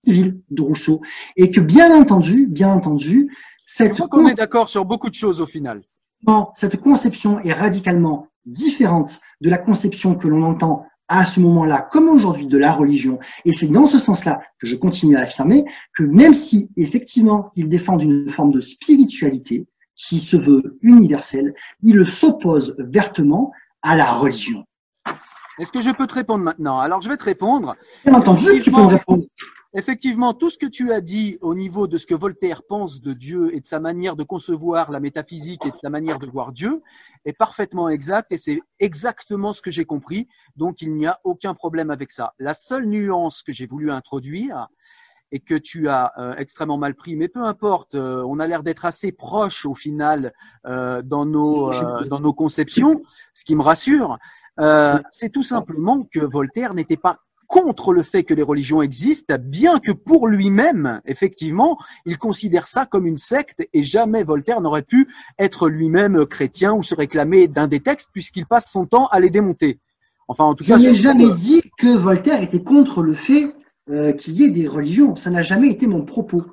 civile 0.04 0.40
de 0.50 0.62
Rousseau, 0.62 1.00
et 1.36 1.50
que 1.50 1.60
bien 1.60 1.92
entendu, 1.98 2.46
bien 2.46 2.70
entendu, 2.70 3.28
Je 3.30 3.34
cette, 3.64 3.94
crois 3.94 4.08
qu'on 4.08 4.26
est 4.28 4.34
d'accord 4.34 4.68
sur 4.68 4.84
beaucoup 4.84 5.08
de 5.10 5.14
choses 5.14 5.40
au 5.40 5.46
final. 5.46 5.82
conception- 6.26 6.50
cette 6.54 6.76
conception 6.80 7.38
est 7.40 7.52
radicalement 7.52 8.28
différente 8.44 9.20
de 9.40 9.50
la 9.50 9.58
conception 9.58 10.14
que 10.14 10.28
l'on 10.28 10.42
entend 10.42 10.84
à 11.10 11.24
ce 11.24 11.40
moment-là, 11.40 11.88
comme 11.90 12.08
aujourd'hui, 12.10 12.46
de 12.46 12.58
la 12.58 12.72
religion. 12.72 13.18
Et 13.46 13.52
c'est 13.54 13.68
dans 13.68 13.86
ce 13.86 13.98
sens-là 13.98 14.42
que 14.58 14.66
je 14.66 14.76
continue 14.76 15.16
à 15.16 15.20
affirmer 15.22 15.64
que 15.94 16.02
même 16.02 16.34
si 16.34 16.68
effectivement 16.76 17.50
ils 17.56 17.68
défendent 17.68 18.02
une 18.02 18.28
forme 18.28 18.52
de 18.52 18.60
spiritualité 18.60 19.66
qui 19.98 20.20
se 20.20 20.36
veut 20.36 20.78
universelle, 20.80 21.54
ils 21.82 22.06
s'opposent 22.06 22.74
vertement 22.78 23.52
à 23.82 23.96
la 23.96 24.10
religion. 24.12 24.64
Est-ce 25.58 25.72
que 25.72 25.82
je 25.82 25.90
peux 25.90 26.06
te 26.06 26.14
répondre 26.14 26.44
maintenant? 26.44 26.78
Alors 26.78 27.00
je 27.00 27.08
vais 27.08 27.16
te 27.16 27.24
répondre. 27.24 27.74
Bien 28.04 28.14
entendu, 28.14 28.60
tu 28.62 28.70
peux 28.70 28.80
me 28.80 28.86
répondre. 28.86 29.24
Effectivement, 29.74 30.32
tout 30.32 30.48
ce 30.48 30.56
que 30.56 30.66
tu 30.66 30.92
as 30.92 31.02
dit 31.02 31.36
au 31.42 31.54
niveau 31.54 31.86
de 31.86 31.98
ce 31.98 32.06
que 32.06 32.14
Voltaire 32.14 32.62
pense 32.66 33.02
de 33.02 33.12
Dieu 33.12 33.54
et 33.54 33.60
de 33.60 33.66
sa 33.66 33.80
manière 33.80 34.16
de 34.16 34.22
concevoir 34.22 34.90
la 34.90 34.98
métaphysique 34.98 35.66
et 35.66 35.70
de 35.70 35.76
sa 35.76 35.90
manière 35.90 36.18
de 36.18 36.26
voir 36.26 36.52
Dieu 36.52 36.80
est 37.26 37.34
parfaitement 37.34 37.90
exact 37.90 38.32
et 38.32 38.38
c'est 38.38 38.60
exactement 38.78 39.52
ce 39.52 39.60
que 39.60 39.70
j'ai 39.70 39.84
compris. 39.84 40.26
Donc 40.56 40.80
il 40.80 40.94
n'y 40.94 41.06
a 41.06 41.20
aucun 41.22 41.52
problème 41.52 41.90
avec 41.90 42.12
ça. 42.12 42.32
La 42.38 42.54
seule 42.54 42.86
nuance 42.86 43.42
que 43.42 43.52
j'ai 43.52 43.66
voulu 43.66 43.90
introduire 43.90 44.68
et 45.32 45.40
que 45.40 45.54
tu 45.54 45.88
as 45.88 46.12
euh, 46.18 46.34
extrêmement 46.36 46.78
mal 46.78 46.94
pris, 46.94 47.16
mais 47.16 47.28
peu 47.28 47.42
importe, 47.42 47.94
euh, 47.94 48.24
on 48.26 48.38
a 48.38 48.46
l'air 48.46 48.62
d'être 48.62 48.84
assez 48.84 49.12
proches 49.12 49.66
au 49.66 49.74
final 49.74 50.32
euh, 50.66 51.02
dans 51.02 51.26
nos 51.26 51.70
dans 52.08 52.20
nos 52.20 52.32
conceptions, 52.32 53.02
ce 53.34 53.44
qui 53.44 53.54
me 53.54 53.62
rassure. 53.62 54.18
c'est 55.12 55.30
tout 55.30 55.42
simplement 55.42 56.06
que 56.12 56.20
Voltaire 56.20 56.74
n'était 56.74 56.96
pas 56.96 57.18
contre 57.46 57.94
le 57.94 58.02
fait 58.02 58.24
que 58.24 58.34
les 58.34 58.42
religions 58.42 58.82
existent, 58.82 59.36
bien 59.40 59.78
que 59.80 59.90
pour 59.90 60.28
lui-même, 60.28 61.00
effectivement, 61.06 61.78
il 62.04 62.18
considère 62.18 62.66
ça 62.66 62.84
comme 62.84 63.06
une 63.06 63.16
secte 63.16 63.66
et 63.72 63.82
jamais 63.82 64.22
Voltaire 64.22 64.60
n'aurait 64.60 64.82
pu 64.82 65.08
être 65.38 65.68
lui-même 65.68 66.26
chrétien 66.26 66.74
ou 66.74 66.82
se 66.82 66.94
réclamer 66.94 67.48
d'un 67.48 67.66
des 67.66 67.80
textes 67.80 68.10
puisqu'il 68.12 68.44
passe 68.44 68.70
son 68.70 68.84
temps 68.84 69.06
à 69.06 69.18
les 69.18 69.30
démonter. 69.30 69.80
Enfin, 70.28 70.44
en 70.44 70.54
tout 70.54 70.64
cas, 70.64 70.76
je 70.76 70.90
n'ai 70.90 70.98
jamais 70.98 71.32
dit 71.32 71.62
que 71.78 71.96
Voltaire 71.96 72.42
était 72.42 72.62
contre 72.62 73.02
le 73.02 73.14
fait 73.14 73.54
euh, 73.90 74.12
qu'il 74.12 74.34
y 74.34 74.44
ait 74.44 74.50
des 74.50 74.68
religions. 74.68 75.16
Ça 75.16 75.30
n'a 75.30 75.42
jamais 75.42 75.68
été 75.68 75.86
mon 75.86 76.04
propos. 76.04 76.44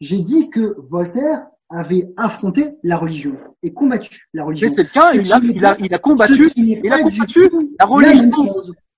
J'ai 0.00 0.18
dit 0.18 0.50
que 0.50 0.76
Voltaire 0.78 1.46
avait 1.68 2.08
affronté 2.16 2.76
la 2.82 2.96
religion 2.96 3.36
et 3.62 3.72
combattu 3.72 4.28
la 4.34 4.44
religion. 4.44 4.68
Mais 4.68 4.74
c'est 4.74 4.82
le 4.82 4.88
cas, 4.88 5.12
il 5.12 5.32
a, 5.32 5.40
il, 5.42 5.64
a, 5.64 5.76
il 5.80 5.94
a, 5.94 5.98
combattu, 5.98 6.50
il 6.56 6.92
a 6.92 6.98
combattu 6.98 7.50
la 7.78 7.86
religion. 7.86 8.30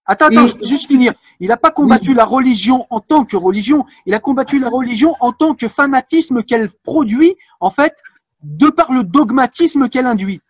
Attends, 0.05 0.26
attends, 0.26 0.49
juste 0.62 0.86
finir. 0.86 1.12
Il 1.39 1.49
n'a 1.49 1.57
pas 1.57 1.70
combattu 1.70 2.14
la 2.14 2.24
religion 2.24 2.86
en 2.91 3.01
tant 3.01 3.24
que 3.24 3.36
religion, 3.36 3.84
il 4.07 4.14
a 4.14 4.18
combattu 4.18 4.59
la 4.59 4.70
religion 4.70 5.14
en 5.20 5.32
tant 5.32 5.55
que 5.55 5.68
fanatisme 5.68 6.43
qu'elle 6.43 6.70
produit, 6.82 7.36
en 7.61 7.70
fait, 7.70 7.95
de 8.43 8.68
par 8.68 8.93
le 8.93 9.05
dogmatisme 9.05 9.89
qu'elle 9.89 10.07
induit. 10.07 10.41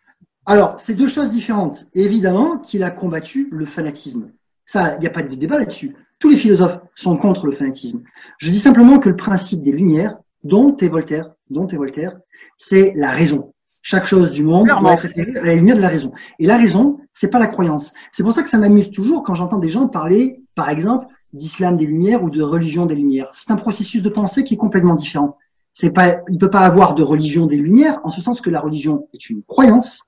Alors, 0.47 0.79
c'est 0.79 0.95
deux 0.95 1.09
choses 1.09 1.31
différentes. 1.31 1.87
Évidemment 1.93 2.59
qu'il 2.59 2.83
a 2.83 2.91
combattu 2.91 3.49
le 3.51 3.67
fanatisme. 3.67 4.31
Ça, 4.69 4.97
il 4.97 5.01
n'y 5.01 5.07
a 5.07 5.11
pas 5.11 5.23
de 5.23 5.35
débat 5.35 5.59
là-dessus. 5.59 5.97
Tous 6.19 6.29
les 6.29 6.37
philosophes 6.37 6.79
sont 6.95 7.17
contre 7.17 7.47
le 7.47 7.53
fanatisme. 7.53 8.03
Je 8.37 8.51
dis 8.51 8.59
simplement 8.59 8.99
que 8.99 9.09
le 9.09 9.17
principe 9.17 9.63
des 9.63 9.73
Lumières, 9.73 10.19
dont 10.45 10.77
est 10.77 10.89
Voltaire, 10.89 11.31
dont 11.49 11.67
est 11.67 11.77
Voltaire, 11.77 12.19
c'est 12.59 12.93
la 12.95 13.11
raison. 13.11 13.55
Chaque 13.81 14.05
chose 14.05 14.31
du 14.31 14.45
monde 14.45 14.69
doit 14.69 14.93
être 14.93 15.07
à 15.39 15.47
la 15.47 15.55
lumière 15.55 15.77
de 15.77 15.81
la 15.81 15.89
raison. 15.89 16.13
Et 16.39 16.45
la 16.45 16.59
raison, 16.59 17.01
c'est 17.15 17.31
pas 17.31 17.39
la 17.39 17.47
croyance. 17.47 17.95
C'est 18.13 18.23
pour 18.23 18.35
ça 18.35 18.43
que 18.43 18.51
ça 18.51 18.59
m'amuse 18.59 18.91
toujours 18.91 19.23
quand 19.23 19.35
j'entends 19.35 19.57
des 19.57 19.71
gens 19.71 19.89
parler, 19.89 20.43
par 20.55 20.69
exemple, 20.69 21.07
d'islam 21.33 21.79
des 21.79 21.87
Lumières 21.87 22.23
ou 22.23 22.29
de 22.29 22.43
religion 22.43 22.85
des 22.85 22.95
Lumières. 22.95 23.31
C'est 23.33 23.51
un 23.51 23.57
processus 23.57 24.03
de 24.03 24.11
pensée 24.11 24.45
qui 24.45 24.53
est 24.53 24.59
complètement 24.59 24.97
différent. 24.97 25.39
C'est 25.73 25.93
pas, 25.93 26.21
il 26.29 26.37
peut 26.37 26.51
pas 26.51 26.67
avoir 26.67 26.95
de 26.95 27.03
religion 27.03 27.47
des 27.47 27.57
Lumières 27.57 28.01
en 28.05 28.11
ce 28.11 28.21
sens 28.21 28.43
que 28.43 28.51
la 28.51 28.61
religion 28.61 29.09
est 29.15 29.31
une 29.31 29.43
croyance, 29.45 30.03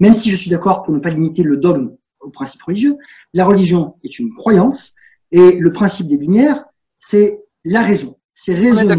même 0.00 0.14
si 0.14 0.30
je 0.30 0.36
suis 0.36 0.50
d'accord 0.50 0.82
pour 0.82 0.94
ne 0.94 0.98
pas 0.98 1.10
limiter 1.10 1.42
le 1.42 1.58
dogme 1.58 1.90
au 2.20 2.30
principe 2.30 2.62
religieux. 2.62 2.96
La 3.34 3.44
religion 3.44 3.96
est 4.04 4.18
une 4.18 4.34
croyance 4.34 4.94
et 5.30 5.58
le 5.58 5.72
principe 5.72 6.08
des 6.08 6.16
Lumières, 6.16 6.64
c'est 6.98 7.40
la 7.64 7.82
raison. 7.82 8.16
C'est 8.34 8.54
raisonner 8.54 8.96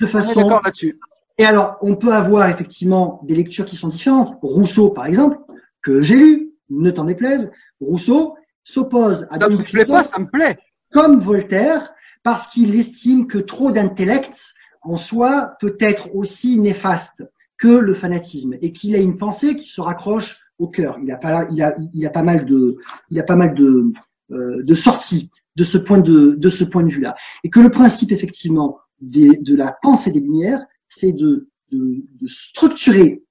de 0.00 0.06
façon. 0.06 0.48
là-dessus. 0.48 0.98
Et 1.38 1.44
alors, 1.44 1.78
on 1.80 1.96
peut 1.96 2.12
avoir 2.12 2.48
effectivement 2.48 3.20
des 3.24 3.34
lectures 3.34 3.64
qui 3.64 3.76
sont 3.76 3.88
différentes. 3.88 4.36
Rousseau, 4.42 4.90
par 4.90 5.06
exemple, 5.06 5.38
que 5.82 6.02
j'ai 6.02 6.16
lu, 6.16 6.52
ne 6.70 6.90
t'en 6.90 7.04
déplaise, 7.04 7.50
Rousseau 7.80 8.36
s'oppose 8.62 9.26
à 9.30 9.40
Ça 9.40 9.48
me 9.48 9.62
plaît 9.62 9.84
pas, 9.84 10.02
ça 10.02 10.18
me 10.18 10.26
plaît. 10.26 10.58
Comme 10.92 11.18
Voltaire, 11.18 11.92
parce 12.22 12.46
qu'il 12.46 12.74
estime 12.78 13.26
que 13.26 13.38
trop 13.38 13.72
d'intellect 13.72 14.54
en 14.82 14.96
soi 14.96 15.54
peut 15.60 15.76
être 15.80 16.14
aussi 16.14 16.58
néfaste 16.58 17.22
que 17.58 17.68
le 17.68 17.94
fanatisme 17.94 18.54
et 18.60 18.72
qu'il 18.72 18.94
a 18.94 18.98
une 18.98 19.18
pensée 19.18 19.56
qui 19.56 19.66
se 19.66 19.80
raccroche 19.80 20.40
au 20.58 20.68
cœur. 20.68 20.98
Il 21.02 21.10
a 21.10 21.16
pas, 21.16 21.46
il 21.50 21.62
a, 21.62 21.74
il 21.92 22.06
a 22.06 22.10
pas 22.10 22.22
mal 22.22 22.44
de, 22.44 22.76
il 23.10 23.18
a 23.18 23.22
pas 23.22 23.36
mal 23.36 23.54
de, 23.54 23.92
euh, 24.30 24.62
de 24.62 24.74
sorties 24.74 25.30
de 25.56 25.64
ce 25.64 25.78
point 25.78 26.00
de, 26.00 26.34
de 26.36 26.48
ce 26.48 26.64
point 26.64 26.82
de 26.82 26.90
vue-là. 26.90 27.14
Et 27.44 27.50
que 27.50 27.60
le 27.60 27.70
principe, 27.70 28.12
effectivement, 28.12 28.78
des, 29.00 29.36
de 29.38 29.54
la 29.54 29.76
pensée 29.82 30.10
des 30.10 30.20
Lumières, 30.20 30.64
c'est 30.88 31.12
de, 31.12 31.48
de, 31.70 32.04
de, 32.20 32.28
structurer 32.28 33.22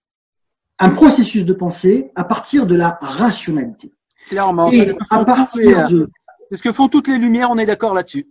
un 0.79 0.89
processus 0.89 1.45
de 1.45 1.53
pensée 1.53 2.11
à 2.15 2.23
partir 2.23 2.65
de 2.65 2.75
la 2.75 2.97
rationalité. 3.01 3.93
Clairement. 4.29 4.71
Et 4.71 4.95
à 5.09 5.25
partir 5.25 5.87
de... 5.89 6.09
C'est 6.49 6.57
ce 6.57 6.63
que 6.63 6.71
font 6.71 6.87
toutes 6.87 7.07
les 7.07 7.17
Lumières, 7.17 7.49
on 7.51 7.57
est 7.57 7.65
d'accord 7.65 7.93
là-dessus. 7.93 8.27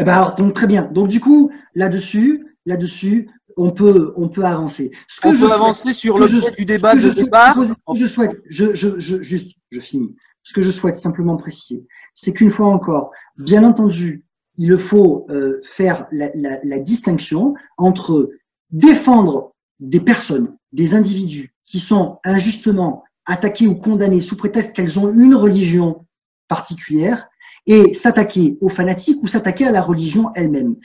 Eh 0.00 0.04
ben 0.04 0.14
alors, 0.14 0.34
donc 0.34 0.52
très 0.52 0.66
bien. 0.66 0.84
Donc 0.84 1.08
du 1.08 1.20
coup, 1.20 1.50
là-dessus, 1.74 2.56
là-dessus, 2.66 3.28
on 3.58 3.70
peut, 3.70 4.12
on 4.16 4.28
peut 4.28 4.44
avancer. 4.44 4.90
Ce 5.08 5.20
que 5.20 5.28
on 5.28 5.34
je 5.34 5.44
peut 5.44 5.52
avancer 5.52 5.92
sur 5.92 6.18
du 6.56 6.64
débat 6.64 6.94
de 6.94 7.10
départ. 7.10 7.56
Je 7.94 8.06
souhaite, 8.06 8.40
je, 8.48 8.74
je, 8.74 8.98
je, 8.98 9.22
juste, 9.22 9.52
je 9.70 9.80
finis. 9.80 10.14
Ce 10.42 10.54
que 10.54 10.62
je 10.62 10.70
souhaite 10.70 10.96
simplement 10.96 11.36
préciser, 11.36 11.84
c'est 12.14 12.32
qu'une 12.32 12.50
fois 12.50 12.68
encore, 12.68 13.10
bien 13.36 13.64
entendu, 13.64 14.24
il 14.56 14.78
faut 14.78 15.26
euh, 15.30 15.60
faire 15.62 16.06
la, 16.10 16.30
la, 16.34 16.58
la 16.64 16.78
distinction 16.78 17.54
entre 17.76 18.30
défendre 18.70 19.54
des 19.80 20.00
personnes, 20.00 20.56
des 20.72 20.94
individus 20.94 21.54
qui 21.66 21.78
sont 21.78 22.18
injustement 22.24 23.04
attaqués 23.26 23.66
ou 23.66 23.74
condamnés 23.74 24.20
sous 24.20 24.36
prétexte 24.36 24.72
qu'elles 24.72 24.98
ont 24.98 25.12
une 25.12 25.34
religion 25.34 26.06
particulière 26.48 27.28
et 27.66 27.92
s'attaquer 27.92 28.56
aux 28.60 28.70
fanatiques 28.70 29.22
ou 29.22 29.26
s'attaquer 29.26 29.66
à 29.66 29.70
la 29.70 29.82
religion 29.82 30.30
elle-même. 30.34 30.76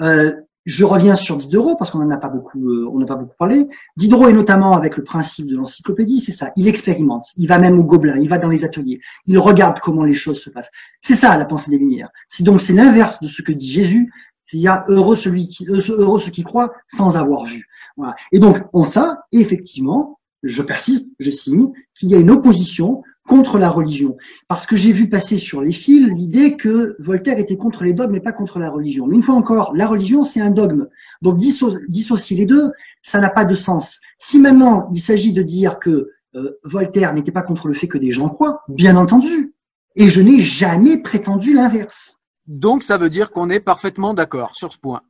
Euh, 0.00 0.32
je 0.66 0.84
reviens 0.84 1.14
sur 1.14 1.36
Diderot 1.36 1.76
parce 1.76 1.90
qu'on 1.90 2.00
n'en 2.00 2.10
a 2.10 2.18
pas 2.18 2.28
beaucoup, 2.28 2.68
euh, 2.68 2.88
on 2.92 2.98
n'a 2.98 3.06
pas 3.06 3.16
beaucoup 3.16 3.34
parlé. 3.38 3.66
Diderot 3.96 4.28
est 4.28 4.32
notamment 4.32 4.72
avec 4.72 4.96
le 4.96 5.02
principe 5.02 5.46
de 5.46 5.56
l'encyclopédie, 5.56 6.20
c'est 6.20 6.32
ça. 6.32 6.52
Il 6.56 6.68
expérimente. 6.68 7.26
Il 7.36 7.48
va 7.48 7.58
même 7.58 7.78
au 7.78 7.84
Gobelin, 7.84 8.18
il 8.18 8.28
va 8.28 8.38
dans 8.38 8.48
les 8.48 8.64
ateliers, 8.64 9.00
il 9.26 9.38
regarde 9.38 9.80
comment 9.80 10.04
les 10.04 10.14
choses 10.14 10.40
se 10.40 10.50
passent. 10.50 10.70
C'est 11.00 11.14
ça 11.14 11.36
la 11.36 11.46
pensée 11.46 11.70
des 11.70 11.78
Lumières. 11.78 12.10
C'est 12.28 12.44
donc 12.44 12.60
c'est 12.60 12.74
l'inverse 12.74 13.20
de 13.20 13.26
ce 13.26 13.42
que 13.42 13.52
dit 13.52 13.70
Jésus. 13.70 14.12
Il 14.52 14.60
y 14.60 14.68
a 14.68 14.84
heureux 14.88 15.14
celui 15.14 15.48
qui, 15.48 15.68
euh, 15.68 15.80
heureux 15.90 16.18
ceux 16.18 16.32
qui 16.32 16.42
croient 16.42 16.72
sans 16.88 17.16
avoir 17.16 17.46
vu. 17.46 17.66
Voilà. 17.96 18.16
Et 18.32 18.40
donc 18.40 18.58
en 18.72 18.84
ça, 18.84 19.22
effectivement, 19.32 20.18
je 20.42 20.62
persiste, 20.62 21.08
je 21.20 21.30
signe 21.30 21.70
qu'il 21.98 22.10
y 22.10 22.14
a 22.14 22.18
une 22.18 22.30
opposition 22.30 23.02
contre 23.26 23.58
la 23.58 23.68
religion. 23.68 24.16
Parce 24.48 24.66
que 24.66 24.76
j'ai 24.76 24.92
vu 24.92 25.08
passer 25.08 25.36
sur 25.36 25.62
les 25.62 25.70
fils 25.70 26.08
l'idée 26.08 26.56
que 26.56 26.96
Voltaire 26.98 27.38
était 27.38 27.56
contre 27.56 27.84
les 27.84 27.92
dogmes 27.92 28.14
et 28.14 28.20
pas 28.20 28.32
contre 28.32 28.58
la 28.58 28.70
religion. 28.70 29.06
Mais 29.06 29.16
une 29.16 29.22
fois 29.22 29.34
encore, 29.34 29.72
la 29.74 29.86
religion, 29.86 30.24
c'est 30.24 30.40
un 30.40 30.50
dogme. 30.50 30.88
Donc 31.22 31.36
dissocier 31.36 32.36
les 32.36 32.46
deux, 32.46 32.72
ça 33.02 33.20
n'a 33.20 33.30
pas 33.30 33.44
de 33.44 33.54
sens. 33.54 34.00
Si 34.18 34.38
maintenant 34.38 34.88
il 34.92 35.00
s'agit 35.00 35.32
de 35.32 35.42
dire 35.42 35.78
que 35.78 36.10
euh, 36.34 36.58
Voltaire 36.64 37.12
n'était 37.12 37.32
pas 37.32 37.42
contre 37.42 37.68
le 37.68 37.74
fait 37.74 37.88
que 37.88 37.98
des 37.98 38.12
gens 38.12 38.28
croient, 38.28 38.62
bien 38.68 38.96
entendu. 38.96 39.54
Et 39.96 40.08
je 40.08 40.20
n'ai 40.20 40.40
jamais 40.40 40.98
prétendu 40.98 41.52
l'inverse. 41.52 42.18
Donc 42.46 42.82
ça 42.82 42.96
veut 42.96 43.10
dire 43.10 43.32
qu'on 43.32 43.50
est 43.50 43.60
parfaitement 43.60 44.14
d'accord 44.14 44.56
sur 44.56 44.72
ce 44.72 44.78
point. 44.78 45.02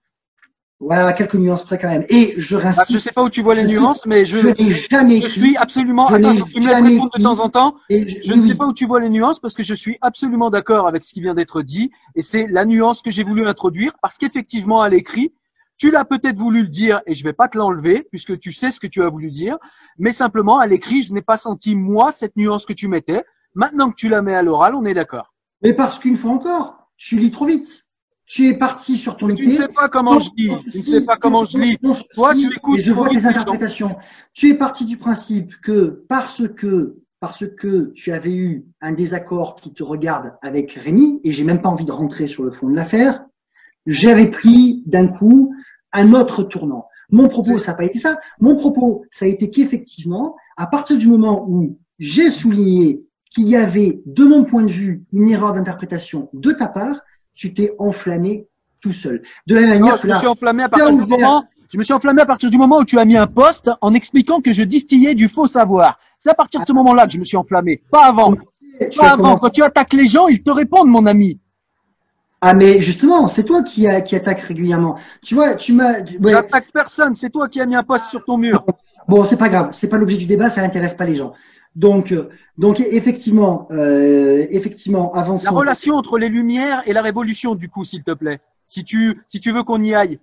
Voilà, 0.82 1.12
quelques 1.12 1.34
nuances 1.34 1.62
près 1.62 1.76
quand 1.76 1.90
même. 1.90 2.06
Et 2.08 2.34
je 2.38 2.56
bah, 2.56 2.72
Je 2.88 2.96
sais 2.96 3.12
pas 3.12 3.22
où 3.22 3.28
tu 3.28 3.42
vois 3.42 3.54
les 3.54 3.64
nuances, 3.64 4.06
mais 4.06 4.24
je, 4.24 4.38
je, 4.38 4.88
jamais 4.90 5.20
je 5.20 5.28
suis 5.28 5.54
absolument. 5.58 6.06
attends, 6.06 6.34
tu 6.34 6.58
me 6.58 6.68
laisses 6.68 6.82
répondre 6.82 7.10
de 7.14 7.22
temps 7.22 7.38
en 7.38 7.50
temps. 7.50 7.76
je, 7.90 8.32
ne 8.32 8.40
sais 8.40 8.54
pas 8.54 8.64
où 8.64 8.72
tu 8.72 8.86
vois 8.86 8.98
les 9.00 9.10
nuances 9.10 9.40
parce 9.40 9.54
que 9.54 9.62
je 9.62 9.74
suis 9.74 9.98
absolument 10.00 10.48
d'accord 10.48 10.88
avec 10.88 11.04
ce 11.04 11.12
qui 11.12 11.20
vient 11.20 11.34
d'être 11.34 11.60
dit. 11.60 11.90
Et 12.14 12.22
c'est 12.22 12.46
la 12.46 12.64
nuance 12.64 13.02
que 13.02 13.10
j'ai 13.10 13.24
voulu 13.24 13.46
introduire 13.46 13.92
parce 14.00 14.16
qu'effectivement, 14.16 14.80
à 14.80 14.88
l'écrit, 14.88 15.34
tu 15.76 15.90
l'as 15.90 16.06
peut-être 16.06 16.36
voulu 16.36 16.62
le 16.62 16.68
dire 16.68 17.02
et 17.06 17.12
je 17.12 17.24
vais 17.24 17.34
pas 17.34 17.48
te 17.48 17.58
l'enlever 17.58 18.06
puisque 18.10 18.38
tu 18.38 18.50
sais 18.50 18.70
ce 18.70 18.80
que 18.80 18.86
tu 18.86 19.02
as 19.02 19.10
voulu 19.10 19.30
dire. 19.30 19.58
Mais 19.98 20.12
simplement, 20.12 20.60
à 20.60 20.66
l'écrit, 20.66 21.02
je 21.02 21.12
n'ai 21.12 21.22
pas 21.22 21.36
senti, 21.36 21.74
moi, 21.76 22.10
cette 22.10 22.36
nuance 22.36 22.64
que 22.64 22.72
tu 22.72 22.88
mettais. 22.88 23.22
Maintenant 23.54 23.90
que 23.90 23.96
tu 23.96 24.08
la 24.08 24.22
mets 24.22 24.34
à 24.34 24.42
l'oral, 24.42 24.74
on 24.74 24.86
est 24.86 24.94
d'accord. 24.94 25.34
Mais 25.62 25.74
parce 25.74 25.98
qu'une 25.98 26.16
fois 26.16 26.30
encore, 26.30 26.90
tu 26.96 27.18
lis 27.18 27.30
trop 27.30 27.44
vite 27.44 27.89
tu 28.30 28.46
es 28.46 28.54
parti 28.54 28.96
sur 28.96 29.16
ton 29.16 29.34
Tu 29.34 29.48
ne 29.48 29.54
sais 29.54 29.66
pas 29.66 29.88
comment 29.88 30.20
je 30.20 30.30
lis. 30.36 30.52
Tu 30.70 30.78
ne 30.78 30.82
sais 30.82 31.00
pas 31.04 31.16
comment 31.16 31.44
je 31.44 31.58
lis. 31.58 31.76
Toi, 32.14 32.32
tu 32.32 32.46
écoutes. 32.46 32.78
Et 32.78 32.84
je 32.84 32.92
vois 32.92 33.08
tes 33.08 33.26
interprétations. 33.26 33.96
Tu 34.34 34.50
es 34.50 34.54
parti 34.54 34.84
du 34.84 34.98
principe 34.98 35.52
que 35.62 36.04
parce 36.08 36.46
que 36.46 36.98
parce 37.18 37.44
que 37.44 37.92
tu 37.96 38.12
avais 38.12 38.32
eu 38.32 38.64
un 38.80 38.92
désaccord 38.92 39.56
qui 39.56 39.74
te 39.74 39.82
regarde 39.82 40.32
avec 40.42 40.72
Rémi, 40.72 41.20
et 41.24 41.32
j'ai 41.32 41.42
même 41.42 41.60
pas 41.60 41.68
envie 41.68 41.84
de 41.84 41.92
rentrer 41.92 42.28
sur 42.28 42.44
le 42.44 42.50
fond 42.50 42.70
de 42.70 42.76
l'affaire, 42.76 43.26
j'avais 43.84 44.30
pris 44.30 44.84
d'un 44.86 45.08
coup 45.08 45.52
un 45.92 46.14
autre 46.14 46.44
tournant. 46.44 46.86
Mon 47.10 47.26
propos, 47.26 47.58
ça 47.58 47.72
n'a 47.72 47.78
pas 47.78 47.84
été 47.84 47.98
ça. 47.98 48.18
Mon 48.38 48.56
propos, 48.56 49.04
ça 49.10 49.24
a 49.24 49.28
été 49.28 49.50
qu'effectivement, 49.50 50.36
à 50.56 50.68
partir 50.68 50.96
du 50.96 51.08
moment 51.08 51.44
où 51.48 51.78
j'ai 51.98 52.30
souligné 52.30 53.02
qu'il 53.28 53.48
y 53.48 53.56
avait, 53.56 54.00
de 54.06 54.24
mon 54.24 54.44
point 54.44 54.62
de 54.62 54.70
vue, 54.70 55.04
une 55.12 55.28
erreur 55.28 55.52
d'interprétation 55.52 56.30
de 56.32 56.52
ta 56.52 56.68
part, 56.68 57.00
tu 57.34 57.54
t'es 57.54 57.72
enflammé 57.78 58.46
tout 58.80 58.92
seul. 58.92 59.22
De 59.46 59.54
la 59.54 59.66
manière 59.66 59.96
je 59.96 60.08
me 60.08 60.14
suis 60.14 60.26
enflammé 60.26 60.62
à 60.62 60.68
partir 60.68 60.92
du 60.92 61.06
moment, 61.06 61.44
je 61.72 61.78
me 61.78 61.84
suis 61.84 61.92
enflammé 61.92 62.22
à 62.22 62.26
partir 62.26 62.50
du 62.50 62.58
moment 62.58 62.78
où 62.78 62.84
tu 62.84 62.98
as 62.98 63.04
mis 63.04 63.16
un 63.16 63.26
poste 63.26 63.70
en 63.80 63.94
expliquant 63.94 64.40
que 64.40 64.52
je 64.52 64.62
distillais 64.62 65.14
du 65.14 65.28
faux 65.28 65.46
savoir. 65.46 65.98
C'est 66.18 66.30
à 66.30 66.34
partir 66.34 66.60
de 66.60 66.66
ce 66.66 66.72
moment-là 66.72 67.06
que 67.06 67.12
je 67.12 67.18
me 67.18 67.24
suis 67.24 67.36
enflammé, 67.36 67.82
pas 67.90 68.06
avant. 68.06 68.34
Pas 68.96 69.12
avant. 69.12 69.36
Quand 69.36 69.50
tu 69.50 69.62
attaques 69.62 69.92
les 69.92 70.06
gens, 70.06 70.28
ils 70.28 70.42
te 70.42 70.50
répondent, 70.50 70.88
mon 70.88 71.06
ami. 71.06 71.38
Ah 72.42 72.54
mais 72.54 72.80
justement, 72.80 73.26
c'est 73.26 73.44
toi 73.44 73.62
qui, 73.62 73.86
a, 73.86 74.00
qui 74.00 74.16
attaque 74.16 74.40
régulièrement. 74.40 74.96
Tu 75.22 75.34
vois, 75.34 75.54
tu 75.54 75.74
m'as. 75.74 76.00
Ouais. 76.00 76.32
J'attaque 76.32 76.72
personne, 76.72 77.14
c'est 77.14 77.28
toi 77.28 77.48
qui 77.48 77.60
as 77.60 77.66
mis 77.66 77.76
un 77.76 77.82
poste 77.82 78.06
sur 78.06 78.24
ton 78.24 78.38
mur. 78.38 78.64
Bon, 79.08 79.24
c'est 79.24 79.36
pas 79.36 79.50
grave, 79.50 79.68
c'est 79.72 79.88
pas 79.88 79.98
l'objet 79.98 80.16
du 80.16 80.26
débat, 80.26 80.48
ça 80.48 80.62
n'intéresse 80.62 80.94
pas 80.94 81.04
les 81.04 81.16
gens. 81.16 81.34
Donc, 81.76 82.12
euh, 82.12 82.28
donc 82.58 82.80
effectivement, 82.80 83.68
euh, 83.70 84.46
effectivement, 84.50 85.12
avançons. 85.14 85.44
La 85.44 85.50
relation 85.50 85.94
entre 85.94 86.18
les 86.18 86.28
Lumières 86.28 86.82
et 86.86 86.92
la 86.92 87.02
Révolution, 87.02 87.54
du 87.54 87.68
coup, 87.68 87.84
s'il 87.84 88.02
te 88.02 88.12
plaît. 88.12 88.40
si 88.66 88.84
tu, 88.84 89.16
si 89.28 89.40
tu 89.40 89.52
veux 89.52 89.62
qu'on 89.62 89.82
y 89.82 89.94
aille. 89.94 90.18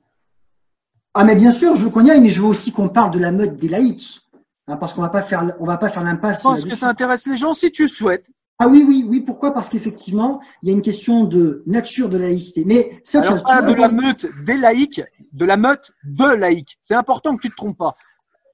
Ah, 1.14 1.24
mais 1.24 1.36
bien 1.36 1.52
sûr, 1.52 1.76
je 1.76 1.86
veux 1.86 1.90
qu'on 1.90 2.06
y 2.06 2.12
aille, 2.12 2.22
mais 2.22 2.30
je 2.30 2.42
veux 2.42 2.48
aussi 2.48 2.72
qu'on 2.72 2.90
parle 2.90 3.12
de 3.12 3.20
la 3.20 3.32
mode 3.32 3.58
des 3.58 3.70
laïcs. 3.70 4.22
Hein, 4.68 4.78
parce 4.78 4.94
qu'on 4.94 5.02
va 5.02 5.10
pas 5.10 5.24
faire, 5.24 5.56
on 5.60 5.66
va 5.66 5.78
pas 5.78 5.90
faire 5.90 6.04
l'impasse. 6.04 6.40
Je 6.40 6.44
pense 6.44 6.66
que 6.66 6.76
ça 6.76 6.90
intéresse 6.90 7.26
les 7.26 7.38
gens 7.38 7.54
si 7.54 7.72
tu 7.72 7.88
souhaites. 7.88 8.30
Ah 8.60 8.68
oui, 8.68 8.84
oui, 8.88 9.06
oui. 9.08 9.22
Pourquoi? 9.22 9.54
Parce 9.54 9.70
qu'effectivement, 9.70 10.42
il 10.62 10.70
y 10.70 10.72
a 10.72 10.76
une 10.76 10.82
question 10.82 11.26
de 11.26 11.64
nature 11.68 12.10
de 12.10 12.18
laïcité. 12.18 12.66
Mais. 12.66 13.02
Pas 13.12 13.62
de 13.62 13.74
la 13.74 13.90
meute 13.90 14.26
des 14.44 14.58
laïcs, 14.58 15.02
de 15.32 15.46
la 15.46 15.58
meute 15.58 15.92
de 16.04 16.26
laïcs. 16.26 16.78
C'est 16.82 16.96
important 16.96 17.36
que 17.38 17.42
tu 17.42 17.50
te 17.50 17.56
trompes 17.56 17.78
pas. 17.78 17.96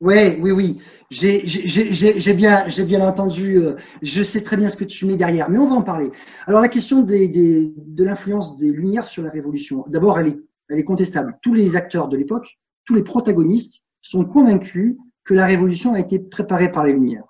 Ouais, 0.04 0.38
oui, 0.42 0.52
oui. 0.52 0.80
J'ai 1.10 2.34
bien, 2.36 2.68
j'ai 2.68 2.86
bien 2.86 3.08
entendu. 3.08 3.58
Euh, 3.58 3.76
je 4.02 4.22
sais 4.22 4.42
très 4.42 4.58
bien 4.58 4.68
ce 4.68 4.76
que 4.76 4.84
tu 4.84 5.06
mets 5.06 5.16
derrière, 5.16 5.50
mais 5.50 5.58
on 5.58 5.68
va 5.68 5.76
en 5.76 5.82
parler. 5.82 6.12
Alors 6.46 6.60
la 6.60 6.68
question 6.68 7.04
des, 7.04 7.30
des, 7.30 7.74
de 7.78 8.04
l'influence 8.04 8.58
des 8.58 8.70
Lumières 8.70 9.08
sur 9.08 9.24
la 9.24 9.30
Révolution. 9.30 9.86
D'abord, 9.88 10.20
elle 10.20 10.28
est, 10.28 10.40
elle 10.68 10.80
est 10.80 10.84
contestable. 10.84 11.40
Tous 11.42 11.54
les 11.54 11.78
acteurs 11.78 12.10
de 12.10 12.18
l'époque, 12.18 12.48
tous 12.86 12.96
les 12.96 13.04
protagonistes 13.04 13.84
sont 14.02 14.26
convaincus 14.26 14.98
que 15.24 15.34
la 15.34 15.46
Révolution 15.46 15.94
a 15.94 16.02
été 16.02 16.20
préparée 16.20 16.70
par 16.70 16.84
les 16.84 16.92
Lumières. 16.92 17.24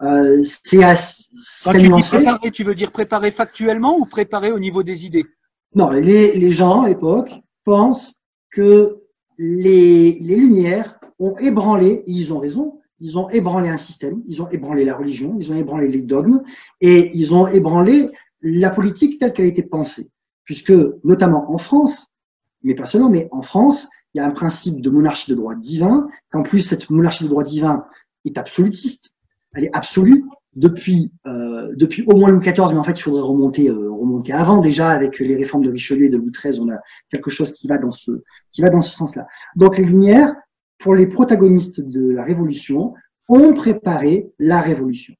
Euh, 0.00 0.42
c'est 0.44 0.78
Quand 1.64 1.72
tu 1.72 1.88
dis 1.88 2.02
préparer, 2.02 2.50
tu 2.50 2.64
veux 2.64 2.74
dire 2.74 2.92
préparer 2.92 3.30
factuellement 3.30 3.98
ou 3.98 4.06
préparer 4.06 4.52
au 4.52 4.58
niveau 4.58 4.82
des 4.82 5.04
idées? 5.04 5.26
Non, 5.74 5.90
les, 5.90 6.34
les 6.34 6.50
gens 6.50 6.82
à 6.82 6.88
l'époque 6.88 7.30
pensent 7.64 8.22
que 8.50 9.02
les, 9.36 10.18
les 10.22 10.36
Lumières 10.36 10.95
ont 11.18 11.36
ébranlé, 11.38 12.04
et 12.06 12.12
ils 12.12 12.32
ont 12.32 12.38
raison, 12.38 12.80
ils 13.00 13.18
ont 13.18 13.28
ébranlé 13.30 13.68
un 13.68 13.76
système, 13.76 14.22
ils 14.26 14.42
ont 14.42 14.48
ébranlé 14.50 14.84
la 14.84 14.96
religion, 14.96 15.34
ils 15.38 15.52
ont 15.52 15.56
ébranlé 15.56 15.88
les 15.88 16.02
dogmes, 16.02 16.42
et 16.80 17.10
ils 17.14 17.34
ont 17.34 17.46
ébranlé 17.46 18.10
la 18.42 18.70
politique 18.70 19.18
telle 19.18 19.32
qu'elle 19.32 19.46
été 19.46 19.62
pensée. 19.62 20.10
Puisque, 20.44 20.72
notamment 21.04 21.52
en 21.52 21.58
France, 21.58 22.08
mais 22.62 22.74
pas 22.74 22.86
seulement, 22.86 23.10
mais 23.10 23.28
en 23.32 23.42
France, 23.42 23.88
il 24.14 24.18
y 24.18 24.20
a 24.20 24.26
un 24.26 24.30
principe 24.30 24.80
de 24.80 24.90
monarchie 24.90 25.30
de 25.30 25.36
droit 25.36 25.54
divin, 25.54 26.08
qu'en 26.30 26.42
plus 26.42 26.60
cette 26.60 26.88
monarchie 26.90 27.24
de 27.24 27.28
droit 27.28 27.42
divin 27.42 27.84
est 28.24 28.38
absolutiste, 28.38 29.10
elle 29.54 29.64
est 29.64 29.76
absolue 29.76 30.24
depuis 30.54 31.12
euh, 31.26 31.72
depuis 31.76 32.02
au 32.06 32.16
moins 32.16 32.30
Louis 32.30 32.40
XIV, 32.40 32.72
mais 32.72 32.78
en 32.78 32.82
fait 32.82 32.98
il 32.98 33.02
faudrait 33.02 33.22
remonter 33.22 33.68
euh, 33.68 33.90
remonter 33.90 34.32
avant 34.32 34.60
déjà 34.60 34.88
avec 34.88 35.18
les 35.18 35.36
réformes 35.36 35.64
de 35.64 35.70
Richelieu 35.70 36.06
et 36.06 36.08
de 36.08 36.16
Louis 36.16 36.32
XIII, 36.32 36.60
on 36.60 36.70
a 36.70 36.78
quelque 37.10 37.30
chose 37.30 37.52
qui 37.52 37.68
va 37.68 37.76
dans 37.76 37.90
ce 37.90 38.10
qui 38.52 38.62
va 38.62 38.70
dans 38.70 38.80
ce 38.80 38.90
sens-là. 38.90 39.26
Donc 39.54 39.76
les 39.76 39.84
Lumières, 39.84 40.34
pour 40.78 40.94
les 40.94 41.06
protagonistes 41.06 41.80
de 41.80 42.10
la 42.10 42.24
Révolution, 42.24 42.94
ont 43.28 43.54
préparé 43.54 44.30
la 44.38 44.60
Révolution. 44.60 45.14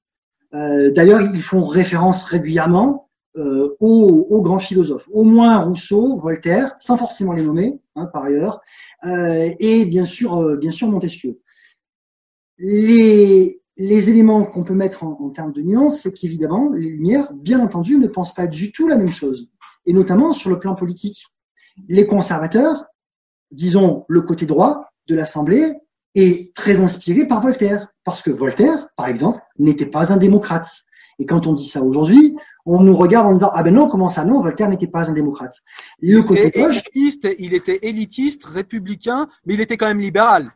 Euh, 0.55 0.91
D'ailleurs, 0.93 1.21
ils 1.21 1.43
font 1.43 1.65
référence 1.65 2.23
régulièrement 2.25 3.07
euh, 3.37 3.77
aux, 3.81 4.27
aux, 4.31 4.41
grands 4.41 4.59
philosophes, 4.59 5.09
au 5.13 5.25
moins 5.25 5.59
Rousseau, 5.59 6.17
Voltaire, 6.17 6.75
sans 6.79 6.97
forcément 6.97 7.33
les 7.33 7.43
nommer 7.43 7.79
hein, 7.95 8.07
par 8.07 8.25
ailleurs, 8.25 8.63
euh, 9.05 9.51
et 9.59 9.85
bien 9.85 10.07
sûr, 10.07 10.37
euh, 10.39 10.57
bien 10.57 10.71
sûr 10.71 10.89
Montesquieu. 10.89 11.39
Les, 12.57 13.61
les 13.77 14.09
éléments 14.09 14.45
qu'on 14.45 14.65
peut 14.65 14.73
mettre 14.73 15.05
en, 15.05 15.21
en, 15.21 15.29
termes 15.29 15.53
de 15.53 15.61
nuances, 15.61 16.01
c'est 16.01 16.15
qu'évidemment, 16.15 16.71
les 16.73 16.89
Lumières, 16.89 17.31
bien 17.35 17.61
entendu, 17.61 17.99
ne 17.99 18.07
pensent 18.07 18.33
pas 18.33 18.47
du 18.47 18.73
tout 18.73 18.89
la 18.89 18.97
même 18.97 19.11
chose, 19.11 19.51
et 19.85 19.93
notamment 19.93 20.33
sur 20.33 20.49
le 20.49 20.59
plan 20.59 20.75
politique. 20.75 21.27
Les 21.89 22.07
conservateurs, 22.07 22.87
disons 23.51 24.07
le 24.09 24.23
côté 24.23 24.47
droit 24.47 24.89
de 25.09 25.15
l'Assemblée, 25.15 25.75
est 26.15 26.55
très 26.55 26.79
inspiré 26.81 27.27
par 27.27 27.43
Voltaire, 27.43 27.89
parce 28.05 28.23
que 28.23 28.31
Voltaire, 28.31 28.89
par 28.97 29.07
exemple, 29.07 29.41
n'était 29.59 29.87
pas 29.87 30.13
un 30.13 30.17
démocrate. 30.17 30.67
Et 31.19 31.27
quand 31.27 31.47
on 31.47 31.53
dit 31.53 31.65
ça 31.65 31.83
aujourd'hui, 31.83 32.37
on 32.65 32.81
nous 32.81 32.95
regarde 32.95 33.27
en 33.27 33.33
disant 33.33 33.51
ah 33.55 33.63
ben 33.63 33.73
non 33.73 33.89
comment 33.89 34.09
ça 34.09 34.25
non 34.25 34.41
Voltaire 34.41 34.69
n'était 34.69 34.87
pas 34.87 35.09
un 35.09 35.13
démocrate. 35.13 35.55
Le 36.01 36.23
côté 36.23 36.51
gauche, 36.51 36.83
élitiste, 36.95 37.29
il 37.39 37.55
était 37.55 37.79
élitiste, 37.83 38.45
républicain, 38.45 39.29
mais 39.45 39.55
il 39.55 39.61
était 39.61 39.77
quand 39.77 39.87
même 39.87 40.01
libéral. 40.01 40.53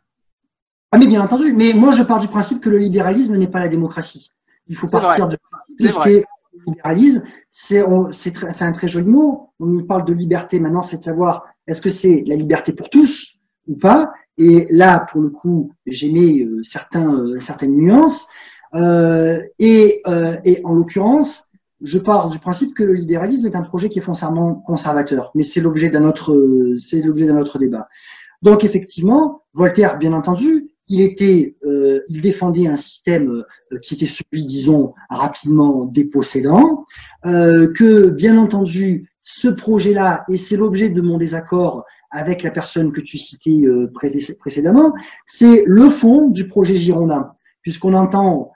Ah 0.92 0.98
mais 0.98 1.06
bien 1.06 1.22
entendu, 1.22 1.52
mais 1.52 1.72
moi 1.72 1.92
je 1.92 2.02
pars 2.02 2.18
du 2.18 2.28
principe 2.28 2.60
que 2.60 2.68
le 2.68 2.78
libéralisme 2.78 3.36
n'est 3.36 3.48
pas 3.48 3.60
la 3.60 3.68
démocratie. 3.68 4.32
Il 4.66 4.76
faut 4.76 4.88
partir 4.88 5.28
de 5.28 5.36
ce 5.78 5.84
le 6.52 6.64
libéralisme, 6.66 7.22
c'est 7.50 7.84
c'est 8.10 8.64
un 8.64 8.72
très 8.72 8.88
joli 8.88 9.06
mot. 9.06 9.52
On 9.60 9.66
nous 9.66 9.86
parle 9.86 10.04
de 10.04 10.12
liberté 10.12 10.58
maintenant, 10.58 10.82
c'est 10.82 10.98
de 10.98 11.02
savoir 11.02 11.46
est-ce 11.66 11.80
que 11.80 11.90
c'est 11.90 12.24
la 12.26 12.34
liberté 12.34 12.72
pour 12.72 12.90
tous 12.90 13.38
ou 13.68 13.76
pas? 13.76 14.12
Et 14.42 14.66
là, 14.70 15.06
pour 15.10 15.20
le 15.20 15.28
coup, 15.28 15.70
j'aimais 15.86 16.40
euh, 16.40 16.62
certains 16.62 17.14
euh, 17.14 17.38
certaines 17.40 17.76
nuances. 17.76 18.26
Euh, 18.74 19.42
et, 19.58 20.00
euh, 20.06 20.36
et 20.46 20.62
en 20.64 20.72
l'occurrence, 20.72 21.48
je 21.82 21.98
pars 21.98 22.30
du 22.30 22.38
principe 22.38 22.72
que 22.74 22.82
le 22.82 22.94
libéralisme 22.94 23.46
est 23.46 23.54
un 23.54 23.60
projet 23.62 23.90
qui 23.90 23.98
est 23.98 24.02
foncièrement 24.02 24.54
conservateur, 24.54 25.30
mais 25.34 25.42
c'est 25.42 25.60
l'objet 25.60 25.90
d'un 25.90 26.04
autre, 26.04 26.28
c'est 26.78 27.02
l'objet 27.02 27.26
d'un 27.26 27.38
autre 27.38 27.58
débat. 27.58 27.88
Donc 28.40 28.64
effectivement, 28.64 29.42
Voltaire, 29.52 29.98
bien 29.98 30.14
entendu, 30.14 30.70
il 30.88 31.02
était, 31.02 31.56
euh, 31.66 32.00
il 32.08 32.22
défendait 32.22 32.66
un 32.66 32.76
système 32.76 33.44
qui 33.82 33.94
était 33.94 34.06
celui, 34.06 34.44
disons, 34.46 34.94
rapidement 35.10 35.84
dépossédant, 35.84 36.86
euh, 37.26 37.72
que 37.72 38.08
bien 38.08 38.38
entendu, 38.38 39.10
ce 39.22 39.48
projet-là, 39.48 40.24
et 40.30 40.36
c'est 40.36 40.56
l'objet 40.56 40.88
de 40.88 41.00
mon 41.00 41.18
désaccord 41.18 41.84
avec 42.10 42.42
la 42.42 42.50
personne 42.50 42.92
que 42.92 43.00
tu 43.00 43.18
citais 43.18 43.66
euh, 43.66 43.92
précédemment, 44.40 44.92
c'est 45.26 45.64
le 45.66 45.88
fond 45.88 46.28
du 46.28 46.48
projet 46.48 46.76
girondin, 46.76 47.32
puisqu'on 47.62 47.94
entend 47.94 48.52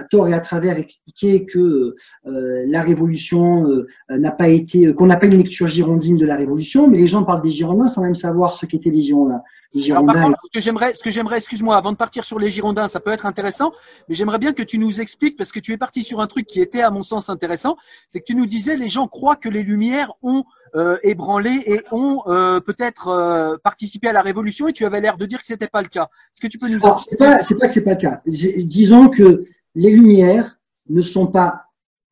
à 0.00 0.04
tort 0.04 0.28
et 0.28 0.32
à 0.32 0.40
travers 0.40 0.78
expliquer 0.78 1.46
que 1.46 1.94
euh, 2.26 2.64
la 2.66 2.82
révolution 2.82 3.64
euh, 3.68 3.86
n'a 4.08 4.30
pas 4.30 4.48
été, 4.48 4.92
qu'on 4.94 5.06
n'a 5.06 5.16
pas 5.16 5.26
une 5.26 5.36
lecture 5.36 5.66
girondine 5.66 6.16
de 6.16 6.26
la 6.26 6.36
révolution, 6.36 6.88
mais 6.88 6.98
les 6.98 7.06
gens 7.06 7.24
parlent 7.24 7.42
des 7.42 7.50
Girondins 7.50 7.88
sans 7.88 8.02
même 8.02 8.14
savoir 8.14 8.54
ce 8.54 8.66
qu'étaient 8.66 8.90
les 8.90 9.02
Girondins. 9.02 9.42
Les 9.72 9.82
Girondins 9.82 10.12
Alors, 10.12 10.24
contre, 10.24 10.38
ce 10.44 10.58
que 10.58 10.62
j'aimerais, 10.62 10.94
ce 10.94 11.02
que 11.02 11.10
j'aimerais, 11.10 11.36
excuse-moi, 11.36 11.76
avant 11.76 11.92
de 11.92 11.96
partir 11.96 12.24
sur 12.24 12.38
les 12.38 12.50
Girondins, 12.50 12.88
ça 12.88 13.00
peut 13.00 13.12
être 13.12 13.26
intéressant, 13.26 13.72
mais 14.08 14.14
j'aimerais 14.14 14.38
bien 14.38 14.52
que 14.52 14.62
tu 14.62 14.78
nous 14.78 15.00
expliques 15.00 15.36
parce 15.36 15.52
que 15.52 15.60
tu 15.60 15.72
es 15.72 15.76
parti 15.76 16.02
sur 16.02 16.20
un 16.20 16.26
truc 16.26 16.46
qui 16.46 16.60
était 16.60 16.82
à 16.82 16.90
mon 16.90 17.02
sens 17.02 17.28
intéressant, 17.28 17.76
c'est 18.08 18.20
que 18.20 18.26
tu 18.26 18.34
nous 18.34 18.46
disais 18.46 18.76
les 18.76 18.88
gens 18.88 19.06
croient 19.06 19.36
que 19.36 19.48
les 19.48 19.62
Lumières 19.62 20.12
ont 20.22 20.44
euh, 20.74 20.96
ébranlé 21.02 21.62
et 21.66 21.80
ont 21.92 22.22
euh, 22.26 22.60
peut-être 22.60 23.08
euh, 23.08 23.56
participé 23.62 24.08
à 24.08 24.12
la 24.12 24.22
révolution 24.22 24.68
et 24.68 24.72
tu 24.72 24.84
avais 24.84 25.00
l'air 25.00 25.16
de 25.16 25.26
dire 25.26 25.40
que 25.40 25.46
c'était 25.46 25.68
pas 25.68 25.82
le 25.82 25.88
cas. 25.88 26.04
Est-ce 26.04 26.40
que 26.40 26.46
tu 26.46 26.58
peux 26.58 26.68
nous 26.68 26.78
Alors, 26.82 27.00
c'est 27.00 27.16
pas, 27.16 27.42
c'est 27.42 27.56
pas 27.56 27.66
que 27.66 27.72
c'est 27.72 27.82
pas 27.82 27.94
le 27.94 27.96
cas. 27.96 28.22
Disons 28.26 29.08
que 29.08 29.44
les 29.74 29.90
Lumières 29.90 30.58
ne 30.88 31.02
sont 31.02 31.26
pas, 31.26 31.64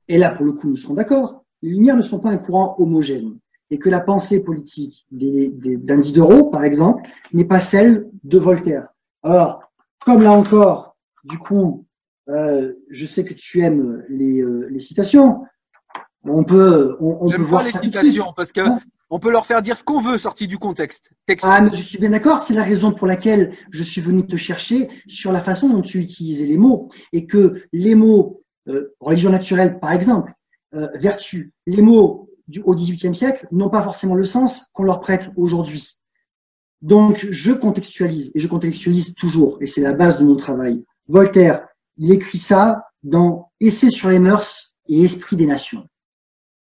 et 0.08 0.18
là 0.18 0.30
pour 0.30 0.44
le 0.46 0.52
coup 0.52 0.68
nous 0.68 0.76
serons 0.76 0.94
d'accord, 0.94 1.44
les 1.62 1.70
Lumières 1.70 1.96
ne 1.96 2.02
sont 2.02 2.20
pas 2.20 2.30
un 2.30 2.38
courant 2.38 2.76
homogène 2.78 3.38
et 3.70 3.78
que 3.78 3.90
la 3.90 4.00
pensée 4.00 4.40
politique 4.40 5.06
des, 5.10 5.48
des, 5.48 5.76
d'un 5.76 5.98
Diderot, 5.98 6.50
par 6.50 6.64
exemple, 6.64 7.02
n'est 7.32 7.44
pas 7.44 7.60
celle 7.60 8.08
de 8.24 8.38
Voltaire. 8.38 8.88
Alors, 9.22 9.62
comme 10.04 10.22
là 10.22 10.32
encore, 10.32 10.96
du 11.24 11.38
coup, 11.38 11.84
euh, 12.28 12.74
je 12.90 13.06
sais 13.06 13.24
que 13.24 13.34
tu 13.34 13.60
aimes 13.60 14.04
les, 14.08 14.40
euh, 14.40 14.68
les 14.70 14.80
citations. 14.80 15.42
On 16.24 16.44
peut, 16.44 16.96
on, 17.00 17.18
on 17.20 17.30
peut 17.30 17.42
voir 17.42 17.64
parce 18.34 18.52
que 18.52 18.60
on 19.10 19.18
peut 19.18 19.30
leur 19.30 19.46
faire 19.46 19.62
dire 19.62 19.76
ce 19.76 19.84
qu'on 19.84 20.00
veut 20.00 20.18
sorti 20.18 20.46
du 20.46 20.58
contexte. 20.58 21.12
Ah, 21.42 21.62
mais 21.62 21.70
je 21.72 21.82
suis 21.82 21.98
bien 21.98 22.10
d'accord. 22.10 22.42
C'est 22.42 22.54
la 22.54 22.62
raison 22.62 22.92
pour 22.92 23.06
laquelle 23.06 23.56
je 23.70 23.82
suis 23.82 24.00
venu 24.00 24.26
te 24.26 24.36
chercher 24.36 24.90
sur 25.06 25.32
la 25.32 25.40
façon 25.40 25.68
dont 25.68 25.80
tu 25.80 25.98
utilisais 25.98 26.44
les 26.44 26.58
mots 26.58 26.90
et 27.12 27.26
que 27.26 27.62
les 27.72 27.94
mots 27.94 28.42
euh, 28.68 28.94
religion 29.00 29.30
naturelle, 29.30 29.78
par 29.78 29.92
exemple, 29.92 30.32
euh, 30.74 30.88
vertu, 30.94 31.52
les 31.66 31.80
mots 31.80 32.28
du, 32.48 32.60
au 32.60 32.74
XVIIIe 32.74 33.14
siècle 33.14 33.46
n'ont 33.50 33.70
pas 33.70 33.82
forcément 33.82 34.14
le 34.14 34.24
sens 34.24 34.66
qu'on 34.74 34.82
leur 34.82 35.00
prête 35.00 35.30
aujourd'hui. 35.36 35.98
Donc, 36.82 37.26
je 37.30 37.52
contextualise 37.52 38.30
et 38.34 38.40
je 38.40 38.46
contextualise 38.46 39.14
toujours, 39.14 39.56
et 39.60 39.66
c'est 39.66 39.80
la 39.80 39.94
base 39.94 40.18
de 40.18 40.24
mon 40.24 40.36
travail. 40.36 40.84
Voltaire, 41.08 41.66
il 41.96 42.12
écrit 42.12 42.38
ça 42.38 42.84
dans 43.02 43.50
Essai 43.60 43.90
sur 43.90 44.10
les 44.10 44.18
mœurs 44.18 44.74
et 44.86 45.02
Esprit 45.02 45.36
des 45.36 45.46
nations. 45.46 45.86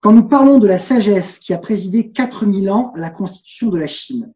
Quand 0.00 0.12
nous 0.12 0.26
parlons 0.26 0.58
de 0.58 0.66
la 0.66 0.78
sagesse 0.78 1.38
qui 1.38 1.52
a 1.52 1.58
présidé 1.58 2.10
4000 2.10 2.70
ans 2.70 2.92
à 2.96 3.00
la 3.00 3.10
constitution 3.10 3.68
de 3.68 3.76
la 3.76 3.86
Chine, 3.86 4.32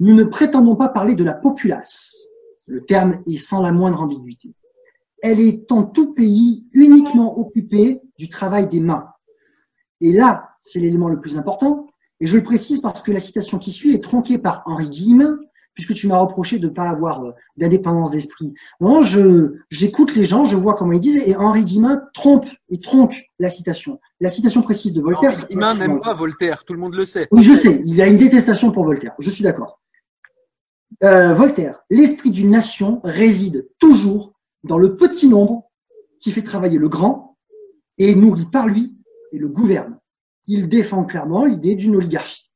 nous 0.00 0.14
ne 0.14 0.24
prétendons 0.24 0.76
pas 0.76 0.88
parler 0.88 1.14
de 1.14 1.24
la 1.24 1.34
populace. 1.34 2.26
Le 2.66 2.84
terme 2.86 3.22
est 3.26 3.36
sans 3.36 3.60
la 3.60 3.70
moindre 3.70 4.00
ambiguïté. 4.00 4.54
Elle 5.22 5.40
est 5.40 5.70
en 5.70 5.84
tout 5.84 6.14
pays 6.14 6.66
uniquement 6.72 7.38
occupée 7.38 8.00
du 8.18 8.30
travail 8.30 8.66
des 8.68 8.80
mains. 8.80 9.08
Et 10.00 10.12
là, 10.12 10.50
c'est 10.60 10.80
l'élément 10.80 11.08
le 11.08 11.20
plus 11.20 11.36
important. 11.36 11.86
Et 12.20 12.26
je 12.26 12.38
le 12.38 12.44
précise 12.44 12.80
parce 12.80 13.02
que 13.02 13.12
la 13.12 13.20
citation 13.20 13.58
qui 13.58 13.72
suit 13.72 13.94
est 13.94 14.02
tronquée 14.02 14.38
par 14.38 14.62
Henri 14.64 14.88
Guillemin, 14.88 15.38
puisque 15.74 15.94
tu 15.94 16.06
m'as 16.06 16.18
reproché 16.18 16.58
de 16.58 16.68
ne 16.68 16.72
pas 16.72 16.88
avoir 16.88 17.24
euh, 17.24 17.32
d'indépendance 17.56 18.10
d'esprit. 18.12 18.54
Non, 18.80 19.02
je, 19.02 19.54
j'écoute 19.70 20.14
les 20.14 20.24
gens, 20.24 20.44
je 20.44 20.56
vois 20.56 20.74
comment 20.74 20.92
ils 20.92 21.00
disent, 21.00 21.22
et 21.26 21.36
Henri 21.36 21.64
Guillemin 21.64 22.02
trompe 22.14 22.46
et 22.70 22.80
tronque 22.80 23.28
la 23.38 23.50
citation. 23.50 24.00
La 24.20 24.30
citation 24.30 24.62
précise 24.62 24.92
de 24.92 25.02
Voltaire. 25.02 25.32
Henri 25.32 25.46
Guillemin 25.46 25.74
n'aime 25.74 26.00
pas 26.00 26.14
Voltaire, 26.14 26.64
tout 26.64 26.72
le 26.72 26.78
monde 26.78 26.94
le 26.94 27.04
sait. 27.04 27.28
Oui, 27.30 27.42
je 27.42 27.54
sais, 27.54 27.82
il 27.84 27.94
y 27.94 28.02
a 28.02 28.06
une 28.06 28.18
détestation 28.18 28.70
pour 28.70 28.84
Voltaire, 28.84 29.14
je 29.18 29.30
suis 29.30 29.44
d'accord. 29.44 29.80
Euh, 31.02 31.34
Voltaire, 31.34 31.80
l'esprit 31.90 32.30
d'une 32.30 32.50
nation 32.50 33.00
réside 33.02 33.68
toujours 33.80 34.32
dans 34.62 34.78
le 34.78 34.96
petit 34.96 35.28
nombre 35.28 35.70
qui 36.20 36.30
fait 36.30 36.42
travailler 36.42 36.78
le 36.78 36.88
grand 36.88 37.36
et 37.98 38.14
nourrit 38.14 38.46
par 38.46 38.66
lui 38.66 38.96
et 39.32 39.38
le 39.38 39.48
gouverne. 39.48 39.98
Il 40.46 40.68
défend 40.68 41.04
clairement 41.04 41.44
l'idée 41.44 41.74
d'une 41.74 41.96
oligarchie. 41.96 42.50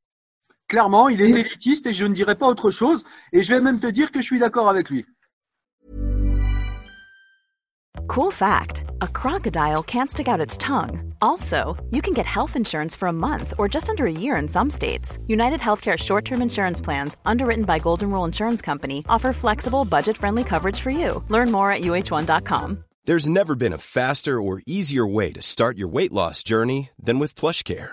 Clairement, 0.69 1.09
il 1.09 1.21
est 1.23 1.31
élitiste 1.31 1.87
et 1.87 1.93
je 1.93 2.05
ne 2.05 2.15
dirais 2.15 2.35
pas 2.35 2.47
autre 2.47 2.71
chose. 2.71 3.05
Et 3.33 3.43
je 3.43 3.55
vais 3.55 3.61
même 3.61 3.81
te 3.81 3.87
dire 3.87 4.11
que 4.11 4.21
je 4.21 4.27
suis 4.27 4.39
d'accord 4.39 4.69
avec 4.69 4.91
lui. 4.91 5.07
Cool 8.07 8.31
fact 8.31 8.85
a 9.03 9.09
crocodile 9.09 9.83
can't 9.83 10.11
stick 10.11 10.29
out 10.29 10.41
its 10.41 10.57
tongue. 10.57 11.13
Also, 11.21 11.77
you 11.91 12.01
can 12.01 12.15
get 12.15 12.27
health 12.27 12.57
insurance 12.57 12.97
for 12.97 13.09
a 13.09 13.13
month 13.13 13.53
or 13.59 13.69
just 13.69 13.89
under 13.89 14.07
a 14.07 14.13
year 14.13 14.37
in 14.37 14.49
some 14.49 14.71
states. 14.71 15.19
United 15.27 15.61
Healthcare 15.61 15.97
short 15.99 16.25
term 16.25 16.41
insurance 16.43 16.81
plans, 16.81 17.17
underwritten 17.27 17.65
by 17.65 17.79
Golden 17.79 18.11
Rule 18.11 18.25
Insurance 18.25 18.63
Company, 18.63 19.05
offer 19.09 19.33
flexible, 19.33 19.85
budget 19.85 20.17
friendly 20.17 20.45
coverage 20.45 20.81
for 20.81 20.91
you. 20.91 21.23
Learn 21.29 21.51
more 21.51 21.71
at 21.71 21.83
uh1.com. 21.83 22.85
There's 23.05 23.29
never 23.29 23.55
been 23.55 23.73
a 23.73 23.79
faster 23.79 24.41
or 24.41 24.61
easier 24.67 25.07
way 25.07 25.33
to 25.33 25.43
start 25.43 25.79
your 25.79 25.89
weight 25.89 26.13
loss 26.13 26.43
journey 26.43 26.91
than 26.99 27.19
with 27.19 27.35
PlushCare. 27.35 27.93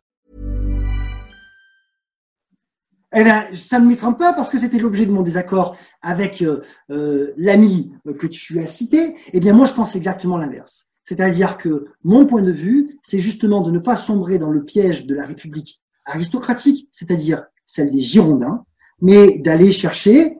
Eh 3.13 3.23
bien, 3.23 3.47
ça 3.53 3.79
ne 3.79 3.87
m'étrange 3.87 4.17
pas 4.17 4.33
parce 4.33 4.49
que 4.49 4.57
c'était 4.57 4.79
l'objet 4.79 5.05
de 5.05 5.11
mon 5.11 5.21
désaccord 5.21 5.75
avec 6.01 6.41
euh, 6.41 6.61
euh, 6.91 7.33
l'ami 7.35 7.91
que 8.17 8.27
tu 8.27 8.59
as 8.59 8.67
cité. 8.67 9.15
Eh 9.33 9.39
bien, 9.39 9.53
moi, 9.53 9.65
je 9.65 9.73
pense 9.73 9.95
exactement 9.95 10.37
l'inverse. 10.37 10.87
C'est-à-dire 11.03 11.57
que 11.57 11.87
mon 12.03 12.25
point 12.25 12.41
de 12.41 12.51
vue, 12.51 12.99
c'est 13.03 13.19
justement 13.19 13.61
de 13.61 13.71
ne 13.71 13.79
pas 13.79 13.97
sombrer 13.97 14.39
dans 14.39 14.49
le 14.49 14.63
piège 14.63 15.05
de 15.05 15.13
la 15.13 15.25
République 15.25 15.81
aristocratique, 16.05 16.87
c'est-à-dire 16.91 17.43
celle 17.65 17.91
des 17.91 17.99
Girondins, 17.99 18.65
mais 19.01 19.37
d'aller 19.39 19.71
chercher 19.71 20.37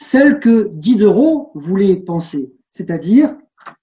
celle 0.00 0.38
que 0.38 0.70
Diderot 0.74 1.50
voulait 1.54 1.96
penser. 1.96 2.52
C'est-à-dire, 2.70 3.36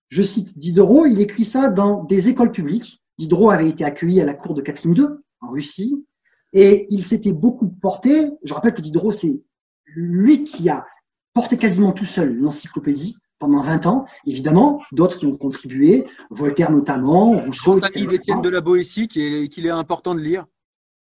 je 0.09 0.23
cite 0.23 0.57
Diderot, 0.57 1.05
il 1.05 1.19
écrit 1.19 1.45
ça 1.45 1.69
dans 1.69 2.03
des 2.03 2.29
écoles 2.29 2.51
publiques. 2.51 3.01
Diderot 3.17 3.49
avait 3.49 3.69
été 3.69 3.83
accueilli 3.83 4.21
à 4.21 4.25
la 4.25 4.33
cour 4.33 4.53
de 4.53 4.61
Catherine 4.61 4.95
II 4.95 5.05
en 5.41 5.49
Russie. 5.49 6.05
Et 6.53 6.87
il 6.89 7.03
s'était 7.03 7.31
beaucoup 7.31 7.67
porté, 7.67 8.31
je 8.43 8.53
rappelle 8.53 8.73
que 8.73 8.81
Diderot, 8.81 9.11
c'est 9.11 9.39
lui 9.85 10.43
qui 10.43 10.69
a 10.69 10.85
porté 11.33 11.57
quasiment 11.57 11.91
tout 11.91 12.05
seul 12.05 12.35
l'encyclopédie 12.35 13.17
pendant 13.37 13.61
20 13.61 13.85
ans. 13.85 14.05
Évidemment, 14.25 14.81
d'autres 14.91 15.17
qui 15.17 15.25
ont 15.25 15.37
contribué, 15.37 16.05
Voltaire 16.29 16.71
notamment, 16.71 17.37
Rousseau. 17.37 17.79
d'Étienne 17.79 18.41
de 18.41 18.49
la 18.49 18.61
Boétie 18.61 19.07
qu'il 19.07 19.65
est 19.65 19.69
important 19.69 20.15
de 20.15 20.19
lire. 20.19 20.45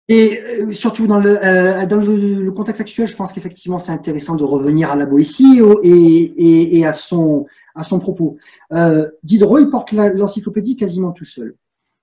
Et 0.07 0.39
euh, 0.39 0.71
surtout 0.71 1.07
dans 1.07 1.19
le, 1.19 1.43
euh, 1.43 1.86
dans 1.88 1.97
le, 1.97 2.51
contexte 2.51 2.81
actuel, 2.81 3.07
je 3.07 3.15
pense 3.15 3.33
qu'effectivement 3.33 3.79
c'est 3.79 3.91
intéressant 3.91 4.36
de 4.36 4.43
revenir 4.43 4.91
à 4.91 4.95
la 4.95 5.07
Boétie 5.07 5.61
et, 5.83 5.89
et, 5.89 6.77
et 6.77 6.86
à, 6.86 6.93
son, 6.93 7.47
à 7.73 7.83
son 7.83 7.99
propos. 7.99 8.38
Euh, 8.71 9.09
Diderot, 9.23 9.59
il 9.59 9.69
porte 9.69 9.91
l'encyclopédie 9.91 10.75
quasiment 10.75 11.11
tout 11.11 11.25
seul. 11.25 11.55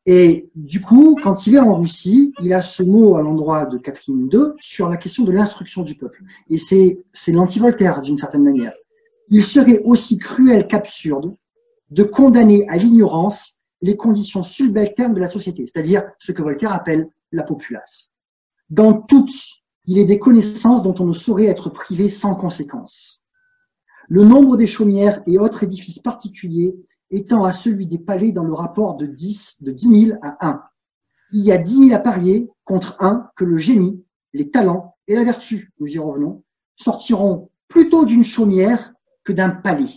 Et 0.06 0.50
du 0.56 0.80
coup, 0.80 1.16
quand 1.22 1.46
il 1.46 1.54
est 1.54 1.60
en 1.60 1.76
Russie, 1.76 2.32
il 2.42 2.52
a 2.52 2.60
ce 2.60 2.82
mot 2.82 3.16
à 3.16 3.22
l'endroit 3.22 3.66
de 3.66 3.78
Catherine 3.78 4.28
II 4.32 4.52
sur 4.58 4.88
la 4.88 4.96
question 4.96 5.24
de 5.24 5.30
l'instruction 5.30 5.82
du 5.82 5.94
peuple. 5.94 6.22
Et 6.50 6.58
c'est, 6.58 6.98
c'est 7.12 7.30
l'anti-Voltaire 7.30 8.00
d'une 8.00 8.18
certaine 8.18 8.42
manière. 8.42 8.72
Il 9.28 9.44
serait 9.44 9.80
aussi 9.84 10.18
cruel 10.18 10.66
qu'absurde 10.66 11.36
de 11.90 12.02
condamner 12.02 12.66
à 12.68 12.76
l'ignorance 12.76 13.60
les 13.80 13.96
conditions 13.96 14.42
subalternes 14.42 15.14
de 15.14 15.20
la 15.20 15.26
société, 15.26 15.66
c'est-à-dire 15.66 16.04
ce 16.18 16.32
que 16.32 16.42
Voltaire 16.42 16.72
appelle 16.72 17.08
la 17.30 17.42
populace. 17.42 18.12
Dans 18.70 18.94
toutes, 18.94 19.32
il 19.86 19.98
est 19.98 20.04
des 20.04 20.18
connaissances 20.18 20.82
dont 20.82 20.94
on 20.98 21.06
ne 21.06 21.12
saurait 21.12 21.46
être 21.46 21.70
privé 21.70 22.08
sans 22.08 22.34
conséquence. 22.34 23.22
Le 24.08 24.24
nombre 24.24 24.56
des 24.56 24.66
chaumières 24.66 25.22
et 25.26 25.38
autres 25.38 25.64
édifices 25.64 25.98
particuliers 25.98 26.74
étant 27.12 27.44
à 27.44 27.52
celui 27.52 27.86
des 27.86 27.98
palais 27.98 28.32
dans 28.32 28.42
le 28.42 28.54
rapport 28.54 28.96
de 28.96 29.06
10, 29.06 29.62
de 29.62 29.70
10 29.70 30.06
000 30.06 30.18
à 30.22 30.48
1. 30.48 30.62
Il 31.32 31.44
y 31.44 31.52
a 31.52 31.58
10 31.58 31.88
000 31.88 31.94
à 31.94 31.98
parier 31.98 32.50
contre 32.64 32.96
1 33.00 33.30
que 33.36 33.44
le 33.44 33.58
génie, 33.58 34.04
les 34.32 34.50
talents 34.50 34.96
et 35.06 35.14
la 35.14 35.24
vertu, 35.24 35.72
nous 35.78 35.86
y 35.86 35.98
revenons, 35.98 36.42
sortiront 36.76 37.50
plutôt 37.68 38.04
d'une 38.04 38.24
chaumière 38.24 38.92
que 39.24 39.32
d'un 39.32 39.50
palais. 39.50 39.90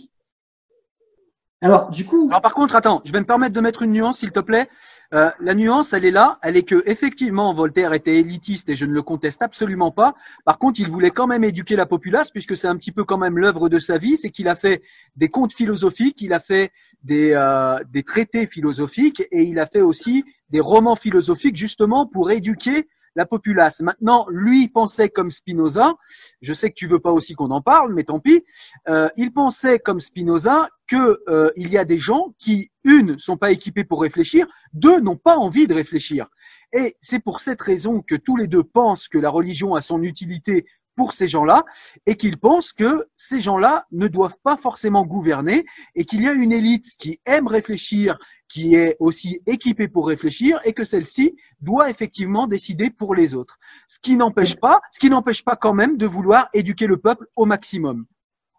Alors, 1.62 1.90
du 1.90 2.04
coup. 2.04 2.26
Alors, 2.28 2.42
par 2.42 2.54
contre, 2.54 2.76
attends, 2.76 3.00
je 3.04 3.12
vais 3.12 3.20
me 3.20 3.24
permettre 3.24 3.54
de 3.54 3.60
mettre 3.60 3.82
une 3.82 3.92
nuance, 3.92 4.18
s'il 4.18 4.30
te 4.30 4.40
plaît. 4.40 4.68
Euh, 5.14 5.30
la 5.40 5.54
nuance, 5.54 5.92
elle 5.94 6.04
est 6.04 6.10
là. 6.10 6.38
Elle 6.42 6.56
est 6.56 6.64
que, 6.64 6.82
effectivement, 6.86 7.54
Voltaire 7.54 7.94
était 7.94 8.16
élitiste 8.16 8.68
et 8.68 8.74
je 8.74 8.84
ne 8.84 8.92
le 8.92 9.02
conteste 9.02 9.40
absolument 9.40 9.90
pas. 9.90 10.14
Par 10.44 10.58
contre, 10.58 10.80
il 10.80 10.88
voulait 10.88 11.10
quand 11.10 11.26
même 11.26 11.44
éduquer 11.44 11.76
la 11.76 11.86
populace 11.86 12.30
puisque 12.30 12.56
c'est 12.56 12.68
un 12.68 12.76
petit 12.76 12.92
peu 12.92 13.04
quand 13.04 13.16
même 13.16 13.38
l'œuvre 13.38 13.68
de 13.68 13.78
sa 13.78 13.96
vie. 13.96 14.18
C'est 14.18 14.30
qu'il 14.30 14.48
a 14.48 14.56
fait 14.56 14.82
des 15.16 15.28
contes 15.28 15.54
philosophiques, 15.54 16.20
il 16.20 16.34
a 16.34 16.40
fait 16.40 16.72
des, 17.02 17.32
euh, 17.32 17.78
des 17.90 18.02
traités 18.02 18.46
philosophiques 18.46 19.22
et 19.30 19.44
il 19.44 19.58
a 19.58 19.66
fait 19.66 19.80
aussi 19.80 20.24
des 20.50 20.60
romans 20.60 20.96
philosophiques 20.96 21.56
justement 21.56 22.06
pour 22.06 22.30
éduquer 22.30 22.86
la 23.16 23.26
populace. 23.26 23.80
Maintenant, 23.80 24.26
lui 24.30 24.68
pensait 24.68 25.08
comme 25.08 25.30
Spinoza. 25.30 25.94
Je 26.42 26.52
sais 26.52 26.70
que 26.70 26.74
tu 26.74 26.86
veux 26.86 27.00
pas 27.00 27.10
aussi 27.10 27.34
qu'on 27.34 27.50
en 27.50 27.62
parle, 27.62 27.92
mais 27.92 28.04
tant 28.04 28.20
pis. 28.20 28.44
Euh, 28.88 29.08
il 29.16 29.32
pensait 29.32 29.78
comme 29.80 29.98
Spinoza 29.98 30.68
que 30.86 31.20
euh, 31.28 31.50
il 31.56 31.70
y 31.70 31.78
a 31.78 31.84
des 31.84 31.98
gens 31.98 32.34
qui, 32.38 32.70
une, 32.84 33.18
sont 33.18 33.36
pas 33.36 33.50
équipés 33.50 33.82
pour 33.82 34.02
réfléchir, 34.02 34.46
deux, 34.72 35.00
n'ont 35.00 35.16
pas 35.16 35.36
envie 35.36 35.66
de 35.66 35.74
réfléchir. 35.74 36.28
Et 36.72 36.96
c'est 37.00 37.18
pour 37.18 37.40
cette 37.40 37.60
raison 37.60 38.02
que 38.02 38.14
tous 38.14 38.36
les 38.36 38.46
deux 38.46 38.62
pensent 38.62 39.08
que 39.08 39.18
la 39.18 39.30
religion 39.30 39.74
a 39.74 39.80
son 39.80 40.02
utilité 40.02 40.66
pour 40.96 41.12
ces 41.12 41.28
gens-là 41.28 41.64
et 42.06 42.16
qu'ils 42.16 42.38
pensent 42.38 42.72
que 42.72 43.04
ces 43.16 43.40
gens-là 43.40 43.84
ne 43.92 44.08
doivent 44.08 44.38
pas 44.42 44.56
forcément 44.56 45.04
gouverner 45.04 45.64
et 45.94 46.04
qu'il 46.04 46.22
y 46.22 46.28
a 46.28 46.32
une 46.32 46.52
élite 46.52 46.96
qui 46.98 47.20
aime 47.26 47.46
réfléchir, 47.46 48.18
qui 48.48 48.74
est 48.74 48.96
aussi 48.98 49.40
équipée 49.46 49.88
pour 49.88 50.08
réfléchir 50.08 50.58
et 50.64 50.72
que 50.72 50.84
celle-ci 50.84 51.36
doit 51.60 51.90
effectivement 51.90 52.46
décider 52.46 52.90
pour 52.90 53.14
les 53.14 53.34
autres. 53.34 53.58
Ce 53.86 53.98
qui 54.00 54.16
n'empêche 54.16 54.56
pas, 54.56 54.80
ce 54.90 54.98
qui 54.98 55.10
n'empêche 55.10 55.44
pas 55.44 55.56
quand 55.56 55.74
même 55.74 55.96
de 55.96 56.06
vouloir 56.06 56.48
éduquer 56.54 56.86
le 56.86 56.96
peuple 56.96 57.26
au 57.36 57.44
maximum. 57.44 58.06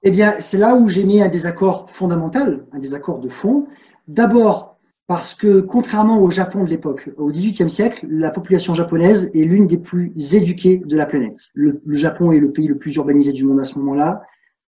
Eh 0.04 0.12
bien, 0.12 0.36
c'est 0.40 0.60
là 0.60 0.76
où 0.76 0.88
j'ai 0.88 1.04
mis 1.04 1.22
un 1.22 1.28
désaccord 1.28 1.90
fondamental, 1.90 2.68
un 2.72 2.80
désaccord 2.80 3.20
de 3.20 3.30
fond. 3.30 3.68
D'abord, 4.08 4.77
parce 5.08 5.36
que 5.36 5.62
contrairement 5.62 6.22
au 6.22 6.30
Japon 6.30 6.66
de 6.66 6.70
l'époque, 6.70 7.10
au 7.16 7.32
XVIIIe 7.32 7.70
siècle, 7.70 8.06
la 8.10 8.30
population 8.30 8.74
japonaise 8.74 9.32
est 9.34 9.46
l'une 9.46 9.66
des 9.66 9.78
plus 9.78 10.14
éduquées 10.36 10.82
de 10.86 10.98
la 10.98 11.06
planète. 11.06 11.50
Le, 11.54 11.82
Japon 11.88 12.34
est 12.34 12.40
le 12.40 12.52
pays 12.52 12.68
le 12.68 12.78
plus 12.78 12.94
urbanisé 12.96 13.32
du 13.32 13.46
monde 13.46 13.62
à 13.62 13.66
ce 13.66 13.80
moment-là. 13.80 14.22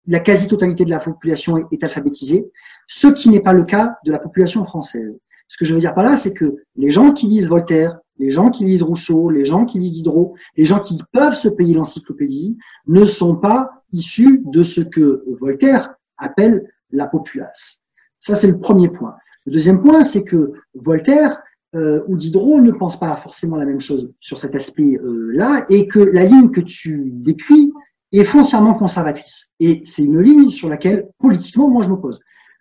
La 0.08 0.22
quasi-totalité 0.22 0.86
de 0.86 0.90
la 0.90 1.00
population 1.00 1.68
est, 1.70 1.84
alphabétisée, 1.84 2.50
ce 2.88 3.08
qui 3.08 3.30
n'est 3.30 3.42
pas 3.42 3.52
le 3.52 3.66
cas 3.66 3.98
de 4.06 4.12
la 4.12 4.20
population 4.20 4.64
française. 4.64 5.20
Ce 5.50 5.58
que 5.58 5.66
je 5.66 5.74
veux 5.74 5.82
dire 5.82 5.94
par 5.94 6.06
là, 6.06 6.16
c'est 6.16 6.34
que 6.34 6.56
les 6.78 6.90
gens 6.90 7.12
qui 7.12 7.28
lisent 7.28 7.50
Voltaire, 7.50 8.00
les 8.18 8.32
gens 8.32 8.50
qui 8.50 8.64
lisent 8.64 8.84
Rousseau, 8.84 9.30
les 9.30 9.44
gens 9.44 9.66
qui 9.66 9.80
lisent 9.80 9.94
Diderot, 9.94 10.36
les 10.56 10.64
gens 10.64 10.80
qui 10.80 10.98
peuvent 11.12 11.36
se 11.36 11.50
payer 11.50 11.74
l'encyclopédie, 11.74 12.58
ne 12.88 13.04
sont 13.04 13.36
pas 13.36 13.84
issus 13.92 14.42
de 14.46 14.64
ce 14.64 14.80
que 14.80 15.26
Voltaire 15.28 15.94
appelle 16.18 16.72
la 16.92 17.06
populace. 17.06 17.82
Ça, 18.20 18.36
c'est 18.36 18.48
le 18.48 18.60
premier 18.60 18.88
point. 18.88 19.16
Le 19.46 19.54
deuxième 19.54 19.80
point, 19.80 20.04
c'est 20.04 20.24
que 20.24 20.54
Voltaire 20.74 21.42
euh, 21.76 22.04
ou 22.08 22.18
Diderot 22.18 22.60
ne 22.62 22.72
pensent 22.72 23.00
pas 23.00 23.16
forcément 23.16 23.56
la 23.56 23.66
même 23.66 23.80
chose 23.80 24.12
sur 24.20 24.38
cet 24.38 24.56
aspect-là 24.56 25.66
et 25.70 25.88
que 25.88 26.00
la 26.00 26.26
ligne 26.26 26.52
que 26.52 26.62
tu 26.62 27.12
décris 27.14 27.72
est 28.12 28.24
foncièrement 28.24 28.74
conservatrice. 28.74 29.50
Et 29.60 29.82
c'est 29.86 30.04
une 30.04 30.20
ligne 30.20 30.50
sur 30.50 30.70
laquelle, 30.70 31.10
politiquement, 31.18 31.70
moi, 31.70 31.82
je 31.82 31.90
me 31.90 31.96
pose. 31.96 32.20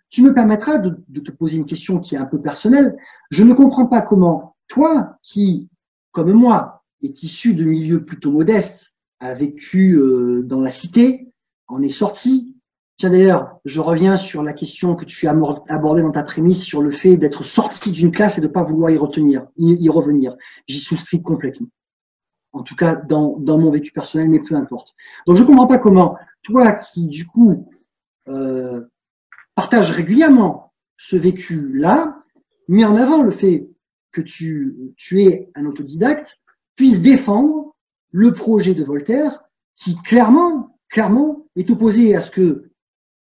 Tu 0.09 0.21
me 0.21 0.33
permettras 0.33 0.77
de, 0.77 0.97
de, 1.07 1.19
te 1.19 1.31
poser 1.31 1.57
une 1.57 1.65
question 1.65 1.99
qui 1.99 2.15
est 2.15 2.17
un 2.17 2.25
peu 2.25 2.41
personnelle. 2.41 2.95
Je 3.31 3.43
ne 3.43 3.53
comprends 3.53 3.85
pas 3.85 4.01
comment 4.01 4.55
toi, 4.67 5.17
qui, 5.23 5.69
comme 6.11 6.31
moi, 6.31 6.83
est 7.03 7.23
issu 7.23 7.53
de 7.53 7.63
milieux 7.63 8.05
plutôt 8.05 8.31
modestes, 8.31 8.93
a 9.19 9.33
vécu 9.33 9.93
euh, 9.95 10.43
dans 10.43 10.61
la 10.61 10.71
cité, 10.71 11.31
en 11.67 11.81
est 11.81 11.89
sorti, 11.89 12.55
Tiens 13.01 13.09
d'ailleurs, 13.09 13.57
je 13.65 13.81
reviens 13.81 14.15
sur 14.15 14.43
la 14.43 14.53
question 14.53 14.95
que 14.95 15.05
tu 15.05 15.25
as 15.25 15.31
abordée 15.69 16.03
dans 16.03 16.11
ta 16.11 16.21
prémisse 16.21 16.63
sur 16.63 16.83
le 16.83 16.91
fait 16.91 17.17
d'être 17.17 17.43
sorti 17.43 17.91
d'une 17.91 18.11
classe 18.11 18.37
et 18.37 18.41
de 18.41 18.45
ne 18.45 18.51
pas 18.51 18.61
vouloir 18.61 18.91
y 18.91 18.97
retenir, 18.99 19.47
y, 19.57 19.89
revenir. 19.89 20.37
J'y 20.67 20.79
souscris 20.79 21.23
complètement. 21.23 21.65
En 22.53 22.61
tout 22.61 22.75
cas, 22.75 22.93
dans, 22.93 23.39
mon 23.39 23.71
vécu 23.71 23.91
personnel, 23.91 24.29
mais 24.29 24.39
peu 24.39 24.53
importe. 24.53 24.93
Donc 25.25 25.35
je 25.35 25.41
ne 25.41 25.47
comprends 25.47 25.65
pas 25.65 25.79
comment 25.79 26.15
toi 26.43 26.73
qui 26.73 27.07
du 27.07 27.25
coup 27.25 27.67
euh, 28.27 28.81
partages 29.55 29.89
régulièrement 29.89 30.71
ce 30.95 31.15
vécu-là, 31.15 32.21
mets 32.67 32.85
en 32.85 32.95
avant 32.95 33.23
le 33.23 33.31
fait 33.31 33.67
que 34.11 34.21
tu, 34.21 34.93
tu 34.95 35.23
es 35.23 35.49
un 35.55 35.65
autodidacte, 35.65 36.39
puisse 36.75 37.01
défendre 37.01 37.75
le 38.11 38.31
projet 38.31 38.75
de 38.75 38.83
Voltaire 38.83 39.41
qui 39.75 39.95
clairement, 40.03 40.77
clairement 40.87 41.47
est 41.55 41.71
opposé 41.71 42.15
à 42.15 42.21
ce 42.21 42.29
que 42.29 42.70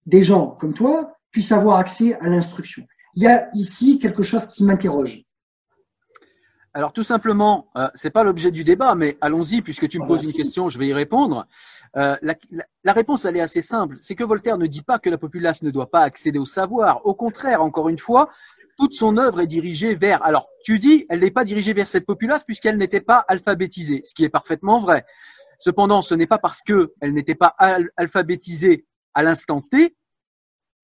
des 0.05 0.23
gens 0.23 0.47
comme 0.47 0.73
toi 0.73 1.17
puissent 1.31 1.51
avoir 1.51 1.77
accès 1.77 2.15
à 2.15 2.29
l'instruction. 2.29 2.85
Il 3.15 3.23
y 3.23 3.27
a 3.27 3.49
ici 3.53 3.99
quelque 3.99 4.23
chose 4.23 4.45
qui 4.47 4.63
m'interroge. 4.63 5.23
Alors 6.75 6.91
tout 6.91 7.03
simplement, 7.03 7.67
euh, 7.77 7.87
c'est 7.93 8.09
pas 8.09 8.23
l'objet 8.23 8.49
du 8.49 8.63
débat, 8.63 8.95
mais 8.95 9.15
allons-y 9.21 9.61
puisque 9.61 9.87
tu 9.87 9.99
me 9.99 10.07
poses 10.07 10.23
une 10.23 10.33
question, 10.33 10.69
je 10.69 10.79
vais 10.79 10.87
y 10.87 10.93
répondre. 10.93 11.45
Euh, 11.97 12.17
la, 12.23 12.33
la, 12.51 12.63
la, 12.83 12.93
réponse 12.93 13.25
elle 13.25 13.37
est 13.37 13.41
assez 13.41 13.61
simple, 13.61 13.95
c'est 14.01 14.15
que 14.15 14.23
Voltaire 14.23 14.57
ne 14.57 14.65
dit 14.65 14.81
pas 14.81 14.97
que 14.97 15.11
la 15.11 15.19
populace 15.19 15.61
ne 15.61 15.69
doit 15.69 15.91
pas 15.91 16.01
accéder 16.01 16.39
au 16.39 16.45
savoir. 16.45 17.05
Au 17.05 17.13
contraire, 17.13 17.61
encore 17.61 17.89
une 17.89 17.99
fois, 17.99 18.31
toute 18.79 18.95
son 18.95 19.17
œuvre 19.17 19.41
est 19.41 19.47
dirigée 19.47 19.93
vers. 19.93 20.23
Alors 20.23 20.47
tu 20.63 20.79
dis, 20.79 21.05
elle 21.09 21.19
n'est 21.19 21.29
pas 21.29 21.43
dirigée 21.43 21.73
vers 21.73 21.87
cette 21.87 22.07
populace 22.07 22.43
puisqu'elle 22.43 22.77
n'était 22.77 23.01
pas 23.01 23.23
alphabétisée, 23.27 24.01
ce 24.01 24.15
qui 24.15 24.23
est 24.23 24.29
parfaitement 24.29 24.79
vrai. 24.79 25.05
Cependant, 25.59 26.01
ce 26.01 26.15
n'est 26.15 26.27
pas 26.27 26.39
parce 26.39 26.63
que 26.63 26.93
elle 27.01 27.13
n'était 27.13 27.35
pas 27.35 27.53
al 27.59 27.91
alphabétisée 27.97 28.85
à 29.13 29.23
l'instant 29.23 29.61
T 29.61 29.95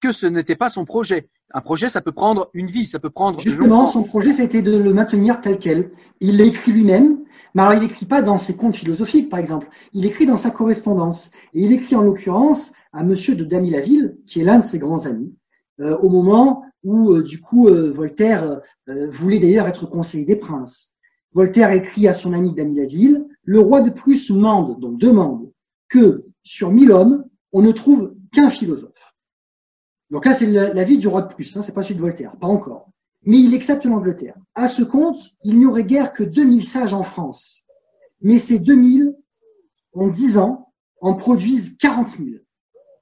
que 0.00 0.12
ce 0.12 0.26
n'était 0.26 0.56
pas 0.56 0.70
son 0.70 0.84
projet. 0.84 1.28
Un 1.52 1.60
projet, 1.60 1.88
ça 1.88 2.00
peut 2.00 2.12
prendre 2.12 2.50
une 2.54 2.66
vie, 2.66 2.86
ça 2.86 2.98
peut 2.98 3.10
prendre. 3.10 3.40
Justement, 3.40 3.88
son 3.88 4.02
projet, 4.02 4.32
c'était 4.32 4.62
de 4.62 4.76
le 4.76 4.92
maintenir 4.94 5.40
tel 5.40 5.58
quel. 5.58 5.90
Il 6.20 6.36
l'écrit 6.36 6.72
lui-même, 6.72 7.18
mais 7.54 7.62
alors 7.62 7.74
il 7.74 7.80
n'écrit 7.80 8.06
pas 8.06 8.22
dans 8.22 8.38
ses 8.38 8.56
contes 8.56 8.76
philosophiques, 8.76 9.28
par 9.28 9.40
exemple. 9.40 9.68
Il 9.92 10.06
écrit 10.06 10.26
dans 10.26 10.36
sa 10.36 10.50
correspondance. 10.50 11.30
Et 11.54 11.62
il 11.62 11.72
écrit 11.72 11.96
en 11.96 12.02
l'occurrence 12.02 12.72
à 12.92 13.02
Monsieur 13.02 13.34
de 13.34 13.44
Damy-la-Ville, 13.44 14.16
qui 14.26 14.40
est 14.40 14.44
l'un 14.44 14.60
de 14.60 14.64
ses 14.64 14.78
grands 14.78 15.06
amis, 15.06 15.34
euh, 15.80 15.98
au 15.98 16.08
moment 16.08 16.64
où, 16.84 17.12
euh, 17.12 17.22
du 17.22 17.40
coup, 17.40 17.68
euh, 17.68 17.90
Voltaire 17.90 18.60
voulait 19.08 19.38
d'ailleurs 19.38 19.68
être 19.68 19.86
conseiller 19.86 20.24
des 20.24 20.34
princes. 20.34 20.94
Voltaire 21.32 21.70
écrit 21.70 22.08
à 22.08 22.12
son 22.12 22.32
ami 22.32 22.52
Damy-la-Ville, 22.52 23.24
le 23.44 23.60
roi 23.60 23.82
de 23.82 23.90
Prusse 23.90 24.30
mande, 24.30 24.80
donc 24.80 24.98
demande, 24.98 25.48
que 25.88 26.24
sur 26.42 26.72
mille 26.72 26.90
hommes, 26.90 27.24
on 27.52 27.62
ne 27.62 27.70
trouve 27.70 28.14
qu'un 28.32 28.50
philosophe. 28.50 29.14
Donc 30.10 30.26
là, 30.26 30.34
c'est 30.34 30.46
l'avis 30.46 30.98
du 30.98 31.08
roi 31.08 31.22
de 31.22 31.28
Prusse, 31.32 31.56
hein, 31.56 31.62
c'est 31.62 31.72
pas 31.72 31.82
celui 31.82 31.96
de 31.96 32.00
Voltaire, 32.00 32.36
pas 32.36 32.48
encore. 32.48 32.90
Mais 33.22 33.38
il 33.38 33.54
accepte 33.54 33.84
l'Angleterre. 33.84 34.36
À 34.54 34.66
ce 34.66 34.82
compte, 34.82 35.18
il 35.44 35.58
n'y 35.58 35.66
aurait 35.66 35.84
guère 35.84 36.12
que 36.12 36.24
2000 36.24 36.64
sages 36.64 36.94
en 36.94 37.02
France. 37.02 37.64
Mais 38.22 38.38
ces 38.38 38.58
2000, 38.58 39.14
en 39.92 40.08
10 40.08 40.38
ans, 40.38 40.72
en 41.00 41.14
produisent 41.14 41.76
40 41.78 42.10
000. 42.16 42.28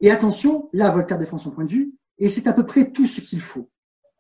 Et 0.01 0.11
attention, 0.11 0.69
là, 0.73 0.91
Voltaire 0.91 1.19
défend 1.19 1.39
son 1.39 1.51
point 1.51 1.65
de 1.65 1.71
vue, 1.71 1.95
et 2.19 2.29
c'est 2.29 2.47
à 2.47 2.53
peu 2.53 2.67
près 2.67 2.91
tout 2.91 3.07
ce 3.07 3.21
qu'il 3.21 3.41
faut. 3.41 3.71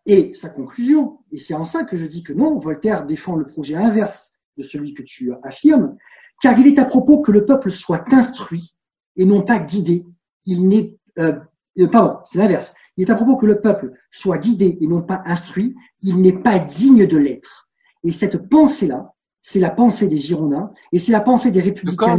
Et 0.06 0.34
sa 0.34 0.48
conclusion, 0.48 1.18
et 1.32 1.38
c'est 1.38 1.54
en 1.54 1.64
ça 1.64 1.84
que 1.84 1.96
je 1.96 2.06
dis 2.06 2.22
que 2.22 2.32
non, 2.32 2.58
Voltaire 2.58 3.04
défend 3.04 3.36
le 3.36 3.46
projet 3.46 3.74
inverse 3.74 4.32
de 4.56 4.62
celui 4.62 4.94
que 4.94 5.02
tu 5.02 5.32
affirmes, 5.42 5.96
car 6.40 6.58
il 6.58 6.66
est 6.66 6.78
à 6.78 6.84
propos 6.84 7.20
que 7.20 7.32
le 7.32 7.44
peuple 7.44 7.72
soit 7.72 8.04
instruit 8.12 8.74
et 9.16 9.24
non 9.24 9.42
pas 9.42 9.58
guidé. 9.58 10.06
Il 10.46 10.68
n'est, 10.68 10.97
euh, 11.18 11.86
pardon, 11.90 12.18
c'est 12.24 12.38
l'inverse. 12.38 12.74
Il 12.96 13.08
est 13.08 13.10
à 13.10 13.14
propos 13.14 13.36
que 13.36 13.46
le 13.46 13.60
peuple 13.60 13.92
soit 14.10 14.38
guidé 14.38 14.78
et 14.80 14.86
non 14.86 15.02
pas 15.02 15.22
instruit, 15.24 15.76
il 16.02 16.20
n'est 16.20 16.32
pas 16.32 16.58
digne 16.58 17.06
de 17.06 17.16
l'être. 17.16 17.68
Et 18.04 18.12
cette 18.12 18.48
pensée-là, 18.48 19.14
c'est 19.40 19.60
la 19.60 19.70
pensée 19.70 20.08
des 20.08 20.18
Girondins 20.18 20.72
et 20.92 20.98
c'est 20.98 21.12
la 21.12 21.20
pensée 21.20 21.50
des 21.50 21.60
républicains 21.60 22.18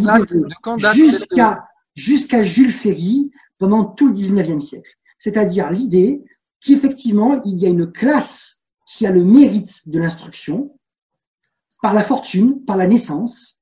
jusqu'à 0.93 1.67
jusqu'à 1.95 2.43
Jules 2.43 2.71
Ferry 2.71 3.31
pendant 3.57 3.83
tout 3.83 4.07
le 4.07 4.13
19e 4.13 4.61
siècle. 4.61 4.89
C'est-à-dire 5.17 5.69
l'idée 5.69 6.23
qu'effectivement, 6.61 7.41
il 7.43 7.59
y 7.59 7.65
a 7.65 7.69
une 7.69 7.91
classe 7.91 8.61
qui 8.87 9.05
a 9.05 9.11
le 9.11 9.23
mérite 9.23 9.87
de 9.87 9.99
l'instruction 9.99 10.75
par 11.81 11.93
la 11.93 12.03
fortune, 12.03 12.63
par 12.65 12.77
la 12.77 12.87
naissance, 12.87 13.59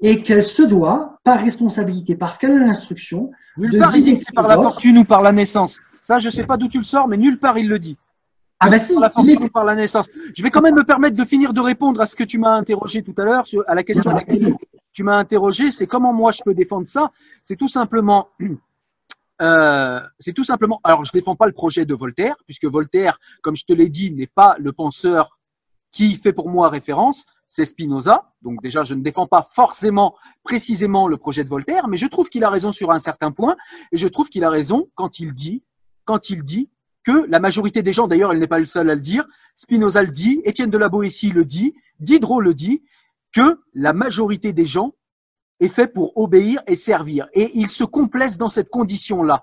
et 0.00 0.22
qu'elle 0.22 0.46
se 0.46 0.62
doit, 0.62 1.18
par 1.24 1.40
responsabilité, 1.40 2.14
parce 2.14 2.38
qu'elle 2.38 2.52
a 2.52 2.58
l'instruction, 2.58 3.30
de 3.58 3.78
part, 3.78 3.96
il 3.96 4.18
c'est 4.18 4.34
par 4.34 4.48
la 4.48 4.56
fortune 4.56 4.98
ou 4.98 5.04
par 5.04 5.22
la 5.22 5.32
naissance. 5.32 5.80
Ça, 6.02 6.18
je 6.18 6.30
sais 6.30 6.44
pas 6.44 6.56
d'où 6.56 6.68
tu 6.68 6.78
le 6.78 6.84
sors, 6.84 7.08
mais 7.08 7.16
nulle 7.16 7.38
part 7.38 7.58
il 7.58 7.68
le 7.68 7.78
dit. 7.78 7.96
Ah 8.60 8.68
bah 8.70 8.78
si, 8.78 8.92
par 8.94 9.02
la 9.02 9.10
fortune 9.10 9.44
ou 9.44 9.48
par 9.48 9.64
la 9.64 9.74
naissance. 9.74 10.10
Je 10.36 10.42
vais 10.42 10.50
quand 10.50 10.60
même 10.60 10.74
me 10.74 10.84
permettre 10.84 11.16
de 11.16 11.24
finir 11.24 11.52
de 11.52 11.60
répondre 11.60 12.00
à 12.00 12.06
ce 12.06 12.16
que 12.16 12.24
tu 12.24 12.38
m'as 12.38 12.54
interrogé 12.56 13.02
tout 13.02 13.14
à 13.18 13.24
l'heure, 13.24 13.44
à 13.66 13.74
la 13.74 13.84
question 13.84 14.10
à 14.10 14.14
laquelle 14.14 14.56
tu 14.92 15.04
m'as 15.04 15.16
interrogé, 15.16 15.70
c'est 15.70 15.86
comment 15.86 16.12
moi 16.12 16.32
je 16.32 16.42
peux 16.44 16.54
défendre 16.54 16.88
ça? 16.88 17.12
C'est 17.44 17.56
tout 17.56 17.68
simplement, 17.68 18.30
euh, 19.42 20.00
c'est 20.18 20.32
tout 20.32 20.44
simplement. 20.44 20.80
Alors, 20.82 21.04
je 21.04 21.12
défends 21.12 21.36
pas 21.36 21.46
le 21.46 21.52
projet 21.52 21.84
de 21.84 21.94
Voltaire, 21.94 22.34
puisque 22.46 22.64
Voltaire, 22.64 23.20
comme 23.42 23.54
je 23.54 23.64
te 23.64 23.72
l'ai 23.72 23.88
dit, 23.88 24.10
n'est 24.10 24.26
pas 24.26 24.56
le 24.58 24.72
penseur 24.72 25.38
qui 25.92 26.16
fait 26.16 26.32
pour 26.32 26.48
moi 26.48 26.68
référence, 26.68 27.26
c'est 27.48 27.64
Spinoza. 27.64 28.32
Donc 28.42 28.62
déjà, 28.62 28.84
je 28.84 28.94
ne 28.94 29.02
défends 29.02 29.26
pas 29.26 29.48
forcément 29.54 30.14
précisément 30.44 31.08
le 31.08 31.16
projet 31.16 31.42
de 31.42 31.48
Voltaire, 31.48 31.88
mais 31.88 31.96
je 31.96 32.06
trouve 32.06 32.28
qu'il 32.28 32.44
a 32.44 32.50
raison 32.50 32.70
sur 32.70 32.92
un 32.92 33.00
certain 33.00 33.32
point, 33.32 33.56
et 33.90 33.96
je 33.96 34.06
trouve 34.06 34.28
qu'il 34.28 34.44
a 34.44 34.50
raison 34.50 34.88
quand 34.94 35.18
il 35.18 35.34
dit 35.34 35.64
quand 36.08 36.30
il 36.30 36.42
dit 36.42 36.70
que 37.04 37.26
la 37.28 37.38
majorité 37.38 37.82
des 37.82 37.92
gens, 37.92 38.08
d'ailleurs, 38.08 38.32
elle 38.32 38.38
n'est 38.38 38.46
pas 38.46 38.58
le 38.58 38.64
seul 38.64 38.88
à 38.88 38.94
le 38.94 39.00
dire, 39.00 39.26
Spinoza 39.54 40.02
le 40.02 40.08
dit, 40.08 40.40
Étienne 40.44 40.70
de 40.70 40.78
la 40.78 40.88
Boétie 40.88 41.32
le 41.32 41.44
dit, 41.44 41.74
Diderot 42.00 42.40
le 42.40 42.54
dit, 42.54 42.82
que 43.30 43.60
la 43.74 43.92
majorité 43.92 44.54
des 44.54 44.64
gens 44.64 44.94
est 45.60 45.68
fait 45.68 45.86
pour 45.86 46.16
obéir 46.16 46.62
et 46.66 46.76
servir. 46.76 47.28
Et 47.34 47.50
il 47.54 47.68
se 47.68 47.84
complaise 47.84 48.38
dans 48.38 48.48
cette 48.48 48.70
condition-là. 48.70 49.42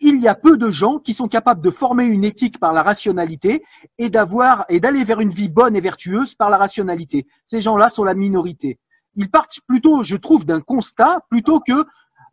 Il 0.00 0.20
y 0.20 0.28
a 0.28 0.34
peu 0.34 0.56
de 0.56 0.70
gens 0.70 0.98
qui 0.98 1.14
sont 1.14 1.28
capables 1.28 1.60
de 1.60 1.70
former 1.70 2.04
une 2.04 2.24
éthique 2.24 2.58
par 2.58 2.72
la 2.72 2.82
rationalité 2.82 3.62
et 3.98 4.08
d'avoir 4.10 4.64
et 4.68 4.80
d'aller 4.80 5.04
vers 5.04 5.20
une 5.20 5.30
vie 5.30 5.48
bonne 5.48 5.76
et 5.76 5.80
vertueuse 5.80 6.34
par 6.34 6.50
la 6.50 6.56
rationalité. 6.56 7.26
Ces 7.44 7.60
gens-là 7.60 7.88
sont 7.88 8.04
la 8.04 8.14
minorité. 8.14 8.78
Ils 9.16 9.30
partent 9.30 9.60
plutôt, 9.66 10.02
je 10.02 10.16
trouve, 10.16 10.44
d'un 10.44 10.60
constat 10.60 11.20
plutôt 11.30 11.60
que 11.60 11.84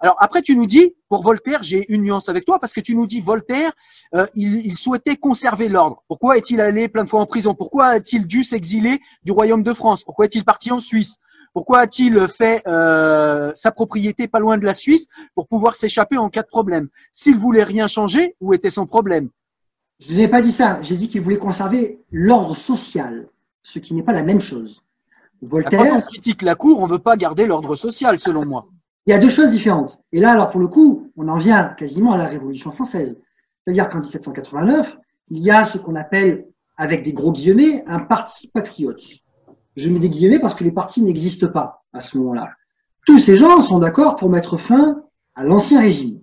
alors 0.04 0.18
après, 0.20 0.42
tu 0.42 0.56
nous 0.56 0.66
dis, 0.66 0.96
pour 1.10 1.22
Voltaire, 1.22 1.62
j'ai 1.62 1.86
une 1.94 2.02
nuance 2.02 2.28
avec 2.28 2.44
toi, 2.44 2.58
parce 2.60 2.74
que 2.74 2.82
tu 2.82 2.96
nous 2.96 3.06
dis, 3.06 3.22
Voltaire, 3.22 3.72
euh, 4.16 4.26
il, 4.34 4.66
il, 4.66 4.76
souhaitait 4.76 5.16
conserver 5.16 5.70
l'ordre. 5.70 6.04
Pourquoi 6.08 6.38
est-il 6.38 6.60
allé 6.60 6.88
plein 6.88 7.04
de 7.04 7.10
fois 7.10 7.22
en 7.22 7.28
prison? 7.28 7.54
Pourquoi 7.54 7.86
a-t-il 7.86 8.26
dû 8.26 8.44
s'exiler 8.44 9.00
du 9.24 9.32
royaume 9.32 9.62
de 9.62 9.74
France? 9.74 10.04
Pourquoi 10.04 10.26
est-il 10.26 10.44
parti 10.44 10.72
en 10.72 10.80
Suisse? 10.80 11.18
Pourquoi 11.54 11.80
a-t-il 11.80 12.28
fait 12.28 12.62
euh, 12.68 13.52
sa 13.56 13.72
propriété 13.72 14.28
pas 14.28 14.40
loin 14.40 14.58
de 14.58 14.66
la 14.66 14.74
Suisse 14.74 15.08
pour 15.36 15.48
pouvoir 15.48 15.76
s'échapper 15.76 16.18
en 16.18 16.30
cas 16.30 16.44
de 16.44 16.48
problème? 16.48 16.88
S'il 17.12 17.36
voulait 17.36 17.64
rien 17.64 17.88
changer, 17.88 18.36
où 18.40 18.54
était 18.54 18.70
son 18.70 18.86
problème? 18.86 19.30
Je 20.00 20.16
n'ai 20.16 20.28
pas 20.28 20.42
dit 20.42 20.52
ça. 20.52 20.80
J'ai 20.82 20.96
dit 20.96 21.10
qu'il 21.10 21.22
voulait 21.22 21.38
conserver 21.38 22.00
l'ordre 22.12 22.56
social, 22.56 23.28
ce 23.64 23.80
qui 23.80 23.94
n'est 23.94 24.04
pas 24.04 24.14
la 24.14 24.24
même 24.24 24.40
chose. 24.40 24.82
Voltaire. 25.42 25.80
Quand 25.80 25.98
on 25.98 26.02
critique 26.02 26.42
la 26.42 26.56
cour, 26.56 26.80
on 26.80 26.88
ne 26.88 26.94
veut 26.94 27.00
pas 27.00 27.18
garder 27.18 27.46
l'ordre 27.46 27.76
social, 27.76 28.18
selon 28.18 28.46
moi. 28.46 28.68
Il 29.06 29.12
y 29.12 29.14
a 29.14 29.20
deux 29.20 29.30
choses 29.30 29.52
différentes. 29.52 30.00
Et 30.12 30.20
là, 30.20 30.32
alors 30.32 30.50
pour 30.50 30.60
le 30.60 30.68
coup, 30.68 31.12
on 31.18 31.28
en 31.28 31.38
vient 31.38 31.66
quasiment 31.66 32.14
à 32.14 32.18
la 32.18 32.26
Révolution 32.26 32.72
française. 32.72 33.20
C'est-à-dire 33.64 33.90
qu'en 33.90 34.00
1789, 34.00 34.98
il 35.30 35.44
y 35.44 35.52
a 35.52 35.66
ce 35.66 35.78
qu'on 35.78 35.96
appelle, 35.96 36.46
avec 36.78 37.04
des 37.04 37.14
gros 37.14 37.32
guillemets, 37.32 37.84
un 37.88 38.00
parti 38.00 38.48
patriote. 38.48 39.04
Je 39.76 39.90
mets 39.90 40.00
des 40.00 40.40
parce 40.40 40.56
que 40.56 40.64
les 40.64 40.72
partis 40.72 41.02
n'existent 41.02 41.48
pas 41.48 41.84
à 41.94 42.02
ce 42.02 42.18
moment-là. 42.18 42.50
Tous 43.06 43.18
ces 43.18 43.38
gens 43.38 43.62
sont 43.62 43.80
d'accord 43.80 44.16
pour 44.16 44.30
mettre 44.30 44.58
fin 44.58 45.04
à 45.36 45.44
l'ancien 45.44 45.82
régime. 45.82 46.20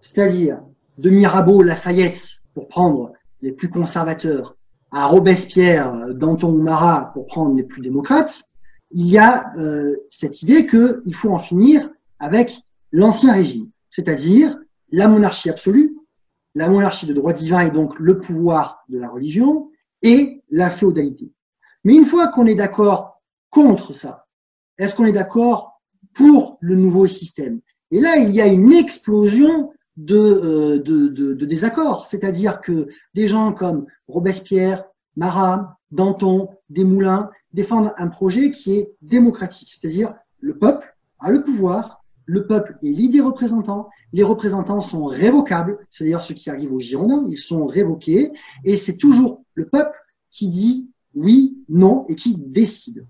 C'est-à-dire 0.00 0.60
de 0.98 1.10
Mirabeau, 1.10 1.62
Lafayette, 1.62 2.42
pour 2.54 2.68
prendre 2.68 3.12
les 3.40 3.52
plus 3.52 3.68
conservateurs, 3.68 4.56
à 4.90 5.06
Robespierre, 5.06 5.94
Danton 6.14 6.52
ou 6.52 6.62
Marat, 6.62 7.10
pour 7.14 7.26
prendre 7.26 7.56
les 7.56 7.62
plus 7.62 7.80
démocrates, 7.80 8.42
il 8.90 9.06
y 9.06 9.18
a 9.18 9.52
euh, 9.56 9.96
cette 10.08 10.42
idée 10.42 10.66
qu'il 10.66 11.14
faut 11.14 11.30
en 11.30 11.38
finir 11.38 11.90
avec 12.18 12.60
l'ancien 12.92 13.32
régime, 13.32 13.68
c'est-à-dire 13.88 14.56
la 14.90 15.08
monarchie 15.08 15.48
absolue, 15.48 15.96
la 16.54 16.68
monarchie 16.68 17.06
de 17.06 17.14
droit 17.14 17.32
divin 17.32 17.60
et 17.60 17.70
donc 17.70 17.98
le 17.98 18.20
pouvoir 18.20 18.84
de 18.90 18.98
la 18.98 19.08
religion, 19.08 19.70
et 20.02 20.42
la 20.50 20.70
féodalité. 20.70 21.30
Mais 21.84 21.94
une 21.94 22.04
fois 22.04 22.28
qu'on 22.28 22.46
est 22.46 22.54
d'accord 22.54 23.20
contre 23.50 23.92
ça, 23.92 24.26
est-ce 24.78 24.94
qu'on 24.94 25.04
est 25.04 25.12
d'accord 25.12 25.80
pour 26.14 26.58
le 26.60 26.76
nouveau 26.76 27.06
système? 27.06 27.60
Et 27.90 28.00
là, 28.00 28.16
il 28.16 28.34
y 28.34 28.40
a 28.40 28.46
une 28.46 28.72
explosion 28.72 29.72
de, 29.96 30.16
euh, 30.16 31.34
désaccords, 31.46 32.06
c'est-à-dire 32.06 32.60
que 32.60 32.88
des 33.14 33.28
gens 33.28 33.52
comme 33.52 33.86
Robespierre, 34.08 34.84
Marat, 35.16 35.78
Danton, 35.90 36.48
Desmoulins 36.70 37.30
défendent 37.52 37.92
un 37.98 38.08
projet 38.08 38.50
qui 38.50 38.76
est 38.76 38.92
démocratique, 39.02 39.68
c'est-à-dire 39.70 40.14
le 40.40 40.56
peuple 40.58 40.96
a 41.20 41.30
le 41.30 41.44
pouvoir, 41.44 42.02
le 42.24 42.46
peuple 42.46 42.78
élit 42.82 43.10
des 43.10 43.20
représentants, 43.20 43.90
les 44.12 44.22
représentants 44.22 44.80
sont 44.80 45.04
révocables, 45.04 45.78
c'est 45.90 46.04
d'ailleurs 46.04 46.22
ce 46.22 46.32
qui 46.32 46.48
arrive 46.48 46.72
aux 46.72 46.80
Girondins, 46.80 47.26
ils 47.28 47.38
sont 47.38 47.66
révoqués, 47.66 48.32
et 48.64 48.76
c'est 48.76 48.96
toujours 48.96 49.44
le 49.54 49.66
peuple 49.66 49.98
qui 50.30 50.48
dit 50.48 50.90
oui, 51.14 51.56
non, 51.68 52.06
et 52.08 52.14
qui 52.14 52.36
décide. 52.36 53.06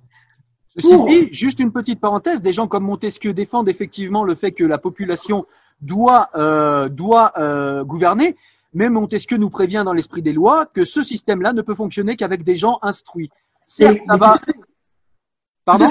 Ceci 0.76 1.04
dit, 1.06 1.28
juste 1.32 1.60
une 1.60 1.72
petite 1.72 2.00
parenthèse, 2.00 2.40
des 2.40 2.52
gens 2.52 2.66
comme 2.66 2.84
Montesquieu 2.84 3.34
défendent 3.34 3.68
effectivement 3.68 4.24
le 4.24 4.34
fait 4.34 4.52
que 4.52 4.64
la 4.64 4.78
population 4.78 5.46
doit, 5.80 6.30
euh, 6.34 6.88
doit 6.88 7.32
euh, 7.36 7.84
gouverner, 7.84 8.36
mais 8.72 8.88
Montesquieu 8.88 9.36
nous 9.36 9.50
prévient 9.50 9.82
dans 9.84 9.92
l'esprit 9.92 10.22
des 10.22 10.32
lois 10.32 10.66
que 10.66 10.84
ce 10.84 11.02
système-là 11.02 11.52
ne 11.52 11.60
peut 11.60 11.74
fonctionner 11.74 12.16
qu'avec 12.16 12.42
des 12.42 12.56
gens 12.56 12.78
instruits. 12.82 13.30
Certes, 13.66 13.98
ça 14.06 14.16
va... 14.16 14.40
Pardon 15.64 15.88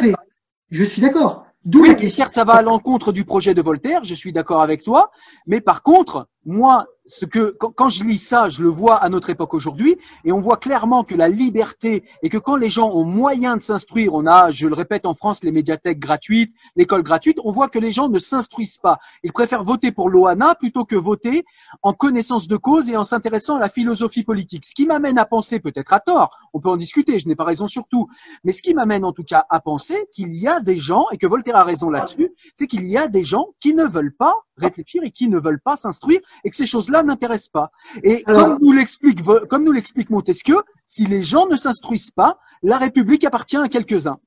Je 0.71 0.83
suis 0.83 1.01
d'accord. 1.01 1.45
Oui, 1.75 1.93
et 1.99 2.09
certes, 2.09 2.33
ça 2.33 2.43
va 2.43 2.53
à 2.53 2.61
l'encontre 2.63 3.11
du 3.11 3.23
projet 3.23 3.53
de 3.53 3.61
Voltaire, 3.61 4.03
je 4.03 4.15
suis 4.15 4.33
d'accord 4.33 4.63
avec 4.63 4.81
toi, 4.81 5.11
mais 5.45 5.61
par 5.61 5.83
contre, 5.83 6.27
moi, 6.45 6.87
ce 7.05 7.25
que 7.25 7.55
quand, 7.57 7.89
je 7.89 8.03
lis 8.03 8.17
ça, 8.17 8.49
je 8.49 8.63
le 8.63 8.69
vois 8.69 8.95
à 8.95 9.09
notre 9.09 9.29
époque 9.29 9.53
aujourd'hui, 9.53 9.97
et 10.23 10.31
on 10.31 10.39
voit 10.39 10.57
clairement 10.57 11.03
que 11.03 11.15
la 11.15 11.27
liberté 11.27 12.03
et 12.23 12.29
que 12.29 12.37
quand 12.37 12.55
les 12.55 12.69
gens 12.69 12.89
ont 12.91 13.03
moyen 13.03 13.57
de 13.57 13.61
s'instruire, 13.61 14.13
on 14.13 14.25
a, 14.25 14.49
je 14.51 14.67
le 14.67 14.73
répète, 14.73 15.05
en 15.05 15.13
France 15.13 15.43
les 15.43 15.51
médiathèques 15.51 15.99
gratuites, 15.99 16.53
l'école 16.75 17.03
gratuite, 17.03 17.37
on 17.43 17.51
voit 17.51 17.69
que 17.69 17.79
les 17.79 17.91
gens 17.91 18.09
ne 18.09 18.19
s'instruisent 18.19 18.77
pas. 18.77 18.99
Ils 19.23 19.31
préfèrent 19.31 19.63
voter 19.63 19.91
pour 19.91 20.09
l'OANA 20.09 20.55
plutôt 20.55 20.85
que 20.85 20.95
voter 20.95 21.43
en 21.83 21.93
connaissance 21.93 22.47
de 22.47 22.57
cause 22.57 22.89
et 22.89 22.97
en 22.97 23.03
s'intéressant 23.03 23.57
à 23.57 23.59
la 23.59 23.69
philosophie 23.69 24.23
politique. 24.23 24.65
Ce 24.65 24.73
qui 24.73 24.85
m'amène 24.85 25.17
à 25.17 25.25
penser, 25.25 25.59
peut-être 25.59 25.93
à 25.93 25.99
tort, 25.99 26.37
on 26.53 26.59
peut 26.59 26.69
en 26.69 26.77
discuter, 26.77 27.19
je 27.19 27.27
n'ai 27.27 27.35
pas 27.35 27.45
raison 27.45 27.67
sur 27.67 27.83
tout, 27.89 28.07
mais 28.43 28.51
ce 28.51 28.61
qui 28.61 28.73
m'amène 28.73 29.05
en 29.05 29.11
tout 29.11 29.23
cas 29.23 29.45
à 29.49 29.59
penser 29.59 30.07
qu'il 30.13 30.33
y 30.35 30.47
a 30.47 30.59
des 30.59 30.77
gens 30.77 31.05
et 31.11 31.17
que 31.17 31.27
Voltaire 31.27 31.57
a 31.57 31.63
raison 31.63 31.89
là-dessus, 31.89 32.31
c'est 32.55 32.67
qu'il 32.67 32.85
y 32.85 32.97
a 32.97 33.07
des 33.07 33.23
gens 33.23 33.49
qui 33.59 33.73
ne 33.73 33.85
veulent 33.85 34.15
pas 34.15 34.35
réfléchir 34.61 35.03
et 35.03 35.11
qui 35.11 35.27
ne 35.27 35.39
veulent 35.39 35.59
pas 35.59 35.75
s'instruire 35.75 36.21
et 36.43 36.49
que 36.49 36.55
ces 36.55 36.65
choses-là 36.65 37.03
n'intéressent 37.03 37.49
pas. 37.49 37.71
Et 38.03 38.23
comme 38.23 38.57
nous 38.61 38.71
l'explique, 38.71 39.19
comme 39.49 39.63
nous 39.63 39.71
l'explique 39.71 40.09
Montesquieu, 40.09 40.57
si 40.85 41.05
les 41.05 41.21
gens 41.21 41.47
ne 41.47 41.57
s'instruisent 41.57 42.11
pas, 42.11 42.39
la 42.63 42.77
République 42.77 43.23
appartient 43.23 43.57
à 43.57 43.67
quelques-uns. 43.67 44.19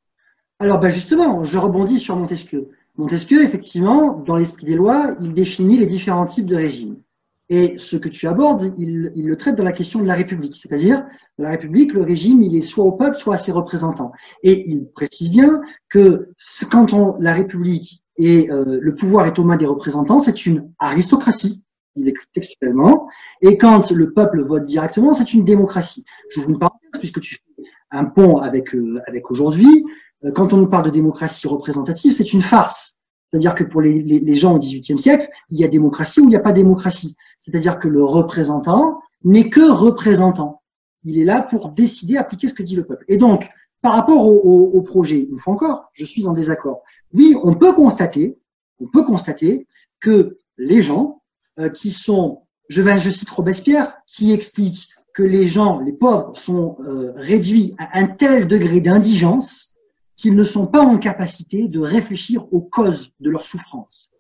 Alors, 0.59 0.79
ben 0.79 0.91
justement, 0.91 1.45
je 1.45 1.59
rebondis 1.59 1.99
sur 1.99 2.17
Montesquieu. 2.17 2.71
Montesquieu, 2.97 3.43
effectivement, 3.43 4.13
dans 4.13 4.37
l'esprit 4.37 4.67
des 4.67 4.77
lois, 4.77 5.15
il 5.21 5.35
définit 5.35 5.77
les 5.77 5.87
différents 5.87 6.27
types 6.27 6.47
de 6.47 6.57
régimes. 6.57 6.97
Et 7.49 7.75
ce 7.77 7.97
que 7.97 8.09
tu 8.09 8.27
abordes, 8.27 8.73
il, 8.79 9.13
il 9.17 9.27
le 9.27 9.37
traite 9.37 9.57
dans 9.57 9.65
la 9.65 9.73
question 9.73 10.01
de 10.01 10.07
la 10.07 10.15
République. 10.15 10.57
C'est-à-dire, 10.57 11.05
la 11.39 11.51
République, 11.51 11.93
le 11.93 12.03
régime, 12.03 12.41
il 12.43 12.55
est 12.57 12.63
soit 12.63 12.85
au 12.85 12.93
peuple, 12.93 13.19
soit 13.19 13.35
à 13.35 13.39
ses 13.39 13.53
représentants. 13.53 14.13
Et 14.43 14.71
il 14.71 14.87
précise 14.87 15.31
bien 15.31 15.61
que 15.89 16.31
quand 16.71 16.93
on, 16.93 17.17
la 17.19 17.35
République 17.35 18.04
et 18.17 18.51
euh, 18.51 18.79
le 18.81 18.95
pouvoir 18.95 19.27
est 19.27 19.39
aux 19.39 19.45
mains 19.45 19.57
des 19.57 19.67
représentants, 19.67 20.19
c'est 20.19 20.47
une 20.47 20.71
aristocratie, 20.79 21.63
il 21.97 22.09
écrit 22.09 22.27
textuellement, 22.33 23.09
et 23.41 23.59
quand 23.59 23.91
le 23.91 24.13
peuple 24.13 24.43
vote 24.43 24.65
directement, 24.65 25.13
c'est 25.13 25.35
une 25.35 25.45
démocratie. 25.45 26.05
Vous 26.37 26.45
une 26.45 26.59
parenthèse, 26.59 26.99
puisque 26.99 27.21
tu 27.21 27.37
fais 27.37 27.65
un 27.91 28.05
pont 28.05 28.39
avec, 28.39 28.75
euh, 28.75 29.01
avec 29.07 29.31
aujourd'hui, 29.31 29.85
euh, 30.25 30.33
quand 30.33 30.53
on 30.53 30.57
nous 30.59 30.69
parle 30.69 30.85
de 30.85 30.91
démocratie 30.91 31.47
représentative, 31.49 32.13
c'est 32.13 32.33
une 32.33 32.43
farce. 32.43 32.99
C'est-à-dire 33.31 33.55
que 33.55 33.65
pour 33.65 33.81
les, 33.81 34.03
les, 34.03 34.21
les 34.21 34.35
gens 34.35 34.55
au 34.55 34.59
XVIIIe 34.59 34.99
siècle, 34.99 35.29
il 35.51 35.59
y 35.59 35.65
a 35.65 35.69
démocratie 35.69 36.21
ou 36.21 36.25
il 36.25 36.29
n'y 36.29 36.37
a 36.37 36.41
pas 36.41 36.53
démocratie. 36.53 37.17
C'est-à-dire 37.41 37.79
que 37.79 37.89
le 37.89 38.05
représentant 38.05 39.01
n'est 39.25 39.51
que 39.51 39.69
représentant. 39.69 40.63
Il 41.05 41.19
est 41.19 41.25
là 41.25 41.43
pour 41.43 41.71
décider, 41.71 42.17
appliquer 42.17 42.49
ce 42.49 42.55
que 42.55 42.63
dit 42.63 42.77
le 42.77 42.85
peuple. 42.85 43.05
Et 43.09 43.17
donc, 43.17 43.49
par 43.83 43.95
rapport 43.95 44.27
au, 44.27 44.41
au, 44.41 44.79
au 44.79 44.83
projet, 44.83 45.29
une 45.31 45.39
fois 45.39 45.55
encore, 45.55 45.91
je 45.93 46.05
suis 46.05 46.27
en 46.27 46.33
désaccord. 46.33 46.83
Oui, 47.15 47.37
on 47.43 47.55
peut 47.55 47.73
constater, 47.73 48.37
on 48.81 48.87
peut 48.87 49.05
constater 49.05 49.67
que 50.01 50.39
les 50.59 50.83
gens 50.83 51.23
euh, 51.59 51.69
qui 51.69 51.91
sont, 51.91 52.43
je, 52.69 52.83
vais, 52.83 52.99
je 52.99 53.11
cite 53.11 53.31
Robespierre, 53.31 53.95
qui 54.07 54.33
explique 54.33 54.89
que 55.15 55.23
les 55.23 55.47
gens, 55.47 55.79
les 55.79 55.93
pauvres, 55.93 56.37
sont 56.37 56.77
euh, 56.81 57.13
réduits 57.15 57.75
à 57.79 58.01
un 58.01 58.09
tel 58.09 58.49
degré 58.49 58.81
d'indigence 58.81 59.73
qu'ils 60.17 60.35
ne 60.35 60.45
sont 60.45 60.67
pas 60.67 60.83
en 60.83 60.99
capacité 60.99 61.69
de 61.69 61.81
réfléchir 61.81 62.53
aux 62.53 62.61
causes 62.61 63.13
de 63.21 63.31
leur 63.31 63.45
souffrance. 63.45 64.11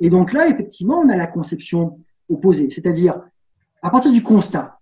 Et 0.00 0.10
donc 0.10 0.32
là, 0.32 0.48
effectivement, 0.48 0.98
on 0.98 1.08
a 1.08 1.16
la 1.16 1.26
conception 1.26 2.00
opposée, 2.28 2.68
c'est-à-dire 2.70 3.20
à 3.82 3.90
partir 3.90 4.12
du 4.12 4.22
constat, 4.22 4.80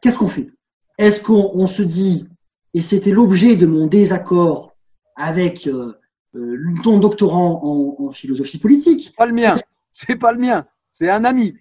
qu'est-ce 0.00 0.18
qu'on 0.18 0.28
fait? 0.28 0.50
Est-ce 0.98 1.20
qu'on 1.20 1.66
se 1.66 1.82
dit, 1.82 2.28
et 2.74 2.80
c'était 2.80 3.10
l'objet 3.10 3.56
de 3.56 3.66
mon 3.66 3.86
désaccord 3.86 4.76
avec 5.16 5.66
euh, 5.66 5.94
ton 6.82 6.98
doctorant 6.98 7.60
en, 7.62 8.04
en, 8.06 8.10
philosophie 8.12 8.58
politique. 8.58 9.14
Pas 9.16 9.26
le 9.26 9.32
mien, 9.32 9.54
c'est 9.92 10.16
pas 10.16 10.32
le 10.32 10.38
mien, 10.38 10.66
c'est 10.92 11.10
un 11.10 11.24
ami. 11.24 11.54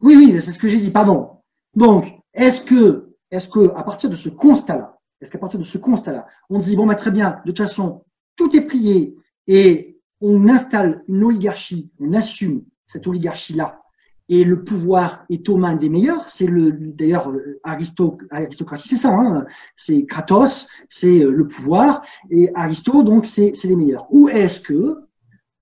Oui, 0.00 0.14
oui, 0.16 0.40
c'est 0.40 0.52
ce 0.52 0.58
que 0.58 0.68
j'ai 0.68 0.78
dit, 0.78 0.90
pardon. 0.90 1.30
Donc, 1.74 2.12
est-ce 2.34 2.60
que, 2.60 3.14
est-ce 3.30 3.48
que, 3.48 3.72
à 3.76 3.82
partir 3.82 4.10
de 4.10 4.14
ce 4.14 4.28
constat-là, 4.28 4.98
est-ce 5.20 5.30
qu'à 5.30 5.38
partir 5.38 5.58
de 5.58 5.64
ce 5.64 5.78
constat-là, 5.78 6.26
on 6.50 6.58
dit, 6.58 6.76
bon, 6.76 6.86
bah, 6.86 6.94
très 6.94 7.10
bien, 7.10 7.40
de 7.44 7.52
toute 7.52 7.58
façon, 7.58 8.04
tout 8.36 8.54
est 8.54 8.66
plié 8.66 9.16
et 9.46 9.98
on 10.20 10.48
installe 10.48 11.02
une 11.08 11.24
oligarchie, 11.24 11.90
on 12.00 12.12
assume 12.12 12.64
cette 12.86 13.06
oligarchie-là 13.06 13.80
et 14.28 14.44
le 14.44 14.64
pouvoir 14.64 15.24
est 15.30 15.48
aux 15.48 15.56
mains 15.56 15.76
des 15.76 15.88
meilleurs. 15.88 16.28
C'est 16.28 16.46
le 16.46 16.72
d'ailleurs 16.72 17.32
aristocratie, 17.62 18.88
c'est 18.88 18.96
ça. 18.96 19.10
Hein 19.10 19.44
c'est 19.76 20.04
Kratos, 20.04 20.68
c'est 20.88 21.24
euh, 21.24 21.30
le 21.30 21.46
pouvoir 21.46 22.02
et 22.30 22.50
Aristo 22.54 23.02
donc 23.02 23.26
c'est 23.26 23.52
les 23.64 23.76
meilleurs. 23.76 24.06
Ou 24.10 24.28
est-ce 24.28 24.60
que, 24.60 24.98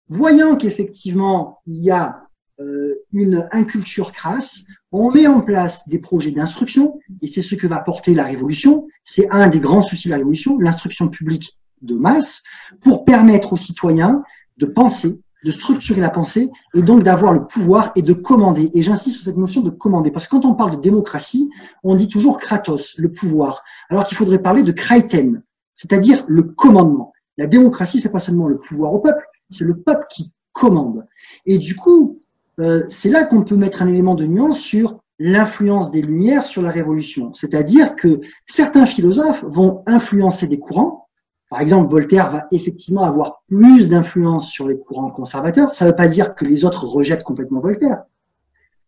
voyant 0.09 0.57
qu'effectivement 0.57 1.61
il 1.67 1.83
y 1.83 1.91
a 1.91 2.21
euh, 2.61 2.95
une 3.13 3.49
inculture 3.51 4.13
crasse, 4.13 4.65
on 4.93 5.11
met 5.11 5.27
en 5.27 5.41
place 5.41 5.89
des 5.89 5.99
projets 5.99 6.31
d'instruction 6.31 7.01
et 7.21 7.27
c'est 7.27 7.43
ce 7.43 7.57
que 7.57 7.67
va 7.67 7.81
porter 7.81 8.15
la 8.15 8.25
révolution. 8.25 8.87
C'est 9.03 9.29
un 9.31 9.49
des 9.49 9.61
grands 9.61 9.83
soucis 9.83 10.09
de 10.09 10.13
la 10.13 10.19
révolution, 10.19 10.59
l'instruction 10.59 11.09
publique 11.09 11.59
de 11.83 11.97
masse, 11.97 12.43
pour 12.81 13.05
permettre 13.05 13.53
aux 13.53 13.57
citoyens 13.57 14.23
de 14.57 14.67
penser, 14.67 15.21
de 15.45 15.51
structurer 15.51 16.01
la 16.01 16.11
pensée 16.11 16.51
et 16.75 16.83
donc 16.83 17.03
d'avoir 17.03 17.33
le 17.33 17.47
pouvoir 17.47 17.93
et 17.97 18.03
de 18.03 18.13
commander. 18.13 18.71
Et 18.75 18.83
j'insiste 18.83 19.17
sur 19.17 19.25
cette 19.25 19.37
notion 19.37 19.61
de 19.61 19.71
commander, 19.71 20.11
parce 20.11 20.27
que 20.27 20.33
quand 20.33 20.45
on 20.45 20.55
parle 20.55 20.77
de 20.77 20.81
démocratie, 20.81 21.51
on 21.83 21.95
dit 21.95 22.09
toujours 22.09 22.39
Kratos, 22.39 22.95
le 22.97 23.11
pouvoir, 23.11 23.63
alors 23.91 24.05
qu'il 24.05 24.17
faudrait 24.17 24.39
parler 24.39 24.63
de 24.63 24.73
Kraiten, 24.73 25.43
c'est-à-dire 25.75 26.25
le 26.27 26.43
commandement. 26.43 27.13
La 27.37 27.47
démocratie, 27.47 28.01
c'est 28.01 28.13
pas 28.13 28.19
seulement 28.19 28.49
le 28.49 28.59
pouvoir 28.59 28.95
au 28.95 28.99
peuple, 28.99 29.25
c'est 29.51 29.65
le 29.65 29.77
peuple 29.77 30.07
qui 30.11 30.33
commande. 30.53 31.07
Et 31.47 31.59
du 31.59 31.77
coup, 31.77 32.23
euh, 32.61 32.85
c'est 32.89 33.11
là 33.11 33.25
qu'on 33.25 33.43
peut 33.43 33.57
mettre 33.57 33.83
un 33.83 33.89
élément 33.89 34.15
de 34.15 34.25
nuance 34.25 34.59
sur 34.59 35.01
l'influence 35.19 35.91
des 35.91 36.03
Lumières 36.03 36.47
sur 36.47 36.63
la 36.63 36.71
Révolution. 36.71 37.35
C'est-à-dire 37.35 37.97
que 37.97 38.21
certains 38.47 38.87
philosophes 38.87 39.45
vont 39.47 39.83
influencer 39.87 40.47
des 40.47 40.59
courants, 40.59 41.04
par 41.51 41.61
exemple, 41.61 41.91
Voltaire 41.91 42.31
va 42.31 42.47
effectivement 42.51 43.05
avoir 43.05 43.43
plus 43.49 43.89
d'influence 43.89 44.51
sur 44.51 44.67
les 44.67 44.79
courants 44.79 45.11
conservateurs. 45.11 45.73
Ça 45.73 45.85
ne 45.85 45.91
veut 45.91 45.97
pas 45.97 46.09
dire 46.09 46.35
que 46.35 46.45
les 46.45 46.65
autres 46.65 46.85
rejettent 46.85 47.23
complètement 47.23 47.61
Voltaire. 47.61 48.03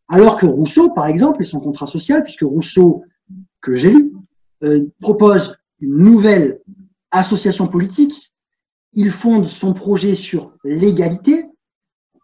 Alors 0.08 0.36
que 0.36 0.46
Rousseau, 0.46 0.90
par 0.90 1.06
exemple, 1.06 1.42
et 1.42 1.44
son 1.44 1.60
contrat 1.60 1.86
social, 1.86 2.22
puisque 2.22 2.42
Rousseau, 2.42 3.04
que 3.60 3.74
j'ai 3.74 3.90
lu, 3.90 4.12
euh, 4.62 4.86
propose 5.00 5.58
une 5.80 5.98
nouvelle 5.98 6.60
association 7.10 7.66
politique, 7.66 8.32
il 8.94 9.10
fonde 9.10 9.46
son 9.46 9.74
projet 9.74 10.14
sur 10.14 10.54
l'égalité, 10.64 11.44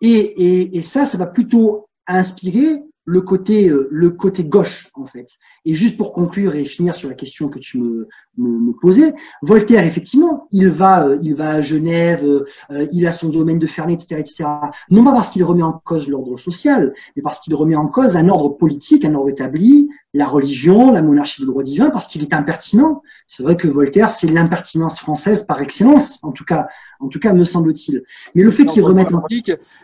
et, 0.01 0.09
et, 0.09 0.76
et, 0.76 0.83
ça, 0.83 1.07
ça 1.07 1.18
va 1.18 1.26
plutôt 1.26 1.89
inspirer 2.07 2.83
le 3.05 3.20
côté, 3.20 3.68
euh, 3.68 3.88
le 3.90 4.11
côté 4.11 4.44
gauche, 4.44 4.88
en 4.94 5.07
fait. 5.07 5.26
Et 5.64 5.74
juste 5.74 5.96
pour 5.96 6.12
conclure 6.12 6.55
et 6.55 6.64
finir 6.64 6.94
sur 6.94 7.09
la 7.09 7.14
question 7.14 7.48
que 7.48 7.59
tu 7.59 7.78
me, 7.78 8.09
me, 8.38 8.48
me 8.48 8.72
posais, 8.72 9.12
Voltaire, 9.42 9.84
effectivement, 9.84 10.46
il 10.53 10.70
va, 10.70 11.09
euh, 11.09 11.18
il 11.22 11.34
va 11.34 11.50
à 11.50 11.61
Genève, 11.61 12.24
euh, 12.24 12.86
il 12.92 13.07
a 13.07 13.12
son 13.12 13.28
domaine 13.28 13.59
de 13.59 13.66
Ferney, 13.66 13.94
etc., 13.94 14.20
etc. 14.20 14.44
Non 14.90 15.03
pas 15.03 15.12
parce 15.12 15.30
qu'il 15.30 15.42
remet 15.42 15.62
en 15.62 15.72
cause 15.72 16.09
l'ordre 16.09 16.38
social, 16.38 16.94
mais 17.16 17.22
parce 17.22 17.40
qu'il 17.40 17.55
remet 17.55 17.74
en 17.74 17.88
cause 17.88 18.16
un 18.16 18.28
ordre 18.28 18.50
politique, 18.50 19.05
un 19.05 19.14
ordre 19.14 19.30
établi, 19.30 19.88
la 20.14 20.26
religion, 20.26 20.92
la 20.92 21.03
monarchie 21.03 21.42
de 21.42 21.46
droit 21.46 21.62
divin, 21.62 21.90
parce 21.90 22.07
qu'il 22.07 22.22
est 22.22 22.34
impertinent. 22.34 23.03
C'est 23.26 23.42
vrai 23.42 23.57
que 23.57 23.66
Voltaire, 23.66 24.11
c'est 24.11 24.28
l'impertinence 24.28 25.00
française 25.00 25.44
par 25.44 25.61
excellence, 25.61 26.20
en 26.22 26.32
tout 26.32 26.44
cas, 26.44 26.68
en 27.00 27.09
tout 27.09 27.18
cas, 27.18 27.32
me 27.32 27.42
semble-t-il. 27.42 28.05
Mais 28.36 28.42
le 28.42 28.53
fait 28.53 28.64
qu'il 28.64 28.82
remette 28.82 29.12
en 29.12 29.22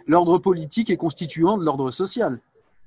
l'ordre 0.06 0.38
politique 0.38 0.90
est 0.90 0.96
constituant 0.96 1.58
de 1.58 1.64
l'ordre 1.64 1.90
social. 1.90 2.38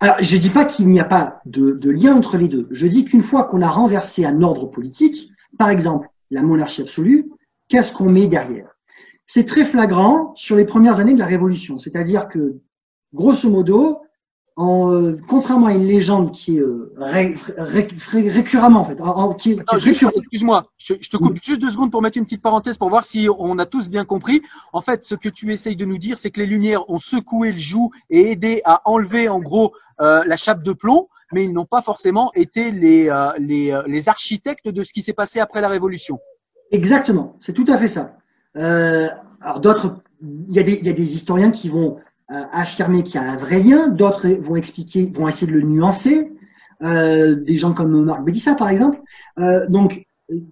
Je 0.01 0.37
dis 0.37 0.49
pas 0.49 0.65
qu'il 0.65 0.89
n'y 0.89 0.99
a 0.99 1.05
pas 1.05 1.41
de, 1.45 1.71
de, 1.71 1.89
lien 1.91 2.15
entre 2.15 2.37
les 2.37 2.47
deux. 2.47 2.67
Je 2.71 2.87
dis 2.87 3.05
qu'une 3.05 3.21
fois 3.21 3.43
qu'on 3.43 3.61
a 3.61 3.69
renversé 3.69 4.25
un 4.25 4.41
ordre 4.41 4.65
politique, 4.65 5.29
par 5.57 5.69
exemple 5.69 6.09
la 6.31 6.41
monarchie 6.41 6.81
absolue, 6.81 7.29
qu'est-ce 7.67 7.93
qu'on 7.93 8.09
met 8.09 8.27
derrière? 8.27 8.77
C'est 9.25 9.45
très 9.45 9.63
flagrant 9.63 10.33
sur 10.35 10.55
les 10.55 10.65
premières 10.65 10.99
années 10.99 11.13
de 11.13 11.19
la 11.19 11.25
Révolution. 11.25 11.77
C'est-à-dire 11.77 12.27
que, 12.29 12.57
grosso 13.13 13.49
modo, 13.49 13.99
en, 14.57 14.91
euh, 14.91 15.17
contrairement 15.27 15.67
à 15.67 15.73
une 15.73 15.85
légende 15.85 16.31
qui 16.31 16.57
est 16.57 16.61
euh, 16.61 16.93
ré, 16.97 17.35
ré, 17.57 17.87
ré, 18.09 18.29
récurremment 18.29 18.81
en 18.81 18.85
fait, 18.85 18.99
en, 18.99 19.33
qui, 19.33 19.55
qui 19.55 20.05
excuse-moi, 20.15 20.65
je, 20.77 20.95
je, 20.99 21.09
te 21.09 21.17
coupe 21.17 21.33
oui. 21.33 21.39
juste 21.41 21.61
deux 21.61 21.69
secondes 21.69 21.89
pour 21.89 22.01
mettre 22.01 22.17
une 22.17 22.25
petite 22.25 22.41
parenthèse 22.41 22.77
pour 22.77 22.89
voir 22.89 23.05
si 23.05 23.27
on 23.37 23.57
a 23.59 23.65
tous 23.65 23.89
bien 23.89 24.03
compris. 24.03 24.41
En 24.73 24.81
fait, 24.81 25.03
ce 25.03 25.15
que 25.15 25.29
tu 25.29 25.51
essayes 25.53 25.77
de 25.77 25.85
nous 25.85 25.97
dire, 25.97 26.19
c'est 26.19 26.31
que 26.31 26.41
les 26.41 26.47
Lumières 26.47 26.89
ont 26.89 26.99
secoué 26.99 27.53
le 27.53 27.57
joug 27.57 27.91
et 28.09 28.31
aidé 28.31 28.61
à 28.65 28.81
enlever 28.85 29.29
en 29.29 29.39
gros 29.39 29.73
euh, 30.01 30.23
la 30.25 30.35
chape 30.35 30.63
de 30.63 30.73
plomb, 30.73 31.09
mais 31.31 31.43
ils 31.43 31.53
n'ont 31.53 31.65
pas 31.65 31.83
forcément 31.83 32.31
été 32.33 32.71
les, 32.71 33.07
euh, 33.09 33.31
les, 33.37 33.71
euh, 33.71 33.83
les, 33.85 34.09
architectes 34.09 34.67
de 34.67 34.83
ce 34.83 34.93
qui 34.93 35.03
s'est 35.03 35.13
passé 35.13 35.39
après 35.39 35.61
la 35.61 35.69
Révolution. 35.69 36.19
Exactement, 36.71 37.35
c'est 37.39 37.53
tout 37.53 37.65
à 37.67 37.77
fait 37.77 37.87
ça. 37.87 38.17
alors 38.55 39.59
d'autres, 39.59 39.97
il 40.21 40.55
y, 40.55 40.59
a 40.59 40.63
des, 40.63 40.73
il 40.73 40.85
y 40.87 40.89
a 40.89 40.93
des 40.93 41.13
historiens 41.13 41.51
qui 41.51 41.69
vont 41.69 41.97
affirmer 42.51 43.03
qu'il 43.03 43.15
y 43.15 43.23
a 43.23 43.31
un 43.31 43.37
vrai 43.37 43.59
lien, 43.59 43.87
d'autres 43.87 44.27
vont 44.29 44.55
expliquer, 44.55 45.11
vont 45.13 45.27
essayer 45.27 45.47
de 45.47 45.57
le 45.57 45.61
nuancer, 45.61 46.31
euh, 46.83 47.35
des 47.35 47.57
gens 47.57 47.73
comme 47.73 48.05
Marc 48.05 48.23
Bélissa 48.23 48.55
par 48.55 48.69
exemple. 48.69 48.99
Euh, 49.39 49.67
donc, 49.67 50.05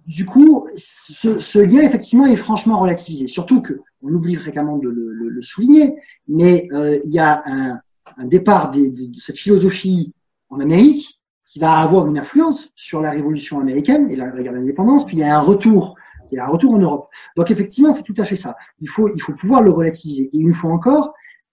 du 0.06 0.26
coup, 0.26 0.66
ce, 0.76 1.38
ce, 1.38 1.58
lien 1.58 1.80
effectivement 1.80 2.26
est 2.26 2.36
franchement 2.36 2.78
relativisé. 2.78 3.28
Surtout 3.28 3.62
que, 3.62 3.80
on 4.02 4.12
oublie 4.12 4.34
fréquemment 4.34 4.76
de 4.76 4.88
le, 4.88 5.12
le, 5.12 5.28
le 5.28 5.42
souligner, 5.42 5.94
mais 6.28 6.68
euh, 6.72 6.98
il 7.04 7.10
y 7.10 7.18
a 7.18 7.42
un, 7.46 7.80
un 8.16 8.24
départ 8.26 8.70
des- 8.70 8.90
de 8.90 9.18
cette 9.18 9.38
philosophie 9.38 10.12
en 10.50 10.60
Amérique 10.60 11.20
qui 11.46 11.58
va 11.58 11.78
avoir 11.78 12.06
une 12.06 12.18
influence 12.18 12.70
sur 12.76 13.00
la 13.00 13.10
révolution 13.10 13.58
américaine 13.58 14.10
et 14.10 14.16
la, 14.16 14.28
guerre 14.30 14.52
d'indépendance, 14.52 15.04
puis 15.04 15.16
il 15.16 15.20
y 15.20 15.24
a 15.24 15.36
un 15.36 15.40
retour, 15.40 15.96
il 16.30 16.36
y 16.36 16.38
a 16.38 16.44
un 16.44 16.48
retour 16.48 16.72
en 16.74 16.78
Europe. 16.78 17.08
Donc 17.36 17.50
effectivement, 17.50 17.90
c'est 17.92 18.04
tout 18.04 18.14
à 18.18 18.24
fait 18.24 18.36
ça. 18.36 18.54
Il 18.80 18.88
faut, 18.88 19.08
il 19.14 19.20
faut 19.20 19.32
pouvoir 19.32 19.62
le 19.62 19.70
relativiser. 19.70 20.30
Et 20.32 20.38
une 20.38 20.52
fois 20.52 20.70
encore, 20.70 21.06
euh, 21.06 21.10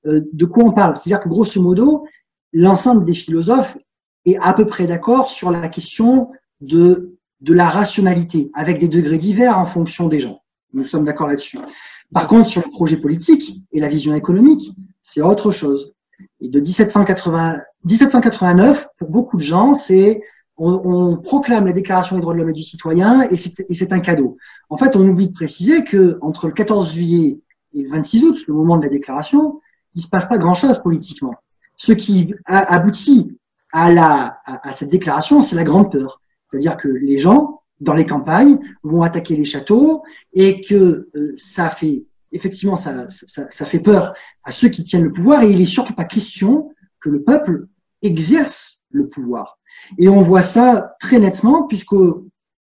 de 0.08 0.46
quoi 0.46 0.64
on 0.64 0.72
parle 0.72 0.96
C'est-à-dire 0.96 1.20
que 1.20 1.30
grosso 1.30 1.62
modo, 1.62 2.06
l'ensemble 2.54 3.06
des 3.06 3.14
philosophes 3.14 3.78
est 4.26 4.38
à 4.42 4.54
peu 4.54 4.66
près 4.66 4.88
d'accord 4.88 5.30
sur 5.30 5.52
la 5.52 5.68
question 5.68 6.32
de, 6.62 7.18
de 7.42 7.54
la 7.54 7.70
rationalité, 7.70 8.50
avec 8.54 8.80
des 8.80 8.88
degrés 8.88 9.18
divers 9.18 9.58
en 9.58 9.66
fonction 9.66 10.08
des 10.08 10.20
gens. 10.20 10.42
Nous 10.74 10.84
sommes 10.84 11.06
d'accord 11.06 11.28
là-dessus. 11.28 11.60
Par 12.14 12.28
contre, 12.28 12.50
sur 12.50 12.62
le 12.64 12.72
projet 12.72 12.98
politique 12.98 13.62
et 13.72 13.80
la 13.80 13.90
vision 13.90 14.16
économique, 14.16 14.72
c'est 15.02 15.22
autre 15.22 15.52
chose. 15.52 15.94
Et 16.42 16.50
de 16.50 16.60
1780, 16.60 17.58
1789, 17.86 18.88
pour 18.98 19.10
beaucoup 19.10 19.38
de 19.38 19.44
gens, 19.44 19.74
c'est 19.74 20.22
on, 20.58 21.18
proclame 21.18 21.68
la 21.68 21.74
Déclaration 21.74 22.16
des 22.16 22.22
droits 22.22 22.34
de 22.34 22.40
l'homme 22.40 22.50
et 22.50 22.54
du 22.54 22.64
citoyen 22.64 23.22
et 23.30 23.36
c'est 23.36 23.60
et 23.70 23.76
c'est 23.76 23.94
un 23.94 24.00
cadeau. 24.00 24.38
En 24.70 24.78
fait, 24.78 24.96
on 24.96 25.08
oublie 25.08 25.28
de 25.28 25.34
préciser 25.34 25.84
que 25.84 26.18
entre 26.22 26.48
le 26.48 26.54
14 26.54 26.94
juillet 26.94 27.40
et 27.74 27.84
le 27.84 27.90
26 27.90 28.24
août, 28.26 28.44
le 28.48 28.54
moment 28.56 28.78
de 28.78 28.84
la 28.84 28.90
déclaration, 28.90 29.62
il 29.96 30.02
se 30.02 30.08
passe 30.08 30.28
pas 30.28 30.38
grand-chose 30.38 30.82
politiquement. 30.82 31.36
Ce 31.76 31.92
qui 31.92 32.34
aboutit 32.46 33.38
à, 33.72 33.92
la, 33.92 34.40
à, 34.46 34.72
cette 34.74 34.90
déclaration, 34.90 35.42
c'est 35.42 35.56
la 35.56 35.64
grande 35.64 35.92
peur. 35.92 36.22
C'est-à-dire 36.50 36.78
que 36.78 36.88
les 36.88 37.20
gens, 37.20 37.62
dans 37.80 37.94
les 37.94 38.06
campagnes, 38.06 38.60
vont 38.84 39.04
attaquer 39.04 39.36
les 39.36 39.46
châteaux 39.46 40.04
et 40.34 40.62
que 40.62 41.10
euh, 41.16 41.34
ça 41.38 41.70
fait, 41.70 42.06
effectivement, 42.32 42.76
ça, 42.76 43.06
ça, 43.10 43.46
ça 43.50 43.66
fait 43.66 43.80
peur 43.80 44.14
à 44.44 44.52
ceux 44.52 44.70
qui 44.70 44.84
tiennent 44.84 45.04
le 45.04 45.12
pouvoir 45.12 45.44
et 45.44 45.52
il 45.52 45.62
est 45.62 45.66
surtout 45.66 45.94
pas 45.94 46.06
question 46.06 46.72
que 47.00 47.10
le 47.10 47.22
peuple 47.22 47.68
exerce 48.02 48.84
le 48.90 49.08
pouvoir. 49.08 49.60
Et 49.98 50.10
on 50.10 50.22
voit 50.22 50.42
ça 50.42 50.96
très 51.00 51.20
nettement 51.20 51.64
puisque 51.64 51.96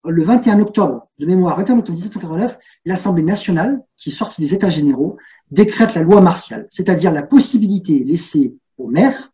le 0.06 0.24
21 0.24 0.60
octobre, 0.60 1.08
de 1.20 1.26
mémoire, 1.26 1.58
21 1.58 1.80
octobre 1.80 1.97
1789, 1.97 2.58
l'Assemblée 2.86 3.24
nationale, 3.24 3.82
qui 3.97 4.10
est 4.10 4.39
des 4.39 4.54
États 4.54 4.70
généraux, 4.70 5.18
décrète 5.52 5.95
la 5.95 6.02
loi 6.02 6.22
martiale, 6.22 6.68
c'est-à-dire 6.70 7.12
la 7.12 7.24
possibilité 7.24 8.04
laissée 8.04 8.56
aux 8.78 8.88
maires 8.88 9.32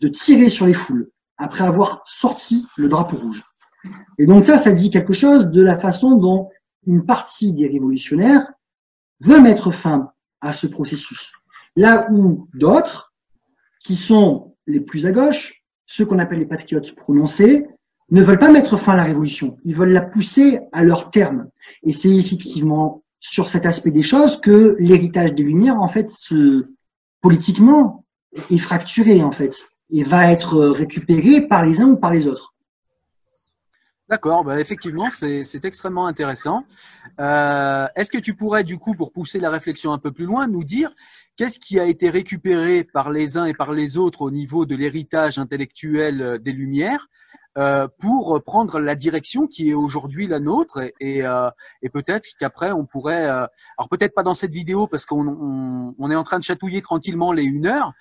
de 0.00 0.08
tirer 0.08 0.48
sur 0.48 0.66
les 0.66 0.74
foules 0.74 1.10
après 1.36 1.64
avoir 1.64 2.02
sorti 2.06 2.66
le 2.76 2.88
drapeau 2.88 3.16
rouge. 3.16 3.42
Et 4.18 4.26
donc 4.26 4.44
ça, 4.44 4.58
ça 4.58 4.72
dit 4.72 4.90
quelque 4.90 5.12
chose 5.12 5.46
de 5.46 5.62
la 5.62 5.78
façon 5.78 6.16
dont 6.16 6.50
une 6.86 7.04
partie 7.04 7.52
des 7.52 7.66
révolutionnaires 7.66 8.46
veut 9.20 9.40
mettre 9.40 9.70
fin 9.70 10.12
à 10.40 10.52
ce 10.52 10.66
processus. 10.66 11.32
Là 11.76 12.08
où 12.10 12.48
d'autres, 12.54 13.14
qui 13.80 13.94
sont 13.94 14.56
les 14.66 14.80
plus 14.80 15.06
à 15.06 15.12
gauche, 15.12 15.62
ceux 15.86 16.04
qu'on 16.04 16.18
appelle 16.18 16.38
les 16.38 16.46
patriotes 16.46 16.94
prononcés, 16.94 17.66
ne 18.10 18.22
veulent 18.22 18.38
pas 18.38 18.50
mettre 18.50 18.76
fin 18.76 18.92
à 18.92 18.96
la 18.96 19.04
révolution. 19.04 19.56
Ils 19.64 19.74
veulent 19.74 19.92
la 19.92 20.02
pousser 20.02 20.60
à 20.72 20.82
leur 20.82 21.10
terme. 21.10 21.48
Et 21.82 21.92
c'est 21.92 22.14
effectivement 22.14 23.02
sur 23.20 23.48
cet 23.48 23.66
aspect 23.66 23.90
des 23.90 24.02
choses 24.02 24.40
que 24.40 24.76
l'héritage 24.78 25.34
des 25.34 25.42
Lumières, 25.42 25.80
en 25.80 25.88
fait, 25.88 26.08
se, 26.08 26.66
politiquement, 27.20 28.04
est 28.50 28.58
fracturé, 28.58 29.22
en 29.22 29.30
fait, 29.30 29.68
et 29.90 30.02
va 30.02 30.32
être 30.32 30.58
récupéré 30.58 31.40
par 31.40 31.64
les 31.64 31.80
uns 31.80 31.88
ou 31.88 31.96
par 31.96 32.12
les 32.12 32.26
autres. 32.26 32.54
D'accord, 34.08 34.42
bah 34.42 34.58
effectivement, 34.58 35.08
c'est 35.12 35.64
extrêmement 35.64 36.08
intéressant. 36.08 36.64
Euh, 37.20 37.86
Est-ce 37.94 38.10
que 38.10 38.18
tu 38.18 38.34
pourrais, 38.34 38.64
du 38.64 38.76
coup, 38.76 38.94
pour 38.94 39.12
pousser 39.12 39.38
la 39.38 39.50
réflexion 39.50 39.92
un 39.92 39.98
peu 39.98 40.10
plus 40.10 40.24
loin, 40.24 40.48
nous 40.48 40.64
dire 40.64 40.92
qu'est-ce 41.36 41.60
qui 41.60 41.78
a 41.78 41.84
été 41.84 42.10
récupéré 42.10 42.82
par 42.82 43.12
les 43.12 43.36
uns 43.36 43.44
et 43.44 43.54
par 43.54 43.70
les 43.70 43.98
autres 43.98 44.22
au 44.22 44.32
niveau 44.32 44.66
de 44.66 44.74
l'héritage 44.74 45.38
intellectuel 45.38 46.22
euh, 46.22 46.38
des 46.38 46.50
Lumières 46.50 47.06
euh, 47.58 47.88
pour 47.98 48.40
prendre 48.44 48.78
la 48.78 48.94
direction 48.94 49.46
qui 49.48 49.70
est 49.70 49.74
aujourd'hui 49.74 50.28
la 50.28 50.38
nôtre 50.38 50.78
et, 51.00 51.26
euh, 51.26 51.50
et 51.82 51.88
peut-être 51.88 52.28
qu'après 52.38 52.70
on 52.70 52.86
pourrait, 52.86 53.26
euh, 53.26 53.46
alors 53.76 53.88
peut-être 53.90 54.14
pas 54.14 54.22
dans 54.22 54.34
cette 54.34 54.52
vidéo 54.52 54.86
parce 54.86 55.04
qu'on 55.04 55.26
on, 55.26 55.94
on 55.98 56.10
est 56.10 56.14
en 56.14 56.22
train 56.22 56.38
de 56.38 56.44
chatouiller 56.44 56.80
tranquillement 56.80 57.32
les 57.32 57.42
une 57.42 57.66
heure, 57.66 57.92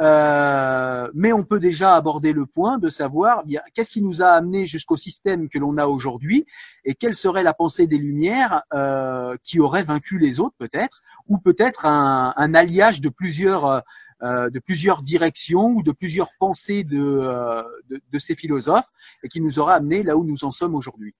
euh, 0.00 1.08
mais 1.14 1.32
on 1.32 1.44
peut 1.44 1.60
déjà 1.60 1.94
aborder 1.94 2.32
le 2.32 2.44
point 2.44 2.78
de 2.78 2.88
savoir 2.88 3.44
qu'est-ce 3.72 3.90
qui 3.90 4.02
nous 4.02 4.20
a 4.22 4.30
amené 4.30 4.66
jusqu'au 4.66 4.96
système 4.96 5.48
que 5.48 5.58
l'on 5.58 5.76
a 5.76 5.86
aujourd'hui 5.86 6.44
et 6.84 6.94
quelle 6.94 7.14
serait 7.14 7.44
la 7.44 7.54
pensée 7.54 7.86
des 7.86 7.98
Lumières 7.98 8.62
euh, 8.74 9.36
qui 9.44 9.60
aurait 9.60 9.84
vaincu 9.84 10.18
les 10.18 10.40
autres 10.40 10.56
peut-être, 10.58 11.02
ou 11.28 11.38
peut-être 11.38 11.86
un, 11.86 12.34
un 12.36 12.54
alliage 12.54 13.00
de 13.00 13.10
plusieurs 13.10 13.84
de 14.22 14.58
plusieurs 14.58 15.02
directions 15.02 15.68
ou 15.68 15.82
de 15.82 15.92
plusieurs 15.92 16.30
pensées 16.38 16.84
de, 16.84 16.98
euh, 16.98 17.62
de, 17.88 18.00
de 18.10 18.18
ces 18.18 18.34
philosophes 18.34 18.90
et 19.22 19.28
qui 19.28 19.40
nous 19.40 19.58
aurait 19.58 19.74
amené 19.74 20.02
là 20.02 20.16
où 20.16 20.24
nous 20.24 20.44
en 20.44 20.50
sommes 20.50 20.74
aujourd'hui. 20.74 21.14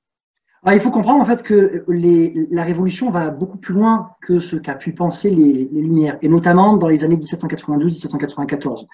Alors, 0.64 0.76
il 0.76 0.80
faut 0.80 0.90
comprendre 0.90 1.20
en 1.20 1.24
fait 1.24 1.42
que 1.42 1.84
les, 1.88 2.48
la 2.50 2.64
révolution 2.64 3.10
va 3.10 3.30
beaucoup 3.30 3.58
plus 3.58 3.74
loin 3.74 4.10
que 4.22 4.40
ce 4.40 4.56
qu'a 4.56 4.74
pu 4.74 4.92
penser 4.92 5.30
les, 5.30 5.68
les 5.72 5.80
Lumières, 5.80 6.18
et 6.20 6.28
notamment 6.28 6.76
dans 6.76 6.88
les 6.88 7.04
années 7.04 7.16
1792-1794. 7.16 8.86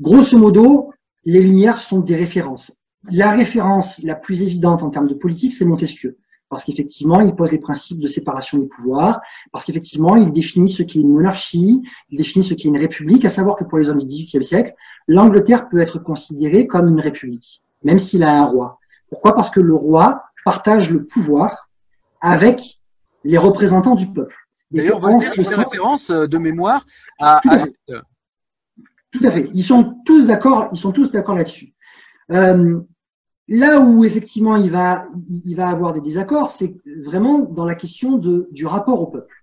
Grosso 0.00 0.38
modo, 0.38 0.92
les 1.24 1.42
Lumières 1.42 1.80
sont 1.80 1.98
des 1.98 2.14
références. 2.14 2.78
La 3.10 3.32
référence 3.32 4.00
la 4.04 4.14
plus 4.14 4.42
évidente 4.42 4.82
en 4.82 4.90
termes 4.90 5.08
de 5.08 5.14
politique, 5.14 5.52
c'est 5.52 5.64
Montesquieu, 5.64 6.18
parce 6.50 6.64
qu'effectivement, 6.64 7.20
il 7.20 7.34
pose 7.34 7.52
les 7.52 7.58
principes 7.58 8.00
de 8.00 8.08
séparation 8.08 8.58
des 8.58 8.66
pouvoirs, 8.66 9.20
parce 9.52 9.64
qu'effectivement, 9.64 10.16
il 10.16 10.32
définit 10.32 10.68
ce 10.68 10.82
qu'est 10.82 10.98
une 10.98 11.12
monarchie, 11.12 11.80
il 12.10 12.18
définit 12.18 12.44
ce 12.44 12.54
qu'est 12.54 12.68
une 12.68 12.76
république, 12.76 13.24
à 13.24 13.28
savoir 13.30 13.56
que 13.56 13.64
pour 13.64 13.78
les 13.78 13.88
hommes 13.88 14.00
du 14.00 14.06
XVIIIe 14.06 14.44
siècle, 14.44 14.74
l'Angleterre 15.06 15.68
peut 15.68 15.78
être 15.78 16.00
considérée 16.00 16.66
comme 16.66 16.88
une 16.88 17.00
république, 17.00 17.62
même 17.84 18.00
s'il 18.00 18.24
a 18.24 18.42
un 18.42 18.44
roi. 18.44 18.78
Pourquoi? 19.08 19.34
Parce 19.34 19.48
que 19.50 19.60
le 19.60 19.74
roi 19.74 20.24
partage 20.44 20.90
le 20.90 21.06
pouvoir 21.06 21.70
avec 22.20 22.80
les 23.24 23.38
représentants 23.38 23.94
du 23.94 24.12
peuple. 24.12 24.34
D'ailleurs, 24.72 25.00
Voltaire 25.00 25.30
ce 25.30 25.42
fait 25.42 25.44
sens- 25.44 25.64
référence 25.64 26.10
euh, 26.10 26.26
de 26.26 26.38
mémoire 26.38 26.84
à, 27.20 27.40
Tout 27.42 27.50
à 27.50 27.58
fait. 27.58 27.74
Tout 29.12 29.20
à 29.24 29.30
fait. 29.30 29.50
Ils 29.54 29.64
sont 29.64 29.96
tous 30.04 30.26
d'accord. 30.26 30.68
Ils 30.72 30.78
sont 30.78 30.92
tous 30.92 31.10
d'accord 31.10 31.34
là-dessus. 31.34 31.74
Euh, 32.30 32.80
là 33.50 33.80
où 33.80 34.04
effectivement 34.04 34.56
il 34.56 34.70
va, 34.70 35.06
il, 35.28 35.60
avoir 35.60 35.92
des 35.92 36.00
désaccords, 36.00 36.50
c'est 36.50 36.76
vraiment 37.04 37.40
dans 37.40 37.64
la 37.64 37.74
question 37.74 38.16
du 38.16 38.66
rapport 38.66 39.02
au 39.02 39.08
peuple. 39.08 39.34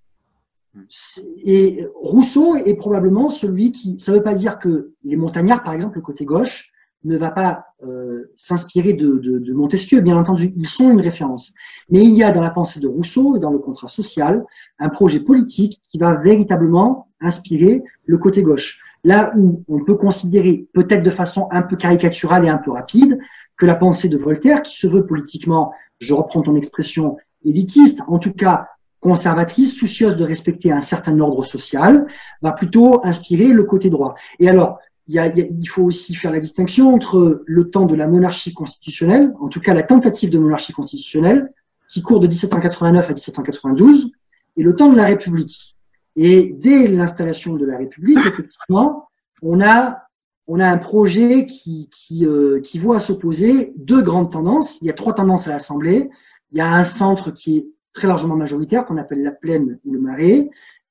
Et 1.43 1.85
Rousseau 1.95 2.55
est 2.55 2.75
probablement 2.75 3.29
celui 3.29 3.71
qui. 3.71 3.99
Ça 3.99 4.11
ne 4.11 4.17
veut 4.17 4.23
pas 4.23 4.35
dire 4.35 4.59
que 4.59 4.91
les 5.03 5.15
montagnards, 5.15 5.63
par 5.63 5.73
exemple, 5.73 5.97
le 5.97 6.01
côté 6.01 6.23
gauche, 6.23 6.71
ne 7.03 7.17
va 7.17 7.31
pas 7.31 7.65
euh, 7.83 8.31
s'inspirer 8.35 8.93
de, 8.93 9.17
de, 9.17 9.39
de 9.39 9.53
Montesquieu. 9.53 10.01
Bien 10.01 10.17
entendu, 10.17 10.51
ils 10.55 10.67
sont 10.67 10.91
une 10.91 11.01
référence. 11.01 11.53
Mais 11.89 12.03
il 12.03 12.13
y 12.13 12.23
a 12.23 12.31
dans 12.31 12.41
la 12.41 12.51
pensée 12.51 12.79
de 12.79 12.87
Rousseau 12.87 13.35
et 13.35 13.39
dans 13.39 13.51
le 13.51 13.59
contrat 13.59 13.87
social 13.87 14.45
un 14.79 14.89
projet 14.89 15.19
politique 15.19 15.81
qui 15.89 15.97
va 15.97 16.13
véritablement 16.13 17.07
inspirer 17.21 17.83
le 18.05 18.17
côté 18.17 18.43
gauche. 18.43 18.79
Là 19.03 19.33
où 19.37 19.63
on 19.67 19.83
peut 19.83 19.95
considérer, 19.95 20.67
peut-être 20.73 21.03
de 21.03 21.09
façon 21.09 21.47
un 21.51 21.61
peu 21.61 21.75
caricaturale 21.75 22.45
et 22.45 22.49
un 22.49 22.57
peu 22.57 22.71
rapide, 22.71 23.17
que 23.57 23.65
la 23.65 23.75
pensée 23.75 24.09
de 24.09 24.17
Voltaire, 24.17 24.61
qui 24.61 24.75
se 24.75 24.87
veut 24.87 25.05
politiquement, 25.05 25.71
je 25.99 26.13
reprends 26.13 26.41
ton 26.41 26.55
expression, 26.55 27.17
élitiste, 27.43 28.01
en 28.07 28.19
tout 28.19 28.33
cas 28.33 28.67
conservatrice, 28.99 29.75
soucieuse 29.75 30.15
de 30.15 30.23
respecter 30.23 30.71
un 30.71 30.81
certain 30.81 31.19
ordre 31.19 31.43
social, 31.43 32.07
va 32.41 32.51
plutôt 32.51 32.99
inspirer 33.05 33.47
le 33.49 33.63
côté 33.63 33.89
droit. 33.89 34.15
Et 34.39 34.49
alors, 34.49 34.79
il, 35.07 35.69
faut 35.69 35.83
aussi 35.83 36.15
faire 36.15 36.31
la 36.31 36.39
distinction 36.39 36.93
entre 36.93 37.43
le 37.45 37.69
temps 37.69 37.85
de 37.85 37.95
la 37.95 38.07
monarchie 38.07 38.53
constitutionnelle, 38.53 39.33
en 39.39 39.47
tout 39.47 39.61
cas 39.61 39.73
la 39.73 39.83
tentative 39.83 40.29
de 40.29 40.39
monarchie 40.39 40.73
constitutionnelle, 40.73 41.53
qui 41.89 42.01
court 42.01 42.19
de 42.19 42.27
1789 42.27 43.05
à 43.05 43.13
1792, 43.13 44.11
et 44.57 44.63
le 44.63 44.75
temps 44.75 44.89
de 44.89 44.97
la 44.97 45.05
République. 45.05 45.75
Et 46.15 46.55
dès 46.57 46.87
l'installation 46.87 47.53
de 47.53 47.65
la 47.65 47.77
République, 47.77 48.19
effectivement, 48.25 49.07
on 49.41 49.61
a, 49.61 50.06
on 50.47 50.59
a 50.59 50.67
un 50.67 50.77
projet 50.77 51.45
qui, 51.45 51.89
qui, 51.91 52.25
euh, 52.25 52.61
qui 52.61 52.79
voit 52.79 53.01
s'opposer 53.01 53.73
deux 53.75 54.01
grandes 54.01 54.31
tendances. 54.31 54.77
Il 54.81 54.87
y 54.87 54.89
a 54.89 54.93
trois 54.93 55.13
tendances 55.13 55.47
à 55.47 55.51
l'Assemblée. 55.51 56.09
Il 56.51 56.57
y 56.57 56.61
a 56.61 56.73
un 56.73 56.85
centre 56.85 57.31
qui 57.31 57.57
est 57.57 57.67
très 57.91 58.07
largement 58.07 58.35
majoritaire, 58.35 58.85
qu'on 58.85 58.97
appelle 58.97 59.23
la 59.23 59.31
plaine 59.31 59.79
ou 59.85 59.91
le 59.91 59.99
marais. 59.99 60.49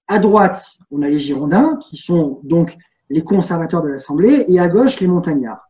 À 0.08 0.18
droite, 0.18 0.78
on 0.90 1.02
a 1.02 1.08
les 1.08 1.18
Girondins, 1.18 1.78
qui 1.80 1.96
sont 1.96 2.40
donc 2.44 2.76
les 3.08 3.22
conservateurs 3.22 3.82
de 3.82 3.88
l'Assemblée, 3.88 4.44
et 4.48 4.60
à 4.60 4.68
gauche, 4.68 5.00
les 5.00 5.06
montagnards. 5.06 5.62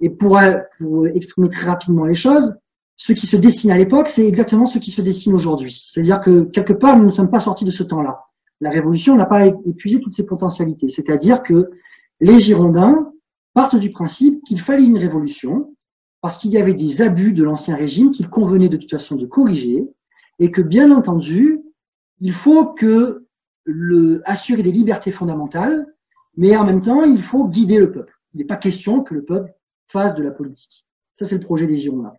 Et 0.00 0.08
pour, 0.08 0.38
euh, 0.38 0.58
pour 0.78 1.06
exprimer 1.08 1.48
très 1.48 1.66
rapidement 1.66 2.04
les 2.04 2.14
choses, 2.14 2.56
ce 2.96 3.12
qui 3.12 3.26
se 3.26 3.36
dessine 3.36 3.70
à 3.70 3.76
l'époque, 3.76 4.08
c'est 4.08 4.26
exactement 4.26 4.66
ce 4.66 4.78
qui 4.78 4.90
se 4.90 5.02
dessine 5.02 5.34
aujourd'hui. 5.34 5.84
C'est-à-dire 5.86 6.20
que 6.20 6.44
quelque 6.44 6.72
part, 6.72 6.96
nous 6.96 7.06
ne 7.06 7.10
sommes 7.10 7.30
pas 7.30 7.40
sortis 7.40 7.64
de 7.64 7.70
ce 7.70 7.82
temps-là. 7.82 8.24
La 8.60 8.70
Révolution 8.70 9.14
n'a 9.16 9.26
pas 9.26 9.46
épuisé 9.46 10.00
toutes 10.00 10.14
ses 10.14 10.26
potentialités. 10.26 10.88
C'est-à-dire 10.88 11.42
que 11.42 11.70
les 12.20 12.40
Girondins 12.40 13.12
partent 13.54 13.76
du 13.76 13.92
principe 13.92 14.42
qu'il 14.44 14.60
fallait 14.60 14.84
une 14.84 14.98
révolution 14.98 15.74
parce 16.20 16.38
qu'il 16.38 16.50
y 16.50 16.58
avait 16.58 16.74
des 16.74 17.02
abus 17.02 17.32
de 17.32 17.44
l'ancien 17.44 17.76
régime 17.76 18.10
qu'il 18.10 18.28
convenait 18.28 18.68
de 18.68 18.76
toute 18.76 18.90
façon 18.90 19.16
de 19.16 19.26
corriger 19.26 19.84
et 20.38 20.50
que, 20.50 20.62
bien 20.62 20.90
entendu, 20.90 21.60
il 22.20 22.32
faut 22.32 22.66
que 22.66 23.26
le, 23.64 24.22
assurer 24.24 24.62
des 24.62 24.72
libertés 24.72 25.12
fondamentales 25.12 25.86
mais 26.38 26.56
en 26.56 26.64
même 26.64 26.80
temps, 26.80 27.02
il 27.02 27.20
faut 27.20 27.48
guider 27.48 27.78
le 27.78 27.90
peuple. 27.90 28.14
Il 28.32 28.38
n'est 28.38 28.46
pas 28.46 28.56
question 28.56 29.02
que 29.02 29.12
le 29.12 29.24
peuple 29.24 29.52
fasse 29.88 30.14
de 30.14 30.22
la 30.22 30.30
politique. 30.30 30.86
Ça, 31.18 31.24
c'est 31.24 31.34
le 31.34 31.40
projet 31.40 31.66
des 31.66 31.78
Girondins. 31.78 32.12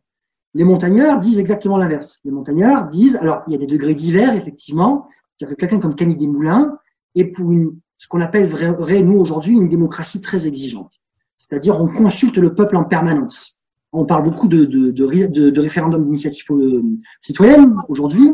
Les 0.56 0.65
montagnards 0.65 1.19
disent 1.19 1.39
exactement 1.39 1.77
l'inverse. 1.77 2.19
Les 2.26 2.31
montagnards 2.31 2.88
disent, 2.88 3.15
alors 3.15 3.43
il 3.47 3.53
y 3.53 3.56
a 3.56 3.60
des 3.60 3.65
degrés 3.65 3.95
divers, 3.95 4.35
effectivement, 4.35 5.07
c'est-à-dire 5.38 5.56
que 5.56 5.61
quelqu'un 5.61 5.80
comme 5.80 5.95
Camille 5.95 6.18
Desmoulins 6.18 6.77
est 7.15 7.26
pour 7.26 7.49
ce 7.97 8.07
qu'on 8.10 8.19
appelle 8.19 8.49
vrai, 8.49 9.01
nous 9.01 9.18
aujourd'hui 9.18 9.56
une 9.56 9.69
démocratie 9.69 10.19
très 10.19 10.47
exigeante. 10.47 10.99
C'est-à-dire 11.40 11.80
on 11.82 11.88
consulte 11.88 12.38
le 12.38 12.53
peuple 12.53 12.76
en 12.76 12.84
permanence. 12.84 13.60
On 13.91 14.06
parle 14.06 14.24
beaucoup 14.24 14.48
de, 14.48 14.66
de, 14.66 14.91
de, 14.91 15.49
de 15.49 15.61
référendum 15.61 16.03
d'initiative 16.03 16.45
euh, 16.52 16.84
citoyenne 17.22 17.76
aujourd'hui. 17.88 18.34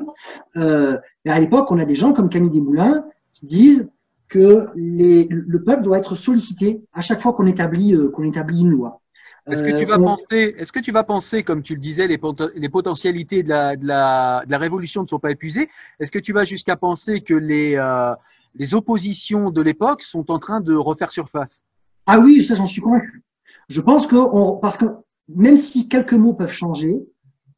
Euh, 0.57 0.97
mais 1.23 1.31
à 1.31 1.39
l'époque, 1.39 1.71
on 1.71 1.77
a 1.77 1.85
des 1.85 1.95
gens 1.95 2.11
comme 2.11 2.27
Camille 2.27 2.49
Desmoulins 2.49 3.05
qui 3.33 3.45
disent 3.45 3.89
que 4.27 4.67
les, 4.75 5.27
le 5.29 5.63
peuple 5.63 5.83
doit 5.83 5.99
être 5.99 6.15
sollicité 6.15 6.81
à 6.93 7.01
chaque 7.01 7.21
fois 7.21 7.31
qu'on 7.33 7.45
établit, 7.45 7.93
euh, 7.93 8.09
qu'on 8.09 8.23
établit 8.23 8.61
une 8.61 8.71
loi. 8.71 9.01
Est-ce 9.47 9.63
que 9.63 9.77
tu 9.77 9.85
vas 9.85 9.99
penser, 9.99 10.55
est-ce 10.57 10.71
que 10.71 10.79
tu 10.79 10.91
vas 10.91 11.03
penser, 11.03 11.43
comme 11.43 11.61
tu 11.61 11.75
le 11.75 11.79
disais, 11.79 12.07
les, 12.07 12.19
les 12.55 12.69
potentialités 12.69 13.43
de 13.43 13.49
la, 13.49 13.75
de, 13.75 13.85
la, 13.85 14.41
de 14.43 14.51
la, 14.51 14.57
révolution 14.57 15.03
ne 15.03 15.07
sont 15.07 15.19
pas 15.19 15.29
épuisées? 15.29 15.69
Est-ce 15.99 16.11
que 16.11 16.17
tu 16.17 16.33
vas 16.33 16.45
jusqu'à 16.45 16.75
penser 16.75 17.21
que 17.21 17.35
les, 17.35 17.75
euh, 17.75 18.15
les 18.55 18.73
oppositions 18.73 19.51
de 19.51 19.61
l'époque 19.61 20.01
sont 20.01 20.31
en 20.31 20.39
train 20.39 20.61
de 20.61 20.73
refaire 20.73 21.11
surface? 21.11 21.63
Ah 22.05 22.19
oui, 22.19 22.43
ça 22.43 22.55
j'en 22.55 22.65
suis 22.65 22.81
convaincu. 22.81 23.23
Je 23.67 23.81
pense 23.81 24.07
que 24.07 24.59
parce 24.59 24.77
que 24.77 24.85
même 25.29 25.57
si 25.57 25.87
quelques 25.87 26.13
mots 26.13 26.33
peuvent 26.33 26.51
changer, 26.51 26.99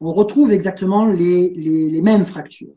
on 0.00 0.12
retrouve 0.12 0.52
exactement 0.52 1.06
les, 1.06 1.50
les, 1.50 2.02
mêmes 2.02 2.24
fractures. 2.24 2.74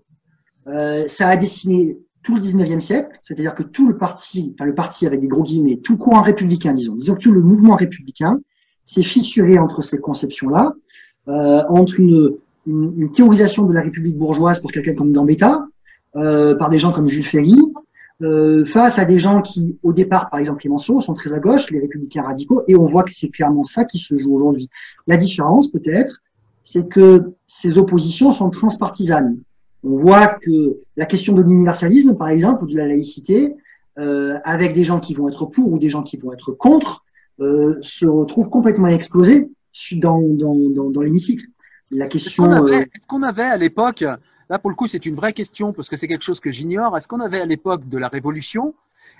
Euh, 0.67 1.07
ça 1.07 1.29
a 1.29 1.37
dessiné 1.37 1.97
tout 2.23 2.35
le 2.35 2.41
19e 2.41 2.79
siècle, 2.79 3.17
c'est-à-dire 3.21 3.55
que 3.55 3.63
tout 3.63 3.87
le 3.87 3.97
parti, 3.97 4.53
enfin 4.55 4.65
le 4.65 4.75
parti 4.75 5.05
avec 5.07 5.21
des 5.21 5.27
gros 5.27 5.43
guillemets, 5.43 5.77
tout 5.77 5.93
le 5.93 5.97
courant 5.97 6.21
républicain, 6.21 6.73
disons, 6.73 6.95
disons 6.95 7.15
que 7.15 7.21
tout 7.21 7.31
le 7.31 7.41
mouvement 7.41 7.75
républicain 7.75 8.39
s'est 8.85 9.03
fissuré 9.03 9.57
entre 9.57 9.81
ces 9.81 9.99
conceptions-là, 9.99 10.73
euh, 11.27 11.63
entre 11.67 11.99
une, 11.99 12.37
théorisation 13.15 13.65
de 13.65 13.73
la 13.73 13.81
République 13.81 14.17
bourgeoise 14.17 14.59
pour 14.59 14.71
quelqu'un 14.71 14.93
comme 14.93 15.11
Gambetta, 15.11 15.65
euh, 16.15 16.55
par 16.55 16.69
des 16.69 16.77
gens 16.77 16.91
comme 16.91 17.07
Jules 17.07 17.23
Ferry, 17.23 17.57
euh, 18.21 18.65
face 18.65 18.99
à 18.99 19.05
des 19.05 19.19
gens 19.19 19.41
qui, 19.41 19.77
au 19.83 19.93
départ, 19.93 20.29
par 20.29 20.39
exemple 20.39 20.59
Clémenceau, 20.59 20.99
sont 20.99 21.13
très 21.13 21.33
à 21.33 21.39
gauche, 21.39 21.71
les 21.71 21.79
républicains 21.79 22.23
radicaux, 22.23 22.63
et 22.67 22.75
on 22.75 22.85
voit 22.85 23.03
que 23.03 23.11
c'est 23.11 23.29
clairement 23.29 23.63
ça 23.63 23.85
qui 23.85 23.99
se 23.99 24.17
joue 24.17 24.35
aujourd'hui. 24.35 24.69
La 25.07 25.17
différence, 25.17 25.71
peut-être, 25.71 26.21
c'est 26.63 26.87
que 26.87 27.33
ces 27.47 27.77
oppositions 27.77 28.31
sont 28.31 28.49
transpartisanes. 28.49 29.37
On 29.83 29.97
voit 29.97 30.27
que 30.27 30.77
la 30.95 31.05
question 31.05 31.33
de 31.33 31.41
l'universalisme, 31.41 32.15
par 32.15 32.29
exemple, 32.29 32.63
ou 32.65 32.67
de 32.67 32.77
la 32.77 32.87
laïcité, 32.87 33.55
euh, 33.97 34.37
avec 34.43 34.73
des 34.73 34.83
gens 34.83 34.99
qui 34.99 35.13
vont 35.13 35.27
être 35.27 35.45
pour 35.45 35.71
ou 35.73 35.79
des 35.79 35.89
gens 35.89 36.03
qui 36.03 36.17
vont 36.17 36.31
être 36.31 36.51
contre, 36.51 37.03
euh, 37.39 37.77
se 37.81 38.05
retrouve 38.05 38.49
complètement 38.49 38.87
explosé 38.87 39.49
dans, 39.93 40.21
dans, 40.21 40.55
dans, 40.69 40.89
dans 40.91 41.01
l'hémicycle. 41.01 41.45
La 41.89 42.05
question. 42.05 42.49
Euh, 42.51 42.67
est-ce 42.67 43.07
qu'on 43.07 43.23
avait, 43.23 43.41
à 43.43 43.57
l'époque, 43.57 44.05
là 44.51 44.59
pour 44.59 44.69
le 44.69 44.75
coup 44.75 44.85
c'est 44.85 45.05
une 45.05 45.15
vraie 45.15 45.33
question 45.33 45.71
parce 45.71 45.89
que 45.89 45.95
c'est 45.95 46.09
quelque 46.09 46.23
chose 46.23 46.41
que 46.41 46.51
j'ignore, 46.51 46.95
est-ce 46.97 47.07
qu'on 47.07 47.21
avait 47.21 47.39
à 47.39 47.45
l'époque 47.45 47.87
de 47.87 47.97
la 47.97 48.09
Révolution, 48.09 48.75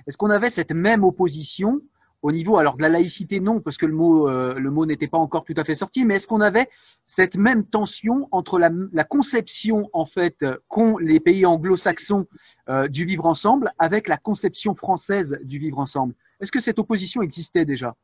est-ce 0.06 0.18
qu'on 0.18 0.30
avait 0.30 0.50
cette 0.50 0.72
même 0.74 1.04
opposition 1.06 1.82
au 2.22 2.34
niveau 2.34 2.58
alors 2.58 2.76
de 2.76 2.82
la 2.82 2.90
laïcité 2.90 3.40
non 3.40 3.62
parce 3.62 3.78
que 3.78 3.86
le 3.86 3.94
mot 3.94 4.28
euh, 4.28 4.54
le 4.60 4.70
mot 4.70 4.86
n'était 4.86 5.08
pas 5.08 5.18
encore 5.18 5.46
tout 5.46 5.54
à 5.56 5.64
fait 5.64 5.74
sorti 5.74 6.04
mais 6.04 6.16
est-ce 6.16 6.28
qu'on 6.28 6.42
avait 6.42 6.68
cette 7.06 7.38
même 7.38 7.64
tension 7.66 8.28
entre 8.32 8.60
la, 8.60 9.04
conception 9.06 9.90
en 9.94 10.06
fait 10.06 10.46
qu'ont 10.68 10.98
les 10.98 11.22
pays 11.22 11.46
anglo-saxons 11.46 12.28
euh, 12.68 12.90
du 12.90 13.06
vivre 13.06 13.26
ensemble 13.26 13.72
avec 13.80 14.10
la 14.10 14.18
conception 14.18 14.76
française 14.76 15.40
du 15.44 15.60
vivre 15.60 15.80
ensemble? 15.80 16.14
Est-ce 16.42 16.52
que 16.52 16.60
cette 16.60 16.78
opposition 16.78 17.22
existait 17.22 17.66
déjà? 17.66 17.96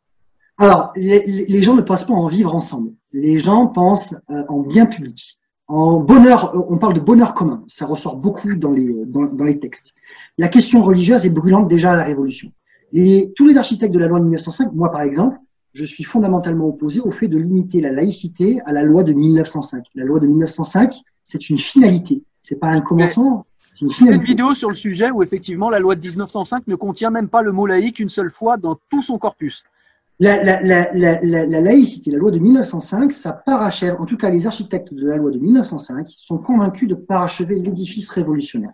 Alors, 0.60 0.92
les, 0.96 1.24
les, 1.26 1.62
gens 1.62 1.76
ne 1.76 1.82
pensent 1.82 2.08
pas 2.08 2.16
en 2.16 2.28
vivre 2.28 2.56
ensemble. 2.56 2.92
Les 3.14 3.38
gens 3.38 3.68
pensent 3.68 4.16
euh, 4.32 4.44
en 4.50 4.62
bien 4.62 4.88
public, 4.88 5.38
en 5.68 6.00
bonheur. 6.00 6.56
Euh, 6.56 6.62
on 6.70 6.78
parle 6.78 6.94
de 6.94 7.00
bonheur 7.00 7.34
commun. 7.34 7.64
Ça 7.68 7.86
ressort 7.86 8.18
beaucoup 8.18 8.54
dans 8.56 8.72
les, 8.72 8.94
dans, 9.06 9.24
dans 9.24 9.44
les 9.44 9.60
textes. 9.60 9.94
La 10.38 10.48
question 10.48 10.82
religieuse 10.82 11.26
est 11.26 11.30
brûlante 11.30 11.68
déjà 11.68 11.92
à 11.92 11.96
la 11.96 12.04
Révolution. 12.04 12.52
Et 12.94 13.34
tous 13.36 13.48
les 13.48 13.58
architectes 13.58 13.94
de 13.94 14.00
la 14.00 14.08
loi 14.08 14.20
de 14.20 14.26
1905, 14.26 14.74
moi 14.74 14.92
par 14.92 15.02
exemple, 15.02 15.38
je 15.74 15.84
suis 15.84 16.04
fondamentalement 16.04 16.68
opposé 16.68 17.02
au 17.02 17.12
fait 17.12 17.28
de 17.28 17.38
limiter 17.38 17.82
la 17.82 17.92
laïcité 17.92 18.60
à 18.66 18.72
la 18.72 18.84
loi 18.84 19.04
de 19.04 19.14
1905. 19.14 19.84
La 19.96 20.06
loi 20.06 20.20
de 20.20 20.28
1905, 20.28 20.96
c'est 21.24 21.50
une 21.50 21.58
finalité. 21.58 22.24
C'est 22.42 22.56
pas 22.56 22.70
un 22.70 22.82
commencement, 22.82 23.46
une, 23.82 23.90
une 24.02 24.24
vidéo 24.24 24.56
sur 24.56 24.70
le 24.70 24.76
sujet 24.76 25.12
où 25.12 25.22
effectivement 25.22 25.70
la 25.70 25.80
loi 25.80 25.96
de 25.96 26.02
1905 26.02 26.68
ne 26.68 26.76
contient 26.76 27.10
même 27.10 27.28
pas 27.28 27.42
le 27.42 27.52
mot 27.52 27.68
laïque 27.68 28.00
une 28.00 28.10
seule 28.10 28.32
fois 28.32 28.58
dans 28.58 28.80
tout 28.90 29.02
son 29.02 29.18
corpus. 29.18 29.66
La, 30.20 30.44
la, 30.44 30.62
la, 30.64 30.92
la, 30.94 31.62
laïcité, 31.62 32.10
la 32.10 32.18
loi 32.18 32.32
de 32.32 32.40
1905, 32.40 33.12
ça 33.12 33.34
parachève, 33.34 33.96
en 34.00 34.06
tout 34.06 34.18
cas 34.18 34.32
les 34.32 34.48
architectes 34.48 34.92
de 34.92 35.08
la 35.08 35.18
loi 35.18 35.30
de 35.30 35.38
1905 35.38 36.08
sont 36.18 36.40
convaincus 36.40 36.90
de 36.90 36.96
parachever 36.96 37.54
l'édifice 37.56 38.10
révolutionnaire. 38.10 38.74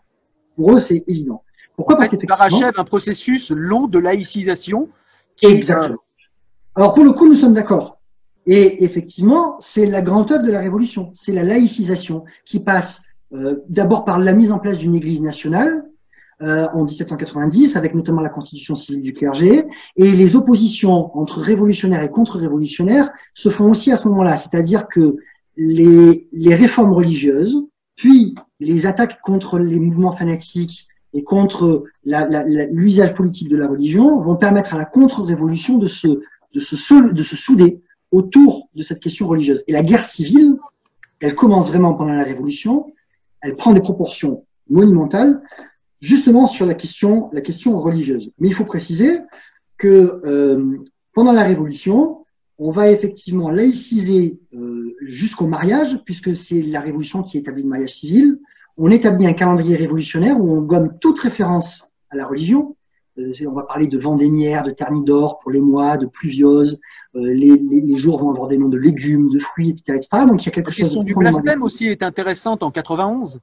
Pour 0.56 0.72
eux, 0.72 0.80
c'est 0.80 1.04
évident. 1.08 1.44
Pourquoi? 1.76 1.98
Parce 1.98 2.10
qu'effectivement... 2.10 2.38
parachève 2.38 2.74
un 2.78 2.86
processus 2.86 3.52
long 3.52 3.88
de 3.88 4.00
laïcisation. 4.00 4.88
Qui 5.36 5.48
Exactement. 5.48 5.98
Alors 6.76 6.94
pour 6.94 7.04
le 7.04 7.12
coup, 7.12 7.28
nous 7.28 7.36
sommes 7.36 7.54
d'accord. 7.54 8.00
Et 8.46 8.84
effectivement, 8.84 9.58
c'est 9.60 9.86
la 9.86 10.02
grande 10.02 10.32
œuvre 10.32 10.44
de 10.44 10.52
la 10.52 10.60
Révolution. 10.60 11.12
C'est 11.14 11.32
la 11.32 11.44
laïcisation 11.44 12.26
qui 12.46 12.60
passe 12.60 13.04
euh, 13.34 13.64
d'abord 13.70 14.06
par 14.06 14.20
la 14.20 14.34
mise 14.34 14.52
en 14.52 14.60
place 14.60 14.78
d'une 14.78 14.96
Église 14.96 15.22
nationale 15.22 15.86
euh, 16.42 16.68
en 16.74 16.84
1790, 16.84 17.76
avec 17.76 17.94
notamment 17.94 18.22
la 18.22 18.30
constitution 18.30 18.76
civile 18.76 19.02
du 19.02 19.14
clergé, 19.14 19.66
et 19.96 20.12
les 20.12 20.36
oppositions 20.36 21.16
entre 21.18 21.40
révolutionnaires 21.40 22.04
et 22.04 22.10
contre-révolutionnaires 22.10 23.12
se 23.34 23.50
font 23.50 23.70
aussi 23.70 23.92
à 23.92 23.98
ce 23.98 24.08
moment-là, 24.10 24.38
c'est-à-dire 24.38 24.88
que 24.88 25.18
les, 25.58 26.28
les 26.32 26.56
réformes 26.56 26.94
religieuses, 26.94 27.64
puis 27.96 28.36
les 28.60 28.86
attaques 28.88 29.22
contre 29.22 29.60
les 29.60 29.80
mouvements 29.80 30.12
fanatiques 30.12 30.88
et 31.14 31.24
contre 31.24 31.84
l'usage 32.04 33.14
politique 33.14 33.50
de 33.50 33.58
la 33.58 33.68
religion 33.68 34.18
vont 34.20 34.36
permettre 34.36 34.74
à 34.74 34.78
la 34.78 34.86
contre-révolution 34.86 35.78
de 35.78 35.88
se, 35.88 36.08
de, 36.08 36.60
se, 36.60 37.12
de 37.12 37.24
se 37.24 37.36
souder 37.36 37.82
autour 38.12 38.70
de 38.76 38.82
cette 38.82 39.00
question 39.00 39.28
religieuse. 39.28 39.64
Et 39.68 39.72
la 39.72 39.84
guerre 39.84 40.04
civile, 40.04 40.56
elle 41.20 41.36
commence 41.36 41.70
vraiment 41.70 41.94
pendant 41.94 42.14
la 42.14 42.24
Révolution, 42.24 42.94
elle 43.42 43.56
prend 43.56 43.74
des 43.74 43.82
proportions 43.82 44.46
monumentales, 44.70 45.42
justement 46.04 46.48
sur 46.48 46.66
la 46.66 46.74
question, 46.74 47.30
la 47.32 47.40
question 47.40 47.80
religieuse. 47.80 48.34
Mais 48.38 48.50
il 48.50 48.54
faut 48.54 48.66
préciser 48.66 49.20
que 49.78 50.22
euh, 50.26 50.78
pendant 51.14 51.32
la 51.32 51.44
Révolution, 51.44 52.26
on 52.58 52.72
va 52.72 52.92
effectivement 52.92 53.50
laïciser 53.50 54.38
euh, 54.54 54.96
jusqu'au 55.02 55.48
mariage, 55.48 55.98
puisque 56.04 56.36
c'est 56.36 56.62
la 56.62 56.82
Révolution 56.82 57.24
qui 57.24 57.38
établit 57.38 57.64
le 57.64 57.70
mariage 57.70 57.96
civil. 57.96 58.38
On 58.76 58.92
établit 58.92 59.26
un 59.26 59.34
calendrier 59.34 59.78
révolutionnaire 59.78 60.38
où 60.40 60.52
on 60.52 60.62
gomme 60.62 60.98
toute 61.00 61.20
référence 61.20 61.90
à 62.10 62.18
la 62.18 62.28
religion. 62.28 62.76
Euh, 63.18 63.32
on 63.48 63.54
va 63.54 63.64
parler 63.64 63.88
de 63.88 63.98
vendémiaire, 63.98 64.64
de 64.64 64.72
thermidor 64.72 65.40
pour 65.40 65.52
les 65.52 65.62
mois, 65.62 65.96
de 65.96 66.06
pluviose. 66.06 66.82
Euh, 67.16 67.22
les, 67.34 67.56
les, 67.56 67.80
les, 67.80 67.96
jours 67.96 68.20
vont 68.20 68.32
avoir 68.32 68.50
des 68.50 68.58
noms 68.58 68.70
de 68.70 68.78
légumes, 68.78 69.30
de 69.30 69.40
fruits, 69.40 69.70
etc. 69.70 69.94
etc. 69.96 70.26
Donc 70.28 70.44
il 70.44 70.48
y 70.48 70.50
a 70.50 70.52
quelque 70.52 70.68
La 70.68 70.72
chose. 70.72 70.82
La 70.82 70.88
question 70.88 71.04
du 71.04 71.16
blasphème 71.16 71.64
aussi 71.64 71.88
est 71.88 72.04
intéressante 72.04 72.62
en 72.62 72.72
91. 72.72 73.40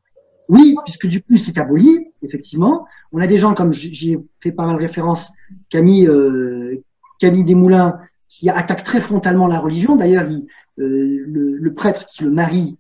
Oui, 0.50 0.74
puisque 0.84 1.06
du 1.06 1.22
coup 1.22 1.36
c'est 1.36 1.58
aboli, 1.58 2.08
effectivement. 2.22 2.84
On 3.12 3.20
a 3.20 3.28
des 3.28 3.38
gens 3.38 3.54
comme 3.54 3.72
j'ai 3.72 4.18
fait 4.40 4.50
pas 4.50 4.66
mal 4.66 4.74
référence, 4.74 5.30
Camille, 5.68 6.08
euh, 6.08 6.82
Camille 7.20 7.44
Desmoulins, 7.44 8.00
qui 8.28 8.50
attaque 8.50 8.82
très 8.82 9.00
frontalement 9.00 9.46
la 9.46 9.60
religion. 9.60 9.94
D'ailleurs, 9.94 10.24
euh, 10.24 10.36
le, 10.76 11.56
le, 11.56 11.74
prêtre 11.74 12.04
qui 12.06 12.24
le 12.24 12.32
marie, 12.32 12.76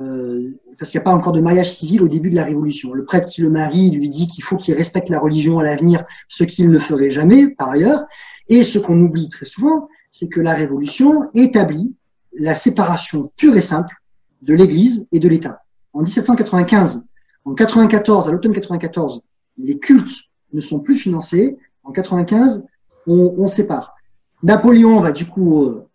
euh, 0.00 0.50
parce 0.76 0.90
qu'il 0.90 0.98
n'y 0.98 1.02
a 1.02 1.04
pas 1.04 1.14
encore 1.14 1.32
de 1.32 1.40
mariage 1.40 1.70
civil 1.70 2.02
au 2.02 2.08
début 2.08 2.28
de 2.28 2.34
la 2.34 2.42
Révolution. 2.42 2.92
Le 2.92 3.04
prêtre 3.04 3.28
qui 3.28 3.40
le 3.40 3.50
marie 3.50 3.92
lui 3.92 4.08
dit 4.08 4.26
qu'il 4.26 4.42
faut 4.42 4.56
qu'il 4.56 4.74
respecte 4.74 5.08
la 5.08 5.20
religion 5.20 5.60
à 5.60 5.62
l'avenir, 5.62 6.04
ce 6.26 6.42
qu'il 6.42 6.70
ne 6.70 6.78
ferait 6.80 7.12
jamais 7.12 7.46
par 7.46 7.70
ailleurs. 7.70 8.02
Et 8.48 8.64
ce 8.64 8.80
qu'on 8.80 9.00
oublie 9.00 9.28
très 9.28 9.46
souvent, 9.46 9.88
c'est 10.10 10.28
que 10.28 10.40
la 10.40 10.54
Révolution 10.54 11.30
établit 11.34 11.94
la 12.36 12.56
séparation 12.56 13.30
pure 13.36 13.56
et 13.56 13.60
simple 13.60 13.94
de 14.40 14.54
l'Église 14.54 15.06
et 15.12 15.20
de 15.20 15.28
l'État. 15.28 15.62
En 15.92 16.00
1795, 16.00 17.04
en 17.44 17.54
94, 17.54 18.28
à 18.28 18.32
l'automne 18.32 18.52
94, 18.52 19.22
les 19.58 19.78
cultes 19.78 20.30
ne 20.52 20.60
sont 20.60 20.80
plus 20.80 20.96
financés. 20.96 21.56
En 21.82 21.92
95, 21.92 22.64
on, 23.06 23.34
on 23.38 23.46
sépare. 23.46 23.94
Napoléon 24.42 25.00
va 25.00 25.12
du 25.12 25.26
coup 25.26 25.64
euh, 25.64 25.88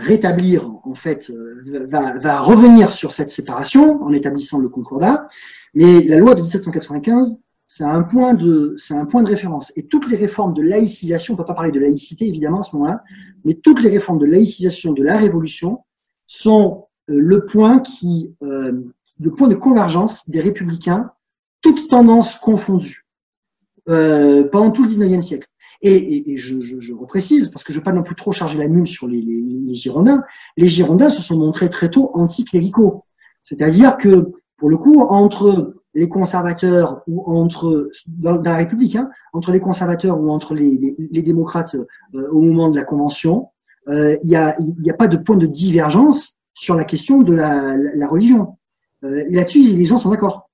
rétablir, 0.00 0.70
en 0.84 0.94
fait, 0.94 1.30
euh, 1.30 1.86
va, 1.90 2.18
va, 2.18 2.40
revenir 2.40 2.92
sur 2.92 3.12
cette 3.12 3.30
séparation 3.30 4.02
en 4.02 4.12
établissant 4.12 4.58
le 4.58 4.68
concordat. 4.68 5.28
Mais 5.74 6.02
la 6.02 6.16
loi 6.16 6.34
de 6.34 6.40
1795 6.40 7.38
c'est 7.70 7.84
un 7.84 8.02
point 8.02 8.32
de, 8.32 8.74
c'est 8.78 8.94
un 8.94 9.04
point 9.04 9.22
de 9.22 9.28
référence. 9.28 9.72
Et 9.76 9.86
toutes 9.86 10.08
les 10.08 10.16
réformes 10.16 10.54
de 10.54 10.62
laïcisation, 10.62 11.34
on 11.34 11.36
ne 11.36 11.42
peut 11.42 11.46
pas 11.46 11.54
parler 11.54 11.70
de 11.70 11.78
laïcité 11.78 12.26
évidemment 12.26 12.60
à 12.60 12.62
ce 12.62 12.74
moment-là, 12.74 13.04
mais 13.44 13.54
toutes 13.54 13.82
les 13.82 13.90
réformes 13.90 14.18
de 14.18 14.24
laïcisation 14.24 14.92
de 14.92 15.02
la 15.02 15.18
Révolution 15.18 15.84
sont 16.26 16.86
euh, 17.10 17.18
le 17.18 17.44
point 17.44 17.80
qui, 17.80 18.34
euh, 18.42 18.72
le 19.20 19.30
point 19.32 19.48
de 19.48 19.54
convergence 19.54 20.28
des 20.28 20.40
républicains, 20.40 21.10
toutes 21.62 21.88
tendances 21.88 22.36
confondues, 22.36 23.06
euh, 23.88 24.48
pendant 24.48 24.70
tout 24.70 24.82
le 24.82 24.88
19e 24.88 25.20
siècle. 25.20 25.48
Et, 25.80 26.36
je, 26.36 26.60
je, 26.60 26.80
je, 26.80 26.92
reprécise, 26.92 27.50
parce 27.50 27.62
que 27.62 27.72
je 27.72 27.78
ne 27.78 27.80
veux 27.80 27.84
pas 27.84 27.92
non 27.92 28.02
plus 28.02 28.16
trop 28.16 28.32
charger 28.32 28.58
la 28.58 28.66
mule 28.66 28.86
sur 28.86 29.06
les, 29.06 29.24
Girondins, 29.74 30.24
les 30.56 30.66
Girondins 30.66 31.08
se 31.08 31.22
sont 31.22 31.38
montrés 31.38 31.70
très 31.70 31.88
tôt 31.88 32.10
anticléricaux. 32.14 33.04
C'est-à-dire 33.44 33.96
que, 33.96 34.32
pour 34.56 34.70
le 34.70 34.76
coup, 34.76 35.00
entre 35.02 35.74
les 35.94 36.08
conservateurs 36.08 37.02
ou 37.06 37.22
entre 37.30 37.90
dans, 38.08 38.40
la 38.42 38.56
République, 38.56 38.96
hein, 38.96 39.08
entre 39.32 39.52
les 39.52 39.60
conservateurs 39.60 40.20
ou 40.20 40.30
entre 40.30 40.54
les, 40.54 40.96
démocrates 41.22 41.76
euh, 42.14 42.28
au 42.32 42.40
moment 42.40 42.70
de 42.70 42.76
la 42.76 42.84
Convention, 42.84 43.48
euh, 43.88 44.16
il 44.22 44.28
n'y 44.28 44.36
a, 44.36 44.56
y 44.58 44.90
a 44.90 44.94
pas 44.94 45.06
de 45.06 45.16
point 45.16 45.36
de 45.36 45.46
divergence 45.46 46.38
sur 46.54 46.74
la 46.74 46.84
question 46.84 47.22
de 47.22 47.32
la, 47.32 47.76
religion. 48.08 48.58
Euh, 49.04 49.24
Là-dessus, 49.30 49.62
les 49.62 49.84
gens 49.84 49.98
sont 49.98 50.10
d'accord. 50.10 50.48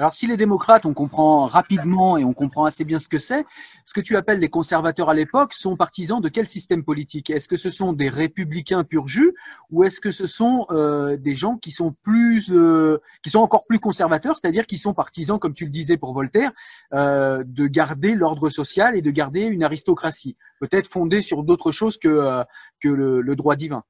Alors 0.00 0.14
si 0.14 0.26
les 0.26 0.38
démocrates, 0.38 0.86
on 0.86 0.94
comprend 0.94 1.44
rapidement 1.44 2.16
et 2.16 2.24
on 2.24 2.32
comprend 2.32 2.64
assez 2.64 2.86
bien 2.86 2.98
ce 2.98 3.06
que 3.06 3.18
c'est, 3.18 3.44
ce 3.84 3.92
que 3.92 4.00
tu 4.00 4.16
appelles 4.16 4.38
les 4.38 4.48
conservateurs 4.48 5.10
à 5.10 5.14
l'époque 5.14 5.52
sont 5.52 5.76
partisans 5.76 6.22
de 6.22 6.30
quel 6.30 6.46
système 6.46 6.82
politique? 6.82 7.28
Est-ce 7.28 7.48
que 7.48 7.56
ce 7.56 7.68
sont 7.68 7.92
des 7.92 8.08
républicains 8.08 8.82
pur 8.82 9.06
jus 9.08 9.34
ou 9.68 9.84
est-ce 9.84 10.00
que 10.00 10.10
ce 10.10 10.26
sont 10.26 10.64
euh, 10.70 11.18
des 11.18 11.34
gens 11.34 11.58
qui 11.58 11.70
sont 11.70 11.94
plus, 12.02 12.50
euh, 12.50 12.98
qui 13.22 13.28
sont 13.28 13.40
encore 13.40 13.66
plus 13.66 13.78
conservateurs, 13.78 14.38
c'est-à-dire 14.40 14.66
qui 14.66 14.78
sont 14.78 14.94
partisans, 14.94 15.38
comme 15.38 15.52
tu 15.52 15.66
le 15.66 15.70
disais 15.70 15.98
pour 15.98 16.14
Voltaire, 16.14 16.52
euh, 16.94 17.44
de 17.46 17.66
garder 17.66 18.14
l'ordre 18.14 18.48
social 18.48 18.96
et 18.96 19.02
de 19.02 19.10
garder 19.10 19.42
une 19.42 19.62
aristocratie, 19.62 20.34
peut-être 20.60 20.86
fondée 20.86 21.20
sur 21.20 21.42
d'autres 21.42 21.72
choses 21.72 21.98
que 21.98 22.42
que 22.80 22.88
le 22.88 23.36
droit 23.36 23.54
divin? 23.54 23.84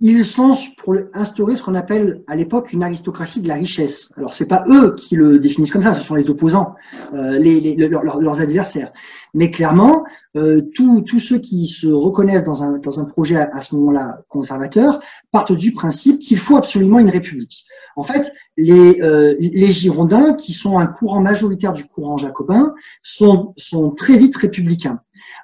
Ils 0.00 0.24
sont 0.24 0.54
pour 0.78 0.96
instaurer 1.14 1.54
ce 1.54 1.62
qu'on 1.62 1.74
appelle 1.74 2.22
à 2.26 2.34
l'époque 2.34 2.72
une 2.72 2.82
aristocratie 2.82 3.40
de 3.40 3.48
la 3.48 3.54
richesse. 3.54 4.12
Alors 4.16 4.34
c'est 4.34 4.48
pas 4.48 4.64
eux 4.68 4.94
qui 4.96 5.14
le 5.14 5.38
définissent 5.38 5.70
comme 5.70 5.82
ça, 5.82 5.94
ce 5.94 6.02
sont 6.02 6.16
les 6.16 6.28
opposants, 6.28 6.74
euh, 7.12 7.38
les, 7.38 7.60
les, 7.60 7.76
leurs 7.76 8.40
adversaires. 8.40 8.92
Mais 9.34 9.50
clairement, 9.50 10.04
euh, 10.36 10.62
tous 10.74 11.20
ceux 11.20 11.38
qui 11.38 11.66
se 11.66 11.86
reconnaissent 11.86 12.42
dans 12.42 12.64
un, 12.64 12.78
dans 12.78 12.98
un 12.98 13.04
projet 13.04 13.36
à, 13.36 13.62
ce 13.62 13.76
moment-là 13.76 14.18
conservateur 14.28 15.00
partent 15.30 15.52
du 15.52 15.72
principe 15.72 16.18
qu'il 16.18 16.38
faut 16.38 16.56
absolument 16.56 16.98
une 16.98 17.10
république. 17.10 17.64
En 17.96 18.02
fait, 18.02 18.32
les, 18.56 19.00
euh, 19.00 19.34
les 19.38 19.70
Girondins, 19.70 20.34
qui 20.34 20.52
sont 20.52 20.78
un 20.78 20.86
courant 20.86 21.20
majoritaire 21.20 21.72
du 21.72 21.84
courant 21.84 22.16
jacobin, 22.16 22.74
sont, 23.04 23.54
sont 23.56 23.92
très 23.92 24.18
vite 24.18 24.36
républicains. 24.36 25.00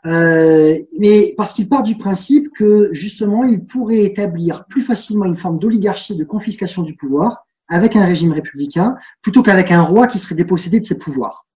Euh, 0.06 0.78
mais 0.98 1.34
parce 1.36 1.52
qu'il 1.52 1.68
part 1.68 1.82
du 1.82 1.96
principe 1.96 2.50
que 2.56 2.88
justement, 2.92 3.44
il 3.44 3.64
pourrait 3.64 4.04
établir 4.04 4.64
plus 4.66 4.82
facilement 4.82 5.26
une 5.26 5.36
forme 5.36 5.58
d'oligarchie 5.58 6.16
de 6.16 6.24
confiscation 6.24 6.82
du 6.82 6.94
pouvoir 6.96 7.46
avec 7.68 7.96
un 7.96 8.04
régime 8.04 8.32
républicain 8.32 8.96
plutôt 9.22 9.42
qu'avec 9.42 9.70
un 9.70 9.82
roi 9.82 10.06
qui 10.06 10.18
serait 10.18 10.34
dépossédé 10.34 10.80
de 10.80 10.84
ses 10.84 10.98
pouvoirs. 10.98 11.46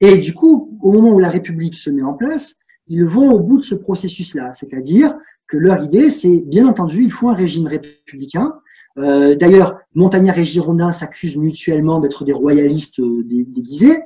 Et 0.00 0.18
du 0.18 0.34
coup, 0.34 0.78
au 0.80 0.92
moment 0.92 1.10
où 1.10 1.18
la 1.18 1.28
République 1.28 1.74
se 1.74 1.90
met 1.90 2.02
en 2.02 2.14
place, 2.14 2.56
ils 2.88 3.04
vont 3.04 3.30
au 3.30 3.40
bout 3.40 3.58
de 3.58 3.64
ce 3.64 3.74
processus-là, 3.74 4.52
c'est-à-dire 4.52 5.14
que 5.46 5.56
leur 5.56 5.82
idée, 5.82 6.10
c'est 6.10 6.40
bien 6.40 6.66
entendu, 6.66 7.04
il 7.04 7.12
faut 7.12 7.28
un 7.28 7.34
régime 7.34 7.66
républicain. 7.66 8.54
Euh, 8.98 9.34
D'ailleurs, 9.36 9.78
Montagnard 9.94 10.38
et 10.38 10.44
Girondin 10.44 10.92
s'accusent 10.92 11.36
mutuellement 11.36 12.00
d'être 12.00 12.24
des 12.24 12.32
royalistes 12.32 13.00
euh, 13.00 13.22
déguisés, 13.24 14.00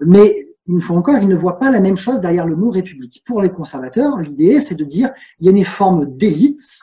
mais 0.00 0.47
une 0.68 0.80
fois 0.80 0.96
encore, 0.96 1.16
ils 1.18 1.28
ne 1.28 1.34
voient 1.34 1.58
pas 1.58 1.70
la 1.70 1.80
même 1.80 1.96
chose 1.96 2.20
derrière 2.20 2.46
le 2.46 2.54
mot 2.54 2.70
république. 2.70 3.22
Pour 3.26 3.40
les 3.40 3.50
conservateurs, 3.50 4.18
l'idée, 4.18 4.60
c'est 4.60 4.74
de 4.74 4.84
dire 4.84 5.10
il 5.40 5.46
y 5.46 5.48
a 5.48 5.52
une 5.52 5.64
forme 5.64 6.16
d'élite, 6.16 6.80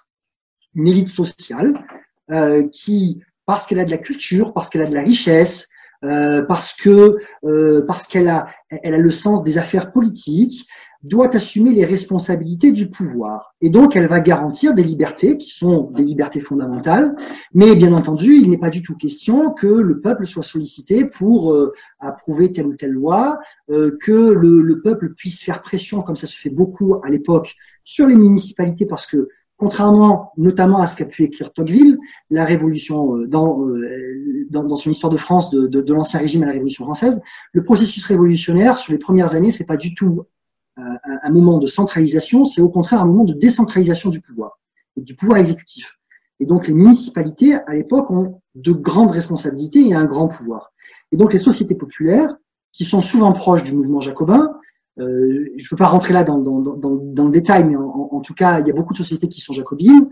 une 0.73 0.87
élite 0.87 1.09
sociale, 1.09 1.85
euh, 2.31 2.67
qui, 2.69 3.21
parce 3.45 3.67
qu'elle 3.67 3.79
a 3.79 3.85
de 3.85 3.91
la 3.91 3.99
culture, 3.99 4.53
parce 4.53 4.69
qu'elle 4.69 4.81
a 4.81 4.87
de 4.87 4.93
la 4.95 5.01
richesse, 5.01 5.69
euh, 6.05 6.43
parce 6.43 6.73
que 6.73 7.17
euh, 7.43 7.83
parce 7.85 8.07
qu'elle 8.07 8.29
a 8.29 8.47
elle 8.69 8.93
a 8.93 8.97
le 8.97 9.11
sens 9.11 9.43
des 9.43 9.57
affaires 9.57 9.91
politiques, 9.91 10.67
doit 11.05 11.35
assumer 11.35 11.71
les 11.71 11.85
responsabilités 11.85 12.71
du 12.71 12.89
pouvoir. 12.89 13.53
Et 13.61 13.69
donc, 13.69 13.95
elle 13.95 14.07
va 14.07 14.19
garantir 14.19 14.73
des 14.73 14.83
libertés 14.83 15.37
qui 15.37 15.49
sont 15.49 15.91
des 15.91 16.03
libertés 16.03 16.41
fondamentales, 16.41 17.15
mais 17.53 17.75
bien 17.75 17.93
entendu, 17.93 18.37
il 18.37 18.49
n'est 18.49 18.57
pas 18.57 18.71
du 18.71 18.81
tout 18.81 18.95
question 18.95 19.51
que 19.51 19.67
le 19.67 20.01
peuple 20.01 20.25
soit 20.25 20.43
sollicité 20.43 21.05
pour 21.05 21.53
euh, 21.53 21.73
approuver 21.99 22.51
telle 22.51 22.65
ou 22.65 22.75
telle 22.75 22.91
loi, 22.91 23.37
euh, 23.69 23.95
que 24.01 24.11
le, 24.11 24.61
le, 24.61 24.81
peuple 24.81 25.13
puisse 25.13 25.43
faire 25.43 25.61
pression, 25.61 26.01
comme 26.01 26.15
ça 26.15 26.27
se 26.27 26.37
fait 26.37 26.49
beaucoup 26.49 26.95
à 27.03 27.09
l'époque, 27.09 27.53
sur 27.83 28.07
les 28.07 28.15
municipalités, 28.15 28.85
parce 28.85 29.05
que 29.05 29.29
contrairement 29.57 30.31
notamment 30.37 30.79
à 30.79 30.87
ce 30.87 30.95
qu'a 30.95 31.05
pu 31.05 31.23
écrire 31.23 31.53
Tocqueville, 31.53 31.97
la 32.29 32.45
révolution 32.45 33.15
euh, 33.15 33.27
dans, 33.27 33.65
dans, 34.49 34.63
dans, 34.63 34.75
son 34.75 34.89
histoire 34.89 35.11
de 35.11 35.17
France, 35.17 35.49
de, 35.49 35.67
de, 35.67 35.81
de 35.81 35.93
l'ancien 35.93 36.19
régime 36.19 36.43
à 36.43 36.47
la 36.47 36.53
Révolution 36.53 36.83
française, 36.83 37.21
le 37.53 37.63
processus 37.63 38.05
révolutionnaire 38.05 38.77
sur 38.77 38.91
les 38.91 38.99
premières 38.99 39.35
années, 39.35 39.51
c'est 39.51 39.65
pas 39.65 39.77
du 39.77 39.93
tout 39.95 40.25
un, 40.77 41.29
moment 41.29 41.57
de 41.57 41.67
centralisation, 41.67 42.45
c'est 42.45 42.61
au 42.61 42.69
contraire 42.69 43.01
un 43.01 43.05
moment 43.05 43.23
de 43.23 43.33
décentralisation 43.33 44.09
du 44.09 44.21
pouvoir, 44.21 44.59
du 44.97 45.15
pouvoir 45.15 45.39
exécutif. 45.39 45.97
Et 46.39 46.45
donc 46.45 46.67
les 46.67 46.73
municipalités, 46.73 47.53
à 47.53 47.73
l'époque, 47.73 48.11
ont 48.11 48.41
de 48.55 48.71
grandes 48.71 49.11
responsabilités 49.11 49.87
et 49.87 49.93
un 49.93 50.05
grand 50.05 50.27
pouvoir. 50.27 50.73
Et 51.11 51.17
donc 51.17 51.33
les 51.33 51.39
sociétés 51.39 51.75
populaires, 51.75 52.35
qui 52.73 52.83
sont 52.83 52.99
souvent 52.99 53.31
proches 53.31 53.63
du 53.63 53.71
mouvement 53.71 54.01
jacobin, 54.01 54.53
euh, 54.99 55.49
je 55.57 55.63
ne 55.63 55.69
peux 55.69 55.75
pas 55.75 55.87
rentrer 55.87 56.13
là 56.13 56.23
dans, 56.23 56.39
dans, 56.39 56.59
dans, 56.59 56.95
dans 56.95 57.25
le 57.25 57.31
détail, 57.31 57.65
mais 57.65 57.75
en, 57.75 58.09
en, 58.11 58.21
tout 58.21 58.33
cas, 58.33 58.59
il 58.59 58.67
y 58.67 58.71
a 58.71 58.73
beaucoup 58.73 58.93
de 58.93 58.97
sociétés 58.97 59.27
qui 59.27 59.41
sont 59.41 59.53
jacobines, 59.53 60.09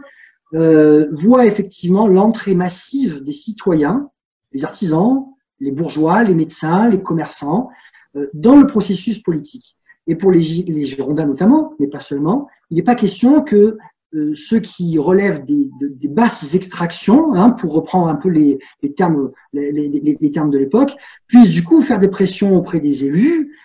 euh, 0.53 1.07
voient 1.11 1.45
effectivement 1.45 2.07
l'entrée 2.07 2.53
massive 2.53 3.23
des 3.23 3.34
citoyens, 3.34 4.10
les 4.51 4.64
artisans, 4.64 5.26
les 5.60 5.72
bourgeois, 5.72 6.23
les 6.23 6.35
médecins, 6.35 6.89
les 6.89 7.01
commerçants, 7.01 7.69
euh, 8.15 8.27
dans 8.34 8.55
le 8.55 8.68
processus 8.68 9.19
politique. 9.19 9.77
Et 10.05 10.15
pour 10.15 10.31
les, 10.31 10.41
les 10.41 10.85
Girondins 10.85 11.26
notamment, 11.26 11.73
mais 11.80 11.88
pas 11.88 11.99
seulement, 11.99 12.47
il 12.69 12.76
n'est 12.76 12.84
pas 12.84 12.95
question 12.95 13.41
que 13.41 13.77
euh, 14.14 14.34
ceux 14.35 14.60
qui 14.60 14.99
relèvent 14.99 15.43
des, 15.43 15.69
des 15.80 16.07
basses 16.07 16.53
extractions, 16.53 17.34
hein, 17.34 17.49
pour 17.49 17.73
reprendre 17.73 18.07
un 18.07 18.15
peu 18.15 18.30
les, 18.30 18.60
les 18.84 18.93
termes, 18.93 19.31
les, 19.53 19.72
les, 19.72 20.31
termes 20.31 20.51
de 20.51 20.60
l'époque, 20.60 20.93
puissent 21.26 21.49
du 21.49 21.64
coup 21.64 21.81
faire 21.81 21.99
des 21.99 22.10
pressions 22.10 22.55
auprès 22.55 22.80
des 22.80 23.05
élus 23.05 23.55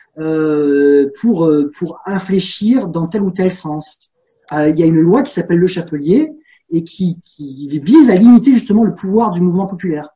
pour, 1.20 1.47
euh, 1.47 1.70
pour 1.78 2.01
infléchir 2.07 2.89
dans 2.89 3.07
tel 3.07 3.23
ou 3.23 3.31
tel 3.31 3.53
sens. 3.53 4.12
Euh, 4.53 4.69
il 4.69 4.78
y 4.78 4.82
a 4.82 4.86
une 4.86 5.01
loi 5.01 5.23
qui 5.23 5.32
s'appelle 5.32 5.59
le 5.59 5.66
Chapelier 5.66 6.32
et 6.70 6.85
qui, 6.85 7.20
qui 7.24 7.78
vise 7.78 8.11
à 8.11 8.15
limiter 8.16 8.53
justement 8.53 8.85
le 8.85 8.95
pouvoir 8.95 9.31
du 9.31 9.40
mouvement 9.40 9.66
populaire. 9.66 10.11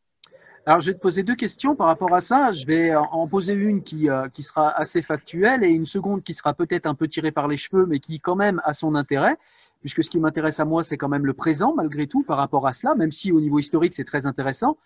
Alors, 0.65 0.81
je 0.81 0.87
vais 0.87 0.95
te 0.95 1.01
poser 1.01 1.25
deux 1.25 1.35
questions 1.35 1.75
par 1.75 1.89
rapport 1.89 2.15
à 2.15 2.21
ça. 2.21 2.53
Je 2.53 2.65
vais 2.67 2.95
en 2.95 3.27
poser 3.27 3.53
une 3.53 3.83
qui, 3.83 4.09
euh, 4.09 4.29
qui 4.29 4.45
sera 4.45 4.71
assez 4.71 5.03
factuelle 5.03 5.65
et 5.65 5.71
une 5.71 5.87
seconde 5.87 6.23
qui 6.23 6.35
sera 6.35 6.55
peut-être 6.55 6.87
un 6.87 6.95
peu 6.95 7.09
tirée 7.09 7.33
par 7.33 7.49
les 7.49 7.57
cheveux, 7.57 7.85
mais 7.85 7.99
qui 7.99 8.21
quand 8.21 8.37
même 8.37 8.63
a 8.65 8.73
son 8.73 8.95
intérêt, 8.95 9.37
puisque 9.81 10.05
ce 10.05 10.11
qui 10.11 10.21
m'intéresse 10.21 10.61
à 10.61 10.65
moi, 10.65 10.85
c'est 10.85 10.97
quand 10.97 11.09
même 11.09 11.27
le 11.27 11.33
présent, 11.33 11.75
malgré 11.75 12.07
tout, 12.07 12.23
par 12.23 12.37
rapport 12.37 12.69
à 12.69 12.73
cela, 12.73 12.95
même 12.95 13.11
si 13.11 13.33
au 13.33 13.41
niveau 13.41 13.59
historique, 13.59 13.93
c'est 13.93 14.05
très 14.05 14.25
intéressant. 14.25 14.77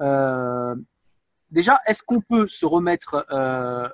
Euh, 0.00 0.74
déjà, 1.50 1.80
est-ce 1.86 2.02
qu'on 2.02 2.20
peut 2.20 2.46
se 2.46 2.66
remettre, 2.66 3.24
euh, 3.30 3.88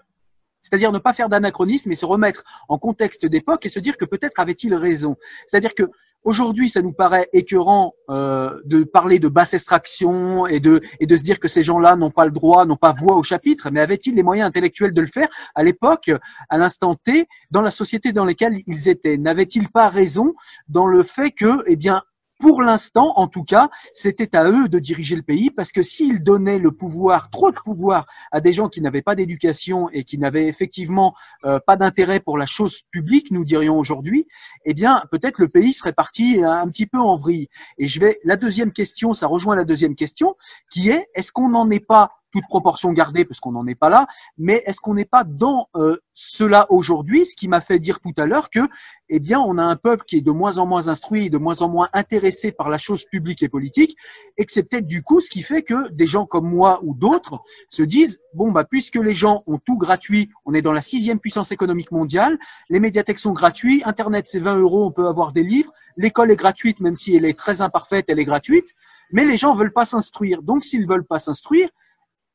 c'est-à-dire 0.60 0.93
ne 0.93 0.98
pas 0.98 1.12
faire 1.12 1.28
d'anachronisme, 1.28 1.89
mais 1.89 1.94
se 1.97 2.06
remettre 2.06 2.44
en 2.68 2.78
contexte 2.78 3.26
d'époque 3.26 3.66
et 3.66 3.68
se 3.68 3.80
dire 3.80 3.97
que 3.97 4.05
peut-être 4.05 4.40
avait-il 4.40 4.74
raison 4.74 5.16
C'est-à-dire 5.47 5.74
que 5.74 5.85
Aujourd'hui, 6.24 6.68
ça 6.68 6.82
nous 6.82 6.93
paraît 6.93 7.28
écœurant 7.32 7.94
euh, 8.10 8.60
de 8.64 8.82
parler 8.82 9.18
de 9.18 9.28
basse 9.28 9.55
extraction 9.55 10.47
et 10.47 10.59
de 10.59 10.80
et 10.98 11.06
de 11.06 11.16
se 11.16 11.22
dire 11.22 11.39
que 11.39 11.47
ces 11.47 11.62
gens-là 11.62 11.94
n'ont 11.94 12.10
pas 12.10 12.24
le 12.24 12.32
droit, 12.32 12.66
n'ont 12.66 12.76
pas 12.76 12.93
voix 12.93 13.16
au 13.16 13.22
chapitre. 13.22 13.70
Mais 13.70 13.80
avaient-ils 13.80 14.14
les 14.14 14.24
moyens 14.24 14.48
intellectuels 14.48 14.93
de 14.93 15.01
le 15.01 15.06
faire 15.06 15.28
à 15.55 15.62
l'époque, 15.62 16.10
à 16.48 16.59
l'instant 16.59 16.97
T, 16.97 17.28
dans 17.51 17.62
la 17.62 17.70
société 17.70 18.12
dans 18.12 18.24
laquelle 18.24 18.62
ils 18.66 18.89
étaient? 18.89 19.16
N'avaient-ils 19.16 19.68
pas 19.68 19.89
raison 19.89 20.35
dans 20.68 20.86
le 20.86 21.05
fait 21.05 21.30
que, 21.30 21.62
eh 21.66 21.76
bien, 21.76 22.02
pour 22.39 22.62
l'instant, 22.62 23.12
en 23.16 23.27
tout 23.27 23.44
cas, 23.44 23.69
c'était 23.94 24.36
à 24.36 24.48
eux 24.48 24.69
de 24.69 24.78
diriger 24.78 25.16
le 25.16 25.23
pays 25.23 25.51
parce 25.51 25.73
que 25.73 25.82
s'ils 25.82 26.23
donnaient 26.23 26.59
le 26.59 26.70
pouvoir, 26.70 27.31
trop 27.31 27.51
de 27.51 27.59
pouvoir 27.65 28.06
à 28.31 28.40
des 28.40 28.52
gens 28.52 28.69
qui 28.69 28.81
n'avaient 28.81 29.02
pas 29.02 29.15
d'éducation 29.15 29.90
et 29.90 30.05
qui 30.05 30.19
n'avaient 30.19 30.47
effectivement 30.47 31.15
euh, 31.44 31.59
pas 31.59 31.77
d'intérêt 31.77 32.20
pour 32.20 32.39
la 32.39 32.47
chose 32.47 32.82
publique, 32.90 33.31
nous 33.31 33.44
dirions 33.44 33.78
aujourd'hui, 33.78 34.27
eh 34.65 34.74
bien, 34.74 35.02
peut-être 35.10 35.39
le 35.39 35.48
pays 35.48 35.73
serait 35.73 35.93
parti 35.93 36.43
un 36.44 36.69
petit 36.69 36.86
peu 36.86 36.98
en 36.98 37.16
vrille. 37.16 37.48
Et 37.78 37.89
je 37.89 38.01
vais, 38.01 38.19
la 38.24 38.36
deuxième 38.36 38.73
question, 38.73 39.12
ça 39.12 39.27
rejoint 39.27 39.56
la 39.56 39.65
deuxième 39.65 39.94
question, 39.94 40.36
qui 40.70 40.90
est, 40.90 41.09
est-ce 41.15 41.32
qu'on 41.32 41.48
n'en 41.48 41.70
est 41.70 41.85
pas 41.85 42.18
toute 42.32 42.44
proportion 42.48 42.92
gardée, 42.92 43.24
parce 43.24 43.40
qu'on 43.40 43.52
n'en 43.52 43.66
est 43.66 43.74
pas 43.74 43.88
là, 43.88 44.06
mais 44.36 44.62
est-ce 44.66 44.80
qu'on 44.80 44.94
n'est 44.94 45.05
pas 45.05 45.24
dans 45.24 45.68
euh, 45.76 45.98
cela 46.12 46.66
aujourd'hui, 46.70 47.26
ce 47.26 47.36
qui 47.36 47.48
m'a 47.48 47.60
fait 47.60 47.78
dire 47.78 48.00
tout 48.00 48.12
à 48.16 48.26
l'heure 48.26 48.50
que, 48.50 48.60
eh 49.09 49.20
bien, 49.20 49.40
on 49.40 49.56
a 49.59 49.62
un 49.62 49.76
peuple 49.76 50.05
qui 50.06 50.16
est 50.16 50.20
de 50.20 50.30
moins 50.30 50.59
en 50.59 50.66
moins 50.66 50.88
instruit, 50.88 51.30
de 51.30 51.38
moins 51.38 51.62
en 51.62 51.68
moins 51.68 51.88
intéressé 51.92 52.52
par 52.52 52.68
la 52.68 52.78
chose 52.78 53.05
publique 53.05 53.42
et 53.42 53.48
politique, 53.48 53.96
et 54.36 54.44
que 54.44 54.52
c'est 54.52 54.62
peut-être 54.62 54.86
du 54.86 55.02
coup 55.02 55.20
ce 55.20 55.30
qui 55.30 55.42
fait 55.42 55.62
que 55.62 55.90
des 55.90 56.06
gens 56.06 56.26
comme 56.26 56.48
moi 56.48 56.80
ou 56.82 56.94
d'autres 56.94 57.40
se 57.70 57.82
disent, 57.82 58.20
bon, 58.34 58.52
bah, 58.52 58.64
puisque 58.64 58.96
les 58.96 59.14
gens 59.14 59.42
ont 59.46 59.59
tout 59.59 59.78
gratuit, 59.78 60.28
on 60.44 60.55
est 60.55 60.62
dans 60.62 60.72
la 60.72 60.80
sixième 60.80 61.20
puissance 61.20 61.52
économique 61.52 61.92
mondiale, 61.92 62.38
les 62.68 62.80
médiathèques 62.80 63.18
sont 63.18 63.32
gratuits, 63.32 63.82
Internet 63.84 64.26
c'est 64.28 64.40
20 64.40 64.59
euros, 64.59 64.84
on 64.84 64.92
peut 64.92 65.06
avoir 65.06 65.32
des 65.32 65.42
livres, 65.42 65.72
l'école 65.96 66.30
est 66.30 66.36
gratuite, 66.36 66.80
même 66.80 66.96
si 66.96 67.14
elle 67.14 67.24
est 67.24 67.38
très 67.38 67.60
imparfaite, 67.60 68.06
elle 68.09 68.18
est 68.18 68.24
gratuite, 68.24 68.74
mais 69.10 69.24
les 69.24 69.36
gens 69.36 69.55
veulent 69.55 69.72
pas 69.72 69.84
s'instruire. 69.84 70.42
Donc, 70.42 70.64
s'ils 70.64 70.86
veulent 70.86 71.06
pas 71.06 71.18
s'instruire, 71.18 71.68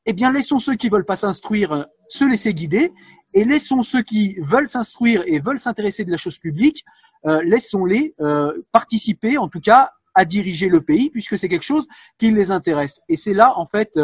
eh 0.05 0.13
bien, 0.13 0.31
laissons 0.31 0.59
ceux 0.59 0.75
qui 0.75 0.89
veulent 0.89 1.05
pas 1.05 1.15
s'instruire 1.15 1.71
euh, 1.71 1.83
se 2.09 2.25
laisser 2.25 2.53
guider 2.53 2.91
et 3.33 3.45
laissons 3.45 3.83
ceux 3.83 4.01
qui 4.01 4.37
veulent 4.41 4.69
s'instruire 4.69 5.23
et 5.25 5.39
veulent 5.39 5.59
s'intéresser 5.59 6.03
de 6.05 6.11
la 6.11 6.17
chose 6.17 6.37
publique, 6.37 6.83
euh, 7.25 7.41
laissons-les 7.43 8.13
euh, 8.21 8.53
participer, 8.71 9.37
en 9.37 9.47
tout 9.47 9.59
cas, 9.59 9.91
à 10.13 10.25
diriger 10.25 10.69
le 10.69 10.81
pays, 10.81 11.09
puisque 11.09 11.37
c'est 11.39 11.49
quelque 11.49 11.63
chose 11.63 11.87
qui 12.19 12.29
les 12.29 12.51
intéresse. 12.51 13.01
Et 13.09 13.17
c'est 13.17 13.33
là, 13.33 13.53
en 13.57 13.65
fait, 13.65 13.99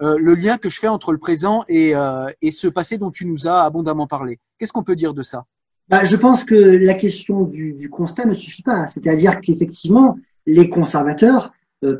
le 0.00 0.34
lien 0.34 0.56
que 0.56 0.70
je 0.70 0.80
fais 0.80 0.88
entre 0.88 1.12
le 1.12 1.18
présent 1.18 1.62
et, 1.68 1.92
ce 1.92 2.68
passé 2.68 2.96
dont 2.96 3.10
tu 3.10 3.26
nous 3.26 3.46
as 3.46 3.62
abondamment 3.62 4.06
parlé. 4.06 4.38
Qu'est-ce 4.58 4.72
qu'on 4.72 4.82
peut 4.82 4.96
dire 4.96 5.12
de 5.12 5.22
ça? 5.22 5.44
Bah, 5.90 6.04
Je 6.04 6.16
pense 6.16 6.44
que 6.44 6.54
la 6.54 6.94
question 6.94 7.42
du, 7.42 7.74
du 7.74 7.90
constat 7.90 8.24
ne 8.24 8.32
suffit 8.32 8.62
pas. 8.62 8.88
C'est-à-dire 8.88 9.42
qu'effectivement, 9.42 10.16
les 10.46 10.70
conservateurs 10.70 11.52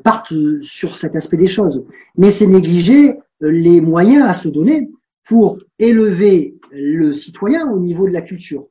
partent 0.02 0.32
sur 0.62 0.97
cet 0.97 1.14
aspect 1.14 1.36
des 1.36 1.48
choses. 1.48 1.85
Mais 2.16 2.31
c'est 2.31 2.47
négliger 2.47 3.19
les 3.48 3.81
moyens 3.81 4.24
à 4.24 4.35
se 4.35 4.48
donner 4.48 4.90
pour 5.24 5.59
élever 5.78 6.56
le 6.70 7.12
citoyen 7.12 7.70
au 7.70 7.78
niveau 7.78 8.06
de 8.06 8.12
la 8.12 8.23
culture. 8.23 8.66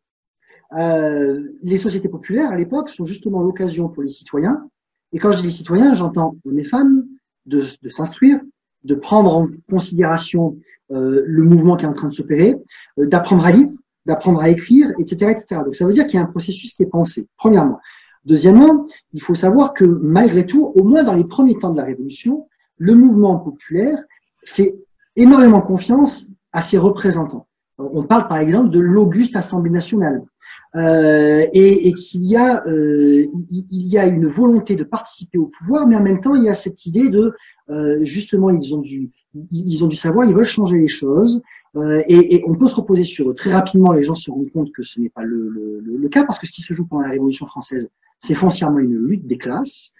Euh, 0.77 1.41
les 1.63 1.77
sociétés 1.77 2.09
populaires 2.09 2.51
à 2.51 2.57
l'époque 2.57 2.89
sont 2.89 3.05
justement 3.05 3.41
l'occasion 3.41 3.89
pour 3.89 4.03
les 4.03 4.09
citoyens, 4.09 4.69
et 5.13 5.19
quand 5.19 5.31
je 5.31 5.37
dis 5.37 5.43
les 5.43 5.49
citoyens, 5.49 5.93
j'entends 5.93 6.37
hommes 6.45 6.63
femmes, 6.63 7.05
de, 7.45 7.63
de 7.81 7.89
s'instruire, 7.89 8.39
de 8.83 8.95
prendre 8.95 9.35
en 9.35 9.49
considération 9.69 10.57
euh, 10.91 11.23
le 11.25 11.43
mouvement 11.43 11.75
qui 11.75 11.85
est 11.85 11.87
en 11.87 11.93
train 11.93 12.07
de 12.07 12.13
s'opérer, 12.13 12.55
euh, 12.99 13.05
d'apprendre 13.05 13.45
à 13.45 13.51
lire, 13.51 13.67
d'apprendre 14.05 14.39
à 14.39 14.49
écrire, 14.49 14.91
etc., 14.99 15.31
etc. 15.31 15.61
Donc 15.65 15.75
ça 15.75 15.85
veut 15.85 15.93
dire 15.93 16.05
qu'il 16.05 16.15
y 16.15 16.17
a 16.17 16.25
un 16.25 16.29
processus 16.29 16.73
qui 16.73 16.83
est 16.83 16.87
pensé, 16.87 17.27
premièrement. 17.37 17.79
Deuxièmement, 18.25 18.87
il 19.13 19.21
faut 19.21 19.33
savoir 19.33 19.73
que 19.73 19.83
malgré 19.83 20.45
tout, 20.45 20.71
au 20.75 20.83
moins 20.83 21.03
dans 21.03 21.15
les 21.15 21.23
premiers 21.23 21.57
temps 21.57 21.71
de 21.71 21.77
la 21.77 21.83
Révolution, 21.83 22.47
le 22.77 22.93
mouvement 22.95 23.37
populaire 23.37 23.97
fait 24.51 24.75
énormément 25.15 25.61
confiance 25.61 26.27
à 26.51 26.61
ses 26.61 26.77
représentants. 26.77 27.47
On 27.77 28.03
parle 28.03 28.27
par 28.27 28.37
exemple 28.37 28.69
de 28.69 28.79
l'auguste 28.79 29.35
Assemblée 29.35 29.71
nationale. 29.71 30.23
Euh, 30.75 31.45
et, 31.51 31.89
et 31.89 31.93
qu'il 31.93 32.23
y 32.23 32.37
a 32.37 32.65
euh, 32.65 33.25
il, 33.49 33.87
y 33.89 33.97
a 33.97 34.05
une 34.05 34.25
volonté 34.27 34.77
de 34.77 34.85
participer 34.85 35.37
au 35.37 35.47
pouvoir, 35.47 35.85
mais 35.85 35.97
en 35.97 36.01
même 36.01 36.21
temps 36.21 36.33
il 36.33 36.45
y 36.45 36.49
a 36.49 36.53
cette 36.53 36.85
idée 36.85 37.09
de 37.09 37.33
euh, 37.69 37.99
justement 38.05 38.49
ils 38.51 38.73
ont 38.73 38.79
du 38.79 39.11
ils 39.51 39.83
ont 39.83 39.87
du 39.87 39.97
savoir, 39.97 40.25
ils 40.25 40.33
veulent 40.33 40.45
changer 40.45 40.77
les 40.77 40.87
choses, 40.87 41.41
euh, 41.75 42.01
et, 42.07 42.35
et, 42.35 42.43
on 42.47 42.55
peut 42.55 42.69
se 42.69 42.75
reposer 42.75 43.03
sur 43.03 43.29
eux. 43.29 43.33
Très 43.33 43.51
rapidement, 43.51 43.91
les 43.91 44.03
gens 44.03 44.15
se 44.15 44.31
rendent 44.31 44.51
compte 44.51 44.71
que 44.71 44.83
ce 44.83 45.01
n'est 45.01 45.09
pas 45.09 45.23
le, 45.23 45.49
le, 45.49 45.81
le, 45.81 46.09
cas 46.09 46.23
parce 46.25 46.39
que 46.39 46.47
ce 46.47 46.53
qui 46.53 46.61
se 46.61 46.73
joue 46.73 46.85
pendant 46.85 47.03
la 47.03 47.09
Révolution 47.09 47.45
française, 47.47 47.89
c'est 48.19 48.33
foncièrement 48.33 48.79
une 48.79 48.95
lutte 48.95 49.27
des 49.27 49.37
classes, 49.37 49.93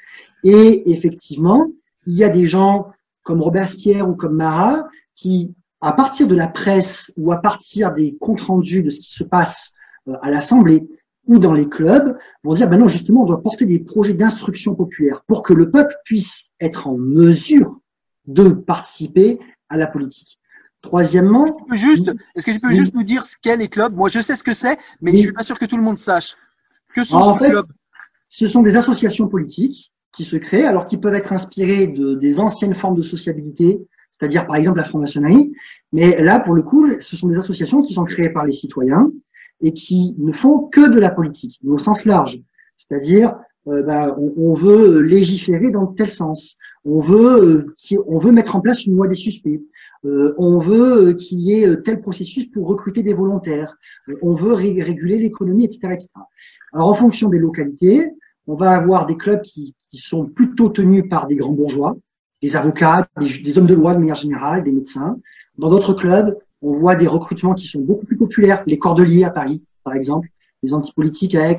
et 0.45 0.89
effectivement 0.89 1.69
il 2.07 2.15
y 2.17 2.23
a 2.23 2.29
des 2.29 2.45
gens 2.45 2.91
comme 3.23 3.41
Robespierre 3.41 4.09
ou 4.09 4.15
comme 4.15 4.35
Marat 4.35 4.87
qui 5.15 5.53
à 5.81 5.93
partir 5.93 6.27
de 6.27 6.35
la 6.35 6.47
presse 6.47 7.11
ou 7.17 7.31
à 7.31 7.41
partir 7.41 7.91
des 7.91 8.15
comptes 8.19 8.41
rendus 8.41 8.83
de 8.83 8.89
ce 8.89 8.99
qui 8.99 9.11
se 9.11 9.23
passe 9.23 9.73
euh, 10.07 10.13
à 10.21 10.29
l'Assemblée 10.29 10.87
ou 11.27 11.39
dans 11.39 11.53
les 11.53 11.69
clubs, 11.69 12.17
vont 12.43 12.53
dire, 12.53 12.69
ben 12.69 12.77
non, 12.77 12.87
justement, 12.87 13.23
on 13.23 13.25
doit 13.25 13.41
porter 13.41 13.65
des 13.65 13.79
projets 13.79 14.13
d'instruction 14.13 14.75
populaire 14.75 15.23
pour 15.27 15.43
que 15.43 15.53
le 15.53 15.69
peuple 15.69 15.95
puisse 16.03 16.49
être 16.59 16.87
en 16.87 16.97
mesure 16.97 17.79
de 18.25 18.49
participer 18.49 19.39
à 19.69 19.77
la 19.77 19.87
politique. 19.87 20.39
Troisièmement, 20.81 21.57
juste, 21.71 22.11
est-ce 22.35 22.45
que 22.45 22.51
tu 22.51 22.59
peux 22.59 22.71
juste 22.71 22.95
nous 22.95 23.03
dire 23.03 23.23
ce 23.23 23.37
qu'est 23.39 23.55
les 23.55 23.69
clubs? 23.69 23.95
Moi, 23.95 24.09
je 24.09 24.19
sais 24.19 24.35
ce 24.35 24.43
que 24.43 24.53
c'est, 24.53 24.79
mais 24.99 25.11
je 25.11 25.17
je 25.17 25.21
suis 25.23 25.31
pas 25.31 25.43
sûr 25.43 25.59
que 25.59 25.65
tout 25.65 25.77
le 25.77 25.83
monde 25.83 25.99
sache. 25.99 26.35
Que 26.95 27.03
sont 27.03 27.17
en 27.17 27.37
ces 27.37 27.49
clubs? 27.49 27.67
Ce 28.29 28.47
sont 28.47 28.63
des 28.63 28.75
associations 28.75 29.27
politiques 29.27 29.91
qui 30.13 30.23
se 30.23 30.37
créent, 30.37 30.65
alors 30.65 30.85
qui 30.85 30.97
peuvent 30.97 31.13
être 31.13 31.33
inspirées 31.33 31.87
de, 31.87 32.15
des 32.15 32.39
anciennes 32.39 32.73
formes 32.73 32.95
de 32.95 33.03
sociabilité, 33.03 33.79
c'est-à-dire 34.11 34.45
par 34.45 34.55
exemple 34.55 34.77
la 34.77 34.83
franc-maçonnerie. 34.83 35.51
Mais 35.93 36.21
là, 36.21 36.39
pour 36.39 36.53
le 36.53 36.63
coup, 36.63 36.87
ce 36.99 37.17
sont 37.17 37.27
des 37.27 37.37
associations 37.37 37.81
qui 37.81 37.93
sont 37.93 38.05
créées 38.05 38.29
par 38.29 38.45
les 38.45 38.51
citoyens 38.51 39.11
et 39.61 39.73
qui 39.73 40.15
ne 40.17 40.31
font 40.31 40.67
que 40.67 40.89
de 40.89 40.99
la 40.99 41.09
politique, 41.11 41.59
mais 41.63 41.71
au 41.71 41.77
sens 41.77 42.05
large. 42.05 42.39
C'est-à-dire, 42.77 43.35
euh, 43.67 43.83
bah, 43.83 44.15
on, 44.17 44.53
veut 44.53 44.99
légiférer 44.99 45.69
dans 45.69 45.87
tel 45.87 46.09
sens. 46.09 46.57
On 46.83 46.99
veut, 46.99 47.67
euh, 47.91 48.01
on 48.07 48.17
veut 48.17 48.31
mettre 48.31 48.55
en 48.55 48.61
place 48.61 48.85
une 48.85 48.95
loi 48.95 49.07
des 49.07 49.15
suspects. 49.15 49.61
Euh, 50.03 50.33
on 50.39 50.57
veut 50.57 51.13
qu'il 51.13 51.39
y 51.41 51.53
ait 51.53 51.81
tel 51.83 52.01
processus 52.01 52.47
pour 52.47 52.67
recruter 52.67 53.03
des 53.03 53.13
volontaires. 53.13 53.77
on 54.23 54.33
veut 54.33 54.53
réguler 54.53 55.19
l'économie, 55.19 55.65
etc., 55.65 55.93
etc. 55.93 56.09
Alors, 56.73 56.87
en 56.87 56.93
fonction 56.95 57.29
des 57.29 57.37
localités, 57.37 58.09
on 58.47 58.55
va 58.55 58.71
avoir 58.71 59.05
des 59.05 59.15
clubs 59.15 59.41
qui, 59.41 59.75
qui 59.91 59.97
sont 59.99 60.25
plutôt 60.25 60.69
tenus 60.69 61.07
par 61.09 61.27
des 61.27 61.35
grands 61.35 61.51
bourgeois, 61.51 61.97
des 62.41 62.55
avocats, 62.55 63.07
des, 63.19 63.57
hommes 63.57 63.67
de 63.67 63.75
loi 63.75 63.93
de 63.93 63.99
manière 63.99 64.15
générale, 64.15 64.63
des 64.63 64.71
médecins. 64.71 65.17
Dans 65.57 65.69
d'autres 65.69 65.93
clubs, 65.93 66.37
on 66.61 66.71
voit 66.71 66.95
des 66.95 67.07
recrutements 67.07 67.53
qui 67.53 67.67
sont 67.67 67.81
beaucoup 67.81 68.05
plus 68.05 68.17
populaires, 68.17 68.63
les 68.65 68.77
cordeliers 68.77 69.25
à 69.25 69.29
Paris, 69.29 69.61
par 69.83 69.93
exemple, 69.93 70.29
les 70.63 70.73
antipolitiques 70.73 71.35
à 71.35 71.51
Aix, 71.51 71.57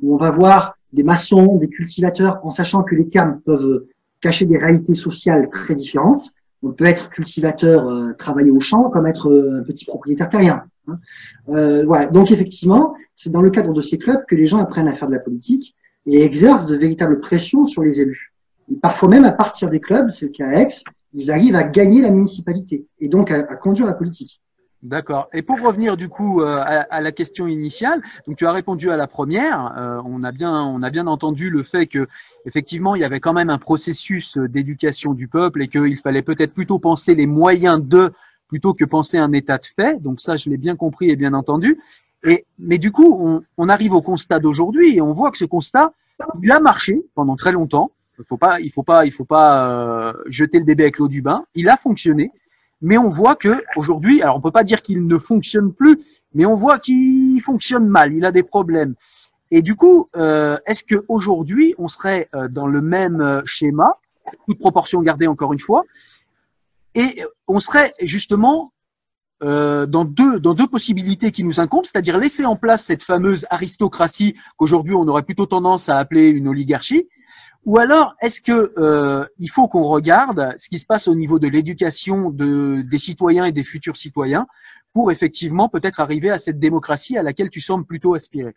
où 0.00 0.14
on 0.14 0.18
va 0.18 0.30
voir 0.30 0.76
des 0.92 1.02
maçons, 1.02 1.56
des 1.56 1.68
cultivateurs, 1.68 2.40
en 2.42 2.50
sachant 2.50 2.82
que 2.82 2.94
les 2.94 3.08
termes 3.08 3.40
peuvent 3.44 3.86
cacher 4.20 4.44
des 4.44 4.58
réalités 4.58 4.94
sociales 4.94 5.48
très 5.50 5.74
différentes. 5.74 6.32
On 6.62 6.72
peut 6.72 6.84
être 6.84 7.08
cultivateur, 7.08 7.88
euh, 7.88 8.12
travailler 8.12 8.50
au 8.50 8.60
champ, 8.60 8.90
comme 8.90 9.06
être 9.06 9.30
euh, 9.30 9.60
un 9.60 9.62
petit 9.62 9.86
propriétaire 9.86 10.28
terrien. 10.28 10.64
Hein. 10.88 10.98
Euh, 11.48 11.84
voilà. 11.86 12.06
Donc 12.06 12.30
effectivement, 12.30 12.94
c'est 13.16 13.30
dans 13.30 13.40
le 13.40 13.50
cadre 13.50 13.72
de 13.72 13.80
ces 13.80 13.96
clubs 13.96 14.24
que 14.26 14.34
les 14.34 14.46
gens 14.46 14.58
apprennent 14.58 14.88
à 14.88 14.94
faire 14.94 15.08
de 15.08 15.14
la 15.14 15.20
politique 15.20 15.74
et 16.06 16.22
exercent 16.22 16.66
de 16.66 16.76
véritables 16.76 17.20
pressions 17.20 17.64
sur 17.66 17.82
les 17.82 18.00
élus 18.00 18.30
parfois 18.82 19.08
même 19.08 19.24
à 19.24 19.32
partir 19.32 19.70
des 19.70 19.80
clubs, 19.80 20.10
c'est 20.10 20.26
le 20.26 20.32
cas 20.32 20.46
à 20.46 20.60
Aix, 20.60 20.68
ils 21.12 21.30
arrivent 21.30 21.56
à 21.56 21.64
gagner 21.64 22.02
la 22.02 22.10
municipalité 22.10 22.86
et 23.00 23.08
donc 23.08 23.30
à, 23.30 23.42
conduire 23.56 23.86
la 23.86 23.94
politique. 23.94 24.40
D'accord. 24.82 25.28
Et 25.34 25.42
pour 25.42 25.60
revenir 25.60 25.98
du 25.98 26.08
coup 26.08 26.40
euh, 26.40 26.56
à, 26.58 27.00
la 27.02 27.12
question 27.12 27.46
initiale, 27.46 28.00
donc 28.26 28.38
tu 28.38 28.46
as 28.46 28.52
répondu 28.52 28.90
à 28.90 28.96
la 28.96 29.06
première. 29.06 29.74
Euh, 29.76 30.00
on 30.06 30.22
a 30.22 30.32
bien, 30.32 30.62
on 30.62 30.80
a 30.80 30.88
bien 30.88 31.06
entendu 31.06 31.50
le 31.50 31.62
fait 31.62 31.86
que 31.86 32.06
effectivement 32.46 32.94
il 32.94 33.02
y 33.02 33.04
avait 33.04 33.20
quand 33.20 33.34
même 33.34 33.50
un 33.50 33.58
processus 33.58 34.38
d'éducation 34.38 35.12
du 35.12 35.28
peuple 35.28 35.62
et 35.62 35.68
qu'il 35.68 35.98
fallait 35.98 36.22
peut-être 36.22 36.54
plutôt 36.54 36.78
penser 36.78 37.14
les 37.14 37.26
moyens 37.26 37.82
de 37.82 38.10
plutôt 38.48 38.72
que 38.72 38.86
penser 38.86 39.18
un 39.18 39.32
état 39.32 39.58
de 39.58 39.66
fait. 39.66 40.00
Donc 40.00 40.20
ça, 40.20 40.36
je 40.36 40.48
l'ai 40.48 40.56
bien 40.56 40.76
compris 40.76 41.10
et 41.10 41.16
bien 41.16 41.34
entendu. 41.34 41.78
Et 42.24 42.44
mais 42.58 42.78
du 42.78 42.92
coup, 42.92 43.16
on, 43.18 43.42
on 43.56 43.68
arrive 43.68 43.94
au 43.94 44.02
constat 44.02 44.38
d'aujourd'hui 44.38 44.96
et 44.96 45.00
on 45.00 45.12
voit 45.12 45.30
que 45.30 45.38
ce 45.38 45.44
constat, 45.44 45.92
il 46.42 46.52
a 46.52 46.60
marché 46.60 47.02
pendant 47.14 47.36
très 47.36 47.52
longtemps. 47.52 47.92
Il 48.18 48.24
faut 48.24 48.36
pas, 48.36 48.60
il 48.60 48.70
faut 48.70 48.82
pas, 48.82 49.06
il 49.06 49.12
faut 49.12 49.24
pas 49.24 49.70
euh, 49.70 50.12
jeter 50.26 50.58
le 50.58 50.64
bébé 50.64 50.84
avec 50.84 50.98
l'eau 50.98 51.08
du 51.08 51.22
bain. 51.22 51.44
Il 51.54 51.70
a 51.70 51.78
fonctionné, 51.78 52.30
mais 52.82 52.98
on 52.98 53.08
voit 53.08 53.34
que 53.34 53.62
aujourd'hui, 53.76 54.20
alors 54.20 54.36
on 54.36 54.40
peut 54.42 54.50
pas 54.50 54.64
dire 54.64 54.82
qu'il 54.82 55.06
ne 55.06 55.18
fonctionne 55.18 55.72
plus, 55.72 55.98
mais 56.34 56.44
on 56.44 56.54
voit 56.54 56.78
qu'il 56.78 57.40
fonctionne 57.40 57.86
mal. 57.86 58.12
Il 58.12 58.26
a 58.26 58.32
des 58.32 58.42
problèmes. 58.42 58.94
Et 59.50 59.62
du 59.62 59.74
coup, 59.74 60.10
euh, 60.16 60.58
est-ce 60.66 60.84
que 60.84 61.04
aujourd'hui, 61.08 61.74
on 61.78 61.88
serait 61.88 62.28
euh, 62.34 62.48
dans 62.48 62.66
le 62.66 62.82
même 62.82 63.42
schéma, 63.46 63.94
toute 64.46 64.58
proportion 64.58 65.00
gardée 65.00 65.26
encore 65.26 65.54
une 65.54 65.58
fois, 65.58 65.84
et 66.94 67.22
on 67.48 67.58
serait 67.58 67.94
justement 68.00 68.72
dans 69.40 70.04
deux 70.04 70.38
dans 70.38 70.54
deux 70.54 70.66
possibilités 70.66 71.30
qui 71.30 71.44
nous 71.44 71.60
incombent, 71.60 71.86
c'est-à-dire 71.86 72.18
laisser 72.18 72.44
en 72.44 72.56
place 72.56 72.84
cette 72.84 73.02
fameuse 73.02 73.46
aristocratie 73.50 74.36
qu'aujourd'hui 74.56 74.94
on 74.94 75.08
aurait 75.08 75.22
plutôt 75.22 75.46
tendance 75.46 75.88
à 75.88 75.96
appeler 75.96 76.28
une 76.28 76.48
oligarchie, 76.48 77.08
ou 77.66 77.78
alors, 77.78 78.16
est-ce 78.22 78.40
que 78.40 78.72
euh, 78.78 79.26
il 79.38 79.50
faut 79.50 79.68
qu'on 79.68 79.84
regarde 79.84 80.54
ce 80.56 80.68
qui 80.68 80.78
se 80.78 80.86
passe 80.86 81.08
au 81.08 81.14
niveau 81.14 81.38
de 81.38 81.46
l'éducation 81.46 82.30
de, 82.30 82.82
des 82.82 82.98
citoyens 82.98 83.44
et 83.44 83.52
des 83.52 83.64
futurs 83.64 83.96
citoyens 83.96 84.46
pour 84.92 85.12
effectivement 85.12 85.68
peut-être 85.68 86.00
arriver 86.00 86.30
à 86.30 86.38
cette 86.38 86.58
démocratie 86.58 87.18
à 87.18 87.22
laquelle 87.22 87.50
tu 87.50 87.60
sembles 87.60 87.84
plutôt 87.84 88.14
aspirer? 88.14 88.54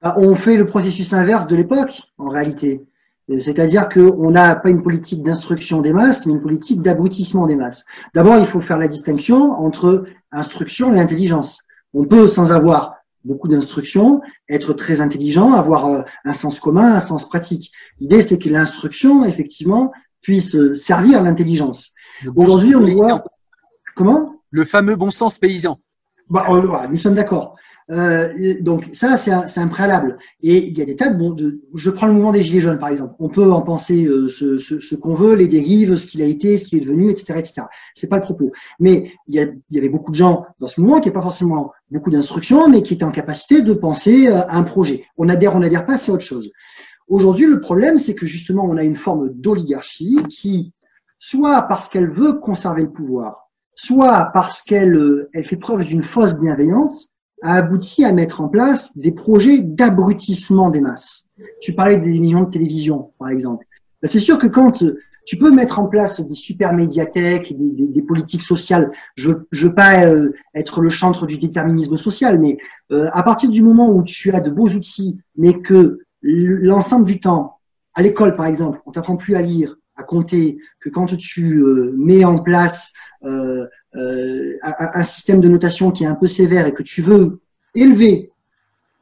Bah, 0.00 0.14
On 0.16 0.34
fait 0.34 0.56
le 0.56 0.66
processus 0.66 1.12
inverse 1.12 1.46
de 1.46 1.56
l'époque, 1.56 2.02
en 2.16 2.28
réalité. 2.28 2.86
C'est-à-dire 3.38 3.88
qu'on 3.88 4.30
n'a 4.30 4.54
pas 4.54 4.70
une 4.70 4.82
politique 4.82 5.22
d'instruction 5.22 5.80
des 5.80 5.92
masses, 5.92 6.26
mais 6.26 6.32
une 6.32 6.42
politique 6.42 6.80
d'aboutissement 6.80 7.46
des 7.46 7.56
masses. 7.56 7.84
D'abord, 8.14 8.38
il 8.38 8.46
faut 8.46 8.60
faire 8.60 8.78
la 8.78 8.86
distinction 8.86 9.52
entre 9.52 10.04
instruction 10.30 10.94
et 10.94 11.00
intelligence. 11.00 11.64
On 11.92 12.04
peut, 12.04 12.28
sans 12.28 12.52
avoir 12.52 12.94
beaucoup 13.24 13.48
d'instruction, 13.48 14.20
être 14.48 14.72
très 14.72 15.00
intelligent, 15.00 15.52
avoir 15.52 15.86
euh, 15.86 16.02
un 16.24 16.32
sens 16.32 16.60
commun, 16.60 16.94
un 16.94 17.00
sens 17.00 17.28
pratique. 17.28 17.72
L'idée, 17.98 18.22
c'est 18.22 18.38
que 18.38 18.48
l'instruction, 18.48 19.24
effectivement, 19.24 19.92
puisse 20.22 20.54
euh, 20.54 20.74
servir 20.74 21.22
l'intelligence. 21.22 21.92
Aujourd'hui, 22.36 22.76
on 22.76 22.86
voit 22.94 23.24
comment? 23.96 24.36
Le 24.50 24.64
fameux 24.64 24.94
bon 24.94 25.10
sens 25.10 25.38
paysan. 25.38 25.80
Bah, 26.30 26.46
euh, 26.50 26.86
nous 26.88 26.96
sommes 26.96 27.16
d'accord. 27.16 27.56
Euh, 27.90 28.56
donc 28.60 28.90
ça, 28.92 29.16
c'est 29.16 29.30
un, 29.30 29.44
un, 29.56 29.68
préalable. 29.68 30.18
Et 30.42 30.66
il 30.66 30.76
y 30.76 30.82
a 30.82 30.84
des 30.84 30.96
tas 30.96 31.08
de, 31.10 31.34
de, 31.34 31.60
Je 31.74 31.90
prends 31.90 32.06
le 32.06 32.12
mouvement 32.12 32.32
des 32.32 32.42
Gilets 32.42 32.60
jaunes, 32.60 32.78
par 32.78 32.88
exemple. 32.88 33.14
On 33.18 33.28
peut 33.28 33.50
en 33.52 33.62
penser 33.62 34.06
euh, 34.06 34.28
ce, 34.28 34.58
ce, 34.58 34.80
ce 34.80 34.94
qu'on 34.96 35.12
veut, 35.12 35.34
les 35.34 35.46
dérives, 35.46 35.96
ce 35.96 36.06
qu'il 36.06 36.22
a 36.22 36.26
été, 36.26 36.56
ce 36.56 36.64
qui 36.64 36.76
est 36.76 36.80
devenu, 36.80 37.10
etc. 37.10 37.38
etc. 37.38 37.62
C'est 37.94 38.08
pas 38.08 38.16
le 38.16 38.22
propos. 38.22 38.50
Mais 38.80 39.12
il 39.28 39.36
y, 39.36 39.40
a, 39.40 39.44
il 39.44 39.76
y 39.76 39.78
avait 39.78 39.88
beaucoup 39.88 40.10
de 40.10 40.16
gens 40.16 40.46
dans 40.58 40.68
ce 40.68 40.80
mouvement 40.80 41.00
qui 41.00 41.08
n'avaient 41.08 41.14
pas 41.14 41.22
forcément 41.22 41.72
beaucoup 41.90 42.10
d'instructions, 42.10 42.68
mais 42.68 42.82
qui 42.82 42.94
étaient 42.94 43.04
en 43.04 43.12
capacité 43.12 43.62
de 43.62 43.72
penser 43.72 44.28
euh, 44.28 44.40
à 44.48 44.56
un 44.56 44.64
projet. 44.64 45.04
On 45.16 45.28
adhère, 45.28 45.54
on 45.54 45.62
adhère 45.62 45.86
pas, 45.86 45.96
c'est 45.96 46.10
autre 46.10 46.24
chose. 46.24 46.50
Aujourd'hui, 47.08 47.46
le 47.46 47.60
problème, 47.60 47.98
c'est 47.98 48.16
que 48.16 48.26
justement, 48.26 48.64
on 48.64 48.76
a 48.76 48.82
une 48.82 48.96
forme 48.96 49.30
d'oligarchie 49.30 50.18
qui, 50.28 50.72
soit 51.20 51.62
parce 51.62 51.88
qu'elle 51.88 52.10
veut 52.10 52.34
conserver 52.34 52.82
le 52.82 52.90
pouvoir, 52.90 53.48
soit 53.74 54.30
parce 54.34 54.60
qu'elle 54.62 54.96
euh, 54.96 55.30
elle 55.32 55.44
fait 55.44 55.56
preuve 55.56 55.84
d'une 55.84 56.02
fausse 56.02 56.38
bienveillance, 56.38 57.15
a 57.42 57.54
abouti 57.54 58.04
à 58.04 58.12
mettre 58.12 58.40
en 58.40 58.48
place 58.48 58.96
des 58.96 59.12
projets 59.12 59.58
d'abrutissement 59.58 60.70
des 60.70 60.80
masses. 60.80 61.26
Tu 61.60 61.74
parlais 61.74 61.98
des 61.98 62.14
émissions 62.14 62.44
de 62.44 62.50
télévision, 62.50 63.12
par 63.18 63.28
exemple. 63.28 63.66
Ben, 64.02 64.08
c'est 64.08 64.20
sûr 64.20 64.38
que 64.38 64.46
quand 64.46 64.82
euh, 64.82 64.98
tu 65.26 65.36
peux 65.36 65.50
mettre 65.50 65.80
en 65.80 65.86
place 65.86 66.20
des 66.20 66.34
super 66.34 66.72
médiathèques, 66.72 67.54
des, 67.58 67.70
des, 67.70 67.88
des 67.88 68.02
politiques 68.02 68.42
sociales. 68.42 68.92
Je 69.16 69.32
ne 69.32 69.36
veux 69.52 69.74
pas 69.74 70.06
euh, 70.06 70.32
être 70.54 70.80
le 70.80 70.88
chantre 70.88 71.26
du 71.26 71.36
déterminisme 71.36 71.96
social, 71.96 72.38
mais 72.38 72.56
euh, 72.92 73.08
à 73.12 73.22
partir 73.24 73.50
du 73.50 73.62
moment 73.62 73.90
où 73.90 74.04
tu 74.04 74.30
as 74.30 74.40
de 74.40 74.50
beaux 74.50 74.68
outils, 74.68 75.18
mais 75.36 75.60
que 75.60 75.98
l'ensemble 76.22 77.04
du 77.04 77.18
temps, 77.20 77.58
à 77.94 78.02
l'école 78.02 78.36
par 78.36 78.46
exemple, 78.46 78.80
on 78.86 78.92
t'apprend 78.92 79.16
plus 79.16 79.34
à 79.34 79.42
lire, 79.42 79.76
à 79.96 80.04
compter, 80.04 80.58
que 80.80 80.88
quand 80.88 81.06
tu 81.16 81.56
euh, 81.56 81.92
mets 81.98 82.24
en 82.24 82.38
place 82.38 82.92
un, 83.96 84.90
un, 84.94 85.04
système 85.04 85.40
de 85.40 85.48
notation 85.48 85.90
qui 85.90 86.04
est 86.04 86.06
un 86.06 86.14
peu 86.14 86.26
sévère 86.26 86.66
et 86.66 86.72
que 86.72 86.82
tu 86.82 87.02
veux 87.02 87.40
élever 87.74 88.30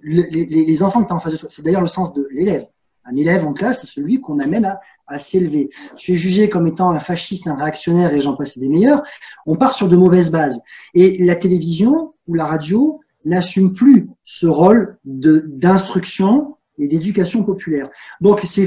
les, 0.03 0.83
enfants 0.83 1.03
que 1.03 1.09
tu 1.09 1.12
as 1.12 1.16
en 1.16 1.21
face 1.21 1.33
de 1.33 1.39
toi, 1.39 1.49
c'est 1.51 1.62
d'ailleurs 1.62 1.81
le 1.81 1.87
sens 1.87 2.12
de 2.12 2.29
l'élève. 2.31 2.66
Un 3.07 3.16
élève 3.16 3.45
en 3.45 3.53
classe, 3.53 3.81
c'est 3.81 3.87
celui 3.87 4.21
qu'on 4.21 4.39
amène 4.39 4.65
à 4.65 4.81
à 5.07 5.19
s'élever. 5.19 5.71
Tu 5.97 6.12
es 6.12 6.16
jugé 6.16 6.49
comme 6.49 6.66
étant 6.66 6.91
un 6.91 7.01
fasciste, 7.01 7.47
un 7.47 7.57
réactionnaire 7.57 8.12
et 8.12 8.21
j'en 8.21 8.37
passe 8.37 8.59
des 8.59 8.69
meilleurs. 8.69 9.03
On 9.47 9.57
part 9.57 9.75
sur 9.75 9.89
de 9.89 9.97
mauvaises 9.97 10.31
bases. 10.31 10.61
Et 10.95 11.23
la 11.23 11.37
télévision 11.37 12.15
ou 12.27 12.35
la 12.35 12.47
radio 12.47 13.01
n'assume 13.25 13.73
plus 13.73 14.09
ce 14.25 14.47
rôle 14.47 14.99
d'instruction 15.05 16.57
et 16.78 16.88
d'éducation 16.88 17.44
populaire. 17.44 17.88
Donc 18.20 18.40
c'est 18.44 18.66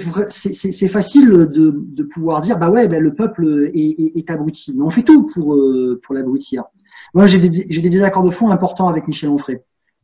facile 0.90 1.30
de, 1.30 1.74
de 1.76 2.04
pouvoir 2.04 2.42
dire 2.42 2.58
bah 2.58 2.70
ouais 2.70 2.88
ben, 2.88 3.02
le 3.02 3.14
peuple 3.14 3.70
est, 3.74 3.80
est, 3.80 4.12
est 4.16 4.32
abruti, 4.32 4.74
mais 4.78 4.84
on 4.84 4.90
fait 4.90 5.04
tout 5.04 5.28
pour 5.34 5.56
euh, 5.56 6.00
pour 6.04 6.16
l'abrutir. 6.16 6.64
Moi 7.14 7.26
j'ai 7.26 7.40
des, 7.40 7.50
des 7.50 7.90
désaccords 7.90 8.24
de 8.24 8.32
fond 8.32 8.50
importants 8.50 8.88
avec 8.88 9.08
Michel 9.08 9.30
Onfray. 9.30 9.62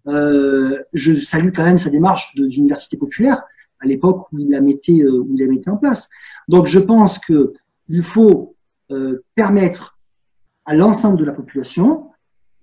Euh, 0.07 0.83
je 0.91 1.13
salue 1.13 1.51
quand 1.55 1.63
même 1.63 1.77
sa 1.77 1.89
démarche 1.89 2.35
d'université 2.35 2.97
populaire, 2.97 3.41
à 3.79 3.85
l'époque 3.85 4.27
où 4.31 4.39
il 4.39 4.49
la 4.49 4.59
mettait 4.59 5.01
euh, 5.01 5.19
où 5.21 5.29
il 5.33 5.39
la 5.39 5.47
mettait 5.47 5.69
en 5.69 5.77
place. 5.77 6.09
Donc 6.47 6.67
je 6.67 6.79
pense 6.79 7.19
que 7.19 7.53
il 7.89 8.03
faut 8.03 8.55
euh, 8.91 9.23
permettre 9.35 9.97
à 10.65 10.75
l'ensemble 10.75 11.17
de 11.17 11.25
la 11.25 11.33
population 11.33 12.09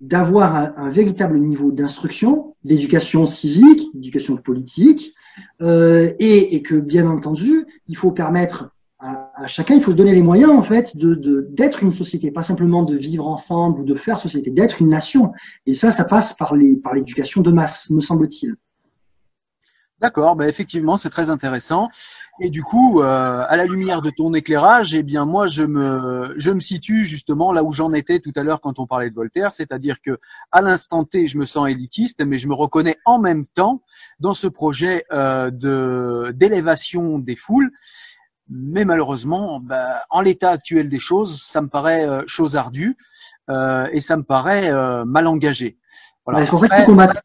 d'avoir 0.00 0.78
un, 0.78 0.90
véritable 0.90 1.38
niveau 1.38 1.70
d'instruction, 1.72 2.56
d'éducation 2.64 3.26
civique, 3.26 3.90
d'éducation 3.94 4.36
politique, 4.36 5.14
euh, 5.60 6.12
et, 6.18 6.62
que 6.62 6.74
bien 6.74 7.06
entendu, 7.06 7.66
il 7.86 7.96
faut 7.96 8.10
permettre 8.10 8.70
à, 8.98 9.46
chacun, 9.46 9.74
il 9.74 9.82
faut 9.82 9.92
se 9.92 9.96
donner 9.96 10.14
les 10.14 10.22
moyens 10.22 10.50
en 10.50 10.62
fait 10.62 10.96
de 10.96 11.48
d'être 11.50 11.82
une 11.82 11.92
société, 11.92 12.30
pas 12.30 12.42
simplement 12.42 12.82
de 12.82 12.96
vivre 12.96 13.26
ensemble 13.26 13.80
ou 13.80 13.84
de 13.84 13.94
faire 13.94 14.18
société, 14.18 14.50
d'être 14.50 14.80
une 14.80 14.88
nation. 14.88 15.32
Et 15.66 15.72
ça, 15.72 15.90
ça 15.90 16.04
passe 16.04 16.34
par 16.34 16.54
l'éducation 16.54 17.40
de 17.40 17.50
masse, 17.50 17.88
me 17.90 18.00
semble-t-il. 18.00 18.56
D'accord, 20.00 20.34
bah 20.34 20.48
effectivement, 20.48 20.96
c'est 20.96 21.10
très 21.10 21.28
intéressant. 21.28 21.90
Et 22.40 22.48
du 22.48 22.62
coup, 22.62 23.02
euh, 23.02 23.44
à 23.46 23.56
la 23.56 23.66
lumière 23.66 24.00
de 24.00 24.08
ton 24.08 24.32
éclairage, 24.32 24.94
eh 24.94 25.02
bien 25.02 25.26
moi, 25.26 25.46
je 25.46 25.62
me, 25.62 26.34
je 26.38 26.50
me 26.52 26.60
situe 26.60 27.04
justement 27.04 27.52
là 27.52 27.62
où 27.62 27.72
j'en 27.74 27.92
étais 27.92 28.18
tout 28.18 28.32
à 28.36 28.42
l'heure 28.42 28.62
quand 28.62 28.78
on 28.78 28.86
parlait 28.86 29.10
de 29.10 29.14
Voltaire, 29.14 29.52
c'est-à-dire 29.52 30.00
que 30.00 30.18
à 30.52 30.62
l'instant 30.62 31.04
T, 31.04 31.26
je 31.26 31.36
me 31.36 31.44
sens 31.44 31.68
élitiste, 31.68 32.24
mais 32.24 32.38
je 32.38 32.48
me 32.48 32.54
reconnais 32.54 32.96
en 33.04 33.18
même 33.18 33.44
temps 33.44 33.82
dans 34.20 34.32
ce 34.32 34.46
projet 34.46 35.04
euh, 35.12 35.50
de 35.50 36.32
d'élévation 36.34 37.18
des 37.18 37.36
foules. 37.36 37.70
Mais 38.48 38.84
malheureusement, 38.84 39.60
bah, 39.60 40.02
en 40.10 40.22
l'état 40.22 40.50
actuel 40.50 40.88
des 40.88 40.98
choses, 40.98 41.40
ça 41.40 41.60
me 41.60 41.68
paraît 41.68 42.04
euh, 42.04 42.24
chose 42.26 42.56
ardue 42.56 42.96
euh, 43.48 43.86
et 43.92 44.00
ça 44.00 44.16
me 44.16 44.24
paraît 44.24 44.70
euh, 44.70 45.04
mal 45.04 45.28
engagé. 45.28 45.78
Voilà. 46.24 46.44
C'est 46.44 46.50
pour 46.50 46.60
ça 46.60 46.68
qu'il 46.68 46.78
faut 46.80 46.86
combattre. 46.86 47.20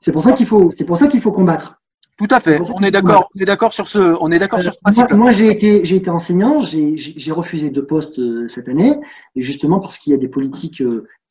C'est 0.00 0.12
pour 0.12 0.22
ça 0.22 0.32
qu'il 0.32 0.46
faut, 0.46 0.72
c'est 0.76 0.84
pour 0.84 0.96
ça 0.96 1.06
qu'il 1.06 1.20
faut 1.20 1.32
combattre. 1.32 1.80
Tout 2.16 2.28
à 2.30 2.40
fait. 2.40 2.60
On 2.74 2.80
est 2.80 2.90
d'accord. 2.90 3.28
On 3.36 3.40
est 3.40 3.44
d'accord 3.44 3.74
sur 3.74 3.88
ce. 3.88 4.16
On 4.20 4.30
est 4.30 4.38
d'accord 4.38 4.62
sur 4.62 4.72
ce 4.72 4.78
principe. 4.78 5.10
Moi, 5.10 5.18
moi 5.18 5.32
j'ai 5.32 5.50
été, 5.50 5.84
j'ai 5.84 5.96
été 5.96 6.08
enseignant. 6.08 6.60
J'ai 6.60 7.32
refusé 7.32 7.68
deux 7.68 7.84
postes 7.84 8.20
cette 8.48 8.68
année, 8.68 8.98
et 9.34 9.42
justement 9.42 9.80
parce 9.80 9.98
qu'il 9.98 10.12
y 10.12 10.14
a 10.14 10.18
des 10.18 10.28
politiques 10.28 10.82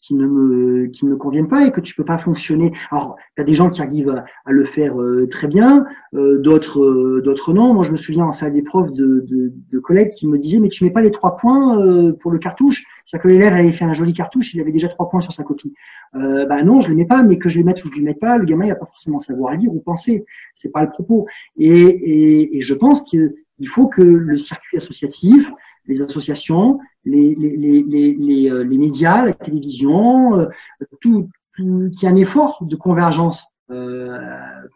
qui 0.05 0.13
ne 0.13 0.27
me 0.27 0.85
qui 0.87 1.05
ne 1.05 1.11
me 1.11 1.17
conviennent 1.17 1.47
pas 1.47 1.65
et 1.65 1.71
que 1.71 1.81
tu 1.81 1.95
peux 1.95 2.05
pas 2.05 2.19
fonctionner. 2.19 2.71
Alors, 2.91 3.15
tu 3.35 3.41
as 3.41 3.45
des 3.45 3.55
gens 3.55 3.71
qui 3.71 3.81
arrivent 3.81 4.09
à, 4.09 4.25
à 4.45 4.51
le 4.51 4.63
faire 4.63 5.01
euh, 5.01 5.27
très 5.27 5.47
bien, 5.47 5.85
euh, 6.13 6.37
d'autres 6.37 6.83
euh, 6.83 7.21
d'autres 7.23 7.53
non. 7.53 7.73
Moi, 7.73 7.83
je 7.83 7.91
me 7.91 7.97
souviens 7.97 8.25
en 8.25 8.31
salle 8.31 8.53
d'épreuve 8.53 8.93
de, 8.93 9.25
de, 9.27 9.51
de, 9.71 9.79
collègues 9.79 10.11
qui 10.11 10.27
me 10.27 10.37
disaient 10.37 10.59
mais 10.59 10.69
tu 10.69 10.83
mets 10.83 10.91
pas 10.91 11.01
les 11.01 11.11
trois 11.11 11.35
points 11.35 12.13
pour 12.19 12.31
le 12.31 12.37
cartouche? 12.37 12.83
C'est-à-dire 13.05 13.23
que 13.23 13.27
l'élève 13.29 13.53
avait 13.53 13.71
fait 13.71 13.85
un 13.85 13.93
joli 13.93 14.13
cartouche, 14.13 14.53
il 14.53 14.61
avait 14.61 14.71
déjà 14.71 14.89
trois 14.89 15.09
points 15.09 15.21
sur 15.21 15.31
sa 15.31 15.43
copie. 15.43 15.73
Euh, 16.15 16.45
bah 16.45 16.63
non, 16.63 16.81
je 16.81 16.89
les 16.89 16.95
mets 16.95 17.05
pas, 17.05 17.23
mais 17.23 17.37
que 17.37 17.49
je 17.49 17.57
les 17.57 17.63
mette 17.63 17.83
ou 17.83 17.91
je 17.91 17.97
les 17.97 18.03
mette 18.03 18.19
pas, 18.19 18.37
le 18.37 18.45
gamin 18.45 18.65
il 18.65 18.69
va 18.69 18.75
pas 18.75 18.85
forcément 18.85 19.19
savoir 19.19 19.55
lire 19.55 19.73
ou 19.73 19.79
penser. 19.79 20.25
C'est 20.53 20.71
pas 20.71 20.83
le 20.83 20.89
propos. 20.89 21.25
Et, 21.57 21.71
et, 21.71 22.57
et 22.57 22.61
je 22.61 22.73
pense 22.75 23.03
qu'il 23.03 23.33
faut 23.67 23.87
que 23.87 24.01
le 24.01 24.37
circuit 24.37 24.77
associatif, 24.77 25.51
les 25.87 26.01
associations, 26.01 26.79
les, 27.03 27.35
les, 27.35 27.55
les, 27.57 28.13
les, 28.13 28.51
euh, 28.51 28.63
les 28.63 28.77
médias, 28.77 29.25
la 29.25 29.33
télévision, 29.33 30.39
euh, 30.39 30.47
tout, 31.01 31.29
tout 31.55 31.89
qu'il 31.91 32.03
y 32.03 32.05
ait 32.05 32.09
un 32.09 32.15
effort 32.15 32.59
de 32.61 32.75
convergence 32.75 33.47
euh, 33.71 34.17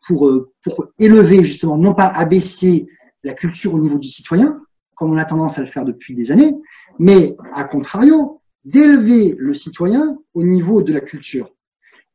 pour, 0.07 0.31
pour 0.64 0.88
élever 0.98 1.44
justement, 1.44 1.77
non 1.77 1.94
pas 1.94 2.07
abaisser 2.07 2.88
la 3.23 3.34
culture 3.34 3.73
au 3.73 3.80
niveau 3.80 3.98
du 3.98 4.07
citoyen, 4.07 4.61
comme 4.95 5.11
on 5.11 5.18
a 5.18 5.26
tendance 5.26 5.57
à 5.57 5.61
le 5.61 5.68
faire 5.68 5.86
depuis 5.86 6.15
des 6.15 6.31
années, 6.31 6.56
mais 6.98 7.36
à 7.53 7.64
contrario, 7.64 8.41
d'élever 8.65 9.36
le 9.38 9.53
citoyen 9.53 10.18
au 10.34 10.44
niveau 10.44 10.81
de 10.81 10.94
la 10.94 11.02
culture. 11.02 11.49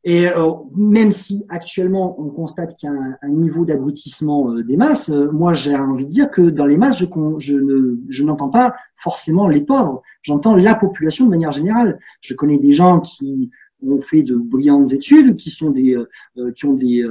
Et 0.06 0.28
euh, 0.28 0.52
même 0.76 1.12
si 1.12 1.46
actuellement 1.48 2.20
on 2.20 2.28
constate 2.28 2.76
qu'il 2.76 2.90
y 2.90 2.92
a 2.92 2.94
un, 2.94 3.16
un 3.22 3.28
niveau 3.28 3.64
d'abrutissement 3.64 4.50
euh, 4.50 4.62
des 4.62 4.76
masses, 4.76 5.08
euh, 5.08 5.30
moi 5.32 5.54
j'ai 5.54 5.74
envie 5.74 6.04
de 6.04 6.10
dire 6.10 6.30
que 6.30 6.42
dans 6.42 6.66
les 6.66 6.76
masses, 6.76 6.98
je, 6.98 7.06
je, 7.38 7.56
ne, 7.56 7.96
je 8.10 8.22
n'entends 8.22 8.50
pas 8.50 8.74
forcément 8.96 9.48
les 9.48 9.62
pauvres, 9.62 10.02
j'entends 10.20 10.56
la 10.56 10.74
population 10.74 11.24
de 11.24 11.30
manière 11.30 11.52
générale. 11.52 11.98
Je 12.20 12.34
connais 12.34 12.58
des 12.58 12.72
gens 12.72 13.00
qui 13.00 13.50
ont 13.82 14.00
fait 14.00 14.22
de 14.22 14.36
brillantes 14.36 14.92
études, 14.92 15.36
qui 15.36 15.48
sont 15.48 15.70
des, 15.70 15.96
euh, 15.96 16.52
qui 16.52 16.66
ont 16.66 16.74
des, 16.74 17.06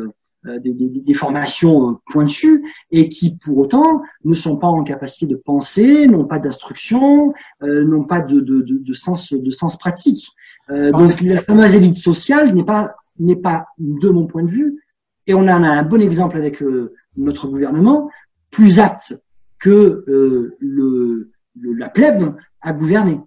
des, 0.45 0.73
des, 0.73 0.89
des, 0.89 1.13
formations 1.13 1.99
pointues 2.11 2.63
et 2.91 3.07
qui 3.09 3.37
pour 3.37 3.57
autant 3.57 4.01
ne 4.23 4.35
sont 4.35 4.57
pas 4.57 4.67
en 4.67 4.83
capacité 4.83 5.25
de 5.25 5.35
penser, 5.35 6.05
n'ont 6.05 6.25
pas 6.25 6.37
d'instruction, 6.37 7.33
n'ont 7.61 8.03
pas 8.03 8.21
de, 8.21 8.39
de, 8.39 8.61
de, 8.61 8.77
de, 8.77 8.93
sens, 8.93 9.33
de 9.33 9.51
sens 9.51 9.77
pratique. 9.77 10.27
Euh, 10.69 10.91
donc 10.91 11.21
la 11.21 11.41
fameuse 11.41 11.75
élite 11.75 11.97
sociale 11.97 12.53
n'est 12.53 12.65
pas 12.65 12.95
n'est 13.19 13.35
pas 13.35 13.67
de 13.77 14.09
mon 14.09 14.25
point 14.25 14.43
de 14.43 14.49
vue, 14.49 14.81
et 15.27 15.33
on 15.33 15.41
en 15.41 15.63
a 15.63 15.69
un 15.69 15.83
bon 15.83 16.01
exemple 16.01 16.37
avec 16.37 16.61
euh, 16.63 16.93
notre 17.15 17.47
gouvernement, 17.47 18.09
plus 18.49 18.79
apte 18.79 19.21
que 19.59 20.03
euh, 20.07 20.55
le, 20.59 21.31
le, 21.59 21.73
la 21.73 21.89
plèbe 21.89 22.35
à 22.61 22.73
gouverner. 22.73 23.19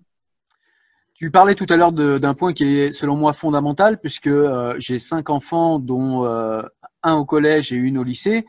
Tu 1.14 1.30
parlais 1.30 1.54
tout 1.54 1.66
à 1.70 1.76
l'heure 1.76 1.92
d'un 1.92 2.34
point 2.34 2.52
qui 2.52 2.78
est 2.78 2.92
selon 2.92 3.16
moi 3.16 3.32
fondamental, 3.32 3.98
puisque 3.98 4.26
euh, 4.26 4.74
j'ai 4.78 4.98
cinq 4.98 5.30
enfants, 5.30 5.78
dont 5.78 6.26
euh, 6.26 6.62
un 7.02 7.14
au 7.14 7.24
collège 7.24 7.72
et 7.72 7.76
une 7.76 7.96
au 7.96 8.02
lycée. 8.02 8.44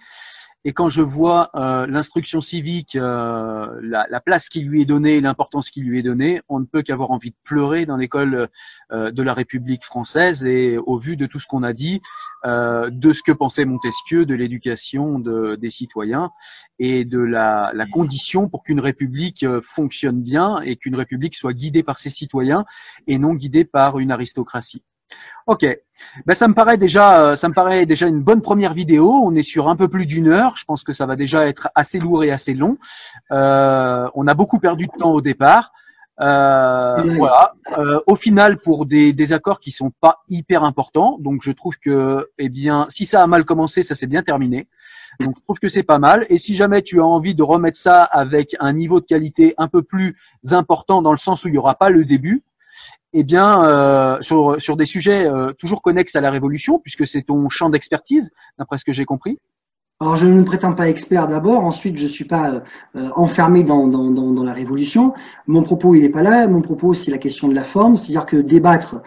Et 0.67 0.73
quand 0.73 0.89
je 0.89 1.01
vois 1.01 1.49
euh, 1.55 1.87
l'instruction 1.87 2.41
civique, 2.41 2.97
euh, 2.97 3.79
la, 3.81 4.05
la, 4.09 4.19
place 4.19 4.49
qui 4.49 4.59
lui 4.59 4.81
est 4.81 4.85
donnée, 4.85 5.21
l'importance 5.21 5.69
qui 5.69 5.79
lui 5.79 5.97
est 5.97 6.03
donnée, 6.03 6.41
on 6.49 6.59
ne 6.59 6.65
peut 6.65 6.81
qu'avoir 6.81 7.11
envie 7.11 7.29
de 7.29 7.37
pleurer 7.45 7.85
dans 7.85 7.95
l'école 7.95 8.49
euh, 8.91 9.09
de 9.09 9.23
la 9.23 9.33
République 9.33 9.85
française. 9.85 10.43
Et 10.43 10.77
au 10.77 10.97
vu 10.97 11.15
de 11.15 11.25
tout 11.25 11.39
ce 11.39 11.47
qu'on 11.47 11.63
a 11.63 11.71
dit, 11.71 12.01
de 12.43 13.13
ce 13.13 13.23
que 13.23 13.31
pensait 13.31 13.63
Montesquieu, 13.63 14.25
de 14.25 14.35
l'éducation 14.35 15.19
de, 15.19 15.55
des 15.55 15.69
citoyens 15.69 16.31
et 16.79 17.05
de 17.05 17.19
la, 17.19 17.71
condition 17.93 18.49
pour 18.49 18.63
qu'une 18.63 18.81
République 18.81 19.45
fonctionne 19.61 20.21
bien 20.21 20.59
et 20.61 20.75
qu'une 20.75 20.95
République 20.95 21.35
soit 21.35 21.53
guidée 21.53 21.83
par 21.83 21.97
ses 21.97 22.09
citoyens 22.09 22.65
et 23.07 23.17
non 23.17 23.35
guidée 23.35 23.63
par 23.63 23.99
une 23.99 24.11
aristocratie. 24.11 24.83
Ok, 25.45 25.65
ben, 26.25 26.33
ça 26.33 26.47
me 26.47 26.53
paraît 26.53 26.77
déjà, 26.77 27.21
euh, 27.21 27.35
ça 27.35 27.47
me 27.47 27.53
paraît 27.53 27.85
déjà 27.85 28.07
une 28.07 28.21
bonne 28.21 28.41
première 28.41 28.73
vidéo. 28.73 29.09
On 29.23 29.33
est 29.33 29.43
sur 29.43 29.69
un 29.69 29.75
peu 29.75 29.87
plus 29.87 30.05
d'une 30.05 30.27
heure. 30.27 30.57
Je 30.57 30.65
pense 30.65 30.83
que 30.83 30.93
ça 30.93 31.05
va 31.05 31.15
déjà 31.15 31.47
être 31.47 31.69
assez 31.73 31.99
lourd 31.99 32.23
et 32.23 32.31
assez 32.31 32.53
long. 32.53 32.77
Euh, 33.31 34.09
on 34.13 34.27
a 34.27 34.33
beaucoup 34.33 34.59
perdu 34.59 34.87
de 34.87 34.91
temps 34.99 35.11
au 35.11 35.21
départ. 35.21 35.71
Euh, 36.19 37.03
voilà. 37.15 37.53
Euh, 37.77 37.99
au 38.07 38.15
final, 38.15 38.57
pour 38.59 38.85
des, 38.85 39.13
des 39.13 39.33
accords 39.33 39.59
qui 39.59 39.71
sont 39.71 39.91
pas 40.01 40.23
hyper 40.27 40.63
importants, 40.63 41.17
donc 41.19 41.41
je 41.43 41.51
trouve 41.51 41.77
que, 41.77 42.29
eh 42.37 42.49
bien, 42.49 42.87
si 42.89 43.05
ça 43.05 43.21
a 43.21 43.27
mal 43.27 43.45
commencé, 43.45 43.83
ça 43.83 43.95
s'est 43.95 44.07
bien 44.07 44.23
terminé. 44.23 44.67
Donc 45.19 45.35
je 45.37 45.43
trouve 45.43 45.59
que 45.59 45.69
c'est 45.69 45.83
pas 45.83 45.99
mal. 45.99 46.25
Et 46.29 46.37
si 46.37 46.55
jamais 46.55 46.81
tu 46.81 46.99
as 46.99 47.05
envie 47.05 47.35
de 47.35 47.43
remettre 47.43 47.77
ça 47.77 48.03
avec 48.03 48.55
un 48.59 48.73
niveau 48.73 48.99
de 48.99 49.05
qualité 49.05 49.53
un 49.57 49.67
peu 49.67 49.81
plus 49.83 50.15
important, 50.51 51.01
dans 51.01 51.11
le 51.11 51.17
sens 51.17 51.43
où 51.43 51.47
il 51.47 51.55
y 51.55 51.57
aura 51.57 51.75
pas 51.75 51.89
le 51.89 52.03
début, 52.05 52.43
eh 53.13 53.23
bien, 53.23 53.63
euh, 53.63 54.17
sur, 54.21 54.77
des 54.77 54.85
sujets 54.85 55.25
euh, 55.25 55.53
toujours 55.53 55.81
connexes 55.81 56.15
à 56.15 56.21
la 56.21 56.29
Révolution, 56.29 56.79
puisque 56.79 57.07
c'est 57.07 57.23
ton 57.23 57.49
champ 57.49 57.69
d'expertise, 57.69 58.31
d'après 58.59 58.77
ce 58.77 58.85
que 58.85 58.93
j'ai 58.93 59.05
compris. 59.05 59.39
Alors, 59.99 60.15
je 60.15 60.27
ne 60.27 60.43
prétends 60.43 60.73
pas 60.73 60.87
expert 60.87 61.27
d'abord. 61.27 61.63
Ensuite, 61.63 61.97
je 61.97 62.05
suis 62.05 62.25
pas 62.25 62.61
euh, 62.95 63.09
enfermé 63.15 63.63
dans, 63.63 63.87
dans, 63.87 64.11
dans, 64.11 64.43
la 64.43 64.53
révolution. 64.53 65.15
Mon 65.47 65.63
propos, 65.63 65.95
il 65.95 66.03
n'est 66.03 66.09
pas 66.09 66.21
là. 66.21 66.47
Mon 66.47 66.61
propos, 66.61 66.93
c'est 66.93 67.09
la 67.09 67.17
question 67.17 67.47
de 67.47 67.55
la 67.55 67.63
forme. 67.63 67.97
C'est-à-dire 67.97 68.27
que 68.27 68.37
débattre, 68.37 68.97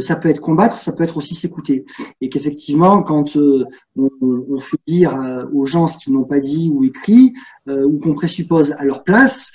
ça 0.00 0.16
peut 0.16 0.30
être 0.30 0.40
combattre, 0.40 0.80
ça 0.80 0.92
peut 0.92 1.04
être 1.04 1.18
aussi 1.18 1.34
s'écouter. 1.34 1.84
Et 2.22 2.30
qu'effectivement, 2.30 3.02
quand 3.02 3.36
on, 3.36 3.66
on, 3.98 4.58
fait 4.58 4.78
dire 4.86 5.14
aux 5.52 5.66
gens 5.66 5.86
ce 5.86 5.98
qu'ils 5.98 6.14
n'ont 6.14 6.24
pas 6.24 6.40
dit 6.40 6.70
ou 6.72 6.82
écrit, 6.82 7.34
ou 7.66 7.98
qu'on 7.98 8.14
présuppose 8.14 8.72
à 8.78 8.86
leur 8.86 9.04
place, 9.04 9.52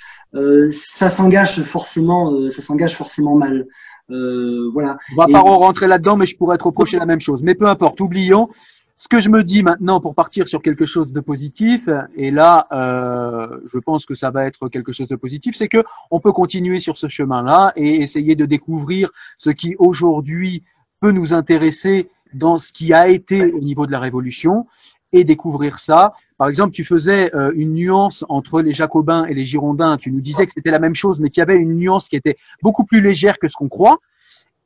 ça 0.70 1.10
s'engage 1.10 1.62
forcément, 1.62 2.50
ça 2.50 2.62
s'engage 2.62 2.96
forcément 2.96 3.36
mal. 3.36 3.66
voilà. 4.08 4.96
On 5.16 5.20
va 5.20 5.26
pas 5.26 5.40
rentrer 5.40 5.86
là-dedans, 5.86 6.16
mais 6.16 6.26
je 6.26 6.36
pourrais 6.36 6.58
te 6.58 6.64
reprocher 6.64 6.98
la 6.98 7.06
même 7.06 7.20
chose. 7.20 7.42
Mais 7.42 7.54
peu 7.54 7.66
importe. 7.66 8.00
Oublions 8.00 8.48
ce 8.96 9.08
que 9.08 9.20
je 9.20 9.28
me 9.28 9.42
dis 9.42 9.62
maintenant 9.62 10.00
pour 10.00 10.14
partir 10.14 10.48
sur 10.48 10.62
quelque 10.62 10.86
chose 10.86 11.12
de 11.12 11.20
positif, 11.20 11.88
et 12.16 12.30
là, 12.30 12.66
euh, 12.72 13.58
je 13.66 13.78
pense 13.78 14.06
que 14.06 14.14
ça 14.14 14.30
va 14.30 14.46
être 14.46 14.68
quelque 14.68 14.92
chose 14.92 15.08
de 15.08 15.16
positif, 15.16 15.56
c'est 15.56 15.68
que 15.68 15.84
on 16.10 16.20
peut 16.20 16.32
continuer 16.32 16.80
sur 16.80 16.96
ce 16.96 17.08
chemin-là 17.08 17.72
et 17.76 18.00
essayer 18.00 18.36
de 18.36 18.46
découvrir 18.46 19.10
ce 19.36 19.50
qui 19.50 19.74
aujourd'hui 19.78 20.62
peut 21.00 21.10
nous 21.10 21.34
intéresser 21.34 22.08
dans 22.34 22.56
ce 22.56 22.72
qui 22.72 22.92
a 22.92 23.08
été 23.08 23.52
au 23.52 23.60
niveau 23.60 23.86
de 23.86 23.92
la 23.92 24.00
Révolution 24.00 24.66
et 25.14 25.24
découvrir 25.24 25.78
ça. 25.78 26.12
Par 26.36 26.48
exemple, 26.48 26.72
tu 26.72 26.84
faisais 26.84 27.34
euh, 27.34 27.52
une 27.54 27.74
nuance 27.74 28.24
entre 28.28 28.60
les 28.60 28.72
Jacobins 28.72 29.24
et 29.24 29.32
les 29.32 29.44
Girondins. 29.44 29.96
Tu 29.96 30.10
nous 30.10 30.20
disais 30.20 30.44
que 30.44 30.52
c'était 30.52 30.70
la 30.70 30.80
même 30.80 30.94
chose, 30.94 31.20
mais 31.20 31.30
qu'il 31.30 31.40
y 31.40 31.42
avait 31.42 31.56
une 31.56 31.76
nuance 31.76 32.08
qui 32.08 32.16
était 32.16 32.36
beaucoup 32.62 32.84
plus 32.84 33.00
légère 33.00 33.38
que 33.38 33.48
ce 33.48 33.56
qu'on 33.56 33.68
croit 33.68 34.00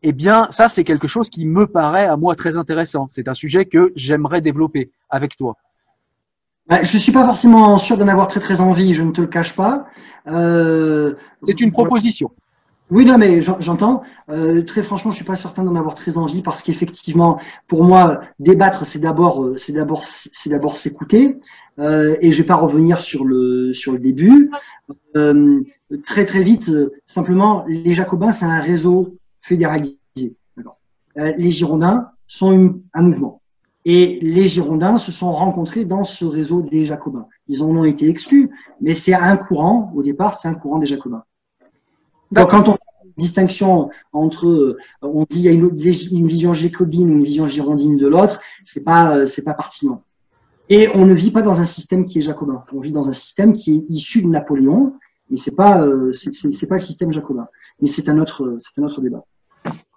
eh 0.02 0.12
bien, 0.12 0.46
ça, 0.50 0.68
c'est 0.68 0.84
quelque 0.84 1.08
chose 1.08 1.28
qui 1.28 1.44
me 1.44 1.66
paraît 1.66 2.06
à 2.06 2.16
moi 2.16 2.36
très 2.36 2.56
intéressant. 2.56 3.08
C'est 3.10 3.26
un 3.26 3.34
sujet 3.34 3.64
que 3.66 3.92
j'aimerais 3.96 4.40
développer 4.40 4.90
avec 5.10 5.36
toi. 5.36 5.56
Bah, 6.68 6.82
je 6.82 6.98
suis 6.98 7.12
pas 7.12 7.24
forcément 7.24 7.78
sûr 7.78 7.96
d'en 7.96 8.06
avoir 8.06 8.28
très 8.28 8.40
très 8.40 8.60
envie, 8.60 8.94
je 8.94 9.02
ne 9.02 9.10
te 9.10 9.20
le 9.20 9.26
cache 9.26 9.54
pas. 9.54 9.86
Euh, 10.28 11.14
c'est 11.46 11.60
une 11.60 11.72
proposition. 11.72 12.30
Oui, 12.90 13.04
non, 13.04 13.18
mais 13.18 13.42
j'entends. 13.42 14.02
Euh, 14.30 14.62
très 14.62 14.82
franchement, 14.82 15.10
je 15.10 15.16
suis 15.16 15.24
pas 15.24 15.36
certain 15.36 15.62
d'en 15.62 15.76
avoir 15.76 15.94
très 15.94 16.16
envie 16.16 16.42
parce 16.42 16.62
qu'effectivement, 16.62 17.38
pour 17.66 17.84
moi, 17.84 18.20
débattre, 18.38 18.86
c'est 18.86 18.98
d'abord, 18.98 19.44
euh, 19.44 19.56
c'est 19.58 19.72
d'abord, 19.72 20.04
c'est 20.06 20.50
d'abord 20.50 20.76
s'écouter. 20.78 21.38
et 21.78 22.32
je 22.32 22.42
vais 22.42 22.46
pas 22.46 22.56
revenir 22.56 23.02
sur 23.02 23.24
le 23.24 23.72
sur 23.72 23.92
le 23.92 23.98
début. 23.98 24.50
très 26.04 26.24
très 26.24 26.42
vite, 26.42 26.70
simplement, 27.06 27.64
les 27.68 27.92
Jacobins, 27.92 28.32
c'est 28.32 28.46
un 28.46 28.60
réseau 28.60 29.16
fédéralisé. 29.40 29.98
Euh, 31.18 31.32
les 31.36 31.50
Girondins 31.50 32.10
sont 32.26 32.80
un 32.94 33.02
mouvement. 33.02 33.40
Et 33.84 34.18
les 34.20 34.48
Girondins 34.48 34.98
se 34.98 35.10
sont 35.10 35.32
rencontrés 35.32 35.84
dans 35.84 36.04
ce 36.04 36.24
réseau 36.24 36.62
des 36.62 36.84
Jacobins. 36.86 37.26
Ils 37.48 37.62
en 37.62 37.68
ont 37.68 37.84
été 37.84 38.08
exclus, 38.08 38.50
mais 38.80 38.94
c'est 38.94 39.14
un 39.14 39.36
courant, 39.36 39.92
au 39.94 40.02
départ, 40.02 40.34
c'est 40.34 40.48
un 40.48 40.54
courant 40.54 40.78
des 40.78 40.86
Jacobins. 40.86 41.24
Donc, 42.32 42.50
quand 42.50 42.68
on 42.68 42.72
fait 42.72 42.78
une 43.04 43.12
distinction 43.16 43.90
entre, 44.12 44.46
euh, 44.46 44.78
on 45.02 45.24
dit 45.24 45.40
il 45.40 45.44
y 45.44 45.48
a 45.48 45.52
une, 45.52 45.76
vision 46.26 46.52
jacobine 46.52 47.10
ou 47.10 47.16
une 47.16 47.24
vision 47.24 47.46
girondine 47.46 47.96
de 47.96 48.06
l'autre, 48.06 48.40
c'est 48.64 48.84
pas, 48.84 49.16
euh, 49.16 49.26
c'est 49.26 49.42
pas 49.42 49.54
pertinent. 49.54 50.02
Et 50.68 50.88
on 50.94 51.06
ne 51.06 51.14
vit 51.14 51.30
pas 51.30 51.42
dans 51.42 51.60
un 51.60 51.64
système 51.64 52.04
qui 52.04 52.18
est 52.18 52.22
jacobin. 52.22 52.64
On 52.72 52.80
vit 52.80 52.92
dans 52.92 53.08
un 53.08 53.14
système 53.14 53.54
qui 53.54 53.76
est 53.76 53.90
issu 53.90 54.22
de 54.22 54.28
Napoléon, 54.28 54.94
et 55.30 55.36
c'est 55.36 55.54
pas, 55.54 55.84
c'est 56.12 56.66
pas 56.66 56.76
le 56.76 56.80
système 56.80 57.12
jacobin. 57.12 57.48
Mais 57.80 57.88
c'est 57.88 58.08
un 58.08 58.18
autre, 58.18 58.56
c'est 58.58 58.80
un 58.80 58.84
autre 58.84 59.00
débat. 59.00 59.24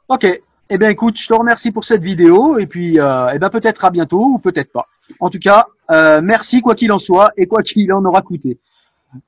Ok. 0.08 0.28
Eh 0.74 0.78
bien, 0.78 0.88
écoute, 0.88 1.20
je 1.20 1.28
te 1.28 1.34
remercie 1.34 1.74
pour 1.74 1.84
cette 1.84 2.02
vidéo 2.02 2.58
et 2.58 2.66
puis, 2.66 2.98
euh, 2.98 3.28
eh 3.34 3.40
ben, 3.40 3.50
peut-être 3.50 3.84
à 3.84 3.90
bientôt 3.90 4.24
ou 4.24 4.40
peut-être 4.40 4.72
pas. 4.72 4.88
En 5.20 5.30
tout 5.30 5.38
cas, 5.38 5.68
euh, 5.90 6.22
merci 6.24 6.62
quoi 6.62 6.76
qu'il 6.76 6.94
en 6.94 6.98
soit 6.98 7.32
et 7.36 7.46
quoi 7.46 7.62
qu'il 7.62 7.92
en 7.92 8.06
aura 8.06 8.22
coûté. 8.22 8.58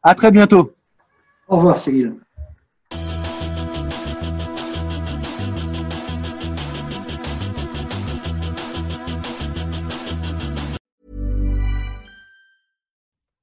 À 0.01 0.15
très 0.15 0.31
bientôt. 0.31 0.71
Au 1.49 1.57
revoir, 1.57 1.75
Cyril. 1.75 2.13